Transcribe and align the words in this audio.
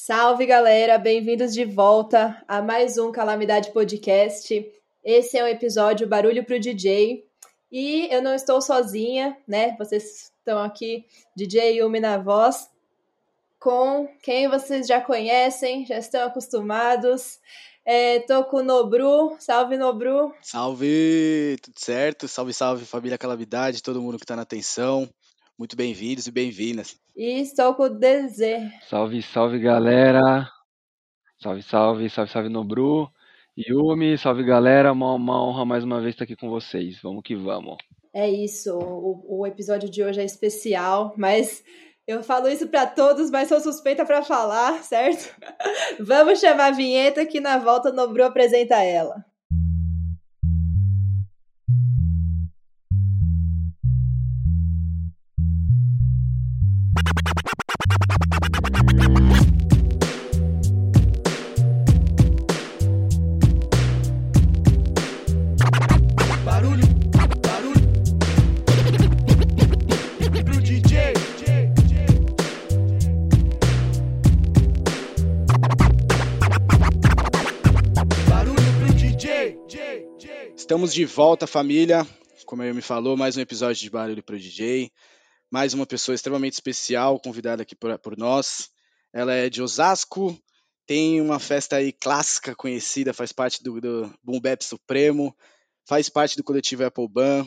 Salve 0.00 0.46
galera, 0.46 0.96
bem-vindos 0.96 1.52
de 1.52 1.64
volta 1.64 2.40
a 2.46 2.62
mais 2.62 2.96
um 2.98 3.10
Calamidade 3.10 3.72
Podcast. 3.72 4.72
Esse 5.04 5.36
é 5.36 5.42
o 5.42 5.48
episódio 5.48 6.06
Barulho 6.06 6.44
pro 6.44 6.60
DJ. 6.60 7.26
E 7.70 8.06
eu 8.08 8.22
não 8.22 8.32
estou 8.32 8.62
sozinha, 8.62 9.36
né? 9.46 9.74
Vocês 9.76 10.30
estão 10.38 10.62
aqui, 10.62 11.04
DJ 11.34 11.78
Yumi 11.80 11.98
na 11.98 12.16
voz, 12.16 12.70
com 13.58 14.08
quem 14.22 14.48
vocês 14.48 14.86
já 14.86 15.00
conhecem, 15.00 15.84
já 15.84 15.98
estão 15.98 16.28
acostumados. 16.28 17.40
É, 17.84 18.20
tô 18.20 18.44
com 18.44 18.58
o 18.58 18.62
Nobru. 18.62 19.36
Salve, 19.40 19.76
Nobru. 19.76 20.32
Salve, 20.40 21.56
tudo 21.60 21.80
certo? 21.80 22.28
Salve, 22.28 22.54
salve, 22.54 22.84
família 22.84 23.18
Calamidade, 23.18 23.82
todo 23.82 24.00
mundo 24.00 24.16
que 24.16 24.26
tá 24.26 24.36
na 24.36 24.42
atenção. 24.42 25.08
Muito 25.58 25.74
bem-vindos 25.74 26.28
e 26.28 26.30
bem-vindas. 26.30 26.96
E 27.16 27.40
estou 27.40 27.74
com 27.74 27.82
o 27.82 27.88
DZ. 27.88 28.70
Salve, 28.88 29.20
salve, 29.20 29.58
galera. 29.58 30.48
Salve, 31.42 31.64
salve, 31.64 32.08
salve, 32.08 32.30
salve, 32.30 32.48
Nobru. 32.48 33.10
Yumi, 33.58 34.16
salve, 34.16 34.44
galera. 34.44 34.92
Uma, 34.92 35.14
uma 35.14 35.44
honra 35.44 35.64
mais 35.64 35.82
uma 35.82 36.00
vez 36.00 36.14
estar 36.14 36.22
aqui 36.22 36.36
com 36.36 36.48
vocês. 36.48 37.00
Vamos 37.02 37.24
que 37.24 37.34
vamos. 37.34 37.76
É 38.14 38.30
isso. 38.30 38.72
O, 38.78 39.40
o 39.40 39.46
episódio 39.48 39.90
de 39.90 40.00
hoje 40.00 40.20
é 40.20 40.24
especial, 40.24 41.12
mas 41.16 41.64
eu 42.06 42.22
falo 42.22 42.48
isso 42.48 42.68
para 42.68 42.86
todos, 42.86 43.28
mas 43.28 43.48
sou 43.48 43.58
suspeita 43.58 44.06
para 44.06 44.22
falar, 44.22 44.84
certo? 44.84 45.34
Vamos 45.98 46.38
chamar 46.38 46.66
a 46.66 46.70
vinheta 46.76 47.26
que 47.26 47.40
na 47.40 47.58
volta 47.58 47.90
o 47.90 47.92
Nobru 47.92 48.22
apresenta 48.22 48.76
ela. 48.76 49.24
Estamos 80.88 80.94
de 80.94 81.04
volta, 81.04 81.46
família. 81.46 82.06
Como 82.46 82.62
eu 82.62 82.74
me 82.74 82.80
falou, 82.80 83.14
mais 83.14 83.36
um 83.36 83.42
episódio 83.42 83.82
de 83.82 83.90
Barulho 83.90 84.22
pro 84.22 84.38
DJ. 84.38 84.90
Mais 85.50 85.74
uma 85.74 85.84
pessoa 85.84 86.14
extremamente 86.14 86.54
especial, 86.54 87.20
convidada 87.20 87.62
aqui 87.62 87.76
por, 87.76 87.98
por 87.98 88.16
nós. 88.16 88.70
Ela 89.12 89.34
é 89.34 89.50
de 89.50 89.60
Osasco, 89.60 90.34
tem 90.86 91.20
uma 91.20 91.38
festa 91.38 91.76
aí 91.76 91.92
clássica, 91.92 92.54
conhecida, 92.54 93.12
faz 93.12 93.32
parte 93.32 93.62
do, 93.62 93.78
do 93.78 94.10
Boom 94.24 94.40
Bap 94.40 94.64
Supremo, 94.64 95.36
faz 95.86 96.08
parte 96.08 96.38
do 96.38 96.44
coletivo 96.44 96.86
Apple 96.86 97.06
Ban. 97.06 97.46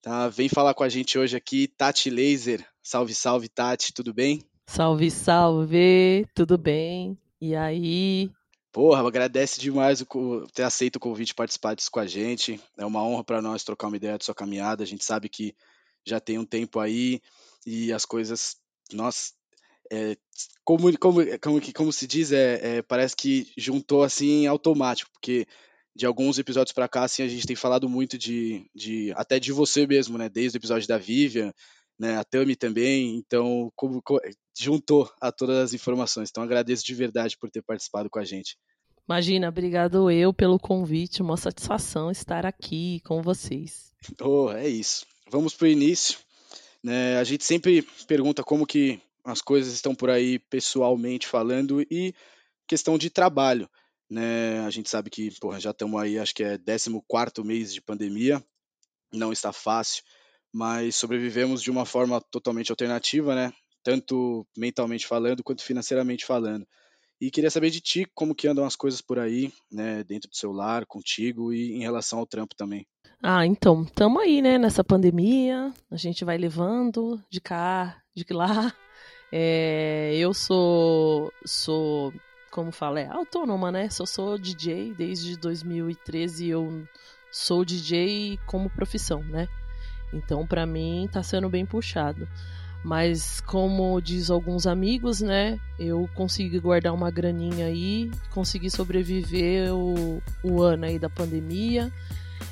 Tá? 0.00 0.28
Vem 0.28 0.48
falar 0.48 0.72
com 0.72 0.82
a 0.82 0.88
gente 0.88 1.18
hoje 1.18 1.36
aqui, 1.36 1.68
Tati 1.68 2.08
Laser. 2.08 2.66
Salve, 2.82 3.14
salve, 3.14 3.50
Tati, 3.50 3.92
tudo 3.92 4.14
bem? 4.14 4.42
Salve, 4.66 5.10
salve, 5.10 6.26
tudo 6.34 6.56
bem? 6.56 7.18
E 7.38 7.54
aí? 7.54 8.30
Porra, 8.72 9.06
agradece 9.06 9.60
demais 9.60 10.00
o, 10.00 10.46
ter 10.54 10.62
aceito 10.62 10.96
o 10.96 11.00
convite 11.00 11.28
de 11.28 11.34
participar 11.34 11.74
disso 11.74 11.90
com 11.90 12.00
a 12.00 12.06
gente. 12.06 12.60
É 12.78 12.86
uma 12.86 13.02
honra 13.02 13.24
para 13.24 13.42
nós 13.42 13.64
trocar 13.64 13.88
uma 13.88 13.96
ideia 13.96 14.16
de 14.16 14.24
sua 14.24 14.34
caminhada. 14.34 14.84
A 14.84 14.86
gente 14.86 15.04
sabe 15.04 15.28
que 15.28 15.54
já 16.06 16.20
tem 16.20 16.38
um 16.38 16.44
tempo 16.44 16.78
aí 16.78 17.20
e 17.66 17.92
as 17.92 18.04
coisas, 18.04 18.56
nossa, 18.92 19.32
é, 19.92 20.16
como, 20.64 20.96
como, 20.98 21.20
como, 21.40 21.72
como 21.74 21.92
se 21.92 22.06
diz, 22.06 22.30
é, 22.30 22.76
é, 22.76 22.82
parece 22.82 23.16
que 23.16 23.52
juntou 23.56 24.04
assim 24.04 24.46
automático, 24.46 25.10
porque 25.12 25.46
de 25.94 26.06
alguns 26.06 26.38
episódios 26.38 26.72
para 26.72 26.88
cá, 26.88 27.02
assim, 27.02 27.22
a 27.22 27.28
gente 27.28 27.46
tem 27.46 27.56
falado 27.56 27.88
muito 27.88 28.16
de, 28.16 28.70
de 28.74 29.12
até 29.16 29.40
de 29.40 29.52
você 29.52 29.86
mesmo, 29.86 30.16
né? 30.16 30.28
Desde 30.28 30.56
o 30.56 30.60
episódio 30.60 30.86
da 30.86 30.96
Vivian, 30.96 31.52
né? 32.00 32.16
A 32.16 32.24
Tami 32.24 32.56
também. 32.56 33.14
Então, 33.16 33.70
como, 33.76 34.00
como, 34.02 34.18
juntou 34.58 35.12
a 35.20 35.30
todas 35.30 35.58
as 35.58 35.74
informações. 35.74 36.30
Então, 36.30 36.42
agradeço 36.42 36.82
de 36.82 36.94
verdade 36.94 37.36
por 37.36 37.50
ter 37.50 37.62
participado 37.62 38.08
com 38.08 38.18
a 38.18 38.24
gente. 38.24 38.56
Imagina, 39.06 39.48
obrigado 39.48 40.10
eu 40.10 40.32
pelo 40.32 40.58
convite, 40.58 41.20
uma 41.20 41.36
satisfação 41.36 42.10
estar 42.10 42.46
aqui 42.46 43.00
com 43.04 43.20
vocês. 43.20 43.90
Oh, 44.18 44.50
é 44.50 44.66
isso. 44.66 45.04
Vamos 45.30 45.54
para 45.54 45.66
o 45.66 45.70
início. 45.70 46.18
Né? 46.82 47.18
A 47.18 47.24
gente 47.24 47.44
sempre 47.44 47.82
pergunta 48.08 48.42
como 48.42 48.66
que 48.66 48.98
as 49.22 49.42
coisas 49.42 49.74
estão 49.74 49.94
por 49.94 50.08
aí 50.08 50.38
pessoalmente 50.38 51.26
falando 51.26 51.82
e 51.82 52.14
questão 52.66 52.96
de 52.96 53.10
trabalho. 53.10 53.68
Né? 54.08 54.60
A 54.60 54.70
gente 54.70 54.88
sabe 54.88 55.10
que 55.10 55.30
porra, 55.38 55.60
já 55.60 55.72
estamos 55.72 56.00
aí, 56.00 56.18
acho 56.18 56.34
que 56.34 56.42
é 56.42 56.56
14 56.56 57.46
mês 57.46 57.74
de 57.74 57.82
pandemia, 57.82 58.42
não 59.12 59.30
está 59.30 59.52
fácil 59.52 60.02
mas 60.52 60.96
sobrevivemos 60.96 61.62
de 61.62 61.70
uma 61.70 61.86
forma 61.86 62.20
totalmente 62.30 62.70
alternativa, 62.70 63.34
né? 63.34 63.52
Tanto 63.82 64.46
mentalmente 64.56 65.06
falando 65.06 65.42
quanto 65.42 65.62
financeiramente 65.62 66.26
falando. 66.26 66.66
E 67.20 67.30
queria 67.30 67.50
saber 67.50 67.68
de 67.70 67.80
ti 67.80 68.06
como 68.14 68.34
que 68.34 68.48
andam 68.48 68.64
as 68.64 68.74
coisas 68.74 69.02
por 69.02 69.18
aí, 69.18 69.52
né, 69.70 70.02
dentro 70.04 70.30
do 70.30 70.36
seu 70.36 70.52
lar, 70.52 70.86
contigo 70.86 71.52
e 71.52 71.72
em 71.72 71.82
relação 71.82 72.18
ao 72.18 72.26
trampo 72.26 72.54
também. 72.56 72.86
Ah, 73.22 73.44
então, 73.44 73.82
estamos 73.82 74.22
aí, 74.22 74.40
né, 74.40 74.56
nessa 74.56 74.82
pandemia, 74.82 75.70
a 75.90 75.96
gente 75.96 76.24
vai 76.24 76.38
levando 76.38 77.22
de 77.30 77.40
cá, 77.40 78.00
de 78.14 78.24
lá. 78.32 78.74
É, 79.32 80.16
eu 80.16 80.34
sou, 80.34 81.32
sou, 81.46 82.12
como 82.50 82.72
fala, 82.72 82.98
é 82.98 83.06
autônoma, 83.06 83.70
né, 83.70 83.88
só 83.88 84.04
sou 84.04 84.36
DJ 84.36 84.92
desde 84.92 85.38
2013, 85.38 86.48
eu 86.48 86.84
sou 87.30 87.64
DJ 87.64 88.40
como 88.44 88.68
profissão, 88.68 89.22
né. 89.22 89.46
Então, 90.12 90.46
para 90.46 90.66
mim, 90.66 91.08
tá 91.10 91.22
sendo 91.22 91.48
bem 91.48 91.64
puxado. 91.64 92.28
Mas, 92.82 93.40
como 93.40 94.00
diz 94.00 94.30
alguns 94.30 94.66
amigos, 94.66 95.20
né? 95.20 95.60
Eu 95.78 96.08
consegui 96.14 96.58
guardar 96.58 96.94
uma 96.94 97.10
graninha 97.10 97.66
aí, 97.66 98.10
consegui 98.30 98.70
sobreviver 98.70 99.74
o, 99.74 100.22
o 100.42 100.62
ano 100.62 100.86
aí 100.86 100.98
da 100.98 101.10
pandemia. 101.10 101.92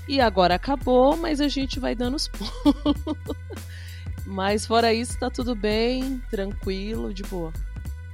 E 0.07 0.21
agora 0.21 0.55
acabou, 0.55 1.17
mas 1.17 1.41
a 1.41 1.49
gente 1.49 1.81
vai 1.81 1.95
dando 1.95 2.15
os 2.17 2.29
pulos. 2.29 3.37
mas 4.27 4.67
fora 4.67 4.93
isso, 4.93 5.19
tá 5.19 5.31
tudo 5.31 5.55
bem, 5.55 6.23
tranquilo, 6.31 7.13
de 7.13 7.23
boa. 7.23 7.53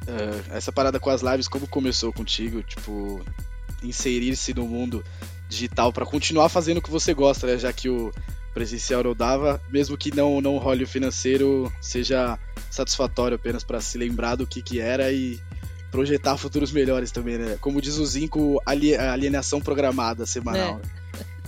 É, 0.06 0.56
essa 0.56 0.70
parada 0.70 1.00
com 1.00 1.10
as 1.10 1.22
lives, 1.22 1.48
como 1.48 1.66
começou 1.66 2.12
contigo? 2.12 2.62
Tipo, 2.62 3.24
inserir-se 3.82 4.54
no 4.54 4.66
mundo 4.66 5.04
digital 5.48 5.92
para 5.92 6.06
continuar 6.06 6.48
fazendo 6.48 6.78
o 6.78 6.82
que 6.82 6.90
você 6.90 7.12
gosta, 7.12 7.46
né? 7.46 7.58
Já 7.58 7.72
que 7.72 7.88
o 7.88 8.12
presencial 8.54 9.02
não 9.02 9.14
dava, 9.14 9.60
mesmo 9.68 9.98
que 9.98 10.14
não 10.14 10.40
não 10.40 10.56
role 10.56 10.84
o 10.84 10.88
financeiro 10.88 11.70
seja 11.80 12.38
satisfatório 12.70 13.34
apenas 13.34 13.64
para 13.64 13.80
se 13.80 13.98
lembrar 13.98 14.36
do 14.36 14.46
que 14.46 14.62
que 14.62 14.80
era 14.80 15.12
e 15.12 15.38
projetar 15.90 16.36
futuros 16.36 16.72
melhores 16.72 17.10
também, 17.10 17.36
né? 17.36 17.58
Como 17.60 17.80
diz 17.80 17.98
o 17.98 18.06
Zinco, 18.06 18.60
alienação 18.64 19.60
programada 19.60 20.24
semanal. 20.24 20.80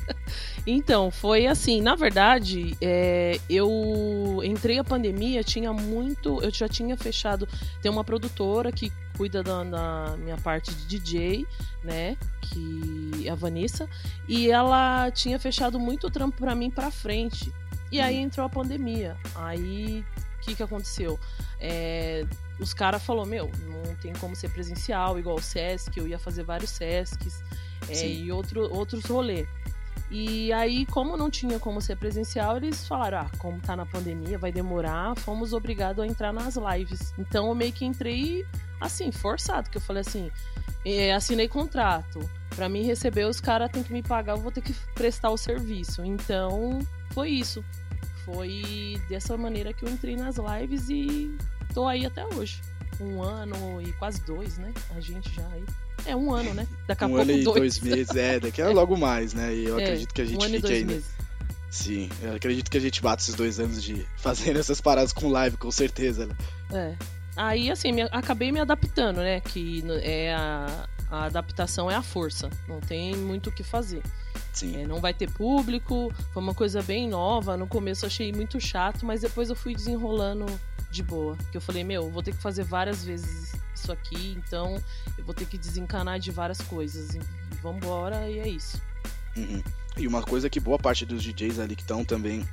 É. 0.08 0.14
Então, 0.66 1.12
foi 1.12 1.46
assim, 1.46 1.80
na 1.80 1.94
verdade, 1.94 2.76
é, 2.80 3.38
eu 3.48 4.40
entrei 4.44 4.78
a 4.78 4.84
pandemia, 4.84 5.44
tinha 5.44 5.72
muito. 5.72 6.42
Eu 6.42 6.50
já 6.50 6.68
tinha 6.68 6.96
fechado. 6.96 7.46
Tem 7.80 7.90
uma 7.90 8.02
produtora 8.02 8.72
que 8.72 8.92
cuida 9.16 9.44
da, 9.44 9.62
da, 9.62 10.16
minha 10.18 10.36
parte 10.38 10.74
de 10.74 10.98
DJ, 10.98 11.46
né? 11.84 12.16
Que 12.42 13.28
é 13.28 13.30
a 13.30 13.36
Vanessa. 13.36 13.88
E 14.28 14.50
ela 14.50 15.08
tinha 15.12 15.38
fechado 15.38 15.78
muito 15.78 16.10
trampo 16.10 16.36
para 16.36 16.54
mim 16.54 16.68
para 16.68 16.90
frente. 16.90 17.52
E 17.92 18.00
aí 18.00 18.16
entrou 18.16 18.44
a 18.44 18.48
pandemia. 18.48 19.16
Aí 19.36 20.04
o 20.36 20.40
que, 20.40 20.56
que 20.56 20.62
aconteceu? 20.64 21.18
É, 21.60 22.26
os 22.58 22.74
caras 22.74 23.04
falaram, 23.04 23.28
meu, 23.28 23.50
não 23.68 23.94
tem 23.96 24.12
como 24.14 24.34
ser 24.34 24.50
presencial, 24.50 25.16
igual 25.16 25.36
o 25.36 25.42
Sesc, 25.42 25.96
eu 25.96 26.08
ia 26.08 26.18
fazer 26.18 26.42
vários 26.42 26.70
Sescs 26.70 27.40
é, 27.88 28.06
e 28.08 28.32
outro, 28.32 28.62
outros 28.72 29.04
rolês. 29.04 29.46
E 30.10 30.52
aí, 30.52 30.86
como 30.86 31.16
não 31.16 31.28
tinha 31.28 31.58
como 31.58 31.80
ser 31.80 31.96
presencial, 31.96 32.56
eles 32.56 32.86
falaram: 32.86 33.18
ah, 33.18 33.30
como 33.38 33.60
tá 33.60 33.74
na 33.74 33.84
pandemia, 33.84 34.38
vai 34.38 34.52
demorar, 34.52 35.16
fomos 35.16 35.52
obrigados 35.52 36.02
a 36.02 36.06
entrar 36.06 36.32
nas 36.32 36.56
lives. 36.56 37.12
Então 37.18 37.48
eu 37.48 37.54
meio 37.54 37.72
que 37.72 37.84
entrei 37.84 38.46
assim, 38.80 39.10
forçado, 39.10 39.70
que 39.70 39.78
eu 39.78 39.80
falei 39.80 40.02
assim, 40.02 40.30
é, 40.84 41.12
assinei 41.12 41.48
contrato. 41.48 42.20
Para 42.54 42.68
mim 42.68 42.84
receber, 42.84 43.24
os 43.24 43.40
caras 43.40 43.70
têm 43.70 43.82
que 43.82 43.92
me 43.92 44.02
pagar, 44.02 44.34
eu 44.34 44.40
vou 44.40 44.52
ter 44.52 44.62
que 44.62 44.72
prestar 44.94 45.30
o 45.30 45.36
serviço. 45.36 46.04
Então, 46.04 46.78
foi 47.10 47.30
isso. 47.30 47.64
Foi 48.24 49.00
dessa 49.08 49.36
maneira 49.36 49.72
que 49.72 49.84
eu 49.84 49.88
entrei 49.88 50.16
nas 50.16 50.36
lives 50.36 50.88
e 50.88 51.36
tô 51.74 51.86
aí 51.86 52.06
até 52.06 52.24
hoje. 52.24 52.60
Um 53.00 53.22
ano 53.22 53.82
e 53.82 53.92
quase 53.94 54.24
dois, 54.24 54.58
né? 54.58 54.72
A 54.96 55.00
gente 55.00 55.32
já 55.34 55.46
aí. 55.48 55.64
É 56.04 56.14
um 56.14 56.32
ano, 56.32 56.54
né? 56.54 56.66
Daqui 56.86 57.04
a 57.04 57.06
um 57.06 57.10
pouco 57.10 57.22
ano 57.22 57.32
e 57.32 57.44
dois. 57.44 57.56
dois 57.56 57.80
meses, 57.80 58.14
é, 58.14 58.38
daqui 58.38 58.60
a 58.60 58.68
logo 58.70 58.96
mais, 58.96 59.32
né? 59.34 59.54
E 59.54 59.64
eu 59.64 59.78
é, 59.80 59.84
acredito 59.84 60.14
que 60.14 60.22
a 60.22 60.24
gente 60.24 60.44
um 60.44 60.48
fique 60.48 60.72
aí, 60.72 60.84
né? 60.84 61.02
Sim, 61.70 62.08
eu 62.22 62.34
acredito 62.34 62.70
que 62.70 62.78
a 62.78 62.80
gente 62.80 63.02
bate 63.02 63.22
esses 63.22 63.34
dois 63.34 63.58
anos 63.58 63.82
de 63.82 64.06
fazendo 64.16 64.58
essas 64.58 64.80
paradas 64.80 65.12
com 65.12 65.28
live, 65.28 65.56
com 65.56 65.70
certeza, 65.70 66.26
né? 66.26 66.34
É. 66.72 66.94
Aí, 67.36 67.70
assim, 67.70 67.92
me, 67.92 68.02
acabei 68.02 68.50
me 68.50 68.60
adaptando, 68.60 69.18
né? 69.18 69.40
Que 69.40 69.84
é 70.00 70.34
a, 70.34 70.88
a 71.10 71.24
adaptação 71.24 71.90
é 71.90 71.94
a 71.94 72.02
força. 72.02 72.48
Não 72.66 72.80
tem 72.80 73.14
muito 73.14 73.50
o 73.50 73.52
que 73.52 73.62
fazer. 73.62 74.02
Sim. 74.52 74.80
É, 74.80 74.86
não 74.86 75.00
vai 75.00 75.12
ter 75.12 75.30
público, 75.30 76.10
foi 76.32 76.42
uma 76.42 76.54
coisa 76.54 76.82
bem 76.82 77.08
nova. 77.08 77.56
No 77.56 77.66
começo 77.66 78.04
eu 78.04 78.06
achei 78.06 78.32
muito 78.32 78.58
chato, 78.58 79.04
mas 79.04 79.20
depois 79.20 79.50
eu 79.50 79.56
fui 79.56 79.74
desenrolando 79.74 80.46
de 80.90 81.02
boa. 81.02 81.36
Que 81.50 81.58
eu 81.58 81.60
falei, 81.60 81.84
meu, 81.84 82.10
vou 82.10 82.22
ter 82.22 82.32
que 82.32 82.40
fazer 82.40 82.64
várias 82.64 83.04
vezes 83.04 83.52
isso 83.78 83.92
aqui, 83.92 84.36
então 84.36 84.82
eu 85.16 85.24
vou 85.24 85.34
ter 85.34 85.46
que 85.46 85.56
desencanar 85.58 86.18
de 86.18 86.30
várias 86.30 86.60
coisas. 86.60 87.14
E 87.14 87.20
vambora, 87.62 88.28
e 88.28 88.38
é 88.38 88.48
isso. 88.48 88.80
Uhum. 89.36 89.62
E 89.96 90.06
uma 90.06 90.22
coisa 90.22 90.48
que 90.48 90.60
boa 90.60 90.78
parte 90.78 91.04
dos 91.06 91.22
DJs 91.22 91.58
ali 91.58 91.74
que 91.76 91.82
estão 91.82 92.04
também 92.04 92.46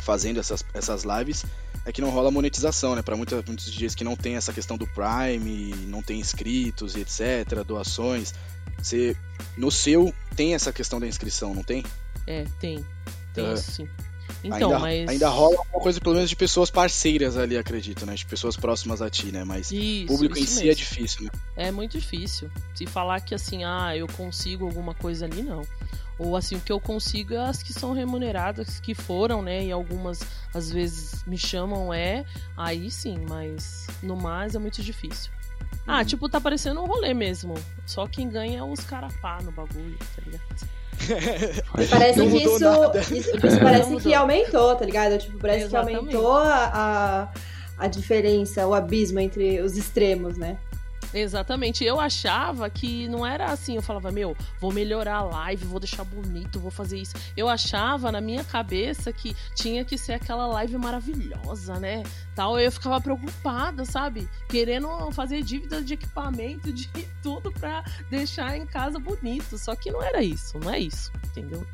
fazendo 0.00 0.38
essas, 0.38 0.64
essas 0.74 1.04
lives 1.04 1.44
é 1.84 1.92
que 1.92 2.00
não 2.00 2.10
rola 2.10 2.30
monetização, 2.30 2.94
né? 2.94 3.02
Para 3.02 3.16
muitos 3.16 3.70
DJs 3.70 3.94
que 3.94 4.04
não 4.04 4.16
tem 4.16 4.36
essa 4.36 4.52
questão 4.52 4.76
do 4.76 4.86
Prime, 4.86 5.74
não 5.86 6.02
tem 6.02 6.20
inscritos 6.20 6.94
e 6.94 7.00
etc, 7.00 7.64
doações. 7.66 8.34
Você, 8.78 9.16
no 9.56 9.70
seu, 9.70 10.14
tem 10.36 10.54
essa 10.54 10.72
questão 10.72 10.98
da 11.00 11.06
inscrição, 11.06 11.54
não 11.54 11.62
tem? 11.62 11.84
É, 12.26 12.44
tem. 12.60 12.84
Tem 13.34 13.46
É. 13.46 13.54
isso 13.54 13.70
sim. 13.72 13.88
Então, 14.44 14.70
ainda, 14.70 14.78
mas. 14.78 15.08
ainda 15.08 15.28
rola 15.28 15.56
uma 15.72 15.80
coisa, 15.80 15.98
pelo 16.00 16.14
menos, 16.14 16.28
de 16.28 16.36
pessoas 16.36 16.70
parceiras 16.70 17.36
ali, 17.36 17.56
acredito, 17.56 18.04
né? 18.04 18.14
De 18.14 18.26
pessoas 18.26 18.56
próximas 18.56 19.00
a 19.00 19.08
ti, 19.08 19.32
né? 19.32 19.42
Mas 19.44 19.72
Isso, 19.72 20.06
público 20.06 20.38
em 20.38 20.42
isso 20.42 20.54
si 20.56 20.60
é 20.62 20.64
mesmo. 20.66 20.78
difícil, 20.78 21.24
né? 21.24 21.30
É 21.56 21.70
muito 21.70 21.98
difícil. 21.98 22.50
Se 22.74 22.86
falar 22.86 23.20
que 23.20 23.34
assim, 23.34 23.64
ah, 23.64 23.96
eu 23.96 24.06
consigo 24.06 24.66
alguma 24.66 24.94
coisa 24.94 25.24
ali, 25.24 25.42
não. 25.42 25.62
Ou 26.18 26.36
assim, 26.36 26.54
o 26.56 26.60
que 26.60 26.70
eu 26.70 26.78
consigo 26.78 27.34
é 27.34 27.38
as 27.38 27.62
que 27.62 27.72
são 27.72 27.92
remuneradas, 27.92 28.78
que 28.78 28.94
foram, 28.94 29.42
né? 29.42 29.64
E 29.64 29.72
algumas 29.72 30.20
às 30.54 30.70
vezes 30.70 31.24
me 31.26 31.36
chamam, 31.38 31.92
é. 31.92 32.24
Aí 32.56 32.90
sim, 32.90 33.16
mas 33.28 33.86
no 34.02 34.14
mais 34.16 34.54
é 34.54 34.58
muito 34.58 34.82
difícil. 34.82 35.32
Ah, 35.86 35.98
Uhum. 35.98 36.04
tipo, 36.04 36.28
tá 36.28 36.40
parecendo 36.40 36.80
um 36.80 36.86
rolê 36.86 37.12
mesmo. 37.12 37.54
Só 37.86 38.06
quem 38.06 38.28
ganha 38.28 38.60
é 38.60 38.62
os 38.62 38.80
carapá 38.80 39.40
no 39.42 39.50
bagulho, 39.50 39.98
tá 40.14 40.22
ligado? 40.24 40.68
Parece 41.90 42.18
Não 42.18 42.30
que 42.30 42.36
isso, 42.38 43.14
isso, 43.14 43.46
isso 43.46 43.60
parece 43.62 43.96
que 43.96 44.14
aumentou, 44.14 44.74
tá 44.74 44.84
ligado? 44.84 45.18
Tipo, 45.18 45.38
parece 45.38 45.64
Exatamente. 45.64 46.08
que 46.08 46.16
aumentou 46.16 46.36
a, 46.36 46.70
a, 47.78 47.84
a 47.84 47.86
diferença, 47.86 48.66
o 48.66 48.74
abismo 48.74 49.20
entre 49.20 49.60
os 49.60 49.76
extremos, 49.76 50.36
né? 50.36 50.56
Exatamente. 51.14 51.84
Eu 51.84 52.00
achava 52.00 52.68
que 52.68 53.06
não 53.08 53.24
era 53.24 53.46
assim. 53.46 53.76
Eu 53.76 53.82
falava, 53.82 54.10
meu, 54.10 54.36
vou 54.60 54.72
melhorar 54.72 55.18
a 55.18 55.22
live, 55.22 55.64
vou 55.64 55.78
deixar 55.78 56.02
bonito, 56.02 56.58
vou 56.58 56.72
fazer 56.72 56.98
isso. 56.98 57.14
Eu 57.36 57.48
achava 57.48 58.10
na 58.10 58.20
minha 58.20 58.42
cabeça 58.42 59.12
que 59.12 59.36
tinha 59.54 59.84
que 59.84 59.96
ser 59.96 60.14
aquela 60.14 60.46
live 60.48 60.76
maravilhosa, 60.76 61.78
né? 61.78 62.02
Tal. 62.34 62.58
Eu 62.58 62.72
ficava 62.72 63.00
preocupada, 63.00 63.84
sabe? 63.84 64.28
Querendo 64.48 64.88
fazer 65.12 65.42
dívida 65.42 65.80
de 65.80 65.94
equipamento, 65.94 66.72
de 66.72 66.90
tudo 67.22 67.52
pra 67.52 67.84
deixar 68.10 68.56
em 68.56 68.66
casa 68.66 68.98
bonito. 68.98 69.56
Só 69.56 69.76
que 69.76 69.92
não 69.92 70.02
era 70.02 70.20
isso, 70.22 70.58
não 70.58 70.72
é 70.72 70.80
isso, 70.80 71.12
entendeu? 71.26 71.64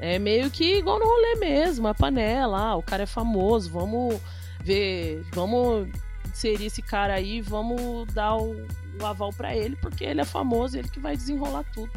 É 0.00 0.18
meio 0.18 0.50
que 0.50 0.78
igual 0.78 0.98
no 0.98 1.04
rolê 1.04 1.34
mesmo, 1.36 1.86
a 1.86 1.94
panela, 1.94 2.58
ah, 2.58 2.76
o 2.76 2.82
cara 2.82 3.02
é 3.02 3.06
famoso, 3.06 3.70
vamos 3.70 4.18
ver, 4.64 5.22
vamos 5.32 5.88
inserir 6.30 6.66
esse 6.66 6.82
cara 6.82 7.14
aí, 7.14 7.40
vamos 7.40 8.06
dar 8.12 8.36
o, 8.36 8.66
o 9.00 9.06
aval 9.06 9.30
pra 9.32 9.54
ele, 9.54 9.76
porque 9.76 10.04
ele 10.04 10.20
é 10.20 10.24
famoso, 10.24 10.78
ele 10.78 10.88
que 10.88 11.00
vai 11.00 11.16
desenrolar 11.16 11.64
tudo. 11.72 11.90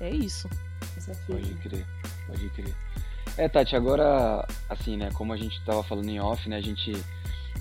É 0.00 0.10
isso. 0.10 0.48
Essa 0.96 1.12
Pode 1.26 1.54
crer, 1.54 1.86
pode 2.26 2.48
crer. 2.50 2.74
É, 3.36 3.48
Tati, 3.48 3.74
agora, 3.74 4.46
assim, 4.68 4.96
né, 4.96 5.10
como 5.14 5.32
a 5.32 5.36
gente 5.36 5.64
tava 5.64 5.82
falando 5.82 6.08
em 6.08 6.20
off, 6.20 6.48
né, 6.48 6.56
a 6.56 6.60
gente 6.60 6.92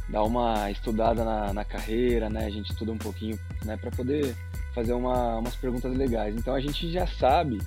dá 0.09 0.21
uma 0.23 0.69
estudada 0.69 1.23
na, 1.23 1.53
na 1.53 1.63
carreira, 1.63 2.29
né, 2.29 2.45
a 2.45 2.49
gente 2.49 2.71
estuda 2.71 2.91
um 2.91 2.97
pouquinho, 2.97 3.39
né, 3.63 3.77
pra 3.77 3.89
poder 3.91 4.35
fazer 4.73 4.93
uma, 4.93 5.37
umas 5.37 5.55
perguntas 5.55 5.95
legais. 5.95 6.35
Então 6.35 6.53
a 6.53 6.59
gente 6.59 6.91
já 6.91 7.07
sabe, 7.07 7.61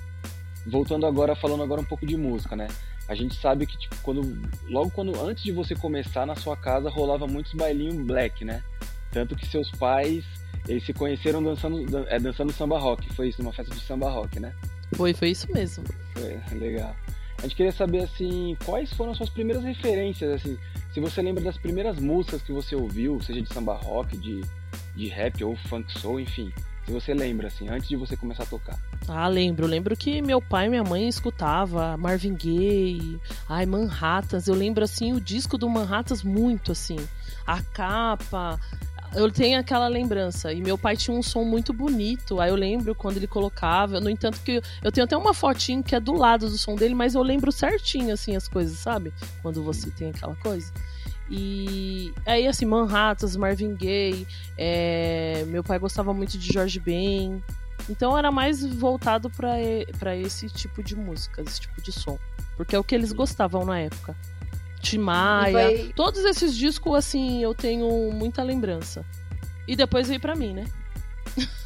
voltando 0.67 1.05
agora, 1.05 1.35
falando 1.35 1.63
agora 1.63 1.81
um 1.81 1.85
pouco 1.85 2.05
de 2.05 2.15
música, 2.15 2.55
né, 2.55 2.67
a 3.07 3.15
gente 3.15 3.35
sabe 3.35 3.65
que, 3.65 3.77
tipo, 3.77 3.95
quando, 4.01 4.21
logo 4.67 4.89
quando, 4.91 5.19
antes 5.23 5.43
de 5.43 5.51
você 5.51 5.75
começar 5.75 6.25
na 6.25 6.35
sua 6.35 6.57
casa, 6.57 6.89
rolava 6.89 7.27
muitos 7.27 7.53
bailinhos 7.53 7.95
black, 8.05 8.43
né, 8.43 8.63
tanto 9.11 9.35
que 9.35 9.45
seus 9.47 9.69
pais, 9.71 10.23
eles 10.67 10.83
se 10.85 10.93
conheceram 10.93 11.43
dançando, 11.43 11.85
dan- 11.85 12.05
é, 12.07 12.19
dançando 12.19 12.51
samba 12.51 12.79
rock, 12.79 13.07
foi 13.13 13.29
isso, 13.29 13.41
numa 13.41 13.53
festa 13.53 13.73
de 13.75 13.81
samba 13.81 14.09
rock, 14.09 14.39
né? 14.39 14.53
Foi, 14.95 15.13
foi 15.13 15.29
isso 15.29 15.47
mesmo. 15.53 15.83
É, 16.17 16.55
legal. 16.55 16.95
A 17.37 17.41
gente 17.43 17.55
queria 17.55 17.71
saber, 17.71 17.99
assim, 17.99 18.57
quais 18.65 18.91
foram 18.93 19.11
as 19.11 19.17
suas 19.17 19.29
primeiras 19.29 19.63
referências, 19.63 20.31
assim, 20.31 20.57
se 20.93 20.99
você 20.99 21.21
lembra 21.21 21.43
das 21.43 21.57
primeiras 21.57 21.99
músicas 21.99 22.41
que 22.41 22.51
você 22.51 22.75
ouviu, 22.75 23.21
seja 23.21 23.41
de 23.41 23.53
samba 23.53 23.75
rock, 23.75 24.17
de, 24.17 24.41
de 24.95 25.07
rap 25.09 25.43
ou 25.43 25.55
funk 25.55 25.91
soul, 25.99 26.19
enfim, 26.19 26.51
se 26.85 26.91
você 26.91 27.13
lembra, 27.15 27.47
assim, 27.47 27.67
antes 27.67 27.89
de 27.89 27.95
você 27.95 28.15
começar 28.15 28.43
a 28.43 28.45
tocar. 28.45 28.77
Ah, 29.07 29.27
lembro. 29.27 29.65
Lembro 29.65 29.97
que 29.97 30.21
meu 30.21 30.39
pai 30.39 30.67
e 30.67 30.69
minha 30.69 30.83
mãe 30.83 31.07
escutava 31.07 31.97
Marvin 31.97 32.35
Gaye, 32.35 33.19
ai, 33.49 33.65
Manhattans. 33.65 34.47
Eu 34.47 34.53
lembro, 34.53 34.83
assim, 34.83 35.11
o 35.11 35.19
disco 35.19 35.57
do 35.57 35.67
Manhattans 35.67 36.21
muito, 36.21 36.71
assim. 36.71 36.97
A 37.45 37.61
capa. 37.61 38.59
Eu 39.15 39.31
tenho 39.31 39.59
aquela 39.59 39.87
lembrança. 39.87 40.53
E 40.53 40.61
meu 40.61 40.77
pai 40.77 40.95
tinha 40.95 41.17
um 41.17 41.23
som 41.23 41.43
muito 41.43 41.73
bonito. 41.73 42.39
Aí 42.39 42.51
eu 42.51 42.55
lembro 42.55 42.93
quando 42.93 43.17
ele 43.17 43.27
colocava. 43.27 43.99
No 43.99 44.09
entanto, 44.09 44.39
que 44.41 44.61
eu, 44.83 44.91
tenho 44.91 45.05
até 45.05 45.17
uma 45.17 45.33
fotinho 45.33 45.81
que 45.81 45.95
é 45.95 45.99
do 45.99 46.13
lado 46.13 46.47
do 46.47 46.57
som 46.57 46.75
dele, 46.75 46.93
mas 46.93 47.15
eu 47.15 47.23
lembro 47.23 47.51
certinho, 47.51 48.13
assim, 48.13 48.35
as 48.35 48.47
coisas, 48.47 48.77
sabe? 48.77 49.11
Quando 49.41 49.63
você 49.63 49.89
tem 49.89 50.09
aquela 50.09 50.35
coisa. 50.35 50.71
E 51.29 52.13
aí, 52.25 52.47
assim, 52.47 52.65
Manhattans, 52.65 53.35
Marvin 53.35 53.73
Gaye. 53.75 54.27
é, 54.57 55.43
Meu 55.47 55.63
pai 55.63 55.79
gostava 55.79 56.13
muito 56.13 56.37
de 56.37 56.51
George 56.53 56.79
Ben. 56.79 57.43
Então 57.89 58.17
era 58.17 58.31
mais 58.31 58.65
voltado 58.65 59.29
pra 59.29 59.53
pra 59.99 60.15
esse 60.15 60.47
tipo 60.49 60.81
de 60.83 60.95
música, 60.95 61.41
esse 61.41 61.61
tipo 61.61 61.81
de 61.81 61.91
som. 61.91 62.17
Porque 62.57 62.75
é 62.75 62.79
o 62.79 62.83
que 62.83 62.95
eles 62.95 63.11
gostavam 63.11 63.65
na 63.65 63.79
época. 63.79 64.15
Tim 64.81 64.99
Maia. 64.99 65.51
Foi- 65.51 65.93
Todos 65.95 66.23
esses 66.25 66.55
discos, 66.55 66.95
assim, 66.95 67.41
eu 67.43 67.53
tenho 67.53 68.11
muita 68.13 68.41
lembrança. 68.43 69.03
E 69.67 69.75
depois 69.75 70.07
veio 70.07 70.19
pra 70.19 70.35
mim, 70.35 70.53
né? 70.53 70.65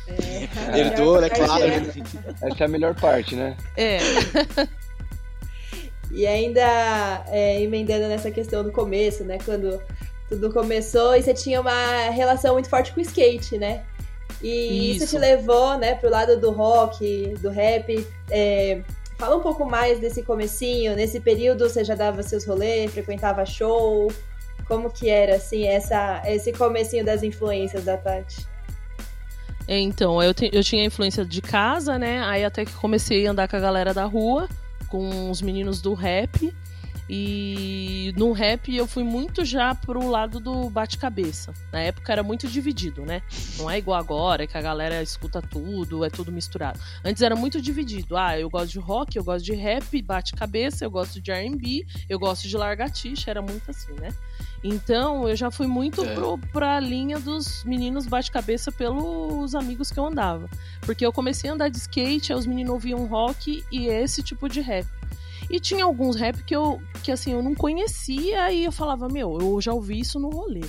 É, 0.08 0.80
Herdou, 0.80 1.22
né? 1.22 1.30
melhor 1.30 1.46
Claro. 1.48 1.62
parte 1.72 2.00
é- 2.44 2.48
Essa 2.50 2.64
é 2.64 2.66
a 2.66 2.68
melhor 2.70 2.96
parte, 2.96 3.36
né? 3.36 3.56
É. 3.78 4.00
E 6.12 6.26
ainda 6.26 7.24
é, 7.28 7.62
emendando 7.62 8.08
nessa 8.08 8.32
questão 8.32 8.64
do 8.64 8.72
começo, 8.72 9.24
né? 9.24 9.38
Quando 9.46 9.82
tudo 10.28 10.52
começou 10.52 11.16
e 11.16 11.22
você 11.24 11.34
tinha 11.34 11.60
uma 11.62 12.10
relação 12.10 12.54
muito 12.54 12.70
forte 12.70 12.92
com 12.94 13.00
o 13.00 13.04
skate, 13.04 13.58
né? 13.58 13.84
E 14.42 14.92
isso, 14.96 15.04
Isso. 15.04 15.16
te 15.16 15.20
levou, 15.20 15.78
né, 15.78 15.96
pro 15.96 16.10
lado 16.10 16.40
do 16.40 16.52
rock, 16.52 17.34
do 17.42 17.50
rap. 17.50 18.08
É, 18.32 18.82
fala 19.18 19.36
um 19.36 19.42
pouco 19.42 19.66
mais 19.66 20.00
desse 20.00 20.24
comecinho. 20.24 20.96
Nesse 20.96 21.20
período 21.20 21.68
você 21.68 21.84
já 21.84 21.94
dava 21.96 22.24
seus 22.24 22.46
rolês, 22.46 22.92
frequentava 22.94 23.46
show? 23.46 24.12
Como 24.68 24.90
que 24.92 25.10
era, 25.10 25.36
assim, 25.36 25.66
essa, 25.68 26.22
esse 26.26 26.54
comecinho 26.54 27.04
das 27.04 27.22
influências 27.24 27.84
da 27.86 27.98
Tati? 27.98 28.48
É, 29.68 29.78
então, 29.80 30.22
eu, 30.22 30.34
te- 30.34 30.50
eu 30.54 30.64
tinha 30.64 30.86
influência 30.86 31.26
de 31.26 31.42
casa, 31.42 31.98
né? 32.00 32.22
Aí 32.24 32.46
até 32.46 32.66
que 32.66 32.72
comecei 32.74 33.28
a 33.28 33.32
andar 33.32 33.48
com 33.48 33.56
a 33.56 33.60
galera 33.60 33.94
da 33.94 34.06
rua, 34.06 34.48
com 34.90 35.30
os 35.30 35.42
meninos 35.42 35.82
do 35.82 35.94
rap. 35.94 36.54
E 37.10 38.14
no 38.16 38.32
rap 38.34 38.74
eu 38.76 38.86
fui 38.86 39.04
muito 39.04 39.44
já 39.44 39.74
pro 39.74 40.08
lado 40.08 40.40
do 40.40 40.70
bate-cabeça. 40.70 41.52
Na 41.72 41.80
época 41.80 42.12
era 42.12 42.22
muito 42.22 42.48
dividido, 42.48 43.04
né? 43.04 43.24
Não 43.58 43.70
é 43.70 43.80
igual 43.80 44.00
agora, 44.00 44.46
que 44.46 44.56
a 44.56 44.62
galera 44.62 45.02
escuta 45.02 45.42
tudo, 45.42 46.06
é 46.06 46.10
tudo 46.10 46.32
misturado. 46.32 46.80
Antes 47.04 47.24
era 47.24 47.36
muito 47.36 47.60
dividido. 47.60 48.16
Ah, 48.16 48.40
eu 48.40 48.48
gosto 48.50 48.70
de 48.74 48.80
rock, 48.80 49.18
eu 49.18 49.24
gosto 49.24 49.44
de 49.44 49.54
rap, 49.54 50.00
bate-cabeça, 50.04 50.86
eu 50.86 50.92
gosto 50.92 51.20
de 51.20 51.32
R&B, 51.32 51.86
eu 52.08 52.20
gosto 52.20 52.48
de 52.48 52.56
largatixa, 52.56 53.32
era 53.32 53.42
muito 53.42 53.72
assim, 53.72 53.94
né? 53.94 54.10
Então 54.64 55.28
eu 55.28 55.36
já 55.36 55.50
fui 55.50 55.66
muito 55.66 56.04
É. 56.06 56.14
pro, 56.14 56.38
pra 56.52 56.80
linha 56.80 57.20
dos 57.20 57.64
meninos 57.64 58.06
bate-cabeça 58.06 58.72
pelos 58.72 59.56
amigos 59.56 59.90
que 59.92 60.00
eu 60.00 60.06
andava. 60.06 60.48
Porque 60.82 61.04
eu 61.06 61.12
comecei 61.12 61.50
a 61.50 61.54
andar 61.54 61.70
de 61.70 61.78
skate, 61.78 62.32
aí 62.34 62.38
os 62.38 62.46
meninos 62.46 62.74
ouviam 62.74 63.06
rock 63.06 63.64
e 63.72 63.88
esse 63.88 64.22
tipo 64.22 64.48
de 64.48 64.62
rap. 64.62 64.86
E 65.50 65.60
tinha 65.60 65.84
alguns 65.84 66.16
rap 66.16 66.44
que 66.44 66.56
eu, 66.56 66.82
que 67.04 67.12
assim, 67.12 67.32
eu 67.34 67.42
não 67.42 67.56
conhecia 67.56 68.52
e 68.52 68.66
eu 68.66 68.72
falava, 68.72 69.08
meu, 69.08 69.38
eu 69.40 69.60
já 69.60 69.74
ouvi 69.74 70.00
isso 70.00 70.20
no 70.20 70.30
rolê. 70.30 70.62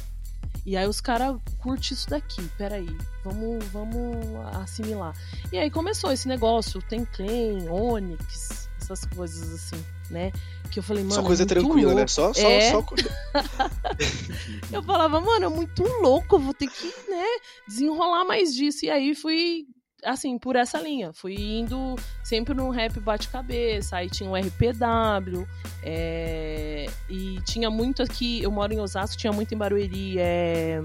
E 0.64 0.76
aí 0.76 0.86
os 0.86 1.00
caras 1.00 1.36
curtem 1.58 1.92
isso 1.92 2.08
daqui, 2.08 2.42
peraí, 2.58 2.88
vamos, 3.24 3.64
vamos 3.66 4.16
assimilar. 4.56 5.14
E 5.52 5.58
aí 5.58 5.70
começou 5.70 6.12
esse 6.12 6.28
negócio, 6.28 6.80
tem 6.82 7.04
Clan, 7.04 7.70
Onyx, 7.70 8.68
essas 8.80 9.04
coisas 9.06 9.52
assim, 9.54 9.82
né? 10.10 10.32
Que 10.70 10.78
eu 10.78 10.82
falei, 10.82 11.02
mano. 11.02 11.14
Só 11.14 11.22
é 11.22 11.24
coisa 11.24 11.42
muito 11.44 11.48
tranquila, 11.54 11.90
né? 11.94 12.00
louco. 12.00 12.10
Só, 12.10 12.32
só, 12.34 12.48
É. 12.48 12.70
só... 12.70 12.84
Eu 14.72 14.82
falava, 14.82 15.20
mano, 15.20 15.46
é 15.46 15.48
muito 15.48 15.82
louco, 15.82 16.36
eu 16.36 16.40
vou 16.40 16.54
ter 16.54 16.68
que, 16.68 16.86
né, 17.10 17.24
desenrolar 17.66 18.24
mais 18.24 18.54
disso. 18.54 18.84
E 18.84 18.90
aí 18.90 19.14
fui 19.14 19.66
assim, 20.04 20.38
por 20.38 20.56
essa 20.56 20.80
linha. 20.80 21.12
Fui 21.12 21.34
indo 21.34 21.96
sempre 22.22 22.54
num 22.54 22.70
rap 22.70 22.98
bate-cabeça, 23.00 23.96
aí 23.96 24.08
tinha 24.08 24.28
o 24.28 24.36
RPW, 24.36 25.46
é, 25.82 26.86
e 27.08 27.40
tinha 27.42 27.70
muito 27.70 28.02
aqui, 28.02 28.42
eu 28.42 28.50
moro 28.50 28.72
em 28.72 28.80
Osasco, 28.80 29.16
tinha 29.16 29.32
muito 29.32 29.54
em 29.54 29.58
Barueri, 29.58 30.18
é, 30.18 30.82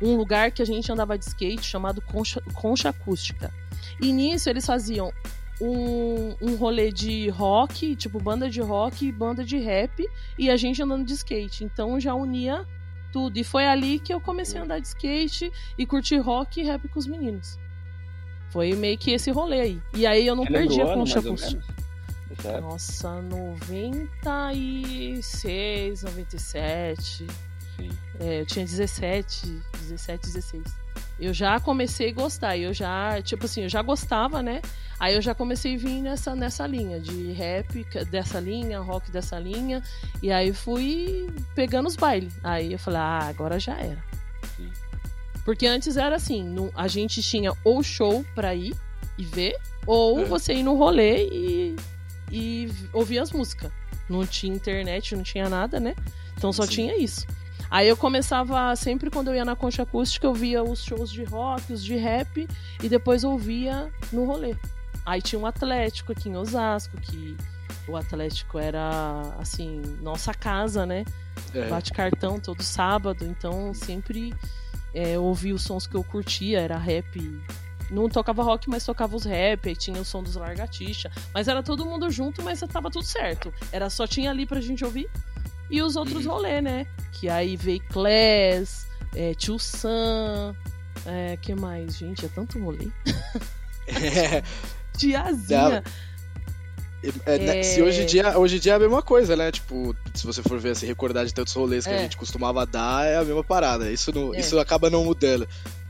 um 0.00 0.16
lugar 0.16 0.50
que 0.50 0.62
a 0.62 0.66
gente 0.66 0.90
andava 0.90 1.18
de 1.18 1.24
skate 1.24 1.64
chamado 1.64 2.00
Concha, 2.00 2.40
Concha 2.54 2.90
Acústica. 2.90 3.52
E 4.00 4.12
nisso 4.12 4.48
eles 4.48 4.64
faziam 4.64 5.12
um, 5.60 6.36
um 6.40 6.54
rolê 6.56 6.92
de 6.92 7.28
rock, 7.30 7.96
tipo 7.96 8.20
banda 8.20 8.48
de 8.48 8.60
rock, 8.60 9.10
banda 9.10 9.44
de 9.44 9.58
rap, 9.58 10.06
e 10.38 10.50
a 10.50 10.56
gente 10.56 10.82
andando 10.82 11.04
de 11.04 11.14
skate. 11.14 11.64
Então 11.64 11.98
já 11.98 12.14
unia 12.14 12.64
tudo. 13.12 13.38
E 13.38 13.44
foi 13.44 13.66
ali 13.66 13.98
que 13.98 14.12
eu 14.12 14.20
comecei 14.20 14.60
a 14.60 14.64
andar 14.64 14.78
de 14.78 14.88
skate 14.88 15.50
e 15.76 15.86
curtir 15.86 16.18
rock 16.18 16.60
e 16.60 16.64
rap 16.64 16.86
com 16.88 16.98
os 16.98 17.06
meninos. 17.06 17.58
Foi 18.50 18.74
meio 18.74 18.96
que 18.96 19.10
esse 19.12 19.30
rolê 19.30 19.60
aí. 19.60 19.78
E 19.94 20.06
aí 20.06 20.26
eu 20.26 20.34
não 20.34 20.44
Você 20.44 20.52
perdi 20.52 20.80
a 20.80 20.86
concha 20.86 21.18
acústica. 21.18 21.62
Nossa, 22.60 23.20
96, 23.22 26.02
97. 26.02 27.26
Sim. 27.76 27.90
É, 28.20 28.40
eu 28.40 28.46
tinha 28.46 28.64
17, 28.64 29.60
17, 29.88 30.26
16. 30.26 30.62
Eu 31.18 31.34
já 31.34 31.58
comecei 31.58 32.10
a 32.10 32.14
gostar. 32.14 32.56
Eu 32.56 32.72
já, 32.72 33.20
tipo 33.22 33.46
assim, 33.46 33.62
eu 33.62 33.68
já 33.68 33.82
gostava, 33.82 34.40
né? 34.42 34.60
Aí 35.00 35.14
eu 35.14 35.22
já 35.22 35.34
comecei 35.34 35.74
a 35.74 35.78
vir 35.78 36.02
nessa, 36.02 36.34
nessa 36.34 36.66
linha 36.66 37.00
de 37.00 37.32
rap 37.32 37.84
dessa 38.10 38.40
linha, 38.40 38.80
rock 38.80 39.10
dessa 39.10 39.38
linha. 39.38 39.82
E 40.22 40.30
aí 40.30 40.52
fui 40.52 41.28
pegando 41.54 41.86
os 41.86 41.96
bailes. 41.96 42.34
Aí 42.42 42.72
eu 42.72 42.78
falei, 42.78 43.00
ah, 43.00 43.28
agora 43.28 43.58
já 43.58 43.76
era. 43.76 44.04
Sim. 44.56 44.70
Porque 45.48 45.66
antes 45.66 45.96
era 45.96 46.14
assim, 46.14 46.54
a 46.74 46.86
gente 46.86 47.22
tinha 47.22 47.54
ou 47.64 47.82
show 47.82 48.22
pra 48.34 48.54
ir 48.54 48.76
e 49.16 49.24
ver, 49.24 49.56
ou 49.86 50.20
é. 50.20 50.24
você 50.26 50.52
ir 50.52 50.62
no 50.62 50.74
rolê 50.74 51.26
e, 51.26 51.76
e 52.30 52.70
ouvir 52.92 53.18
as 53.18 53.32
músicas. 53.32 53.72
Não 54.10 54.26
tinha 54.26 54.54
internet, 54.54 55.16
não 55.16 55.22
tinha 55.22 55.48
nada, 55.48 55.80
né? 55.80 55.94
Então 56.36 56.52
só 56.52 56.64
Sim. 56.64 56.72
tinha 56.72 56.98
isso. 56.98 57.26
Aí 57.70 57.88
eu 57.88 57.96
começava, 57.96 58.76
sempre 58.76 59.08
quando 59.08 59.28
eu 59.28 59.36
ia 59.36 59.44
na 59.46 59.56
concha 59.56 59.84
acústica, 59.84 60.26
eu 60.26 60.34
via 60.34 60.62
os 60.62 60.84
shows 60.84 61.10
de 61.10 61.24
rock, 61.24 61.72
os 61.72 61.82
de 61.82 61.96
rap, 61.96 62.46
e 62.82 62.86
depois 62.90 63.24
ouvia 63.24 63.90
no 64.12 64.26
rolê. 64.26 64.54
Aí 65.06 65.22
tinha 65.22 65.38
um 65.38 65.46
Atlético 65.46 66.12
aqui 66.12 66.28
em 66.28 66.36
Osasco, 66.36 66.94
que 67.00 67.34
o 67.88 67.96
Atlético 67.96 68.58
era, 68.58 69.34
assim, 69.38 69.80
nossa 70.02 70.34
casa, 70.34 70.84
né? 70.84 71.06
É. 71.54 71.68
Bate 71.68 71.90
cartão 71.90 72.38
todo 72.38 72.62
sábado, 72.62 73.24
então 73.24 73.72
sempre 73.72 74.34
é, 74.98 75.16
ouvia 75.16 75.54
os 75.54 75.62
sons 75.62 75.86
que 75.86 75.94
eu 75.94 76.02
curtia, 76.02 76.60
era 76.60 76.76
rap. 76.76 77.40
Não 77.88 78.08
tocava 78.08 78.42
rock, 78.42 78.68
mas 78.68 78.84
tocava 78.84 79.14
os 79.14 79.24
rap, 79.24 79.68
aí 79.68 79.76
tinha 79.76 80.00
o 80.00 80.04
som 80.04 80.24
dos 80.24 80.34
largatixa. 80.34 81.08
Mas 81.32 81.46
era 81.46 81.62
todo 81.62 81.86
mundo 81.86 82.10
junto, 82.10 82.42
mas 82.42 82.58
tava 82.60 82.90
tudo 82.90 83.04
certo. 83.04 83.54
Era 83.70 83.88
só 83.88 84.08
tinha 84.08 84.30
ali 84.30 84.44
pra 84.44 84.60
gente 84.60 84.84
ouvir. 84.84 85.08
E 85.70 85.80
os 85.80 85.94
outros 85.94 86.26
uhum. 86.26 86.32
rolê, 86.32 86.60
né? 86.60 86.84
Que 87.12 87.28
aí 87.28 87.56
veio 87.56 87.80
Class, 87.84 88.88
é, 89.14 89.34
Tio 89.34 89.56
Sam, 89.56 90.56
é, 91.06 91.36
que 91.36 91.54
mais? 91.54 91.96
Gente, 91.96 92.26
é 92.26 92.28
tanto 92.28 92.58
rolê. 92.58 92.88
É. 93.86 94.42
tiazinha. 94.98 95.84
É, 97.24 97.38
né, 97.38 97.58
é... 97.60 97.62
Se 97.62 97.80
hoje 97.80 98.02
em, 98.02 98.06
dia, 98.06 98.38
hoje 98.38 98.56
em 98.56 98.60
dia 98.60 98.72
é 98.72 98.76
a 98.76 98.78
mesma 98.78 99.02
coisa, 99.02 99.36
né? 99.36 99.52
Tipo, 99.52 99.94
se 100.14 100.26
você 100.26 100.42
for 100.42 100.58
ver, 100.58 100.74
se 100.74 100.84
recordar 100.84 101.24
de 101.24 101.32
tantos 101.32 101.54
rolês 101.54 101.84
que 101.84 101.92
é. 101.92 101.98
a 101.98 102.02
gente 102.02 102.16
costumava 102.16 102.66
dar, 102.66 103.06
é 103.06 103.16
a 103.16 103.24
mesma 103.24 103.44
parada. 103.44 103.90
Isso, 103.90 104.12
não, 104.12 104.34
é. 104.34 104.40
isso 104.40 104.58
acaba 104.58 104.90
não 104.90 105.04
mudando. 105.04 105.46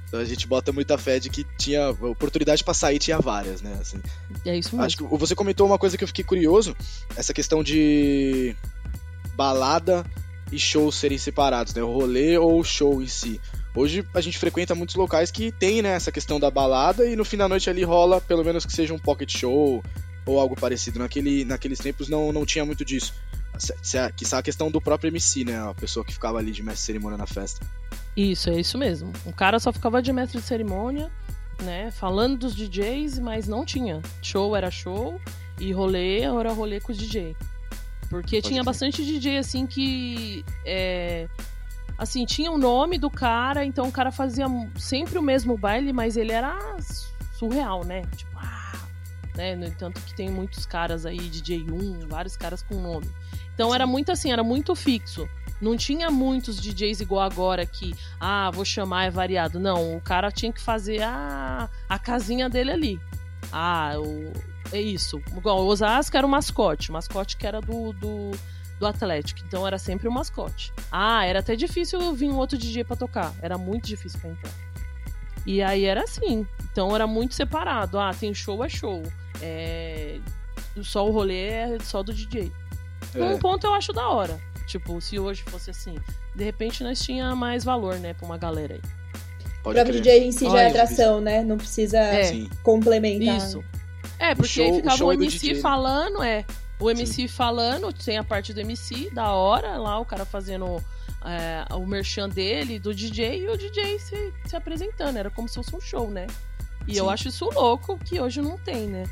Então 0.07 0.21
a 0.21 0.25
gente 0.25 0.47
bota 0.47 0.73
muita 0.73 0.97
fé 0.97 1.19
de 1.19 1.29
que 1.29 1.45
tinha 1.59 1.91
oportunidade 1.91 2.65
para 2.65 2.75
sair, 2.75 2.99
tinha 2.99 3.19
várias, 3.19 3.61
né? 3.61 3.77
Assim, 3.81 4.01
é 4.45 4.57
isso 4.57 4.71
mesmo. 4.71 4.83
Acho 4.83 4.97
que 4.97 5.05
você 5.05 5.35
comentou 5.35 5.67
uma 5.67 5.79
coisa 5.79 5.97
que 5.97 6.05
eu 6.05 6.09
fiquei 6.09 6.25
curioso, 6.25 6.75
essa 7.15 7.35
questão 7.35 7.63
de 7.63 8.57
balada 9.35 10.05
e 10.51 10.59
show 10.59 10.91
serem 10.91 11.19
separados, 11.19 11.75
né? 11.75 11.83
O 11.83 11.93
rolê 11.93 12.39
ou 12.39 12.59
o 12.59 12.65
show 12.65 13.03
em 13.03 13.07
si. 13.07 13.41
Hoje 13.75 14.05
a 14.15 14.21
gente 14.21 14.39
frequenta 14.39 14.75
muitos 14.75 14.97
locais 14.97 15.31
que 15.31 15.53
tem 15.53 15.83
né, 15.83 15.91
essa 15.91 16.11
questão 16.11 16.41
da 16.41 16.51
balada 16.51 17.07
e 17.07 17.15
no 17.15 17.25
fim 17.25 17.37
da 17.37 17.47
noite 17.47 17.69
ali 17.69 17.85
rola, 17.85 18.21
pelo 18.21 18.43
menos 18.43 18.65
que 18.65 18.73
seja 18.73 18.95
um 18.95 18.99
pocket 18.99 19.31
show 19.37 19.83
ou 20.29 20.39
algo 20.39 20.55
parecido. 20.55 20.99
Naquele, 20.99 21.45
naqueles 21.45 21.79
tempos 21.79 22.09
não, 22.09 22.33
não 22.33 22.45
tinha 22.45 22.65
muito 22.65 22.85
disso. 22.85 23.15
Que 24.17 24.35
a 24.35 24.43
questão 24.43 24.71
do 24.71 24.81
próprio 24.81 25.09
MC, 25.09 25.45
né? 25.45 25.59
A 25.59 25.75
pessoa 25.75 26.05
que 26.05 26.13
ficava 26.13 26.39
ali 26.39 26.53
de 26.53 26.63
mestre 26.63 26.81
de 26.81 26.87
cerimônia 26.87 27.19
na 27.19 27.27
festa. 27.27 27.67
Isso, 28.17 28.51
é 28.51 28.61
isso 28.61 28.79
mesmo. 28.79 29.13
O 29.25 29.33
cara 29.33 29.59
só 29.59 29.73
ficava 29.73 30.01
de 30.03 30.13
mestre 30.13 30.41
de 30.41 30.47
cerimônia, 30.47 31.11
né? 31.63 31.91
Falando 31.91 32.39
dos 32.39 32.55
DJs, 32.55 33.19
mas 33.19 33.49
não 33.49 33.65
tinha. 33.65 34.01
Show 34.23 34.55
era 34.55 34.71
show 34.71 35.21
e 35.59 35.73
rolê 35.73 36.21
era 36.21 36.53
rolê 36.53 36.81
com 36.81 36.93
os 36.93 36.99
DJ. 36.99 37.35
Porque 38.09 38.37
Pode 38.37 38.49
tinha 38.49 38.63
ser. 38.63 38.67
bastante 38.67 39.05
DJ 39.05 39.39
assim 39.39 39.67
que. 39.67 40.45
É, 40.65 41.29
assim, 41.97 42.25
tinha 42.25 42.51
o 42.51 42.59
nome 42.59 42.99
do 42.99 43.11
cara, 43.11 43.65
então 43.65 43.89
o 43.89 43.93
cara 43.93 44.13
fazia 44.13 44.47
sempre 44.77 45.19
o 45.19 45.23
mesmo 45.23 45.59
baile, 45.59 45.93
mas 45.93 46.17
ele 46.17 46.33
era 46.33 46.57
surreal, 47.35 47.85
né? 47.85 48.03
Tipo, 48.17 48.39
ah, 48.39 48.88
né? 49.39 49.55
No 49.55 49.65
entanto 49.65 50.01
que 50.01 50.13
tem 50.13 50.29
muitos 50.29 50.67
caras 50.67 51.07
aí, 51.07 51.17
DJ1, 51.17 52.09
vários 52.09 52.37
caras 52.37 52.61
com 52.61 52.75
nome. 52.75 53.09
Então 53.55 53.69
Sim. 53.69 53.75
era 53.77 53.87
muito 53.87 54.11
assim, 54.11 54.33
era 54.33 54.43
muito 54.43 54.75
fixo. 54.75 55.29
Não 55.61 55.77
tinha 55.77 56.11
muitos 56.11 56.61
DJs 56.61 57.01
igual 57.01 57.23
agora 57.23 57.65
que, 57.65 57.95
ah, 58.21 58.51
vou 58.51 58.65
chamar, 58.65 59.05
é 59.05 59.11
variado. 59.11 59.61
Não, 59.61 59.97
o 59.97 60.01
cara 60.01 60.31
tinha 60.31 60.53
que 60.53 60.61
fazer 60.61 61.03
a, 61.03 61.69
a 61.89 61.99
casinha 61.99 62.49
dele 62.49 62.73
ali. 62.73 63.01
Ah, 63.53 63.93
o, 63.97 64.33
é 64.73 64.81
isso. 64.81 65.23
Igual 65.37 65.65
o 65.65 65.67
Osasco 65.67 66.17
era 66.17 66.27
o 66.27 66.31
mascote, 66.31 66.91
o 66.91 66.93
mascote 66.93 67.37
que 67.37 67.47
era 67.47 67.61
do, 67.61 67.93
do 67.93 68.33
do 68.79 68.87
Atlético. 68.87 69.41
Então 69.47 69.67
era 69.67 69.79
sempre 69.79 70.09
o 70.09 70.13
mascote. 70.13 70.73
Ah, 70.91 71.25
era 71.27 71.41
até 71.41 71.57
difícil 71.57 72.15
vir 72.15 72.31
um 72.31 72.37
outro 72.37 72.57
DJ 72.57 72.85
para 72.85 72.97
tocar. 72.97 73.35
Era 73.43 73.59
muito 73.59 73.87
difícil 73.87 74.19
pra 74.21 74.31
entrar. 74.31 74.53
E 75.49 75.63
aí 75.63 75.87
era 75.87 76.03
assim. 76.05 76.47
Então 76.71 76.95
era 76.95 77.07
muito 77.07 77.35
separado. 77.35 77.99
Ah, 77.99 78.13
tem 78.13 78.35
show 78.35 78.63
é 78.63 78.69
show. 78.69 79.03
É... 79.41 80.19
Só 80.83 81.09
o 81.09 81.11
rolê 81.11 81.47
é 81.47 81.79
só 81.81 82.03
do 82.03 82.13
DJ. 82.13 82.53
É. 83.15 83.25
Um 83.25 83.39
ponto 83.39 83.67
eu 83.67 83.73
acho 83.73 83.91
da 83.91 84.07
hora. 84.09 84.39
Tipo, 84.67 85.01
se 85.01 85.19
hoje 85.19 85.43
fosse 85.45 85.71
assim, 85.71 85.95
de 86.37 86.45
repente 86.45 86.85
nós 86.85 87.01
tinha 87.01 87.35
mais 87.35 87.65
valor, 87.65 87.99
né, 87.99 88.13
pra 88.13 88.27
uma 88.27 88.37
galera 88.37 88.75
aí. 88.75 88.81
o 89.61 89.73
próprio 89.73 89.95
DJ 89.95 90.27
em 90.27 90.33
si 90.33 90.45
já 90.45 90.61
é 90.61 90.69
atração, 90.69 91.19
né? 91.19 91.43
Não 91.43 91.57
precisa 91.57 91.99
é. 91.99 92.45
complementar. 92.63 93.39
Isso. 93.39 93.65
É, 94.19 94.35
porque 94.35 94.49
show, 94.49 94.75
ficava 94.75 95.03
o, 95.03 95.07
o 95.07 95.13
MC 95.15 95.39
DJ, 95.39 95.55
né? 95.55 95.61
falando, 95.63 96.23
é. 96.23 96.45
O 96.79 96.91
MC 96.91 97.23
Sim. 97.23 97.27
falando, 97.29 97.91
tem 97.91 98.19
a 98.19 98.25
parte 98.25 98.53
do 98.53 98.61
MC, 98.61 99.09
da 99.11 99.33
hora, 99.33 99.79
lá 99.79 99.99
o 99.99 100.05
cara 100.05 100.27
fazendo 100.27 100.85
é, 101.25 101.75
o 101.75 101.87
merchan 101.87 102.29
dele, 102.29 102.79
do 102.79 102.95
DJ, 102.95 103.45
e 103.45 103.49
o 103.49 103.57
DJ 103.57 103.99
se, 103.99 104.33
se 104.47 104.57
apresentando. 104.57 105.17
Era 105.17 105.31
como 105.31 105.49
se 105.49 105.57
fosse 105.57 105.75
um 105.75 105.81
show, 105.81 106.11
né? 106.11 106.27
E 106.87 106.95
Sim. 106.95 107.01
eu 107.01 107.11
acho 107.11 107.29
isso 107.29 107.49
louco 107.51 107.99
que 107.99 108.21
hoje 108.21 108.41
não 108.41 108.57
tem, 108.59 108.87
né? 108.87 109.05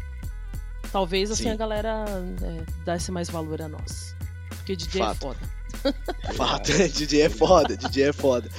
Talvez 0.92 1.30
assim 1.30 1.44
Sim. 1.44 1.50
a 1.50 1.56
galera 1.56 2.04
é, 2.42 2.84
desse 2.84 3.10
mais 3.10 3.28
valor 3.28 3.60
a 3.60 3.68
nós. 3.68 4.14
Porque 4.48 4.76
DJ 4.76 5.02
é 5.02 5.04
Fato. 5.04 5.36
é 6.24 6.32
foda. 6.32 6.34
Fato, 6.34 6.72
DJ 6.72 7.22
é 7.22 7.28
foda, 7.28 7.76
DJ 7.76 8.04
é 8.04 8.12
foda. 8.12 8.50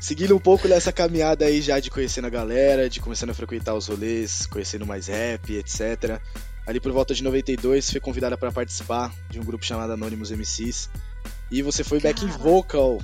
Seguindo 0.00 0.34
um 0.34 0.40
pouco 0.40 0.66
nessa 0.66 0.92
caminhada 0.92 1.44
aí 1.44 1.60
já 1.60 1.78
de 1.78 1.90
conhecendo 1.90 2.26
a 2.26 2.30
galera, 2.30 2.88
de 2.88 3.00
começando 3.00 3.30
a 3.30 3.34
frequentar 3.34 3.74
os 3.74 3.86
rolês, 3.86 4.46
conhecendo 4.46 4.86
mais 4.86 5.06
rap, 5.06 5.54
etc 5.54 6.20
ali 6.68 6.78
por 6.78 6.92
volta 6.92 7.14
de 7.14 7.24
92, 7.24 7.90
foi 7.90 7.98
convidada 7.98 8.36
para 8.36 8.52
participar 8.52 9.10
de 9.30 9.40
um 9.40 9.42
grupo 9.42 9.64
chamado 9.64 9.94
Anonymous 9.94 10.30
MCs. 10.30 10.90
E 11.50 11.62
você 11.62 11.82
foi 11.82 12.00
back 12.00 12.24
in 12.24 12.28
vocal, 12.28 12.98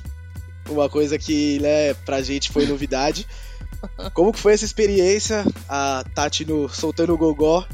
uma 0.68 0.88
coisa 0.88 1.18
que, 1.18 1.58
né, 1.60 1.94
pra 1.94 2.22
gente 2.22 2.50
foi 2.50 2.66
novidade. 2.66 3.26
Como 4.12 4.32
que 4.32 4.38
foi 4.38 4.54
essa 4.54 4.64
experiência, 4.64 5.44
a 5.68 6.04
Tati 6.14 6.44
no, 6.44 6.68
soltando 6.68 7.14
o 7.14 7.18
gogó 7.18 7.66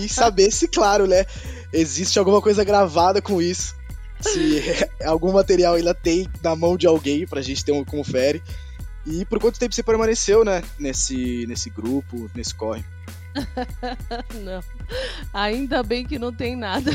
e 0.00 0.08
saber 0.08 0.50
se, 0.50 0.68
claro, 0.68 1.06
né, 1.06 1.24
existe 1.72 2.18
alguma 2.18 2.40
coisa 2.40 2.64
gravada 2.64 3.20
com 3.20 3.40
isso. 3.40 3.74
Se 4.20 4.62
algum 5.04 5.32
material 5.32 5.74
ainda 5.74 5.94
tem 5.94 6.28
na 6.42 6.56
mão 6.56 6.76
de 6.76 6.86
alguém 6.86 7.26
pra 7.26 7.42
gente 7.42 7.64
ter 7.64 7.72
um 7.72 7.84
confere. 7.84 8.42
E 9.06 9.24
por 9.26 9.38
quanto 9.38 9.58
tempo 9.58 9.74
você 9.74 9.82
permaneceu, 9.82 10.44
né, 10.44 10.62
nesse, 10.78 11.46
nesse 11.46 11.68
grupo, 11.68 12.30
nesse 12.34 12.54
corre? 12.54 12.82
não. 14.42 14.62
Ainda 15.32 15.82
bem 15.82 16.06
que 16.06 16.18
não 16.18 16.32
tem 16.32 16.56
nada. 16.56 16.90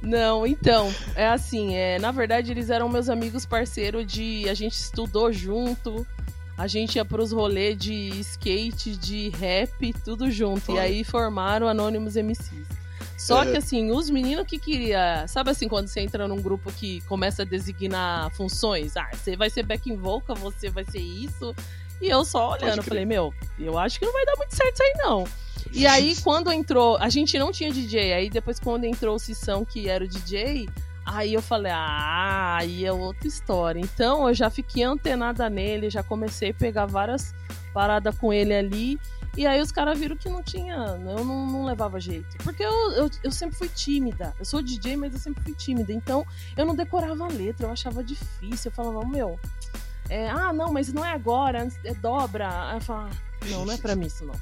Não, 0.00 0.46
então, 0.46 0.92
é 1.14 1.26
assim, 1.26 1.74
é, 1.74 1.98
na 1.98 2.10
verdade 2.10 2.50
eles 2.50 2.70
eram 2.70 2.88
meus 2.88 3.08
amigos 3.08 3.44
parceiros 3.44 4.06
de. 4.06 4.48
A 4.48 4.54
gente 4.54 4.74
estudou 4.74 5.32
junto, 5.32 6.06
a 6.56 6.66
gente 6.66 6.96
ia 6.96 7.04
pros 7.04 7.32
rolês 7.32 7.76
de 7.76 8.10
skate, 8.20 8.96
de 8.96 9.30
rap, 9.30 9.92
tudo 10.04 10.30
junto. 10.30 10.72
E 10.72 10.78
aí 10.78 11.04
formaram 11.04 11.68
Anonymous 11.68 12.16
MCs. 12.16 12.66
Só 13.16 13.44
que 13.44 13.56
assim, 13.56 13.90
os 13.90 14.08
meninos 14.08 14.46
que 14.46 14.60
queria, 14.60 15.26
sabe 15.26 15.50
assim, 15.50 15.66
quando 15.66 15.88
você 15.88 16.00
entra 16.00 16.28
num 16.28 16.40
grupo 16.40 16.72
que 16.72 17.00
começa 17.02 17.42
a 17.42 17.44
designar 17.44 18.30
funções, 18.30 18.96
ah, 18.96 19.10
você 19.12 19.36
vai 19.36 19.50
ser 19.50 19.64
back 19.64 19.92
vocal, 19.96 20.36
você 20.36 20.70
vai 20.70 20.84
ser 20.84 21.00
isso, 21.00 21.52
E 22.00 22.08
eu 22.08 22.24
só 22.24 22.52
olhando, 22.52 22.82
falei, 22.82 23.04
meu, 23.04 23.34
eu 23.58 23.76
acho 23.76 23.98
que 23.98 24.06
não 24.06 24.12
vai 24.12 24.24
dar 24.24 24.36
muito 24.36 24.54
certo 24.54 24.74
isso 24.74 24.82
aí, 24.84 24.92
não. 24.98 25.24
E 25.72 25.86
aí, 25.86 26.16
quando 26.22 26.50
entrou, 26.50 26.96
a 26.98 27.08
gente 27.08 27.38
não 27.38 27.52
tinha 27.52 27.70
DJ, 27.70 28.12
aí 28.12 28.30
depois 28.30 28.58
quando 28.58 28.84
entrou 28.84 29.16
o 29.16 29.18
Sissão, 29.18 29.64
que 29.64 29.88
era 29.88 30.04
o 30.04 30.08
DJ, 30.08 30.68
aí 31.04 31.34
eu 31.34 31.42
falei, 31.42 31.72
ah, 31.72 32.56
aí 32.58 32.84
é 32.84 32.92
outra 32.92 33.28
história. 33.28 33.80
Então 33.80 34.28
eu 34.28 34.34
já 34.34 34.50
fiquei 34.50 34.82
antenada 34.82 35.48
nele, 35.48 35.90
já 35.90 36.02
comecei 36.02 36.50
a 36.50 36.54
pegar 36.54 36.86
várias 36.86 37.34
paradas 37.72 38.16
com 38.18 38.32
ele 38.32 38.54
ali. 38.54 39.00
E 39.36 39.46
aí 39.46 39.60
os 39.60 39.70
caras 39.70 39.98
viram 39.98 40.16
que 40.16 40.28
não 40.28 40.42
tinha, 40.42 40.74
eu 40.74 41.24
não, 41.24 41.46
não 41.46 41.64
levava 41.64 42.00
jeito. 42.00 42.36
Porque 42.38 42.62
eu, 42.62 42.92
eu, 42.92 43.10
eu, 43.22 43.30
sempre 43.30 43.56
fui 43.56 43.68
tímida. 43.68 44.34
Eu 44.38 44.44
sou 44.44 44.60
DJ, 44.60 44.96
mas 44.96 45.12
eu 45.12 45.20
sempre 45.20 45.42
fui 45.44 45.54
tímida. 45.54 45.92
Então 45.92 46.26
eu 46.56 46.66
não 46.66 46.74
decorava 46.74 47.24
a 47.24 47.28
letra, 47.28 47.66
eu 47.66 47.70
achava 47.70 48.02
difícil. 48.02 48.70
Eu 48.70 48.74
falava, 48.74 49.06
meu, 49.06 49.38
é, 50.08 50.28
ah, 50.28 50.52
não, 50.52 50.72
mas 50.72 50.92
não 50.92 51.04
é 51.04 51.12
agora, 51.12 51.68
é 51.84 51.94
dobra. 51.94 52.70
Aí 52.70 52.78
eu 52.78 52.80
falava, 52.80 53.10
não, 53.48 53.64
não 53.64 53.72
é 53.72 53.76
pra 53.76 53.94
mim 53.94 54.06
isso 54.06 54.24
não. 54.24 54.34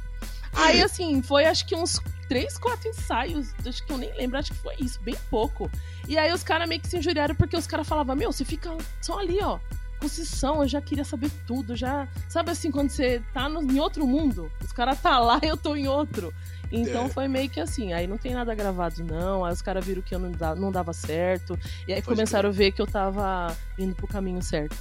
Aí, 0.57 0.83
assim, 0.83 1.23
foi 1.23 1.45
acho 1.45 1.67
que 1.67 1.75
uns 1.75 2.01
três, 2.29 2.59
quatro 2.59 2.89
ensaios, 2.89 3.55
acho 3.65 3.85
que 3.85 3.93
eu 3.93 3.99
nem 3.99 4.13
lembro, 4.17 4.39
acho 4.39 4.53
que 4.53 4.59
foi 4.59 4.75
isso, 4.79 5.01
bem 5.01 5.17
pouco. 5.31 5.71
E 6.09 6.19
aí 6.19 6.33
os 6.33 6.43
caras 6.43 6.69
meio 6.69 6.81
que 6.81 6.89
se 6.89 6.99
injuriaram 6.99 7.35
porque 7.35 7.57
os 7.57 7.67
caras 7.67 7.87
falavam, 7.87 8.17
meu, 8.17 8.33
você 8.33 8.45
fica 8.45 8.77
só 9.01 9.19
ali, 9.19 9.39
ó, 9.43 9.59
concessão, 10.01 10.63
eu 10.63 10.69
já 10.69 10.81
queria 10.81 11.05
saber 11.05 11.31
tudo, 11.47 11.75
já. 11.75 12.09
Sabe 12.29 12.51
assim, 12.51 12.71
quando 12.71 12.91
você 12.91 13.23
tá 13.33 13.49
no, 13.49 13.63
em 13.63 13.81
outro 13.81 14.07
mundo, 14.07 14.51
os 14.63 14.73
caras 14.73 15.01
tá 15.01 15.19
lá 15.19 15.41
e 15.43 15.47
eu 15.49 15.57
tô 15.57 15.77
em 15.77 15.89
outro. 15.89 16.33
Então 16.71 17.05
é. 17.05 17.09
foi 17.09 17.29
meio 17.29 17.49
que 17.49 17.61
assim, 17.61 17.93
aí 17.93 18.07
não 18.09 18.19
tem 18.19 18.35
nada 18.35 18.55
gravado, 18.55 19.05
não. 19.05 19.45
Aí 19.45 19.53
os 19.53 19.63
caras 19.63 19.85
viram 19.85 20.03
que 20.03 20.15
eu 20.15 20.19
não, 20.19 20.33
dava, 20.33 20.61
não 20.61 20.73
dava 20.73 20.93
certo. 20.93 21.59
E 21.87 21.93
aí 21.93 22.03
Pode 22.03 22.17
começaram 22.17 22.51
crer. 22.51 22.55
a 22.55 22.67
ver 22.67 22.73
que 22.73 22.83
eu 22.83 22.87
tava 22.87 23.57
indo 23.79 23.95
pro 23.95 24.07
caminho 24.07 24.43
certo. 24.43 24.77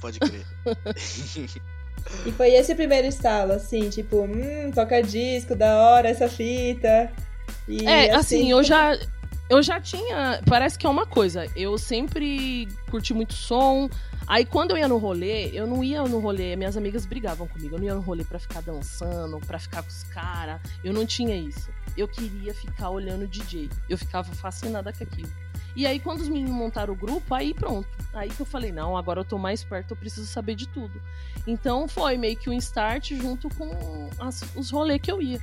Pode 0.00 0.20
crer. 0.20 0.46
E 2.24 2.32
foi 2.32 2.54
esse 2.54 2.72
o 2.72 2.76
primeiro 2.76 3.06
estalo, 3.06 3.52
assim, 3.52 3.88
tipo, 3.88 4.22
hum, 4.22 4.70
toca 4.74 5.02
disco, 5.02 5.54
da 5.54 5.76
hora 5.76 6.08
essa 6.08 6.28
fita. 6.28 7.10
E, 7.68 7.86
é, 7.86 8.14
assim, 8.14 8.36
assim 8.36 8.50
eu 8.50 8.62
já. 8.62 8.98
Eu 9.48 9.62
já 9.62 9.80
tinha. 9.80 10.40
Parece 10.46 10.76
que 10.76 10.86
é 10.86 10.90
uma 10.90 11.06
coisa. 11.06 11.46
Eu 11.54 11.78
sempre 11.78 12.66
curti 12.90 13.14
muito 13.14 13.32
som. 13.32 13.88
Aí 14.26 14.44
quando 14.44 14.72
eu 14.72 14.78
ia 14.78 14.88
no 14.88 14.98
rolê, 14.98 15.50
eu 15.52 15.68
não 15.68 15.84
ia 15.84 16.02
no 16.02 16.18
rolê, 16.18 16.56
minhas 16.56 16.76
amigas 16.76 17.06
brigavam 17.06 17.46
comigo. 17.46 17.76
Eu 17.76 17.78
não 17.78 17.86
ia 17.86 17.94
no 17.94 18.00
rolê 18.00 18.24
pra 18.24 18.40
ficar 18.40 18.60
dançando, 18.60 19.38
pra 19.46 19.58
ficar 19.58 19.82
com 19.82 19.88
os 19.88 20.02
caras. 20.04 20.60
Eu 20.82 20.92
não 20.92 21.06
tinha 21.06 21.36
isso. 21.36 21.70
Eu 21.96 22.08
queria 22.08 22.52
ficar 22.52 22.90
olhando 22.90 23.22
o 23.22 23.28
DJ. 23.28 23.70
Eu 23.88 23.96
ficava 23.96 24.32
fascinada 24.34 24.92
com 24.92 25.04
aquilo. 25.04 25.30
E 25.76 25.86
aí, 25.86 26.00
quando 26.00 26.22
os 26.22 26.28
meninos 26.28 26.52
montaram 26.52 26.94
o 26.94 26.96
grupo, 26.96 27.34
aí 27.34 27.52
pronto. 27.52 27.86
Aí 28.14 28.30
que 28.30 28.40
eu 28.40 28.46
falei, 28.46 28.72
não, 28.72 28.96
agora 28.96 29.20
eu 29.20 29.24
tô 29.24 29.36
mais 29.36 29.62
perto, 29.62 29.90
eu 29.90 29.96
preciso 29.96 30.26
saber 30.26 30.54
de 30.54 30.66
tudo. 30.66 31.02
Então 31.46 31.86
foi 31.86 32.16
meio 32.16 32.34
que 32.34 32.48
um 32.48 32.54
start 32.54 33.12
junto 33.12 33.50
com 33.56 34.08
as, 34.18 34.42
os 34.56 34.70
rolês 34.70 35.00
que 35.02 35.12
eu 35.12 35.20
ia. 35.20 35.38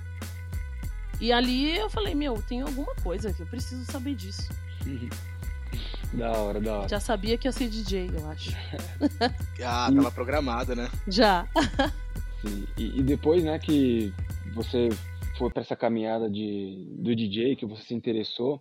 E 1.22 1.32
ali 1.32 1.78
eu 1.78 1.88
falei, 1.88 2.16
meu, 2.16 2.42
tem 2.42 2.62
alguma 2.62 2.96
coisa 2.96 3.32
que 3.32 3.42
eu 3.42 3.46
preciso 3.46 3.86
saber 3.86 4.16
disso. 4.16 4.50
da 6.12 6.32
hora, 6.32 6.60
da 6.60 6.80
hora. 6.80 6.90
Já 6.90 7.00
sabia 7.00 7.38
que 7.38 7.48
ia 7.48 7.52
ser 7.52 7.70
DJ, 7.70 8.10
eu 8.12 8.28
acho. 8.32 8.52
ah, 9.64 9.92
tava 9.96 10.12
programada, 10.12 10.74
né? 10.74 10.90
Já. 11.08 11.48
E, 12.76 13.00
e, 13.00 13.04
depois, 13.04 13.44
né, 13.44 13.58
que 13.60 14.12
você 14.54 14.90
foi 15.38 15.52
para 15.52 15.62
essa 15.62 15.76
caminhada 15.76 16.30
de, 16.30 16.88
do 16.98 17.16
DJ, 17.16 17.56
que 17.56 17.66
você 17.66 17.84
se 17.84 17.94
interessou, 17.94 18.60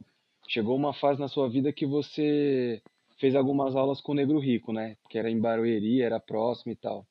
chegou 0.49 0.77
uma 0.77 0.93
fase 0.95 1.21
na 1.21 1.29
sua 1.29 1.49
vida 1.49 1.73
que 1.73 1.87
você 1.87 2.83
fez 3.19 3.35
algumas 3.35 3.77
aulas 3.77 4.01
com 4.01 4.13
o 4.13 4.15
Negro 4.15 4.39
Rico, 4.39 4.73
né? 4.73 4.97
Que 5.09 5.19
era 5.19 5.31
em 5.31 5.41
Barueri, 5.41 6.03
era 6.03 6.19
próximo 6.21 6.73
e 6.73 6.77
tal. 6.77 7.07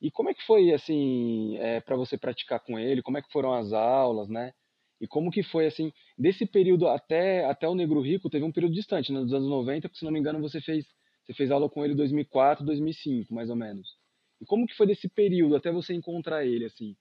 E 0.00 0.10
como 0.10 0.30
é 0.30 0.34
que 0.34 0.42
foi, 0.44 0.72
assim, 0.72 1.56
é, 1.58 1.80
para 1.80 1.96
você 1.96 2.18
praticar 2.18 2.60
com 2.60 2.78
ele? 2.78 3.02
Como 3.02 3.18
é 3.18 3.22
que 3.22 3.32
foram 3.32 3.54
as 3.54 3.72
aulas, 3.72 4.28
né? 4.28 4.52
E 5.00 5.06
como 5.06 5.30
que 5.30 5.42
foi, 5.42 5.66
assim, 5.66 5.92
desse 6.16 6.46
período 6.46 6.88
até, 6.88 7.44
até 7.44 7.68
o 7.68 7.74
Negro 7.74 8.00
Rico, 8.00 8.30
teve 8.30 8.44
um 8.44 8.52
período 8.52 8.74
distante, 8.74 9.12
né, 9.12 9.20
dos 9.20 9.32
anos 9.32 9.48
90, 9.48 9.88
porque 9.88 9.98
se 9.98 10.04
não 10.04 10.12
me 10.12 10.18
engano 10.18 10.40
você 10.40 10.60
fez, 10.60 10.86
você 11.24 11.34
fez 11.34 11.50
aula 11.50 11.68
com 11.68 11.84
ele 11.84 11.94
em 11.94 11.96
2004, 11.96 12.64
2005, 12.64 13.34
mais 13.34 13.50
ou 13.50 13.56
menos. 13.56 13.96
E 14.40 14.46
como 14.46 14.66
que 14.66 14.74
foi 14.74 14.86
desse 14.86 15.08
período 15.08 15.56
até 15.56 15.70
você 15.72 15.94
encontrar 15.94 16.44
ele, 16.44 16.66
assim, 16.66 16.96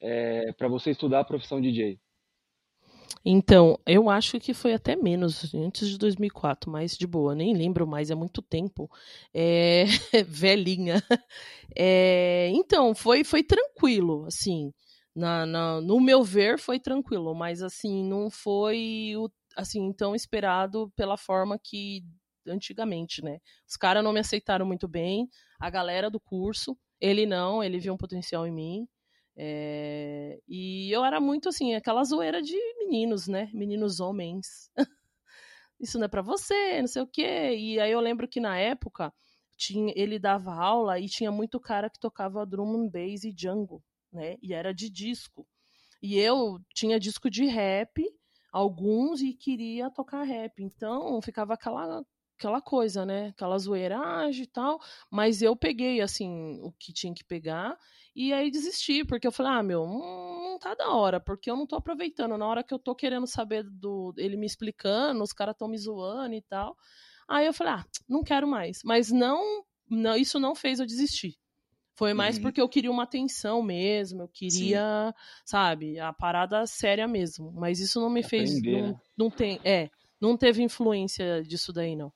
é, 0.00 0.52
para 0.52 0.68
você 0.68 0.90
estudar 0.90 1.20
a 1.20 1.24
profissão 1.24 1.60
DJ? 1.60 1.98
Então, 3.24 3.78
eu 3.86 4.08
acho 4.08 4.38
que 4.38 4.54
foi 4.54 4.72
até 4.72 4.94
menos, 4.94 5.52
antes 5.54 5.88
de 5.88 5.98
2004, 5.98 6.70
mas 6.70 6.96
de 6.96 7.06
boa, 7.06 7.34
nem 7.34 7.54
lembro 7.54 7.86
mais, 7.86 8.10
é 8.10 8.14
muito 8.14 8.40
tempo. 8.40 8.88
É... 9.34 9.84
Velhinha. 10.26 11.02
É... 11.76 12.50
Então, 12.54 12.94
foi, 12.94 13.24
foi 13.24 13.42
tranquilo, 13.42 14.24
assim. 14.26 14.72
Na, 15.14 15.44
na, 15.46 15.80
no 15.80 16.00
meu 16.00 16.22
ver, 16.22 16.58
foi 16.58 16.78
tranquilo, 16.78 17.34
mas 17.34 17.62
assim, 17.62 18.04
não 18.04 18.30
foi 18.30 19.14
o, 19.16 19.30
assim 19.56 19.92
tão 19.92 20.14
esperado 20.14 20.92
pela 20.94 21.16
forma 21.16 21.58
que 21.58 22.04
antigamente, 22.46 23.22
né? 23.24 23.38
Os 23.68 23.76
caras 23.76 24.04
não 24.04 24.12
me 24.12 24.20
aceitaram 24.20 24.66
muito 24.66 24.86
bem, 24.86 25.28
a 25.58 25.70
galera 25.70 26.10
do 26.10 26.20
curso, 26.20 26.76
ele 27.00 27.26
não, 27.26 27.62
ele 27.62 27.78
viu 27.78 27.94
um 27.94 27.96
potencial 27.96 28.46
em 28.46 28.52
mim. 28.52 28.88
É, 29.36 30.40
e 30.48 30.90
eu 30.90 31.04
era 31.04 31.20
muito 31.20 31.48
assim, 31.48 31.74
aquela 31.74 32.02
zoeira 32.04 32.40
de 32.40 32.56
meninos, 32.78 33.28
né? 33.28 33.50
Meninos 33.52 34.00
homens. 34.00 34.70
Isso 35.78 35.98
não 35.98 36.06
é 36.06 36.08
para 36.08 36.22
você, 36.22 36.80
não 36.80 36.88
sei 36.88 37.02
o 37.02 37.06
quê. 37.06 37.54
E 37.56 37.78
aí 37.78 37.92
eu 37.92 38.00
lembro 38.00 38.26
que 38.26 38.40
na 38.40 38.58
época 38.58 39.12
tinha, 39.56 39.92
ele 39.96 40.18
dava 40.18 40.54
aula 40.54 40.98
e 40.98 41.06
tinha 41.06 41.30
muito 41.30 41.60
cara 41.60 41.90
que 41.90 41.98
tocava 41.98 42.46
drum 42.46 42.84
and 42.84 42.88
bass 42.88 43.24
e 43.24 43.34
jungle, 43.36 43.82
né? 44.12 44.36
E 44.42 44.54
era 44.54 44.72
de 44.72 44.88
disco. 44.90 45.46
E 46.02 46.18
eu 46.18 46.58
tinha 46.74 47.00
disco 47.00 47.30
de 47.30 47.44
rap, 47.46 48.02
alguns, 48.52 49.20
e 49.20 49.34
queria 49.34 49.90
tocar 49.90 50.22
rap. 50.22 50.62
Então 50.62 51.20
ficava 51.20 51.54
aquela 51.54 52.02
aquela 52.38 52.60
coisa, 52.60 53.04
né? 53.04 53.28
Aquela 53.28 53.58
zoeiragem 53.58 54.44
e 54.44 54.46
tal. 54.46 54.80
Mas 55.10 55.42
eu 55.42 55.56
peguei, 55.56 56.00
assim, 56.00 56.60
o 56.62 56.72
que 56.72 56.92
tinha 56.92 57.14
que 57.14 57.24
pegar 57.24 57.76
e 58.16 58.32
aí 58.32 58.50
desisti, 58.50 59.04
porque 59.04 59.26
eu 59.26 59.30
falei, 59.30 59.52
ah, 59.52 59.62
meu, 59.62 59.86
não, 59.86 60.58
tá 60.58 60.74
da 60.74 60.88
hora, 60.88 61.20
porque 61.20 61.50
eu 61.50 61.56
não 61.56 61.66
tô 61.66 61.76
aproveitando. 61.76 62.38
Na 62.38 62.46
hora 62.46 62.64
que 62.64 62.72
eu 62.72 62.78
tô 62.78 62.94
querendo 62.94 63.26
saber 63.26 63.62
do 63.62 64.14
ele 64.16 64.38
me 64.38 64.46
explicando, 64.46 65.22
os 65.22 65.34
caras 65.34 65.54
tão 65.54 65.68
me 65.68 65.76
zoando 65.76 66.34
e 66.34 66.40
tal. 66.40 66.74
Aí 67.28 67.44
eu 67.44 67.52
falei, 67.52 67.74
ah, 67.74 67.84
não 68.08 68.22
quero 68.22 68.48
mais. 68.48 68.80
Mas 68.82 69.12
não, 69.12 69.62
não 69.86 70.16
isso 70.16 70.40
não 70.40 70.54
fez 70.54 70.80
eu 70.80 70.86
desistir. 70.86 71.36
Foi 71.94 72.14
mais 72.14 72.36
uhum. 72.36 72.42
porque 72.42 72.60
eu 72.60 72.68
queria 72.70 72.90
uma 72.90 73.02
atenção 73.02 73.62
mesmo, 73.62 74.22
eu 74.22 74.28
queria, 74.28 75.14
Sim. 75.14 75.22
sabe, 75.44 75.98
a 75.98 76.10
parada 76.10 76.66
séria 76.66 77.06
mesmo. 77.06 77.52
Mas 77.52 77.80
isso 77.80 78.00
não 78.00 78.08
me 78.08 78.20
Aprender, 78.20 78.48
fez. 78.48 78.62
Não, 78.62 78.88
né? 78.92 79.00
não 79.14 79.30
tem. 79.30 79.60
É, 79.62 79.90
não 80.18 80.38
teve 80.38 80.62
influência 80.62 81.42
disso 81.42 81.70
daí, 81.70 81.94
não 81.94 82.10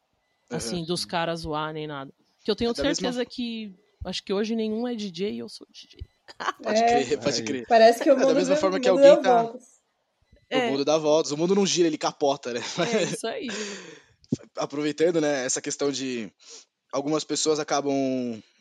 assim, 0.51 0.85
dos 0.85 1.05
caras 1.05 1.41
zoar 1.41 1.73
nem 1.73 1.87
nada. 1.87 2.13
Que 2.45 2.51
eu 2.51 2.57
tenho 2.57 2.71
é 2.71 2.75
certeza 2.75 3.19
mesma... 3.19 3.25
que. 3.25 3.75
Acho 4.05 4.25
que 4.25 4.33
hoje 4.33 4.57
nenhum 4.57 4.89
é 4.89 4.95
DJ 4.95 5.35
e 5.35 5.39
eu 5.41 5.49
sou 5.49 5.67
DJ. 5.71 6.01
Pode 6.63 6.79
é, 6.79 7.05
crer, 7.05 7.19
pode 7.19 7.43
crer. 7.43 7.67
Parece 7.67 8.03
que 8.03 8.11
o 8.11 8.15
mundo. 8.15 8.25
É 8.25 8.29
da 8.29 8.35
mesma 8.35 8.57
forma 8.57 8.79
que 8.79 8.89
alguém 8.89 9.21
tá. 9.21 9.43
Voltas. 9.43 9.65
O 10.51 10.55
é. 10.55 10.71
mundo 10.71 10.85
dá 10.85 10.97
voltas, 10.97 11.33
o 11.33 11.37
mundo 11.37 11.55
não 11.55 11.67
gira, 11.67 11.87
ele 11.89 11.99
capota, 11.99 12.53
né? 12.53 12.61
É 12.93 13.03
isso 13.03 13.27
aí. 13.27 13.49
Aproveitando, 14.57 15.21
né, 15.21 15.45
essa 15.45 15.61
questão 15.61 15.91
de 15.91 16.33
algumas 16.93 17.25
pessoas 17.25 17.59
acabam 17.59 17.93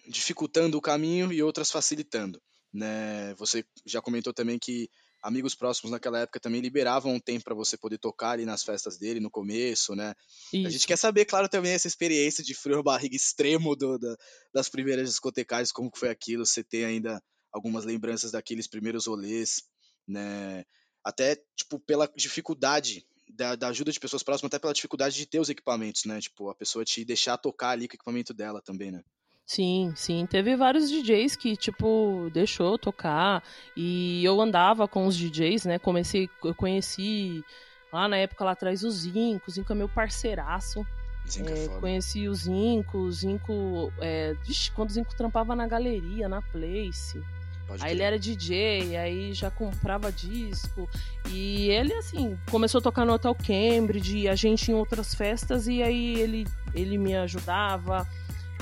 dificultando 0.08 0.78
o 0.78 0.82
caminho 0.82 1.32
e 1.32 1.42
outras 1.42 1.72
facilitando, 1.72 2.42
né? 2.74 3.34
Você 3.36 3.64
já 3.86 4.02
comentou 4.02 4.34
também 4.34 4.58
que 4.60 4.90
amigos 5.22 5.56
próximos 5.56 5.92
naquela 5.92 6.20
época 6.20 6.40
também 6.40 6.62
liberavam 6.62 7.14
um 7.14 7.20
tempo 7.20 7.44
para 7.44 7.56
você 7.56 7.78
poder 7.78 7.98
tocar 7.98 8.32
ali 8.32 8.46
nas 8.46 8.64
festas 8.64 8.98
dele 8.98 9.20
no 9.20 9.30
começo, 9.30 9.96
né? 9.96 10.14
Isso. 10.54 10.68
A 10.68 10.70
gente 10.70 10.88
quer 10.88 10.98
saber, 10.98 11.26
claro, 11.26 11.50
também 11.50 11.74
essa 11.74 11.88
experiência 11.88 12.44
de 12.44 12.54
frio 12.54 12.82
barriga 12.82 13.16
extremo 13.16 13.76
do, 13.76 13.98
da, 13.98 14.16
das 14.54 14.70
primeiras 14.70 15.10
discotecárias, 15.10 15.72
como 15.72 15.92
foi 15.96 16.10
aquilo, 16.10 16.46
você 16.46 16.64
tem 16.64 16.86
ainda 16.86 17.22
algumas 17.52 17.86
lembranças 17.86 18.32
daqueles 18.32 18.68
primeiros 18.68 19.08
rolês, 19.08 19.64
né? 20.08 20.64
Até, 21.04 21.42
tipo, 21.56 21.80
pela 21.80 22.08
dificuldade 22.16 23.06
da, 23.30 23.56
da, 23.56 23.68
ajuda 23.70 23.92
de 23.92 24.00
pessoas 24.00 24.24
próximas, 24.24 24.50
até 24.50 24.60
pela 24.60 24.74
dificuldade 24.74 25.16
de 25.16 25.26
ter 25.26 25.40
os 25.40 25.50
equipamentos, 25.50 26.06
né? 26.06 26.20
Tipo, 26.20 26.50
a 26.50 26.56
pessoa 26.56 26.86
te 26.86 27.06
deixar 27.06 27.38
tocar 27.38 27.72
ali 27.72 27.88
com 27.88 27.94
o 27.94 27.96
equipamento 27.96 28.34
dela 28.34 28.62
também, 28.62 28.92
né? 28.92 29.04
Sim, 29.50 29.94
sim. 29.96 30.28
Teve 30.28 30.56
vários 30.56 30.92
DJs 30.92 31.36
que, 31.36 31.58
tipo, 31.58 32.30
deixou 32.32 32.78
tocar. 32.78 33.44
E 33.76 34.24
eu 34.24 34.40
andava 34.40 34.88
com 34.88 35.08
os 35.08 35.18
DJs, 35.18 35.66
né? 35.66 35.80
Comecei, 35.80 36.30
eu 36.44 36.54
conheci 36.54 37.44
lá 37.92 38.08
na 38.08 38.16
época 38.18 38.46
lá 38.46 38.52
atrás 38.52 38.84
o 38.84 38.92
Zinco. 38.92 39.46
O 39.48 39.52
Zinco 39.52 39.74
é 39.74 39.76
meu 39.76 39.90
parceiraço. 39.90 40.86
Zinco 41.28 41.50
é, 41.50 41.66
é 41.66 41.68
conheci 41.80 42.30
o 42.30 42.36
Zinco, 42.36 43.00
o 43.00 43.12
Zinco. 43.12 43.92
É, 44.00 44.36
vixe, 44.46 44.70
quando 44.70 44.92
o 44.92 44.94
Zinco 44.94 45.18
trampava 45.18 45.56
na 45.56 45.66
galeria, 45.66 46.30
na 46.30 46.44
Place. 46.44 47.20
Pode 47.66 47.84
aí 47.84 47.92
ele 47.92 48.04
era 48.04 48.20
DJ, 48.20 48.98
aí 48.98 49.34
já 49.34 49.50
comprava 49.50 50.12
disco. 50.12 50.88
E 51.32 51.72
ele, 51.72 51.94
assim, 51.96 52.38
começou 52.52 52.78
a 52.78 52.82
tocar 52.84 53.04
no 53.04 53.14
Hotel 53.14 53.34
Cambridge, 53.34 54.30
a 54.30 54.36
gente 54.36 54.70
em 54.70 54.76
outras 54.76 55.16
festas, 55.16 55.68
e 55.68 55.82
aí 55.82 56.20
ele, 56.20 56.46
ele 56.76 57.00
me 57.00 57.16
ajudava. 57.16 58.08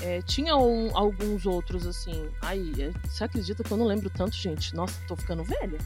É, 0.01 0.21
tinha 0.21 0.55
um, 0.55 0.95
alguns 0.95 1.45
outros, 1.45 1.87
assim. 1.87 2.29
Aí, 2.41 2.73
é, 2.79 2.91
você 3.07 3.23
acredita 3.23 3.63
que 3.63 3.71
eu 3.71 3.77
não 3.77 3.85
lembro 3.85 4.09
tanto, 4.09 4.35
gente? 4.35 4.75
Nossa, 4.75 4.99
tô 5.07 5.15
ficando 5.15 5.43
velha. 5.43 5.79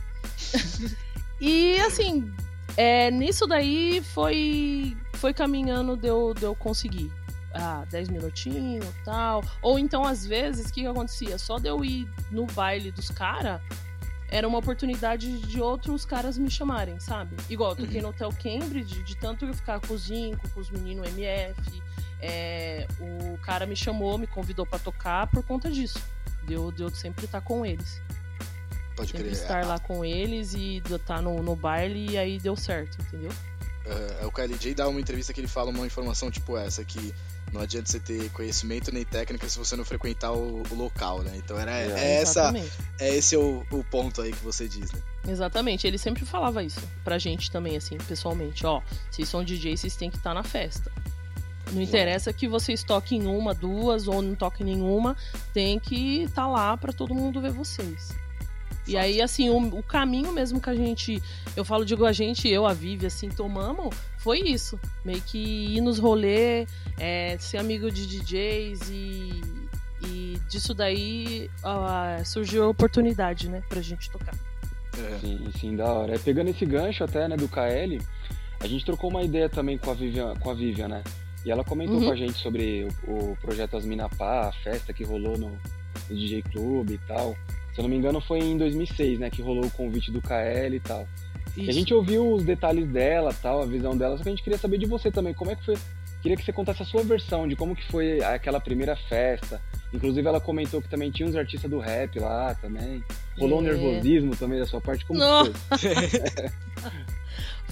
e, 1.39 1.80
assim, 1.80 2.32
é, 2.76 3.10
nisso 3.10 3.47
daí 3.47 4.02
foi, 4.13 4.97
foi 5.13 5.34
caminhando 5.34 5.95
de 5.95 6.08
eu, 6.08 6.34
de 6.34 6.43
eu 6.43 6.56
conseguir. 6.56 7.12
Ah, 7.54 7.86
10 7.89 8.10
minutinhos 8.10 8.86
tal. 9.04 9.43
Ou 9.62 9.78
então, 9.78 10.06
às 10.06 10.26
vezes, 10.26 10.69
o 10.69 10.74
que, 10.74 10.82
que 10.82 10.88
acontecia? 10.88 11.38
Só 11.38 11.60
de 11.60 11.67
eu 11.67 11.84
ir 11.84 12.10
no 12.32 12.45
baile 12.45 12.91
dos 12.91 13.10
caras, 13.10 13.62
era 14.30 14.47
uma 14.47 14.58
oportunidade 14.58 15.39
de 15.39 15.62
outros 15.62 16.06
caras 16.06 16.38
me 16.38 16.50
chamarem, 16.50 16.97
sabe? 17.00 17.36
Igual, 17.50 17.71
eu 17.71 17.76
toquei 17.76 17.97
uhum. 17.97 18.04
no 18.04 18.10
Hotel 18.10 18.30
Cambridge, 18.41 19.04
de 19.04 19.17
tanto 19.17 19.45
eu 19.45 19.54
ficar 19.54 19.82
com 19.82 19.93
os 19.93 20.08
com 20.54 20.60
os 20.62 20.69
meninos 20.69 21.06
MF, 21.10 21.84
é, 22.21 22.88
o 22.99 23.38
cara 23.39 23.65
me 23.65 23.75
chamou, 23.75 24.17
me 24.17 24.27
convidou 24.27 24.65
para 24.65 24.79
tocar 24.79 25.27
por 25.27 25.43
conta 25.43 25.69
disso. 25.69 25.99
Deu, 26.43 26.71
deu 26.71 26.89
sempre 26.89 27.25
estar 27.25 27.41
com 27.41 27.65
eles. 27.65 28.01
Pode 28.95 29.12
sempre 29.12 29.29
crer. 29.29 29.34
estar 29.34 29.65
lá 29.65 29.79
com 29.79 30.05
eles 30.05 30.53
e 30.53 30.77
estar 30.77 30.99
tá 30.99 31.21
no, 31.21 31.41
no 31.41 31.55
baile 31.55 32.12
e 32.12 32.17
aí 32.17 32.39
deu 32.39 32.55
certo, 32.55 32.97
entendeu? 33.01 33.31
Uh, 33.86 34.27
o 34.27 34.31
KLJ 34.31 34.75
dá 34.75 34.88
uma 34.88 35.01
entrevista 35.01 35.34
que 35.34 35.39
ele 35.39 35.47
fala 35.47 35.71
uma 35.71 35.88
informação 35.88 36.29
tipo 36.29 36.55
essa, 36.55 36.84
que 36.84 37.13
não 37.51 37.62
adianta 37.62 37.89
você 37.89 37.99
ter 37.99 38.29
conhecimento 38.31 38.91
nem 38.91 39.03
técnica 39.03 39.49
se 39.49 39.57
você 39.57 39.75
não 39.75 39.84
frequentar 39.84 40.31
o, 40.31 40.62
o 40.69 40.75
local, 40.75 41.23
né? 41.23 41.34
Então 41.36 41.57
era, 41.60 41.71
é, 41.79 41.88
é 41.88 42.21
essa, 42.21 42.53
é 42.99 43.15
esse 43.15 43.36
o, 43.36 43.65
o 43.71 43.84
ponto 43.84 44.21
aí 44.21 44.31
que 44.31 44.43
você 44.43 44.67
diz, 44.67 44.91
né? 44.91 45.01
Exatamente, 45.27 45.88
ele 45.88 45.97
sempre 45.97 46.25
falava 46.25 46.63
isso 46.63 46.79
pra 47.03 47.17
gente 47.17 47.49
também, 47.49 47.75
assim, 47.75 47.97
pessoalmente. 47.97 48.65
Ó, 48.65 48.81
vocês 49.10 49.27
são 49.27 49.43
DJ, 49.43 49.75
vocês 49.75 49.95
têm 49.95 50.10
que 50.10 50.17
estar 50.17 50.29
tá 50.29 50.34
na 50.36 50.43
festa. 50.43 50.91
Não 51.71 51.81
interessa 51.81 52.34
que 52.34 52.47
vocês 52.47 52.84
toquem 52.84 53.25
uma, 53.25 53.53
duas 53.53 54.07
ou 54.07 54.21
não 54.21 54.36
toquem 54.36 54.65
nenhuma, 54.65 55.15
tem 55.53 55.79
que 55.79 56.23
estar 56.23 56.43
tá 56.43 56.47
lá 56.47 56.77
para 56.77 56.91
todo 56.91 57.15
mundo 57.15 57.39
ver 57.39 57.51
vocês. 57.51 58.13
E 58.88 58.97
aí, 58.97 59.21
assim, 59.21 59.49
o, 59.49 59.57
o, 59.57 59.84
caminho 59.84 60.31
mesmo 60.31 60.60
que 60.60 60.69
a 60.69 60.75
gente. 60.75 61.21
Eu 61.55 61.63
falo, 61.63 61.86
digo 61.86 62.05
a 62.05 62.12
gente, 62.12 62.49
eu, 62.49 62.65
a 62.65 62.73
Vivi, 62.73 63.05
assim, 63.05 63.29
tomamos, 63.29 63.95
foi 64.17 64.39
isso. 64.39 64.79
Meio 65.05 65.21
que 65.21 65.38
ir 65.38 65.81
nos 65.81 65.99
rolê, 65.99 66.65
é, 66.99 67.38
ser 67.39 67.57
amigo 67.57 67.91
de 67.91 68.07
DJs 68.07 68.89
e. 68.89 69.41
E 70.03 70.36
disso 70.49 70.73
daí 70.73 71.47
uh, 71.63 72.25
surgiu 72.25 72.63
a 72.63 72.67
oportunidade, 72.67 73.47
né, 73.47 73.62
pra 73.69 73.81
gente 73.81 74.10
tocar. 74.10 74.34
É. 74.97 75.19
Sim, 75.19 75.51
sim, 75.60 75.75
da 75.75 75.86
hora. 75.86 76.15
É, 76.15 76.17
pegando 76.17 76.49
esse 76.49 76.65
gancho 76.65 77.03
até, 77.03 77.27
né, 77.27 77.38
do 77.38 77.47
KL, 77.47 78.01
a 78.60 78.67
gente 78.67 78.84
trocou 78.84 79.12
uma 79.12 79.21
ideia 79.21 79.47
também 79.47 79.77
com 79.77 79.91
a 79.91 79.93
Vivian, 79.93 80.34
com 80.38 80.49
a 80.49 80.55
Vivian 80.55 80.88
né? 80.88 81.03
E 81.45 81.51
ela 81.51 81.63
comentou 81.63 81.97
uhum. 81.97 82.06
com 82.06 82.12
a 82.12 82.15
gente 82.15 82.38
sobre 82.39 82.88
o, 83.08 83.12
o 83.12 83.38
projeto 83.41 83.77
Asminapá, 83.77 84.49
a 84.49 84.51
festa 84.51 84.93
que 84.93 85.04
rolou 85.04 85.38
no, 85.38 85.49
no, 85.49 86.15
DJ 86.15 86.41
Clube 86.43 86.93
e 86.93 86.97
tal. 86.99 87.36
Se 87.73 87.80
eu 87.80 87.84
não 87.84 87.89
me 87.89 87.95
engano, 87.95 88.21
foi 88.21 88.39
em 88.39 88.58
2006, 88.58 89.19
né, 89.19 89.30
que 89.30 89.41
rolou 89.41 89.65
o 89.65 89.71
convite 89.71 90.12
do 90.12 90.21
KL 90.21 90.75
e 90.75 90.80
tal. 90.80 91.08
Isso. 91.49 91.62
E 91.62 91.69
a 91.69 91.73
gente 91.73 91.93
ouviu 91.93 92.34
os 92.34 92.43
detalhes 92.43 92.88
dela, 92.88 93.34
tal, 93.41 93.62
a 93.62 93.65
visão 93.65 93.97
dela, 93.97 94.17
só 94.17 94.23
que 94.23 94.30
a 94.30 94.32
gente 94.32 94.43
queria 94.43 94.60
saber 94.60 94.77
de 94.77 94.86
você 94.86 95.10
também, 95.10 95.34
como 95.34 95.51
é 95.51 95.56
que 95.56 95.65
foi 95.65 95.75
Queria 96.21 96.38
que 96.38 96.45
você 96.45 96.54
contasse 96.54 96.84
a 96.84 96.86
sua 96.86 97.04
versão 97.04 97.47
de 97.47 97.56
como 97.56 97.75
que 97.75 97.84
foi 97.88 98.23
aquela 98.23 98.60
primeira 98.60 98.95
festa. 98.95 99.60
Inclusive 99.91 100.27
ela 100.27 100.39
comentou 100.39 100.80
que 100.80 100.88
também 100.88 101.10
tinha 101.10 101.27
uns 101.27 101.36
artistas 101.36 101.69
do 101.69 101.80
rap 101.80 102.19
lá 102.19 102.54
também. 102.56 103.04
Rolou 103.39 103.58
é. 103.58 103.62
um 103.62 103.65
nervosismo 103.65 104.36
também 104.36 104.60
da 104.60 104.65
sua 104.65 104.80
parte, 104.80 105.04
como 105.04 105.19
Não. 105.19 105.45
foi? 105.45 105.54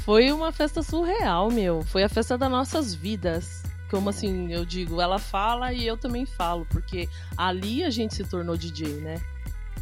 Foi 0.03 0.31
uma 0.31 0.51
festa 0.51 0.81
surreal, 0.81 1.51
meu. 1.51 1.83
Foi 1.83 2.03
a 2.03 2.09
festa 2.09 2.37
das 2.37 2.49
nossas 2.49 2.93
vidas. 2.93 3.63
Como 3.89 4.09
assim, 4.09 4.51
eu 4.51 4.65
digo, 4.65 5.01
ela 5.01 5.17
fala 5.17 5.73
e 5.73 5.85
eu 5.85 5.97
também 5.97 6.25
falo, 6.25 6.65
porque 6.69 7.09
ali 7.35 7.83
a 7.83 7.89
gente 7.89 8.13
se 8.13 8.23
tornou 8.23 8.55
DJ, 8.55 8.87
né? 9.01 9.19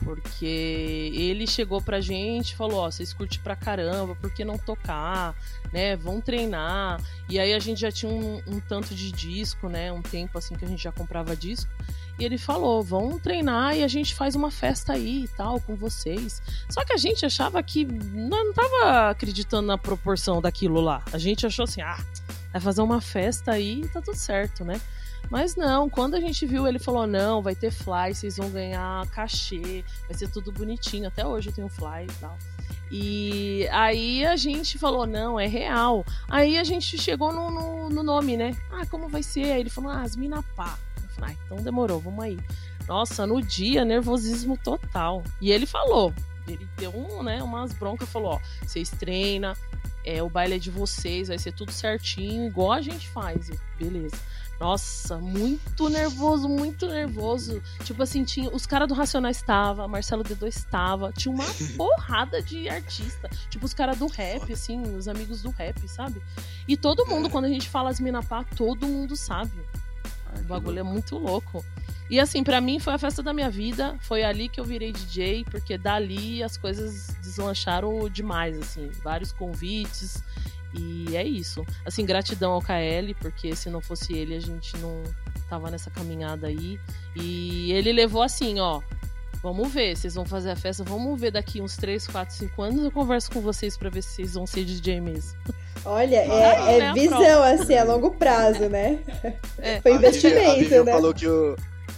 Porque 0.03 1.11
ele 1.13 1.47
chegou 1.47 1.81
pra 1.81 1.99
gente 1.99 2.51
e 2.51 2.55
falou: 2.55 2.79
Ó, 2.79 2.91
vocês 2.91 3.13
curtem 3.13 3.39
pra 3.41 3.55
caramba, 3.55 4.15
por 4.15 4.31
que 4.31 4.45
não 4.45 4.57
tocar? 4.57 5.35
Né? 5.73 5.95
Vão 5.95 6.21
treinar. 6.21 7.01
E 7.27 7.39
aí 7.39 7.53
a 7.53 7.59
gente 7.59 7.81
já 7.81 7.91
tinha 7.91 8.11
um, 8.11 8.41
um 8.47 8.59
tanto 8.59 8.93
de 8.93 9.11
disco, 9.11 9.67
né? 9.67 9.91
Um 9.91 10.01
tempo 10.01 10.37
assim 10.37 10.55
que 10.55 10.63
a 10.63 10.67
gente 10.67 10.81
já 10.81 10.91
comprava 10.91 11.35
disco. 11.35 11.69
E 12.19 12.25
ele 12.25 12.37
falou: 12.37 12.81
vão 12.81 13.19
treinar 13.19 13.75
e 13.75 13.83
a 13.83 13.87
gente 13.87 14.15
faz 14.15 14.35
uma 14.35 14.49
festa 14.49 14.93
aí 14.93 15.25
e 15.25 15.27
tal 15.29 15.61
com 15.61 15.75
vocês. 15.75 16.41
Só 16.69 16.83
que 16.83 16.93
a 16.93 16.97
gente 16.97 17.25
achava 17.25 17.61
que 17.61 17.85
não, 17.85 18.53
tava 18.53 19.09
acreditando 19.09 19.67
na 19.67 19.77
proporção 19.77 20.41
daquilo 20.41 20.81
lá. 20.81 21.03
A 21.13 21.17
gente 21.17 21.45
achou 21.45 21.63
assim: 21.63 21.81
ah, 21.81 21.99
vai 22.51 22.61
fazer 22.61 22.81
uma 22.81 23.01
festa 23.01 23.51
aí 23.51 23.81
e 23.81 23.87
tá 23.87 24.01
tudo 24.01 24.17
certo, 24.17 24.65
né? 24.65 24.81
Mas 25.29 25.55
não, 25.55 25.89
quando 25.89 26.15
a 26.15 26.19
gente 26.19 26.45
viu, 26.45 26.67
ele 26.67 26.79
falou: 26.79 27.05
não, 27.05 27.41
vai 27.41 27.53
ter 27.53 27.71
fly, 27.71 28.13
vocês 28.13 28.37
vão 28.37 28.49
ganhar 28.49 29.05
cachê, 29.07 29.83
vai 30.07 30.17
ser 30.17 30.29
tudo 30.29 30.51
bonitinho. 30.51 31.07
Até 31.07 31.25
hoje 31.25 31.49
eu 31.49 31.53
tenho 31.53 31.69
fly 31.69 32.05
e 32.05 32.19
tal. 32.19 32.37
E 32.89 33.67
aí 33.71 34.25
a 34.25 34.35
gente 34.35 34.79
falou: 34.79 35.05
não, 35.05 35.39
é 35.39 35.45
real. 35.45 36.05
Aí 36.29 36.57
a 36.57 36.63
gente 36.63 36.97
chegou 36.97 37.31
no, 37.31 37.51
no, 37.51 37.89
no 37.89 38.03
nome, 38.03 38.37
né? 38.37 38.55
Ah, 38.71 38.85
como 38.85 39.07
vai 39.09 39.21
ser? 39.21 39.51
Aí 39.51 39.59
ele 39.59 39.69
falou: 39.69 39.91
ah, 39.91 40.07
Ah, 41.21 41.33
então 41.33 41.57
demorou, 41.57 41.99
vamos 41.99 42.23
aí. 42.23 42.37
Nossa, 42.87 43.27
no 43.27 43.41
dia, 43.41 43.83
nervosismo 43.83 44.57
total. 44.57 45.23
E 45.41 45.51
ele 45.51 45.65
falou, 45.65 46.13
ele 46.47 46.67
deu 46.77 46.95
um, 46.95 47.23
né, 47.23 47.43
umas 47.43 47.73
broncas, 47.73 48.09
falou, 48.09 48.33
ó, 48.33 48.39
vocês 48.65 48.89
treinam, 48.89 49.53
é, 50.05 50.23
o 50.23 50.29
baile 50.29 50.55
é 50.55 50.57
de 50.57 50.71
vocês, 50.71 51.27
vai 51.27 51.37
ser 51.37 51.51
tudo 51.51 51.71
certinho, 51.71 52.47
igual 52.47 52.71
a 52.71 52.81
gente 52.81 53.09
faz. 53.09 53.51
Beleza. 53.77 54.15
Nossa, 54.59 55.17
muito 55.17 55.87
nervoso, 55.87 56.49
muito 56.49 56.87
nervoso. 56.87 57.61
Tipo 57.83 58.01
assim, 58.01 58.23
tinha, 58.23 58.49
os 58.49 58.65
caras 58.65 58.87
do 58.87 58.93
Racional 58.93 59.29
estava, 59.29 59.87
Marcelo 59.87 60.23
D2 60.23 60.47
estava, 60.47 61.11
tinha 61.11 61.33
uma 61.33 61.45
porrada 61.77 62.41
de 62.41 62.67
artista. 62.67 63.29
Tipo, 63.49 63.65
os 63.65 63.73
caras 63.73 63.99
do 63.99 64.07
rap, 64.07 64.51
assim, 64.51 64.81
os 64.95 65.07
amigos 65.07 65.43
do 65.43 65.51
rap, 65.51 65.87
sabe? 65.87 66.21
E 66.67 66.75
todo 66.75 67.05
mundo, 67.05 67.27
é. 67.27 67.29
quando 67.29 67.45
a 67.45 67.49
gente 67.49 67.69
fala 67.69 67.89
as 67.89 67.99
Minapá, 67.99 68.43
todo 68.55 68.87
mundo 68.87 69.15
sabe. 69.15 69.51
O 70.41 70.43
bagulho 70.43 70.79
é 70.79 70.83
muito 70.83 71.17
louco. 71.17 71.63
E 72.09 72.19
assim, 72.19 72.43
para 72.43 72.61
mim 72.61 72.79
foi 72.79 72.93
a 72.93 72.97
festa 72.97 73.21
da 73.21 73.33
minha 73.33 73.49
vida. 73.49 73.97
Foi 74.01 74.23
ali 74.23 74.47
que 74.47 74.59
eu 74.59 74.65
virei 74.65 74.91
DJ, 74.91 75.45
porque 75.45 75.77
dali 75.77 76.41
as 76.41 76.57
coisas 76.57 77.15
deslancharam 77.21 78.09
demais, 78.09 78.57
assim. 78.57 78.89
Vários 79.03 79.31
convites. 79.31 80.23
E 80.73 81.15
é 81.15 81.23
isso. 81.23 81.65
Assim, 81.85 82.05
gratidão 82.05 82.51
ao 82.53 82.61
KL, 82.61 83.13
porque 83.19 83.55
se 83.55 83.69
não 83.69 83.81
fosse 83.81 84.13
ele, 84.13 84.35
a 84.35 84.39
gente 84.39 84.77
não 84.77 85.03
tava 85.49 85.69
nessa 85.69 85.89
caminhada 85.89 86.47
aí. 86.47 86.79
E 87.15 87.71
ele 87.71 87.91
levou 87.91 88.21
assim, 88.21 88.59
ó. 88.59 88.81
Vamos 89.41 89.71
ver, 89.71 89.95
vocês 89.95 90.15
vão 90.15 90.25
fazer 90.25 90.51
a 90.51 90.55
festa, 90.55 90.83
vamos 90.83 91.19
ver 91.19 91.31
daqui 91.31 91.61
uns 91.61 91.77
3, 91.77 92.07
4, 92.07 92.35
5 92.35 92.61
anos. 92.61 92.83
Eu 92.83 92.91
converso 92.91 93.31
com 93.31 93.41
vocês 93.41 93.77
para 93.77 93.89
ver 93.89 94.01
se 94.01 94.15
vocês 94.15 94.33
vão 94.33 94.47
ser 94.47 94.65
DJ 94.65 94.99
mesmo. 94.99 95.37
Olha, 95.85 96.17
é, 96.17 96.79
é 96.79 96.93
visão, 96.93 97.43
assim, 97.43 97.75
a 97.75 97.83
longo 97.83 98.11
prazo, 98.11 98.67
né? 98.67 98.99
É. 99.59 99.79
Foi 99.81 99.93
investimento, 99.93 100.51
a 100.51 100.55
Vivian, 100.55 100.81
a 100.81 100.85
né? 100.85 100.91
falou 100.91 101.13
que 101.13 101.27
o, 101.27 101.55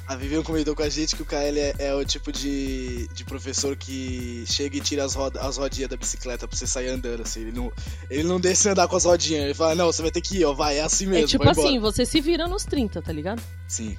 a 0.10 0.16
Vivian 0.16 0.42
comentou 0.42 0.76
com 0.76 0.82
a 0.82 0.90
gente 0.90 1.16
que 1.16 1.22
o 1.22 1.26
KL 1.26 1.60
é, 1.60 1.76
é, 1.78 1.94
o 1.94 2.04
tipo 2.04 2.32
de, 2.32 3.08
de 3.10 3.24
professor 3.24 3.76
que 3.76 4.44
chega 4.48 4.76
e 4.76 4.82
tira 4.82 5.04
as, 5.06 5.14
roda, 5.14 5.40
as 5.40 5.56
rodinhas 5.58 5.88
da 5.88 5.96
bicicleta 5.96 6.48
pra 6.48 6.58
você 6.58 6.66
sair 6.66 6.88
andando, 6.88 7.22
assim. 7.22 7.42
Ele 7.42 7.52
não, 7.52 7.72
ele 8.10 8.24
não 8.24 8.40
deixa 8.40 8.72
andar 8.72 8.88
com 8.88 8.96
as 8.96 9.06
rodinhas. 9.06 9.44
Ele 9.44 9.54
fala, 9.54 9.76
não, 9.76 9.86
você 9.86 10.02
vai 10.02 10.10
ter 10.10 10.22
que 10.22 10.40
ir, 10.40 10.46
ó, 10.46 10.52
vai, 10.52 10.80
é 10.80 10.82
assim 10.82 11.06
mesmo. 11.06 11.26
É 11.26 11.28
tipo 11.28 11.48
assim, 11.48 11.78
você 11.78 12.08
se 12.08 12.20
vira 12.22 12.48
nos 12.48 12.66
30, 12.66 13.04
tá 13.04 13.14
ligado? 13.14 13.40
Sim. 13.68 13.96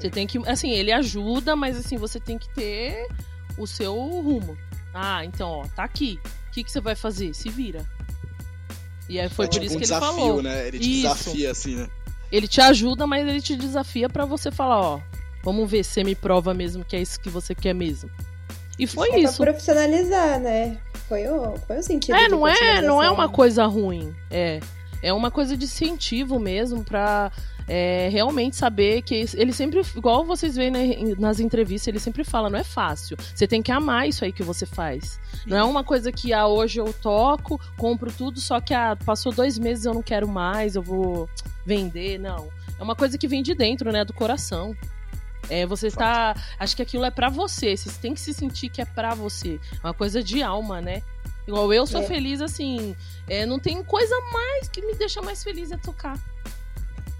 Você 0.00 0.10
tem 0.10 0.26
que. 0.26 0.36
Assim, 0.48 0.72
ele 0.72 0.90
ajuda, 0.90 1.54
mas 1.54 1.76
assim, 1.76 1.96
você 1.96 2.18
tem 2.18 2.36
que 2.36 2.48
ter 2.48 3.06
o 3.56 3.64
seu 3.64 3.94
rumo. 3.94 4.58
Ah, 4.92 5.24
então, 5.24 5.48
ó, 5.48 5.66
tá 5.76 5.84
aqui. 5.84 6.18
O 6.48 6.50
que, 6.50 6.64
que 6.64 6.72
você 6.72 6.80
vai 6.80 6.96
fazer? 6.96 7.32
Se 7.34 7.48
vira. 7.48 7.88
E 9.08 9.20
aí 9.20 9.28
foi 9.28 9.44
é 9.44 9.48
por 9.48 9.52
tipo 9.52 9.64
isso 9.64 9.76
um 9.76 9.78
que 9.78 9.84
desafio, 9.84 10.08
ele 10.08 10.18
falou. 10.18 10.42
né? 10.42 10.66
Ele 10.66 10.78
te 10.80 10.90
isso. 10.90 11.02
desafia, 11.02 11.50
assim, 11.52 11.76
né? 11.76 11.88
Ele 12.32 12.48
te 12.48 12.60
ajuda, 12.60 13.06
mas 13.06 13.28
ele 13.28 13.40
te 13.40 13.54
desafia 13.54 14.08
para 14.08 14.24
você 14.24 14.50
falar, 14.50 14.80
ó, 14.80 15.00
vamos 15.42 15.70
ver 15.70 15.84
se 15.84 15.92
você 15.92 16.04
me 16.04 16.14
prova 16.14 16.54
mesmo 16.54 16.84
que 16.84 16.96
é 16.96 17.00
isso 17.00 17.20
que 17.20 17.28
você 17.28 17.54
quer 17.54 17.74
mesmo. 17.74 18.10
E 18.78 18.86
foi 18.86 19.10
é 19.10 19.20
isso. 19.20 19.36
Pra 19.36 19.52
profissionalizar, 19.52 20.40
né? 20.40 20.78
Foi 21.08 21.28
o, 21.28 21.56
foi 21.66 21.78
o 21.78 21.82
sentido. 21.82 22.14
É, 22.14 22.28
não 22.28 22.48
é, 22.48 22.80
não 22.80 23.02
é 23.02 23.10
uma 23.10 23.28
coisa 23.28 23.66
ruim. 23.66 24.14
É. 24.30 24.60
É 25.02 25.12
uma 25.12 25.30
coisa 25.30 25.56
de 25.56 25.64
incentivo 25.64 26.38
mesmo 26.38 26.84
para 26.84 27.30
é, 27.68 28.08
realmente 28.10 28.56
saber 28.56 29.02
que 29.02 29.24
ele 29.34 29.52
sempre, 29.52 29.80
igual 29.96 30.24
vocês 30.24 30.56
veem 30.56 30.70
né, 30.70 30.96
nas 31.18 31.40
entrevistas, 31.40 31.88
ele 31.88 31.98
sempre 31.98 32.24
fala, 32.24 32.48
não 32.48 32.58
é 32.58 32.64
fácil. 32.64 33.16
Você 33.34 33.46
tem 33.46 33.60
que 33.60 33.72
amar 33.72 34.08
isso 34.08 34.24
aí 34.24 34.32
que 34.32 34.42
você 34.42 34.64
faz. 34.64 35.18
Não 35.46 35.56
é 35.56 35.64
uma 35.64 35.82
coisa 35.82 36.12
que 36.12 36.32
ah, 36.32 36.46
hoje 36.46 36.80
eu 36.80 36.92
toco, 36.92 37.60
compro 37.76 38.12
tudo, 38.12 38.40
só 38.40 38.60
que 38.60 38.72
ah, 38.72 38.96
passou 39.04 39.32
dois 39.32 39.58
meses 39.58 39.84
eu 39.84 39.94
não 39.94 40.02
quero 40.02 40.28
mais, 40.28 40.76
eu 40.76 40.82
vou 40.82 41.28
vender. 41.66 42.18
Não. 42.18 42.48
É 42.78 42.82
uma 42.82 42.94
coisa 42.94 43.18
que 43.18 43.28
vem 43.28 43.42
de 43.42 43.54
dentro, 43.54 43.90
né? 43.90 44.04
Do 44.04 44.12
coração. 44.12 44.76
É, 45.48 45.66
você 45.66 45.88
está. 45.88 46.34
Acho 46.58 46.76
que 46.76 46.82
aquilo 46.82 47.04
é 47.04 47.10
para 47.10 47.28
você. 47.28 47.76
Você 47.76 47.90
tem 48.00 48.14
que 48.14 48.20
se 48.20 48.32
sentir 48.32 48.68
que 48.68 48.80
é 48.80 48.84
para 48.84 49.14
você. 49.14 49.60
É 49.82 49.86
uma 49.86 49.94
coisa 49.94 50.22
de 50.22 50.42
alma, 50.42 50.80
né? 50.80 51.02
Igual 51.46 51.72
eu 51.72 51.86
sou 51.86 52.00
é. 52.02 52.04
feliz 52.04 52.40
assim. 52.40 52.94
É, 53.28 53.44
não 53.44 53.58
tem 53.58 53.82
coisa 53.82 54.14
mais 54.32 54.68
que 54.68 54.80
me 54.80 54.94
deixa 54.94 55.20
mais 55.20 55.42
feliz 55.42 55.72
é 55.72 55.76
tocar. 55.76 56.18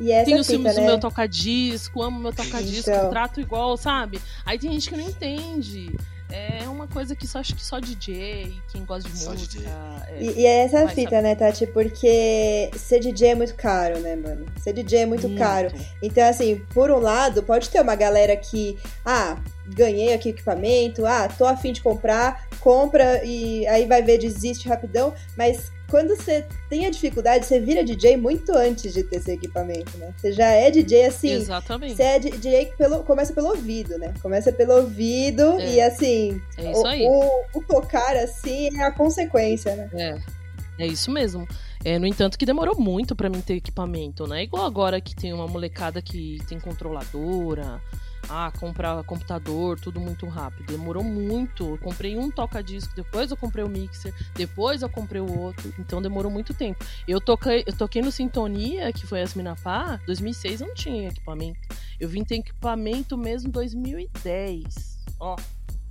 E 0.00 0.10
essa 0.10 0.24
Tenho 0.24 0.38
fita, 0.38 0.50
ciúmes 0.50 0.74
né? 0.74 0.80
do 0.80 0.86
meu 0.86 0.98
toca-disco, 1.00 2.02
amo 2.02 2.18
meu 2.18 2.32
toca-disco, 2.32 2.90
Então. 2.90 3.10
trato 3.10 3.40
igual, 3.40 3.76
sabe? 3.76 4.20
Aí 4.44 4.58
tem 4.58 4.72
gente 4.72 4.88
que 4.88 4.96
não 4.96 5.08
entende. 5.08 5.96
É 6.32 6.68
uma 6.68 6.88
coisa 6.88 7.14
que 7.14 7.26
só 7.26 7.40
acho 7.40 7.54
que 7.54 7.64
só 7.64 7.78
DJ, 7.78 8.54
quem 8.70 8.84
gosta 8.84 9.08
de 9.08 9.18
Só 9.18 9.32
música. 9.32 9.52
DJ. 9.58 9.68
é. 10.08 10.22
E, 10.22 10.40
e 10.40 10.46
é 10.46 10.64
essa 10.64 10.84
Vai 10.84 10.94
fita, 10.94 11.10
saber. 11.10 11.22
né, 11.22 11.34
Tati? 11.34 11.66
Porque 11.66 12.70
ser 12.76 13.00
DJ 13.00 13.28
é 13.30 13.34
muito 13.34 13.54
caro, 13.54 13.98
né, 14.00 14.16
mano? 14.16 14.46
Ser 14.58 14.72
DJ 14.72 15.00
é 15.00 15.06
muito, 15.06 15.28
caro. 15.36 15.70
Então, 16.02 16.28
assim, 16.28 16.62
por 16.72 16.90
um 16.90 16.98
lado, 16.98 17.42
pode 17.42 17.68
ter 17.68 17.80
uma 17.80 17.94
galera 17.94 18.34
que, 18.36 18.78
ah, 19.04 19.38
ganhei 19.66 20.12
aqui 20.12 20.28
o 20.28 20.30
equipamento, 20.30 21.06
ah, 21.06 21.28
tô 21.28 21.44
afim 21.44 21.72
de 21.72 21.82
comprar, 21.82 22.48
compra 22.60 23.22
e 23.24 23.66
aí 23.66 23.86
vai 23.86 24.02
ver, 24.02 24.18
desiste 24.18 24.68
rapidão. 24.68 25.14
Mas 25.36 25.70
quando 25.92 26.16
você 26.16 26.44
tem 26.70 26.86
a 26.86 26.90
dificuldade, 26.90 27.44
você 27.44 27.60
vira 27.60 27.84
DJ 27.84 28.16
muito 28.16 28.50
antes 28.56 28.92
de 28.94 29.02
ter 29.04 29.16
esse 29.16 29.30
equipamento, 29.30 29.96
né? 29.98 30.12
Você 30.16 30.32
já 30.32 30.46
é 30.50 30.70
DJ 30.70 31.04
assim. 31.04 31.30
Exatamente. 31.32 31.94
Você 31.96 32.02
é 32.02 32.18
DJ 32.18 32.72
pelo, 32.78 33.04
começa 33.04 33.32
pelo 33.34 33.48
ouvido, 33.48 33.98
né? 33.98 34.14
Começa 34.22 34.50
pelo 34.50 34.72
ouvido 34.76 35.42
É. 35.60 35.74
e 35.74 35.80
assim, 35.82 36.40
É 36.56 36.70
isso 36.72 36.80
o, 36.80 36.86
aí. 36.86 37.02
o- 37.06 37.44
o 37.58 37.62
tocar 37.62 38.16
assim 38.16 38.70
é 38.80 38.84
a 38.84 38.90
consequência, 38.90 39.76
né? 39.76 39.90
É. 39.92 40.84
É 40.84 40.86
isso 40.86 41.10
mesmo. 41.10 41.46
É, 41.84 41.98
no 41.98 42.06
entanto, 42.06 42.38
que 42.38 42.46
demorou 42.46 42.80
muito 42.80 43.14
pra 43.14 43.28
mim 43.28 43.42
ter 43.42 43.54
equipamento, 43.56 44.26
né? 44.26 44.42
Igual 44.44 44.64
agora 44.64 44.98
que 45.00 45.14
tem 45.14 45.30
uma 45.32 45.46
molecada 45.46 46.00
que 46.00 46.38
tem 46.48 46.58
controladora, 46.58 47.80
ah, 48.28 48.52
comprar 48.58 49.02
computador, 49.04 49.78
tudo 49.78 50.00
muito 50.00 50.26
rápido. 50.26 50.66
Demorou 50.66 51.02
muito. 51.02 51.70
Eu 51.70 51.78
comprei 51.78 52.16
um 52.16 52.30
toca-disco, 52.30 52.94
depois 52.94 53.30
eu 53.30 53.36
comprei 53.36 53.64
o 53.64 53.68
mixer, 53.68 54.14
depois 54.34 54.82
eu 54.82 54.88
comprei 54.88 55.20
o 55.20 55.38
outro. 55.38 55.72
Então 55.78 56.00
demorou 56.00 56.30
muito 56.30 56.54
tempo. 56.54 56.84
Eu 57.06 57.20
toquei, 57.20 57.64
eu 57.66 57.76
toquei 57.76 58.02
no 58.02 58.12
Sintonia, 58.12 58.92
que 58.92 59.06
foi 59.06 59.22
as 59.22 59.34
Minapá, 59.34 60.00
2006 60.06 60.60
eu 60.60 60.68
não 60.68 60.74
tinha 60.74 61.08
equipamento. 61.08 61.60
Eu 61.98 62.08
vim 62.08 62.24
ter 62.24 62.36
equipamento 62.36 63.16
mesmo 63.16 63.48
em 63.48 63.52
2010. 63.52 65.04
Ó, 65.20 65.32
ó, 65.32 65.36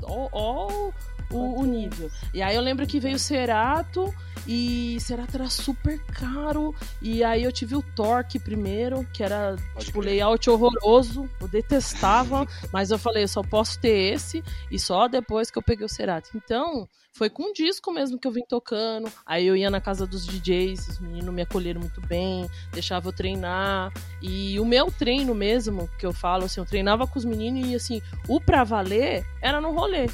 ó 0.03 0.91
o, 1.31 1.61
o 1.61 1.65
nível. 1.65 2.09
E 2.33 2.41
aí 2.41 2.55
eu 2.55 2.61
lembro 2.61 2.85
que 2.85 2.99
veio 2.99 3.15
o 3.15 3.19
Cerato 3.19 4.13
e 4.47 4.97
Cerato 4.99 5.37
era 5.37 5.49
super 5.49 5.99
caro. 6.05 6.75
E 7.01 7.23
aí 7.23 7.43
eu 7.43 7.51
tive 7.51 7.75
o 7.75 7.81
Torque 7.81 8.39
primeiro, 8.39 9.07
que 9.13 9.23
era 9.23 9.55
Pode 9.73 9.85
tipo 9.85 10.01
crer. 10.01 10.13
layout 10.13 10.49
horroroso. 10.49 11.29
Eu 11.39 11.47
detestava, 11.47 12.45
mas 12.71 12.91
eu 12.91 12.99
falei, 12.99 13.23
eu 13.23 13.27
só 13.27 13.41
posso 13.41 13.79
ter 13.79 14.13
esse 14.13 14.43
e 14.69 14.77
só 14.77 15.07
depois 15.07 15.49
que 15.49 15.57
eu 15.57 15.63
peguei 15.63 15.85
o 15.85 15.89
Cerato. 15.89 16.29
Então, 16.35 16.87
foi 17.13 17.29
com 17.29 17.43
um 17.43 17.53
disco 17.53 17.91
mesmo 17.91 18.17
que 18.17 18.27
eu 18.27 18.31
vim 18.31 18.43
tocando. 18.47 19.11
Aí 19.25 19.45
eu 19.45 19.55
ia 19.55 19.69
na 19.69 19.81
casa 19.81 20.07
dos 20.07 20.25
DJs, 20.25 20.87
os 20.87 20.99
meninos 20.99 21.33
me 21.33 21.41
acolheram 21.41 21.81
muito 21.81 22.01
bem, 22.01 22.49
deixava 22.71 23.09
eu 23.09 23.13
treinar. 23.13 23.91
E 24.21 24.59
o 24.59 24.65
meu 24.65 24.91
treino 24.91 25.35
mesmo, 25.35 25.89
que 25.99 26.05
eu 26.05 26.13
falo, 26.13 26.45
assim, 26.45 26.61
eu 26.61 26.65
treinava 26.65 27.05
com 27.05 27.19
os 27.19 27.25
meninos 27.25 27.69
e 27.69 27.75
assim, 27.75 28.01
o 28.27 28.39
pra 28.39 28.63
valer 28.63 29.25
era 29.41 29.59
no 29.59 29.71
rolê. 29.71 30.09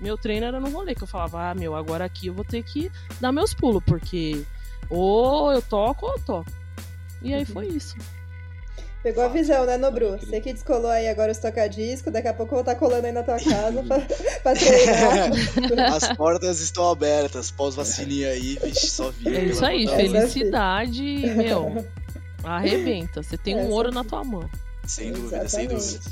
Meu 0.00 0.16
treino 0.16 0.46
era 0.46 0.60
no 0.60 0.70
rolê, 0.70 0.94
que 0.94 1.02
eu 1.02 1.08
falava, 1.08 1.50
ah, 1.50 1.54
meu, 1.54 1.74
agora 1.74 2.04
aqui 2.04 2.28
eu 2.28 2.34
vou 2.34 2.44
ter 2.44 2.62
que 2.62 2.90
dar 3.20 3.32
meus 3.32 3.54
pulos, 3.54 3.82
porque 3.84 4.44
ou 4.88 5.50
eu 5.52 5.62
toco 5.62 6.06
ou 6.06 6.12
eu 6.12 6.24
toco. 6.24 6.52
E 7.22 7.34
aí 7.34 7.44
foi 7.44 7.66
isso. 7.66 7.96
Pegou 9.06 9.22
a 9.22 9.28
visão, 9.28 9.64
né, 9.64 9.76
Nobru? 9.76 10.18
Você 10.18 10.40
que 10.40 10.52
descolou 10.52 10.90
aí 10.90 11.08
agora 11.08 11.30
os 11.30 11.38
toca-disco, 11.38 12.10
daqui 12.10 12.26
a 12.26 12.34
pouco 12.34 12.56
eu 12.56 12.56
vou 12.56 12.60
estar 12.62 12.74
colando 12.74 13.06
aí 13.06 13.12
na 13.12 13.22
tua 13.22 13.38
casa 13.38 13.80
pra, 13.84 14.00
pra 14.42 14.52
treinar. 14.52 15.94
As 15.94 16.12
portas 16.16 16.58
estão 16.58 16.90
abertas, 16.90 17.52
pós-vacininha 17.52 18.30
aí, 18.30 18.58
vixe, 18.60 18.88
só 18.88 19.12
vira. 19.12 19.38
É 19.38 19.44
isso 19.44 19.64
aí, 19.64 19.86
felicidade, 19.86 21.02
meu, 21.36 21.86
arrebenta. 22.42 23.22
Você 23.22 23.38
tem 23.38 23.54
um 23.54 23.60
Essa 23.60 23.68
ouro 23.68 23.92
na 23.92 24.02
tua 24.02 24.24
mão. 24.24 24.50
Sem 24.84 25.12
dúvida, 25.12 25.48
sem 25.48 25.66
Exatamente. 25.66 25.98
dúvida. 25.98 26.10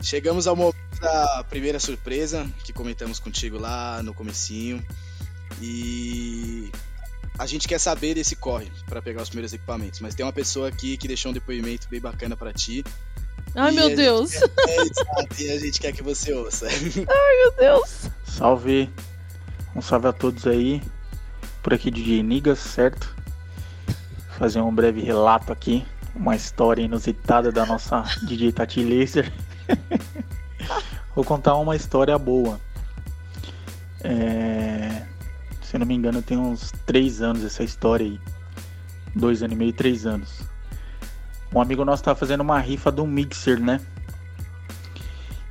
Chegamos 0.00 0.46
ao 0.46 0.56
momento 0.56 0.78
da 1.02 1.44
primeira 1.50 1.78
surpresa 1.78 2.46
que 2.64 2.72
comentamos 2.72 3.18
contigo 3.18 3.58
lá 3.58 4.02
no 4.02 4.14
comecinho. 4.14 4.82
E 5.60 6.70
a 7.38 7.46
gente 7.46 7.68
quer 7.68 7.78
saber 7.78 8.14
desse 8.14 8.34
corre 8.34 8.70
para 8.86 9.00
pegar 9.00 9.22
os 9.22 9.28
primeiros 9.28 9.52
equipamentos, 9.52 10.00
mas 10.00 10.14
tem 10.14 10.26
uma 10.26 10.32
pessoa 10.32 10.68
aqui 10.68 10.96
que 10.96 11.06
deixou 11.06 11.30
um 11.30 11.34
depoimento 11.34 11.88
bem 11.88 12.00
bacana 12.00 12.36
para 12.36 12.52
ti. 12.52 12.84
Ai, 13.54 13.72
E 13.72 13.74
meu 13.74 13.94
Deus. 13.94 14.34
É, 14.34 14.76
exato, 14.82 15.40
e 15.40 15.50
a 15.50 15.58
gente 15.58 15.80
quer 15.80 15.92
que 15.92 16.02
você 16.02 16.32
ouça. 16.32 16.66
Meu 16.98 17.52
Deus. 17.56 18.10
Salve! 18.24 18.90
Um 19.74 19.80
salve 19.80 20.08
a 20.08 20.12
todos 20.12 20.46
aí. 20.46 20.82
Por 21.62 21.72
aqui 21.72 21.90
DJ 21.90 22.22
Nigas, 22.22 22.58
certo? 22.58 23.16
Fazer 24.38 24.60
um 24.60 24.74
breve 24.74 25.00
relato 25.00 25.52
aqui. 25.52 25.84
Uma 26.14 26.36
história 26.36 26.82
inusitada 26.82 27.50
da 27.50 27.64
nossa 27.64 28.02
DJ 28.22 28.52
Tati 28.52 28.82
Laser. 28.82 29.32
Vou 31.14 31.24
contar 31.24 31.56
uma 31.56 31.74
história 31.74 32.18
boa. 32.18 32.60
É, 34.02 35.02
Se 35.68 35.76
eu 35.76 35.80
não 35.80 35.86
me 35.86 35.94
engano, 35.94 36.22
tem 36.22 36.38
uns 36.38 36.72
3 36.86 37.20
anos 37.20 37.44
essa 37.44 37.62
história 37.62 38.06
aí. 38.06 38.18
Dois 39.14 39.42
anos 39.42 39.54
e 39.54 39.58
meio, 39.58 39.72
três 39.74 40.06
anos. 40.06 40.40
Um 41.54 41.60
amigo 41.60 41.84
nosso 41.84 42.02
tava 42.02 42.18
fazendo 42.18 42.40
uma 42.40 42.58
rifa 42.58 42.90
do 42.90 43.06
mixer, 43.06 43.60
né? 43.60 43.78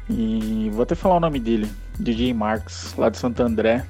E 0.09 0.71
vou 0.73 0.81
até 0.81 0.95
falar 0.95 1.17
o 1.17 1.19
nome 1.19 1.39
dele, 1.39 1.71
DJ 1.99 2.33
Marx, 2.33 2.95
lá 2.97 3.09
de 3.09 3.17
Santo 3.19 3.43
André. 3.43 3.85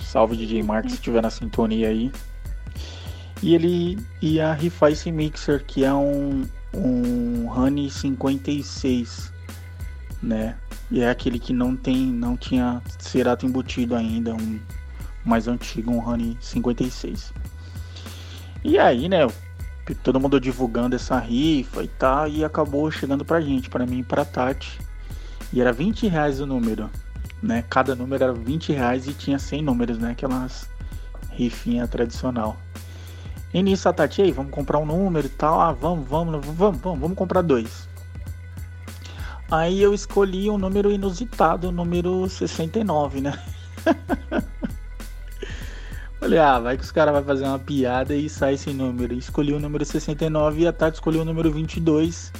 Salve 0.00 0.36
DJ 0.36 0.64
Marx, 0.64 0.90
se 0.90 0.96
estiver 0.96 1.22
na 1.22 1.30
sintonia 1.30 1.90
aí. 1.90 2.10
E 3.40 3.54
ele 3.54 4.04
ia 4.20 4.52
rifar 4.54 4.90
esse 4.90 5.12
mixer 5.12 5.64
que 5.64 5.84
é 5.84 5.94
um, 5.94 6.44
um 6.74 7.48
Honey 7.48 7.88
56, 7.88 9.32
né? 10.20 10.56
E 10.90 11.02
é 11.02 11.08
aquele 11.08 11.38
que 11.38 11.52
não 11.52 11.76
tem, 11.76 12.04
não 12.04 12.36
tinha 12.36 12.82
cerato 12.98 13.46
embutido 13.46 13.94
ainda, 13.94 14.34
um 14.34 14.58
mais 15.28 15.46
antigo, 15.46 15.92
um 15.92 16.06
Honey 16.06 16.36
56. 16.40 17.32
E 18.64 18.78
aí, 18.78 19.08
né, 19.08 19.26
todo 20.02 20.20
mundo 20.20 20.40
divulgando 20.40 20.96
essa 20.96 21.18
rifa 21.18 21.82
e 21.82 21.88
tal, 21.88 22.28
e 22.28 22.44
acabou 22.44 22.90
chegando 22.90 23.24
pra 23.24 23.40
gente, 23.40 23.70
pra 23.70 23.86
mim 23.86 24.00
e 24.00 24.04
pra 24.04 24.24
Tati. 24.24 24.78
E 25.52 25.60
era 25.60 25.72
20 25.72 26.08
reais 26.08 26.40
o 26.40 26.46
número, 26.46 26.90
né? 27.42 27.64
Cada 27.70 27.94
número 27.94 28.24
era 28.24 28.32
20 28.32 28.72
reais 28.72 29.06
e 29.06 29.14
tinha 29.14 29.38
100 29.38 29.62
números, 29.62 29.98
né? 29.98 30.10
Aquelas 30.10 30.68
rifinha 31.30 31.86
tradicional. 31.86 32.56
E 33.54 33.62
nisso 33.62 33.88
a 33.88 33.92
Tati, 33.92 34.22
aí, 34.22 34.32
vamos 34.32 34.50
comprar 34.50 34.78
um 34.78 34.84
número 34.84 35.26
e 35.26 35.30
tal. 35.30 35.60
Ah, 35.60 35.72
vamos, 35.72 36.06
vamos, 36.06 36.44
vamos, 36.44 36.80
vamos, 36.80 37.00
vamos 37.00 37.16
comprar 37.16 37.42
dois. 37.42 37.88
Aí 39.50 39.80
eu 39.80 39.94
escolhi 39.94 40.50
um 40.50 40.58
número 40.58 40.92
inusitado, 40.92 41.68
o 41.68 41.72
número 41.72 42.28
69, 42.28 43.22
né? 43.22 43.42
Falei, 46.20 46.38
ah, 46.38 46.58
vai 46.58 46.76
que 46.76 46.82
os 46.82 46.90
caras 46.90 47.14
vão 47.14 47.24
fazer 47.24 47.44
uma 47.44 47.58
piada 47.58 48.14
e 48.14 48.28
sai 48.28 48.54
esse 48.54 48.72
número. 48.72 49.14
Escolhi 49.14 49.52
o 49.52 49.60
número 49.60 49.84
69 49.84 50.62
e 50.62 50.66
a 50.66 50.72
Tati 50.72 50.96
escolheu 50.96 51.22
o 51.22 51.24
número 51.24 51.52
22, 51.52 52.32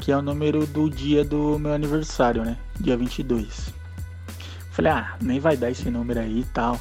que 0.00 0.10
é 0.10 0.16
o 0.16 0.22
número 0.22 0.66
do 0.66 0.90
dia 0.90 1.24
do 1.24 1.56
meu 1.58 1.72
aniversário, 1.72 2.44
né? 2.44 2.56
Dia 2.80 2.96
22. 2.96 3.72
Falei, 4.72 4.90
ah, 4.90 5.16
nem 5.20 5.38
vai 5.38 5.56
dar 5.56 5.70
esse 5.70 5.88
número 5.88 6.18
aí 6.18 6.40
e 6.40 6.44
tal. 6.46 6.80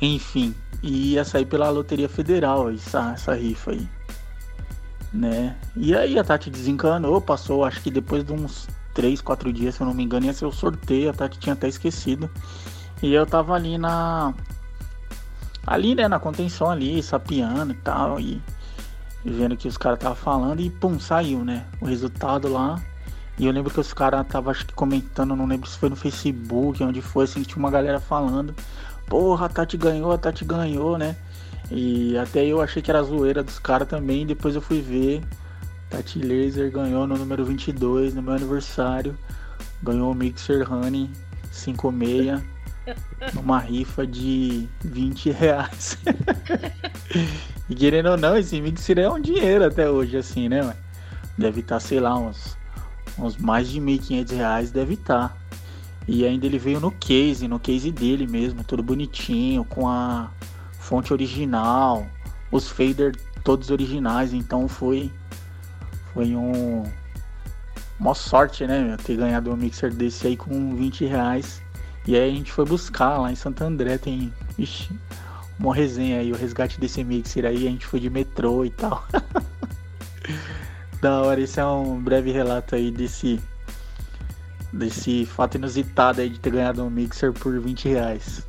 Enfim, 0.00 0.54
ia 0.82 1.24
sair 1.24 1.44
pela 1.44 1.68
Loteria 1.68 2.08
Federal 2.08 2.70
essa, 2.70 3.12
essa 3.12 3.34
rifa 3.34 3.72
aí. 3.72 3.88
Né? 5.12 5.54
E 5.76 5.94
aí 5.94 6.18
a 6.18 6.24
Tati 6.24 6.48
desencanou, 6.48 7.20
passou, 7.20 7.64
acho 7.64 7.82
que 7.82 7.90
depois 7.90 8.24
de 8.24 8.32
uns 8.32 8.68
3, 8.94 9.20
4 9.20 9.52
dias, 9.52 9.74
se 9.74 9.80
eu 9.82 9.86
não 9.86 9.94
me 9.94 10.04
engano, 10.04 10.26
ia 10.26 10.32
ser 10.32 10.46
o 10.46 10.52
sorteio, 10.52 11.10
a 11.10 11.12
Tati 11.12 11.38
tinha 11.38 11.52
até 11.52 11.68
esquecido. 11.68 12.30
E 13.02 13.12
eu 13.12 13.26
tava 13.26 13.54
ali 13.54 13.78
na. 13.78 14.34
Ali, 15.68 15.94
né, 15.94 16.08
na 16.08 16.18
contenção 16.18 16.70
ali, 16.70 17.02
sapeando 17.02 17.72
e 17.72 17.76
tal, 17.76 18.18
e 18.18 18.40
vendo 19.22 19.54
que 19.54 19.68
os 19.68 19.76
caras 19.76 19.98
estavam 19.98 20.16
falando 20.16 20.60
e 20.60 20.70
pum, 20.70 20.98
saiu, 20.98 21.44
né? 21.44 21.66
O 21.78 21.84
resultado 21.84 22.48
lá. 22.48 22.82
E 23.38 23.44
eu 23.44 23.52
lembro 23.52 23.70
que 23.70 23.78
os 23.78 23.92
caras 23.92 24.22
estavam, 24.22 24.50
acho 24.50 24.64
que 24.64 24.72
comentando, 24.72 25.36
não 25.36 25.44
lembro 25.44 25.68
se 25.68 25.76
foi 25.76 25.90
no 25.90 25.94
Facebook, 25.94 26.82
onde 26.82 27.02
foi, 27.02 27.24
assim, 27.24 27.42
tinha 27.42 27.58
uma 27.58 27.70
galera 27.70 28.00
falando. 28.00 28.54
Porra, 29.10 29.44
a 29.44 29.48
Tati 29.50 29.76
ganhou, 29.76 30.10
a 30.10 30.16
Tati 30.16 30.42
ganhou, 30.42 30.96
né? 30.96 31.14
E 31.70 32.16
até 32.16 32.46
eu 32.46 32.62
achei 32.62 32.80
que 32.80 32.90
era 32.90 33.02
zoeira 33.02 33.42
dos 33.42 33.58
caras 33.58 33.86
também. 33.86 34.26
Depois 34.26 34.54
eu 34.54 34.62
fui 34.62 34.80
ver. 34.80 35.22
Tati 35.90 36.18
Laser 36.18 36.72
ganhou 36.72 37.06
no 37.06 37.18
número 37.18 37.44
22, 37.44 38.14
no 38.14 38.22
meu 38.22 38.32
aniversário. 38.32 39.14
Ganhou 39.82 40.12
o 40.12 40.14
Mixer 40.14 40.72
Honey 40.72 41.10
56 41.52 42.40
numa 43.34 43.58
rifa 43.58 44.06
de 44.06 44.68
20 44.84 45.30
reais. 45.30 45.98
e 47.68 47.74
querendo 47.74 48.10
ou 48.10 48.16
não, 48.16 48.36
esse 48.36 48.60
Mixer 48.60 48.98
é 48.98 49.10
um 49.10 49.20
dinheiro 49.20 49.64
até 49.64 49.88
hoje, 49.88 50.16
assim, 50.16 50.48
né? 50.48 50.74
Deve 51.36 51.60
estar, 51.60 51.80
sei 51.80 52.00
lá, 52.00 52.18
uns, 52.18 52.56
uns 53.18 53.36
mais 53.36 53.68
de 53.68 53.80
1.500 53.80 54.36
reais, 54.36 54.70
deve 54.70 54.94
estar. 54.94 55.36
E 56.06 56.24
ainda 56.24 56.46
ele 56.46 56.58
veio 56.58 56.80
no 56.80 56.90
case, 56.90 57.46
no 57.46 57.58
case 57.58 57.92
dele 57.92 58.26
mesmo, 58.26 58.64
tudo 58.64 58.82
bonitinho, 58.82 59.64
com 59.64 59.88
a 59.88 60.30
fonte 60.78 61.12
original, 61.12 62.06
os 62.50 62.68
fader 62.68 63.14
todos 63.44 63.70
originais, 63.70 64.32
então 64.32 64.68
foi 64.68 65.10
Foi 66.14 66.34
um. 66.34 66.84
Uma 68.00 68.14
sorte, 68.14 68.64
né, 68.66 68.80
meu, 68.80 68.96
ter 68.96 69.16
ganhado 69.16 69.50
um 69.50 69.56
mixer 69.56 69.92
desse 69.92 70.28
aí 70.28 70.36
com 70.36 70.76
20 70.76 71.04
reais. 71.04 71.60
E 72.08 72.16
aí 72.16 72.30
a 72.30 72.34
gente 72.34 72.50
foi 72.50 72.64
buscar 72.64 73.18
lá 73.18 73.30
em 73.30 73.34
Santo 73.34 73.62
André, 73.62 73.98
tem. 73.98 74.32
Ixi, 74.56 74.98
uma 75.60 75.74
resenha 75.74 76.20
aí, 76.20 76.32
o 76.32 76.36
resgate 76.36 76.80
desse 76.80 77.04
mixer 77.04 77.44
aí, 77.44 77.66
a 77.66 77.70
gente 77.70 77.84
foi 77.84 78.00
de 78.00 78.08
metrô 78.08 78.64
e 78.64 78.70
tal. 78.70 79.06
da 81.02 81.20
hora, 81.20 81.38
esse 81.38 81.60
é 81.60 81.66
um 81.66 82.00
breve 82.00 82.32
relato 82.32 82.74
aí 82.74 82.90
desse. 82.90 83.38
Desse 84.72 85.26
fato 85.26 85.56
inusitado 85.56 86.22
aí 86.22 86.30
de 86.30 86.40
ter 86.40 86.50
ganhado 86.50 86.82
um 86.82 86.88
mixer 86.88 87.30
por 87.30 87.60
20 87.60 87.90
reais. 87.90 88.46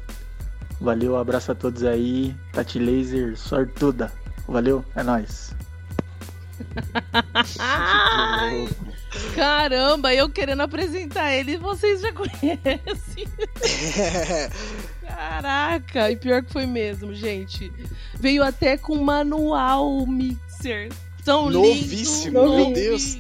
Valeu, 0.80 1.18
abraço 1.18 1.52
a 1.52 1.56
todos 1.56 1.84
aí. 1.84 2.34
Tati 2.54 2.80
Laser, 2.80 3.38
sortuda. 3.38 4.10
Valeu, 4.48 4.86
é 4.96 5.04
nóis. 5.04 5.54
Ai, 7.60 8.68
caramba, 9.36 10.14
eu 10.14 10.30
querendo 10.30 10.62
apresentar 10.62 11.34
ele, 11.34 11.58
vocês 11.58 12.02
já 12.02 12.12
conhecem. 12.14 13.28
Caraca, 15.08 16.12
e 16.12 16.16
pior 16.16 16.44
que 16.44 16.52
foi 16.52 16.66
mesmo, 16.66 17.14
gente. 17.14 17.72
Veio 18.16 18.44
até 18.44 18.78
com 18.78 18.96
manual 18.98 20.06
mixer. 20.06 20.90
Tão 21.24 21.50
Novíssimo, 21.50 22.40
lindo, 22.40 22.56
meu 22.56 22.74
Deus. 22.74 23.20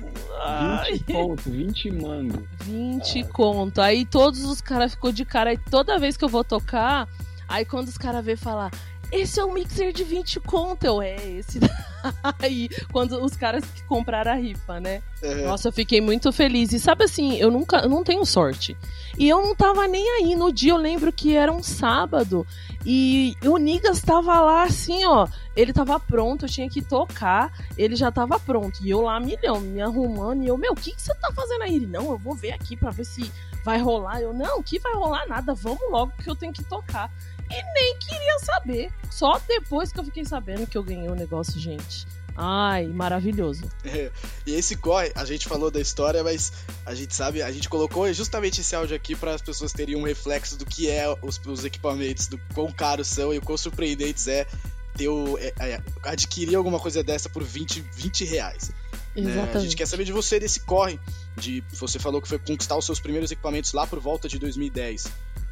20 0.91 1.03
pontos, 1.03 1.45
20 1.45 1.91
mango. 1.91 2.47
20 2.61 3.23
conto. 3.25 3.81
Aí 3.81 4.05
todos 4.05 4.43
os 4.45 4.61
caras 4.61 4.93
ficou 4.93 5.11
de 5.11 5.25
cara. 5.25 5.49
Aí 5.49 5.57
toda 5.57 5.99
vez 5.99 6.15
que 6.15 6.23
eu 6.23 6.29
vou 6.29 6.43
tocar, 6.43 7.07
aí 7.47 7.65
quando 7.65 7.87
os 7.89 7.97
caras 7.97 8.23
vê 8.23 8.35
falar, 8.35 8.71
esse 9.11 9.39
é 9.39 9.45
um 9.45 9.53
mixer 9.53 9.91
de 9.91 10.03
20 10.03 10.39
conto. 10.41 10.83
Eu, 10.83 11.01
é, 11.01 11.15
esse 11.15 11.59
daí. 12.39 12.69
Quando 12.91 13.23
os 13.23 13.35
caras 13.35 13.63
que 13.65 13.83
compraram 13.83 14.31
a 14.31 14.35
rifa, 14.35 14.79
né? 14.79 15.01
É. 15.21 15.45
Nossa, 15.45 15.69
eu 15.69 15.71
fiquei 15.71 15.99
muito 15.99 16.31
feliz. 16.31 16.71
E 16.71 16.79
sabe 16.79 17.03
assim, 17.03 17.35
eu 17.37 17.49
nunca, 17.49 17.77
eu 17.77 17.89
não 17.89 18.03
tenho 18.03 18.25
sorte. 18.25 18.77
E 19.17 19.27
eu 19.27 19.41
não 19.41 19.55
tava 19.55 19.87
nem 19.87 20.07
aí. 20.17 20.35
No 20.35 20.51
dia 20.51 20.71
eu 20.71 20.77
lembro 20.77 21.11
que 21.11 21.35
era 21.35 21.51
um 21.51 21.63
sábado. 21.63 22.45
E 22.85 23.35
o 23.43 23.57
Nigas 23.57 24.01
tava 24.01 24.39
lá 24.39 24.63
assim, 24.63 25.05
ó. 25.05 25.27
Ele 25.55 25.73
tava 25.73 25.99
pronto, 25.99 26.45
eu 26.45 26.49
tinha 26.49 26.69
que 26.69 26.81
tocar. 26.81 27.51
Ele 27.77 27.95
já 27.95 28.11
tava 28.11 28.39
pronto. 28.39 28.79
E 28.83 28.89
eu 28.89 29.01
lá, 29.01 29.19
milhão, 29.19 29.59
me 29.59 29.81
arrumando. 29.81 30.43
E 30.43 30.47
eu, 30.47 30.57
meu, 30.57 30.73
o 30.73 30.75
que, 30.75 30.93
que 30.93 31.01
você 31.01 31.13
tá 31.15 31.31
fazendo 31.33 31.63
aí? 31.63 31.75
Ele, 31.75 31.87
não, 31.87 32.11
eu 32.11 32.17
vou 32.17 32.35
ver 32.35 32.51
aqui 32.51 32.77
pra 32.77 32.91
ver 32.91 33.05
se 33.05 33.29
vai 33.65 33.79
rolar. 33.79 34.21
Eu, 34.21 34.33
não, 34.33 34.63
que 34.63 34.79
vai 34.79 34.93
rolar 34.93 35.27
nada. 35.27 35.53
Vamos 35.53 35.81
logo 35.89 36.13
que 36.23 36.29
eu 36.29 36.35
tenho 36.35 36.53
que 36.53 36.63
tocar. 36.63 37.11
E 37.49 37.73
nem 37.73 37.97
queria 37.97 38.39
saber. 38.39 38.91
Só 39.09 39.39
depois 39.47 39.91
que 39.91 39.99
eu 39.99 40.03
fiquei 40.03 40.25
sabendo 40.25 40.67
que 40.67 40.77
eu 40.77 40.83
ganhei 40.83 41.09
o 41.09 41.15
negócio, 41.15 41.59
gente. 41.59 42.05
Ai, 42.41 42.87
maravilhoso. 42.87 43.69
É, 43.83 44.09
E 44.45 44.53
esse 44.53 44.77
corre, 44.77 45.11
a 45.13 45.25
gente 45.25 45.45
falou 45.45 45.69
da 45.69 45.81
história, 45.81 46.23
mas 46.23 46.53
a 46.85 46.95
gente 46.95 47.13
sabe, 47.13 47.41
a 47.41 47.51
gente 47.51 47.67
colocou 47.67 48.11
justamente 48.13 48.61
esse 48.61 48.73
áudio 48.73 48.95
aqui 48.95 49.13
para 49.13 49.33
as 49.33 49.41
pessoas 49.41 49.73
terem 49.73 49.97
um 49.97 50.03
reflexo 50.03 50.57
do 50.57 50.65
que 50.65 50.89
é 50.89 51.05
os, 51.21 51.37
os 51.45 51.65
equipamentos, 51.65 52.27
do 52.27 52.39
quão 52.53 52.71
caros 52.71 53.07
são 53.07 53.33
e 53.33 53.39
o 53.39 53.41
quão 53.41 53.57
surpreendentes 53.57 54.27
é 54.29 54.47
ter 54.95 55.09
o, 55.09 55.37
é, 55.37 55.53
é, 55.59 55.81
adquirir 56.03 56.55
alguma 56.55 56.79
coisa 56.79 57.03
dessa 57.03 57.29
por 57.29 57.43
20, 57.43 57.81
20 57.93 58.23
reais. 58.23 58.71
né? 59.15 59.51
A 59.53 59.59
gente 59.59 59.75
quer 59.75 59.85
saber 59.85 60.05
de 60.05 60.13
você 60.13 60.39
desse 60.39 60.61
corre, 60.61 60.97
de 61.35 61.61
você 61.73 61.99
falou 61.99 62.21
que 62.21 62.27
foi 62.29 62.39
conquistar 62.39 62.77
os 62.77 62.85
seus 62.85 63.01
primeiros 63.01 63.31
equipamentos 63.31 63.73
lá 63.73 63.85
por 63.85 63.99
volta 63.99 64.29
de 64.29 64.39
2010, 64.39 65.11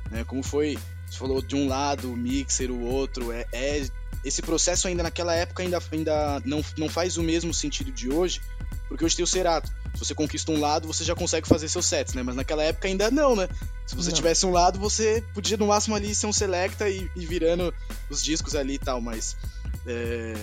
né? 0.09 0.23
Como 0.23 0.41
foi? 0.41 0.77
Você 1.09 1.17
falou 1.17 1.41
de 1.41 1.55
um 1.55 1.67
lado, 1.67 2.11
o 2.11 2.17
mixer, 2.17 2.69
o 2.71 2.81
outro, 2.81 3.31
é, 3.31 3.45
é- 3.51 3.87
esse 4.25 4.41
processo 4.41 4.87
ainda 4.87 5.03
naquela 5.03 5.33
época 5.33 5.63
ainda, 5.63 5.79
ainda 5.91 6.41
não, 6.43 6.61
não 6.77 6.89
faz 6.89 7.17
o 7.17 7.23
mesmo 7.23 7.53
sentido 7.53 7.91
de 7.91 8.09
hoje, 8.09 8.41
porque 8.89 9.05
hoje 9.05 9.15
tem 9.15 9.23
o 9.23 9.27
Cerato. 9.27 9.71
Se 9.93 9.99
você 10.05 10.13
conquista 10.13 10.51
um 10.51 10.59
lado, 10.59 10.85
você 10.87 11.03
já 11.03 11.15
consegue 11.15 11.47
fazer 11.47 11.69
seus 11.69 11.85
sets, 11.85 12.13
né? 12.13 12.21
Mas 12.23 12.35
naquela 12.35 12.63
época 12.63 12.87
ainda 12.87 13.09
não, 13.09 13.35
né? 13.35 13.47
Se 13.85 13.95
você 13.95 14.09
Não. 14.09 14.15
tivesse 14.15 14.45
um 14.45 14.51
lado, 14.51 14.77
você 14.77 15.23
podia 15.33 15.55
no 15.57 15.67
máximo 15.67 15.95
ali 15.95 16.13
ser 16.13 16.27
um 16.27 16.33
selecta 16.33 16.89
e, 16.89 17.09
e 17.15 17.25
virando 17.25 17.73
os 18.09 18.21
discos 18.23 18.53
ali 18.55 18.73
e 18.75 18.79
tal, 18.79 18.99
mas 19.01 19.35
é, 19.85 20.33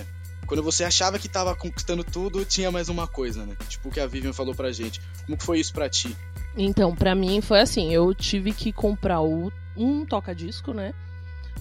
quando 0.47 0.61
você 0.63 0.83
achava 0.83 1.17
que 1.19 1.29
tava 1.29 1.55
conquistando 1.55 2.03
tudo, 2.03 2.43
tinha 2.43 2.71
mais 2.71 2.89
uma 2.89 3.07
coisa, 3.07 3.45
né? 3.45 3.55
Tipo 3.69 3.89
o 3.89 3.91
que 3.91 3.99
a 3.99 4.07
Vivian 4.07 4.33
falou 4.33 4.53
pra 4.55 4.71
gente. 4.71 4.99
Como 5.25 5.37
que 5.37 5.43
foi 5.45 5.59
isso 5.59 5.73
pra 5.73 5.89
ti? 5.89 6.15
Então, 6.57 6.95
pra 6.95 7.13
mim 7.15 7.39
foi 7.41 7.59
assim, 7.61 7.93
eu 7.93 8.13
tive 8.15 8.51
que 8.51 8.71
comprar 8.73 9.21
o- 9.21 9.51
um 9.77 10.05
toca-disco, 10.05 10.73
né? 10.73 10.93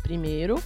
Primeiro. 0.03 0.63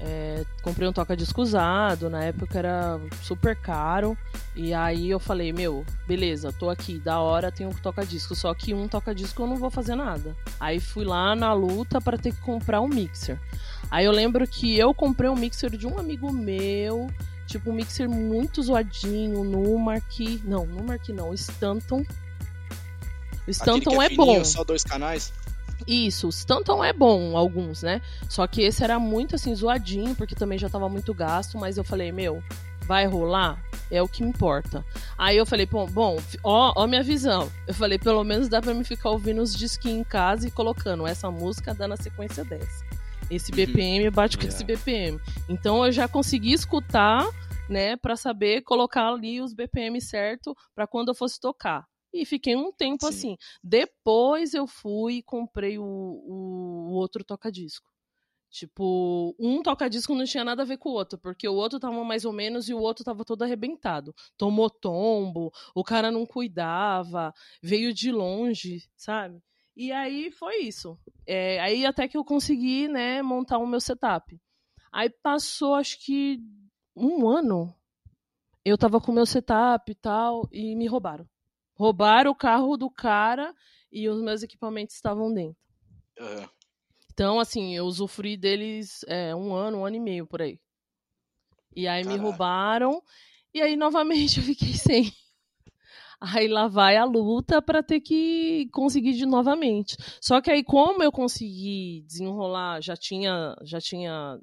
É, 0.00 0.44
comprei 0.62 0.88
um 0.88 0.92
toca-disco 0.92 1.40
usado, 1.40 2.10
na 2.10 2.24
época 2.24 2.58
era 2.58 3.00
super 3.22 3.54
caro. 3.54 4.18
E 4.56 4.74
aí 4.74 5.08
eu 5.08 5.20
falei, 5.20 5.52
meu, 5.52 5.84
beleza, 6.08 6.52
tô 6.52 6.68
aqui, 6.68 6.98
da 6.98 7.20
hora 7.20 7.52
tem 7.52 7.66
um 7.66 7.70
toca-disco. 7.70 8.34
Só 8.34 8.52
que 8.52 8.74
um 8.74 8.88
toca-disco 8.88 9.42
eu 9.42 9.46
não 9.46 9.56
vou 9.56 9.70
fazer 9.70 9.94
nada. 9.94 10.36
Aí 10.58 10.80
fui 10.80 11.04
lá 11.04 11.36
na 11.36 11.52
luta 11.52 12.00
para 12.00 12.18
ter 12.18 12.32
que 12.32 12.40
comprar 12.40 12.80
um 12.80 12.88
mixer. 12.88 13.38
Aí 13.90 14.04
eu 14.04 14.12
lembro 14.12 14.46
que 14.46 14.76
eu 14.76 14.92
comprei 14.92 15.30
um 15.30 15.36
mixer 15.36 15.70
de 15.70 15.86
um 15.86 15.98
amigo 15.98 16.32
meu, 16.32 17.08
tipo 17.46 17.70
um 17.70 17.74
mixer 17.74 18.08
muito 18.08 18.62
zoadinho, 18.62 19.44
Numark. 19.44 20.42
Não, 20.44 20.66
Numark 20.66 21.12
não, 21.12 21.32
Stanton. 21.34 22.04
O 23.46 23.50
Stanton 23.50 23.90
que 23.90 24.02
é, 24.02 24.08
fininho, 24.08 24.38
bom. 24.38 24.44
Só 24.44 24.64
dois 24.64 24.82
canais? 24.82 25.32
Isso, 25.86 26.26
o 26.26 26.30
Stanton 26.30 26.82
é 26.84 26.92
bom, 26.92 27.36
alguns, 27.36 27.82
né? 27.82 28.00
Só 28.28 28.46
que 28.46 28.62
esse 28.62 28.82
era 28.84 28.98
muito 28.98 29.34
assim, 29.34 29.54
zoadinho, 29.54 30.14
porque 30.14 30.34
também 30.34 30.58
já 30.58 30.68
tava 30.68 30.88
muito 30.88 31.12
gasto, 31.14 31.58
mas 31.58 31.76
eu 31.76 31.84
falei, 31.84 32.12
meu, 32.12 32.42
vai 32.86 33.06
rolar? 33.06 33.62
É 33.90 34.02
o 34.02 34.08
que 34.08 34.24
importa. 34.24 34.84
Aí 35.18 35.36
eu 35.36 35.44
falei, 35.44 35.66
bom, 35.66 35.86
bom, 35.86 36.18
ó, 36.42 36.72
ó 36.76 36.86
minha 36.86 37.02
visão. 37.02 37.50
Eu 37.66 37.74
falei, 37.74 37.98
pelo 37.98 38.24
menos 38.24 38.48
dá 38.48 38.60
pra 38.60 38.72
me 38.72 38.84
ficar 38.84 39.10
ouvindo 39.10 39.42
os 39.42 39.54
disquinhos 39.54 40.00
em 40.00 40.04
casa 40.04 40.48
e 40.48 40.50
colocando 40.50 41.06
essa 41.06 41.30
música 41.30 41.74
dando 41.74 41.92
a 41.94 41.96
sequência 41.96 42.44
dessa. 42.44 42.84
Esse 43.30 43.50
Uhum. 43.50 43.56
BPM 43.56 44.10
bate 44.10 44.36
com 44.36 44.44
Yeah. 44.44 44.54
esse 44.56 44.64
BPM. 44.64 45.20
Então 45.48 45.84
eu 45.84 45.92
já 45.92 46.08
consegui 46.08 46.52
escutar, 46.52 47.26
né, 47.68 47.96
Pra 47.96 48.16
saber 48.16 48.62
colocar 48.62 49.08
ali 49.08 49.40
os 49.40 49.54
BPM 49.54 50.00
certo 50.00 50.54
pra 50.74 50.86
quando 50.86 51.08
eu 51.08 51.14
fosse 51.14 51.38
tocar. 51.40 51.84
E 52.12 52.26
fiquei 52.26 52.54
um 52.54 52.70
tempo 52.70 53.06
Sim. 53.06 53.08
assim. 53.08 53.36
Depois 53.62 54.52
eu 54.54 54.66
fui 54.66 55.14
e 55.14 55.22
comprei 55.22 55.78
o, 55.78 55.84
o, 55.84 56.92
outro 56.92 57.24
toca-disco. 57.24 57.90
Tipo, 58.50 59.34
um 59.40 59.62
toca-disco 59.62 60.14
não 60.14 60.26
tinha 60.26 60.44
nada 60.44 60.60
a 60.60 60.66
ver 60.66 60.76
com 60.76 60.90
o 60.90 60.92
outro, 60.92 61.18
porque 61.18 61.48
o 61.48 61.54
outro 61.54 61.80
tava 61.80 62.04
mais 62.04 62.26
ou 62.26 62.34
menos 62.34 62.68
e 62.68 62.74
o 62.74 62.80
outro 62.80 63.02
tava 63.02 63.24
todo 63.24 63.42
arrebentado. 63.42 64.14
Tomou 64.36 64.68
tombo, 64.68 65.50
o 65.74 65.82
cara 65.82 66.10
não 66.10 66.26
cuidava, 66.26 67.32
veio 67.62 67.94
de 67.94 68.12
longe, 68.12 68.86
sabe? 68.94 69.42
E 69.74 69.90
aí 69.90 70.30
foi 70.30 70.64
isso. 70.64 70.98
É, 71.26 71.58
aí 71.60 71.86
até 71.86 72.06
que 72.06 72.16
eu 72.16 72.24
consegui, 72.24 72.88
né, 72.88 73.22
montar 73.22 73.56
o 73.56 73.66
meu 73.66 73.80
setup. 73.80 74.38
Aí 74.92 75.08
passou, 75.08 75.74
acho 75.74 75.98
que 76.04 76.38
um 76.94 77.26
ano. 77.26 77.74
Eu 78.62 78.76
tava 78.76 79.00
com 79.00 79.10
o 79.10 79.14
meu 79.14 79.24
setup 79.24 79.90
e 79.90 79.94
tal, 79.94 80.46
e 80.52 80.76
me 80.76 80.86
roubaram. 80.86 81.26
Roubaram 81.82 82.30
o 82.30 82.34
carro 82.36 82.76
do 82.76 82.88
cara 82.88 83.52
e 83.90 84.08
os 84.08 84.22
meus 84.22 84.40
equipamentos 84.44 84.94
estavam 84.94 85.34
dentro. 85.34 85.60
Então, 87.12 87.40
assim, 87.40 87.74
eu 87.74 87.86
usufruí 87.86 88.36
deles 88.36 89.04
é, 89.08 89.34
um 89.34 89.52
ano, 89.52 89.78
um 89.78 89.84
ano 89.84 89.96
e 89.96 90.00
meio 90.00 90.24
por 90.24 90.40
aí. 90.40 90.60
E 91.74 91.88
aí 91.88 92.04
me 92.04 92.14
roubaram, 92.22 93.02
e 93.52 93.60
aí 93.60 93.74
novamente 93.74 94.38
eu 94.38 94.44
fiquei 94.44 94.74
sem. 94.74 95.12
Aí 96.20 96.46
lá 96.46 96.68
vai 96.68 96.96
a 96.96 97.04
luta 97.04 97.60
pra 97.60 97.82
ter 97.82 98.00
que 98.00 98.68
conseguir 98.72 99.14
de 99.14 99.26
novamente. 99.26 99.96
Só 100.20 100.40
que 100.40 100.52
aí, 100.52 100.62
como 100.62 101.02
eu 101.02 101.10
consegui 101.10 102.04
desenrolar, 102.06 102.80
já 102.80 102.96
tinha, 102.96 103.56
já 103.64 103.80
tinha, 103.80 104.38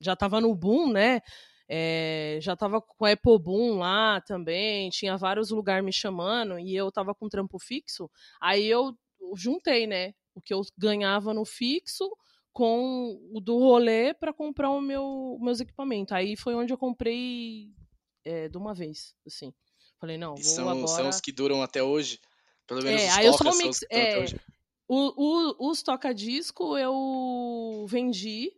já 0.00 0.16
tava 0.16 0.40
no 0.40 0.54
boom, 0.54 0.90
né? 0.90 1.20
É, 1.68 2.38
já 2.40 2.56
tava 2.56 2.80
com 2.80 3.04
a 3.04 3.12
Apple 3.12 3.38
Boom 3.38 3.78
lá 3.78 4.20
também, 4.22 4.88
tinha 4.90 5.16
vários 5.16 5.50
lugares 5.50 5.84
me 5.84 5.92
chamando 5.92 6.58
e 6.58 6.74
eu 6.74 6.90
tava 6.90 7.14
com 7.14 7.28
trampo 7.28 7.58
fixo. 7.58 8.10
Aí 8.40 8.66
eu 8.66 8.96
juntei, 9.36 9.86
né? 9.86 10.14
O 10.34 10.40
que 10.40 10.54
eu 10.54 10.62
ganhava 10.78 11.34
no 11.34 11.44
fixo 11.44 12.08
com 12.52 13.20
o 13.32 13.40
do 13.40 13.58
rolê 13.58 14.14
para 14.14 14.32
comprar 14.32 14.70
o 14.70 14.80
meu 14.80 15.36
meus 15.40 15.60
equipamentos. 15.60 16.12
Aí 16.12 16.36
foi 16.36 16.54
onde 16.54 16.72
eu 16.72 16.78
comprei 16.78 17.70
é, 18.24 18.48
de 18.48 18.56
uma 18.56 18.72
vez, 18.72 19.14
assim. 19.26 19.52
Falei, 20.00 20.16
não, 20.16 20.34
vou 20.34 20.42
são, 20.44 20.68
agora... 20.68 20.86
são 20.88 21.08
os 21.08 21.20
que 21.20 21.32
duram 21.32 21.62
até 21.62 21.82
hoje? 21.82 22.18
Pelo 22.66 22.82
menos 22.82 23.02
É, 23.02 23.08
os 23.08 23.16
aí 23.16 23.26
eu 23.26 23.32
só 23.34 23.44
mix- 23.56 23.68
os 23.68 23.78
que 23.80 23.86
duram 23.88 24.02
até 24.06 24.16
é. 24.16 24.22
hoje. 24.22 24.40
O, 24.88 24.96
o- 25.66 25.70
os 25.70 25.82
toca-disco 25.82 26.78
eu 26.78 27.84
vendi 27.88 28.52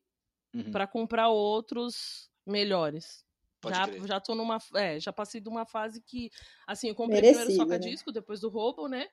Uhum. 0.55 0.71
para 0.71 0.87
comprar 0.87 1.29
outros 1.29 2.30
melhores. 2.47 3.25
Pode 3.61 3.77
Já, 3.77 3.87
crer. 3.87 4.07
já 4.07 4.21
tô 4.21 4.35
numa. 4.35 4.59
É, 4.75 4.99
já 4.99 5.13
passei 5.13 5.41
de 5.41 5.49
uma 5.49 5.67
fase 5.67 6.01
que. 6.01 6.31
Assim, 6.67 6.89
eu 6.89 6.95
comprei 6.95 7.21
primeiro 7.21 7.39
o 7.39 7.41
Merecida, 7.43 7.65
né? 7.65 7.77
toca-disco, 7.79 8.13
depois 8.13 8.41
do 8.41 8.49
roubo, 8.49 8.89
né? 8.89 9.07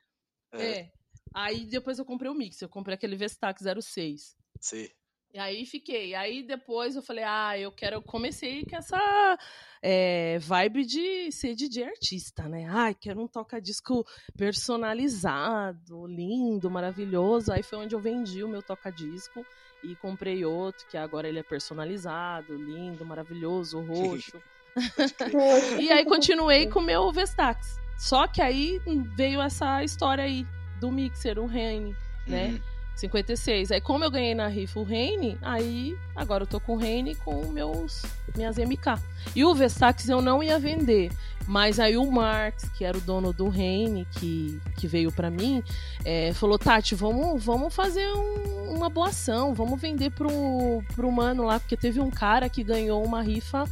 É, 0.52 0.80
É. 0.80 0.92
Aí 1.34 1.66
depois 1.66 1.98
eu 1.98 2.04
comprei 2.04 2.30
o 2.30 2.34
mix. 2.34 2.60
Eu 2.62 2.68
comprei 2.68 2.94
aquele 2.94 3.16
Vestax 3.16 3.62
06. 3.62 4.36
sei. 4.60 4.90
E 5.34 5.38
aí 5.38 5.66
fiquei. 5.66 6.14
Aí 6.14 6.42
depois 6.42 6.96
eu 6.96 7.02
falei, 7.02 7.22
ah, 7.24 7.58
eu 7.58 7.70
quero. 7.70 7.96
Eu 7.96 8.02
comecei 8.02 8.64
com 8.64 8.74
essa 8.74 9.38
é, 9.82 10.38
vibe 10.38 10.86
de 10.86 11.30
ser 11.30 11.54
DJ 11.54 11.84
artista, 11.84 12.48
né? 12.48 12.66
Ai, 12.66 12.94
quero 12.94 13.20
um 13.20 13.28
toca-disco 13.28 14.06
personalizado, 14.38 16.06
lindo, 16.06 16.70
maravilhoso. 16.70 17.52
Aí 17.52 17.62
foi 17.62 17.78
onde 17.78 17.94
eu 17.94 18.00
vendi 18.00 18.42
o 18.42 18.48
meu 18.48 18.62
toca-disco 18.62 19.44
e 19.82 19.94
comprei 19.96 20.44
outro, 20.44 20.86
que 20.88 20.96
agora 20.96 21.28
ele 21.28 21.38
é 21.38 21.42
personalizado, 21.42 22.54
lindo, 22.54 23.04
maravilhoso, 23.04 23.80
roxo. 23.80 24.40
e 25.80 25.90
aí 25.90 26.04
continuei 26.04 26.68
com 26.68 26.78
o 26.78 26.82
meu 26.82 27.10
Vestax. 27.12 27.78
Só 27.96 28.28
que 28.28 28.40
aí 28.40 28.80
veio 29.16 29.40
essa 29.40 29.82
história 29.82 30.22
aí 30.24 30.46
do 30.80 30.90
mixer, 30.90 31.38
o 31.38 31.46
Rene, 31.46 31.96
né? 32.26 32.48
Uhum. 32.48 32.77
56. 32.98 33.72
Aí, 33.72 33.80
como 33.80 34.04
eu 34.04 34.10
ganhei 34.10 34.34
na 34.34 34.48
rifa 34.48 34.80
o 34.80 34.82
Reine, 34.82 35.38
aí 35.40 35.96
agora 36.14 36.42
eu 36.42 36.46
tô 36.46 36.60
com 36.60 36.74
o 36.74 36.76
Reine 36.76 37.14
com 37.14 37.46
meus 37.46 38.02
minhas 38.36 38.56
MK. 38.56 39.00
E 39.34 39.44
o 39.44 39.54
Vestax 39.54 40.08
eu 40.08 40.20
não 40.20 40.42
ia 40.42 40.58
vender, 40.58 41.10
mas 41.46 41.80
aí 41.80 41.96
o 41.96 42.10
Marx, 42.10 42.68
que 42.76 42.84
era 42.84 42.96
o 42.96 43.00
dono 43.00 43.32
do 43.32 43.48
Reine, 43.48 44.06
que, 44.12 44.60
que 44.76 44.86
veio 44.86 45.12
para 45.12 45.30
mim, 45.30 45.62
é, 46.04 46.32
falou: 46.34 46.58
Tati, 46.58 46.94
vamos, 46.94 47.42
vamos 47.42 47.74
fazer 47.74 48.06
um, 48.12 48.72
uma 48.74 48.88
boa 48.88 49.08
ação, 49.08 49.54
vamos 49.54 49.80
vender 49.80 50.10
pro, 50.10 50.82
pro 50.94 51.10
mano 51.10 51.44
lá, 51.44 51.58
porque 51.58 51.76
teve 51.76 52.00
um 52.00 52.10
cara 52.10 52.48
que 52.48 52.62
ganhou 52.62 53.04
uma 53.04 53.22
rifa 53.22 53.64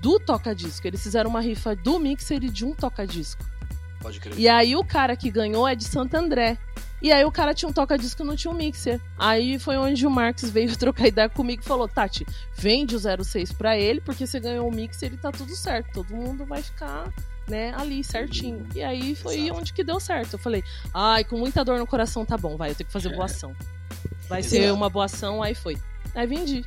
do 0.00 0.20
toca-disco. 0.20 0.86
Eles 0.86 1.02
fizeram 1.02 1.30
uma 1.30 1.40
rifa 1.40 1.74
do 1.74 1.98
mixer 1.98 2.44
e 2.44 2.50
de 2.50 2.64
um 2.64 2.74
toca-disco. 2.74 3.44
Pode 4.00 4.20
crer. 4.20 4.38
E 4.38 4.46
aí 4.46 4.76
o 4.76 4.84
cara 4.84 5.16
que 5.16 5.30
ganhou 5.30 5.66
é 5.66 5.74
de 5.74 5.84
Santo 5.84 6.14
André. 6.14 6.58
E 7.04 7.12
aí 7.12 7.22
o 7.22 7.30
cara 7.30 7.52
tinha 7.52 7.68
um 7.68 7.72
toca-disco 7.72 8.22
e 8.22 8.24
não 8.24 8.34
tinha 8.34 8.50
um 8.50 8.56
mixer. 8.56 8.98
Aí 9.18 9.58
foi 9.58 9.76
onde 9.76 10.06
o 10.06 10.10
Marx 10.10 10.48
veio 10.48 10.72
trocar 10.78 11.06
ideia 11.06 11.28
comigo 11.28 11.60
e 11.62 11.66
falou: 11.66 11.86
Tati, 11.86 12.26
vende 12.54 12.96
o 12.96 13.24
06 13.24 13.52
pra 13.52 13.76
ele, 13.76 14.00
porque 14.00 14.26
você 14.26 14.40
ganhou 14.40 14.66
o 14.66 14.72
mixer 14.72 15.12
e 15.12 15.16
tá 15.18 15.30
tudo 15.30 15.54
certo. 15.54 15.92
Todo 15.92 16.16
mundo 16.16 16.46
vai 16.46 16.62
ficar 16.62 17.12
né, 17.46 17.74
ali 17.76 18.02
certinho. 18.02 18.66
E 18.74 18.82
aí 18.82 19.14
foi 19.14 19.36
Exato. 19.38 19.60
onde 19.60 19.74
que 19.74 19.84
deu 19.84 20.00
certo. 20.00 20.32
Eu 20.32 20.38
falei, 20.38 20.64
ai, 20.94 21.24
com 21.24 21.36
muita 21.36 21.62
dor 21.62 21.78
no 21.78 21.86
coração, 21.86 22.24
tá 22.24 22.38
bom, 22.38 22.56
vai, 22.56 22.70
eu 22.70 22.74
tenho 22.74 22.86
que 22.86 22.92
fazer 22.94 23.10
boa 23.10 23.26
ação. 23.26 23.54
Vai 24.26 24.40
Exato. 24.40 24.56
ser 24.56 24.72
uma 24.72 24.88
boa 24.88 25.04
ação, 25.04 25.42
aí 25.42 25.54
foi. 25.54 25.76
Aí 26.14 26.26
vendi. 26.26 26.64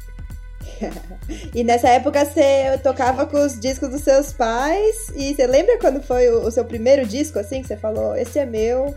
e 1.56 1.64
nessa 1.64 1.90
época 1.90 2.24
você 2.24 2.78
tocava 2.84 3.26
com 3.26 3.44
os 3.44 3.60
discos 3.60 3.90
dos 3.90 4.02
seus 4.02 4.34
pais. 4.34 5.10
E 5.16 5.34
você 5.34 5.48
lembra 5.48 5.80
quando 5.80 6.00
foi 6.00 6.30
o, 6.30 6.46
o 6.46 6.52
seu 6.52 6.64
primeiro 6.64 7.08
disco, 7.08 7.40
assim, 7.40 7.64
que 7.64 7.68
você 7.68 7.78
falou, 7.78 8.16
esse 8.16 8.38
é 8.38 8.46
meu? 8.46 8.96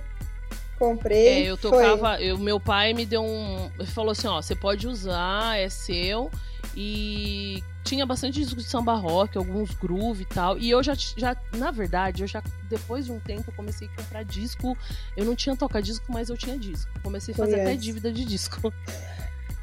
Comprei. 0.81 1.29
É, 1.29 1.43
eu 1.43 1.59
tocava. 1.59 2.19
Eu, 2.23 2.39
meu 2.39 2.59
pai 2.59 2.95
me 2.95 3.05
deu 3.05 3.23
um. 3.23 3.71
Ele 3.79 3.87
falou 3.87 4.13
assim: 4.13 4.27
ó, 4.27 4.41
você 4.41 4.57
pode 4.57 4.89
usar, 4.89 5.59
é 5.59 5.69
seu. 5.69 6.31
E 6.75 7.63
tinha 7.85 8.07
bastante 8.07 8.41
disco 8.41 8.57
de 8.57 8.65
samba 8.65 8.95
rock, 8.95 9.37
alguns 9.37 9.75
groove 9.75 10.23
e 10.23 10.25
tal. 10.25 10.57
E 10.57 10.71
eu 10.71 10.83
já, 10.83 10.95
já, 10.95 11.37
na 11.55 11.71
verdade, 11.71 12.23
eu 12.23 12.27
já, 12.27 12.43
depois 12.71 13.05
de 13.05 13.13
um 13.13 13.21
tempo, 13.21 13.51
eu 13.51 13.55
comecei 13.55 13.89
a 13.89 14.03
comprar 14.03 14.23
disco. 14.23 14.75
Eu 15.15 15.27
não 15.27 15.37
tinha 15.37 15.55
toca-disco, 15.55 16.07
mas 16.09 16.31
eu 16.31 16.37
tinha 16.39 16.59
disco. 16.59 16.91
Comecei 17.03 17.35
a 17.35 17.37
fazer 17.37 17.53
Foi 17.53 17.61
até 17.61 17.77
dívida 17.77 18.11
de 18.11 18.25
disco. 18.25 18.73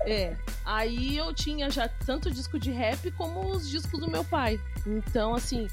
É. 0.01 0.37
Aí 0.63 1.17
eu 1.17 1.33
tinha 1.33 1.69
já 1.69 1.89
tanto 1.89 2.31
disco 2.31 2.57
de 2.57 2.71
rap 2.71 3.11
como 3.11 3.51
os 3.51 3.67
discos 3.67 3.99
do 3.99 4.09
meu 4.09 4.23
pai. 4.23 4.57
Então, 4.85 5.35
assim, 5.35 5.67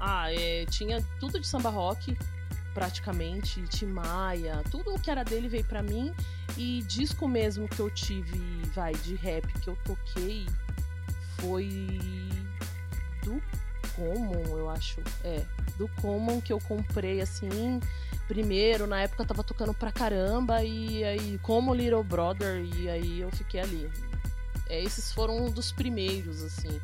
ah, 0.00 0.32
é, 0.32 0.64
tinha 0.70 1.04
tudo 1.20 1.38
de 1.38 1.46
samba 1.46 1.68
rock, 1.68 2.16
praticamente, 2.74 3.62
Timaya, 3.68 4.62
tudo 4.70 4.92
o 4.92 5.00
que 5.00 5.10
era 5.10 5.24
dele 5.24 5.48
veio 5.48 5.64
para 5.64 5.82
mim. 5.82 6.12
E 6.58 6.82
disco 6.82 7.26
mesmo 7.26 7.68
que 7.68 7.80
eu 7.80 7.88
tive, 7.90 8.38
vai, 8.74 8.92
de 8.92 9.14
rap 9.14 9.46
que 9.60 9.68
eu 9.68 9.78
toquei 9.84 10.46
foi 11.40 11.68
do 13.22 13.40
Common, 13.94 14.58
eu 14.58 14.68
acho. 14.68 15.00
É, 15.22 15.42
do 15.78 15.88
Common 16.00 16.40
que 16.40 16.52
eu 16.52 16.58
comprei 16.60 17.20
assim. 17.20 17.80
Primeiro, 18.26 18.86
na 18.86 19.02
época 19.02 19.22
eu 19.22 19.26
tava 19.26 19.44
tocando 19.44 19.74
pra 19.74 19.92
caramba, 19.92 20.64
e 20.64 21.04
aí, 21.04 21.38
como 21.42 21.74
Little 21.74 22.02
Brother, 22.02 22.64
e 22.76 22.88
aí 22.88 23.20
eu 23.20 23.30
fiquei 23.30 23.60
ali. 23.60 23.90
É, 24.68 24.82
esses 24.82 25.12
foram 25.12 25.46
um 25.46 25.50
dos 25.50 25.72
primeiros, 25.72 26.42
assim. 26.42 26.80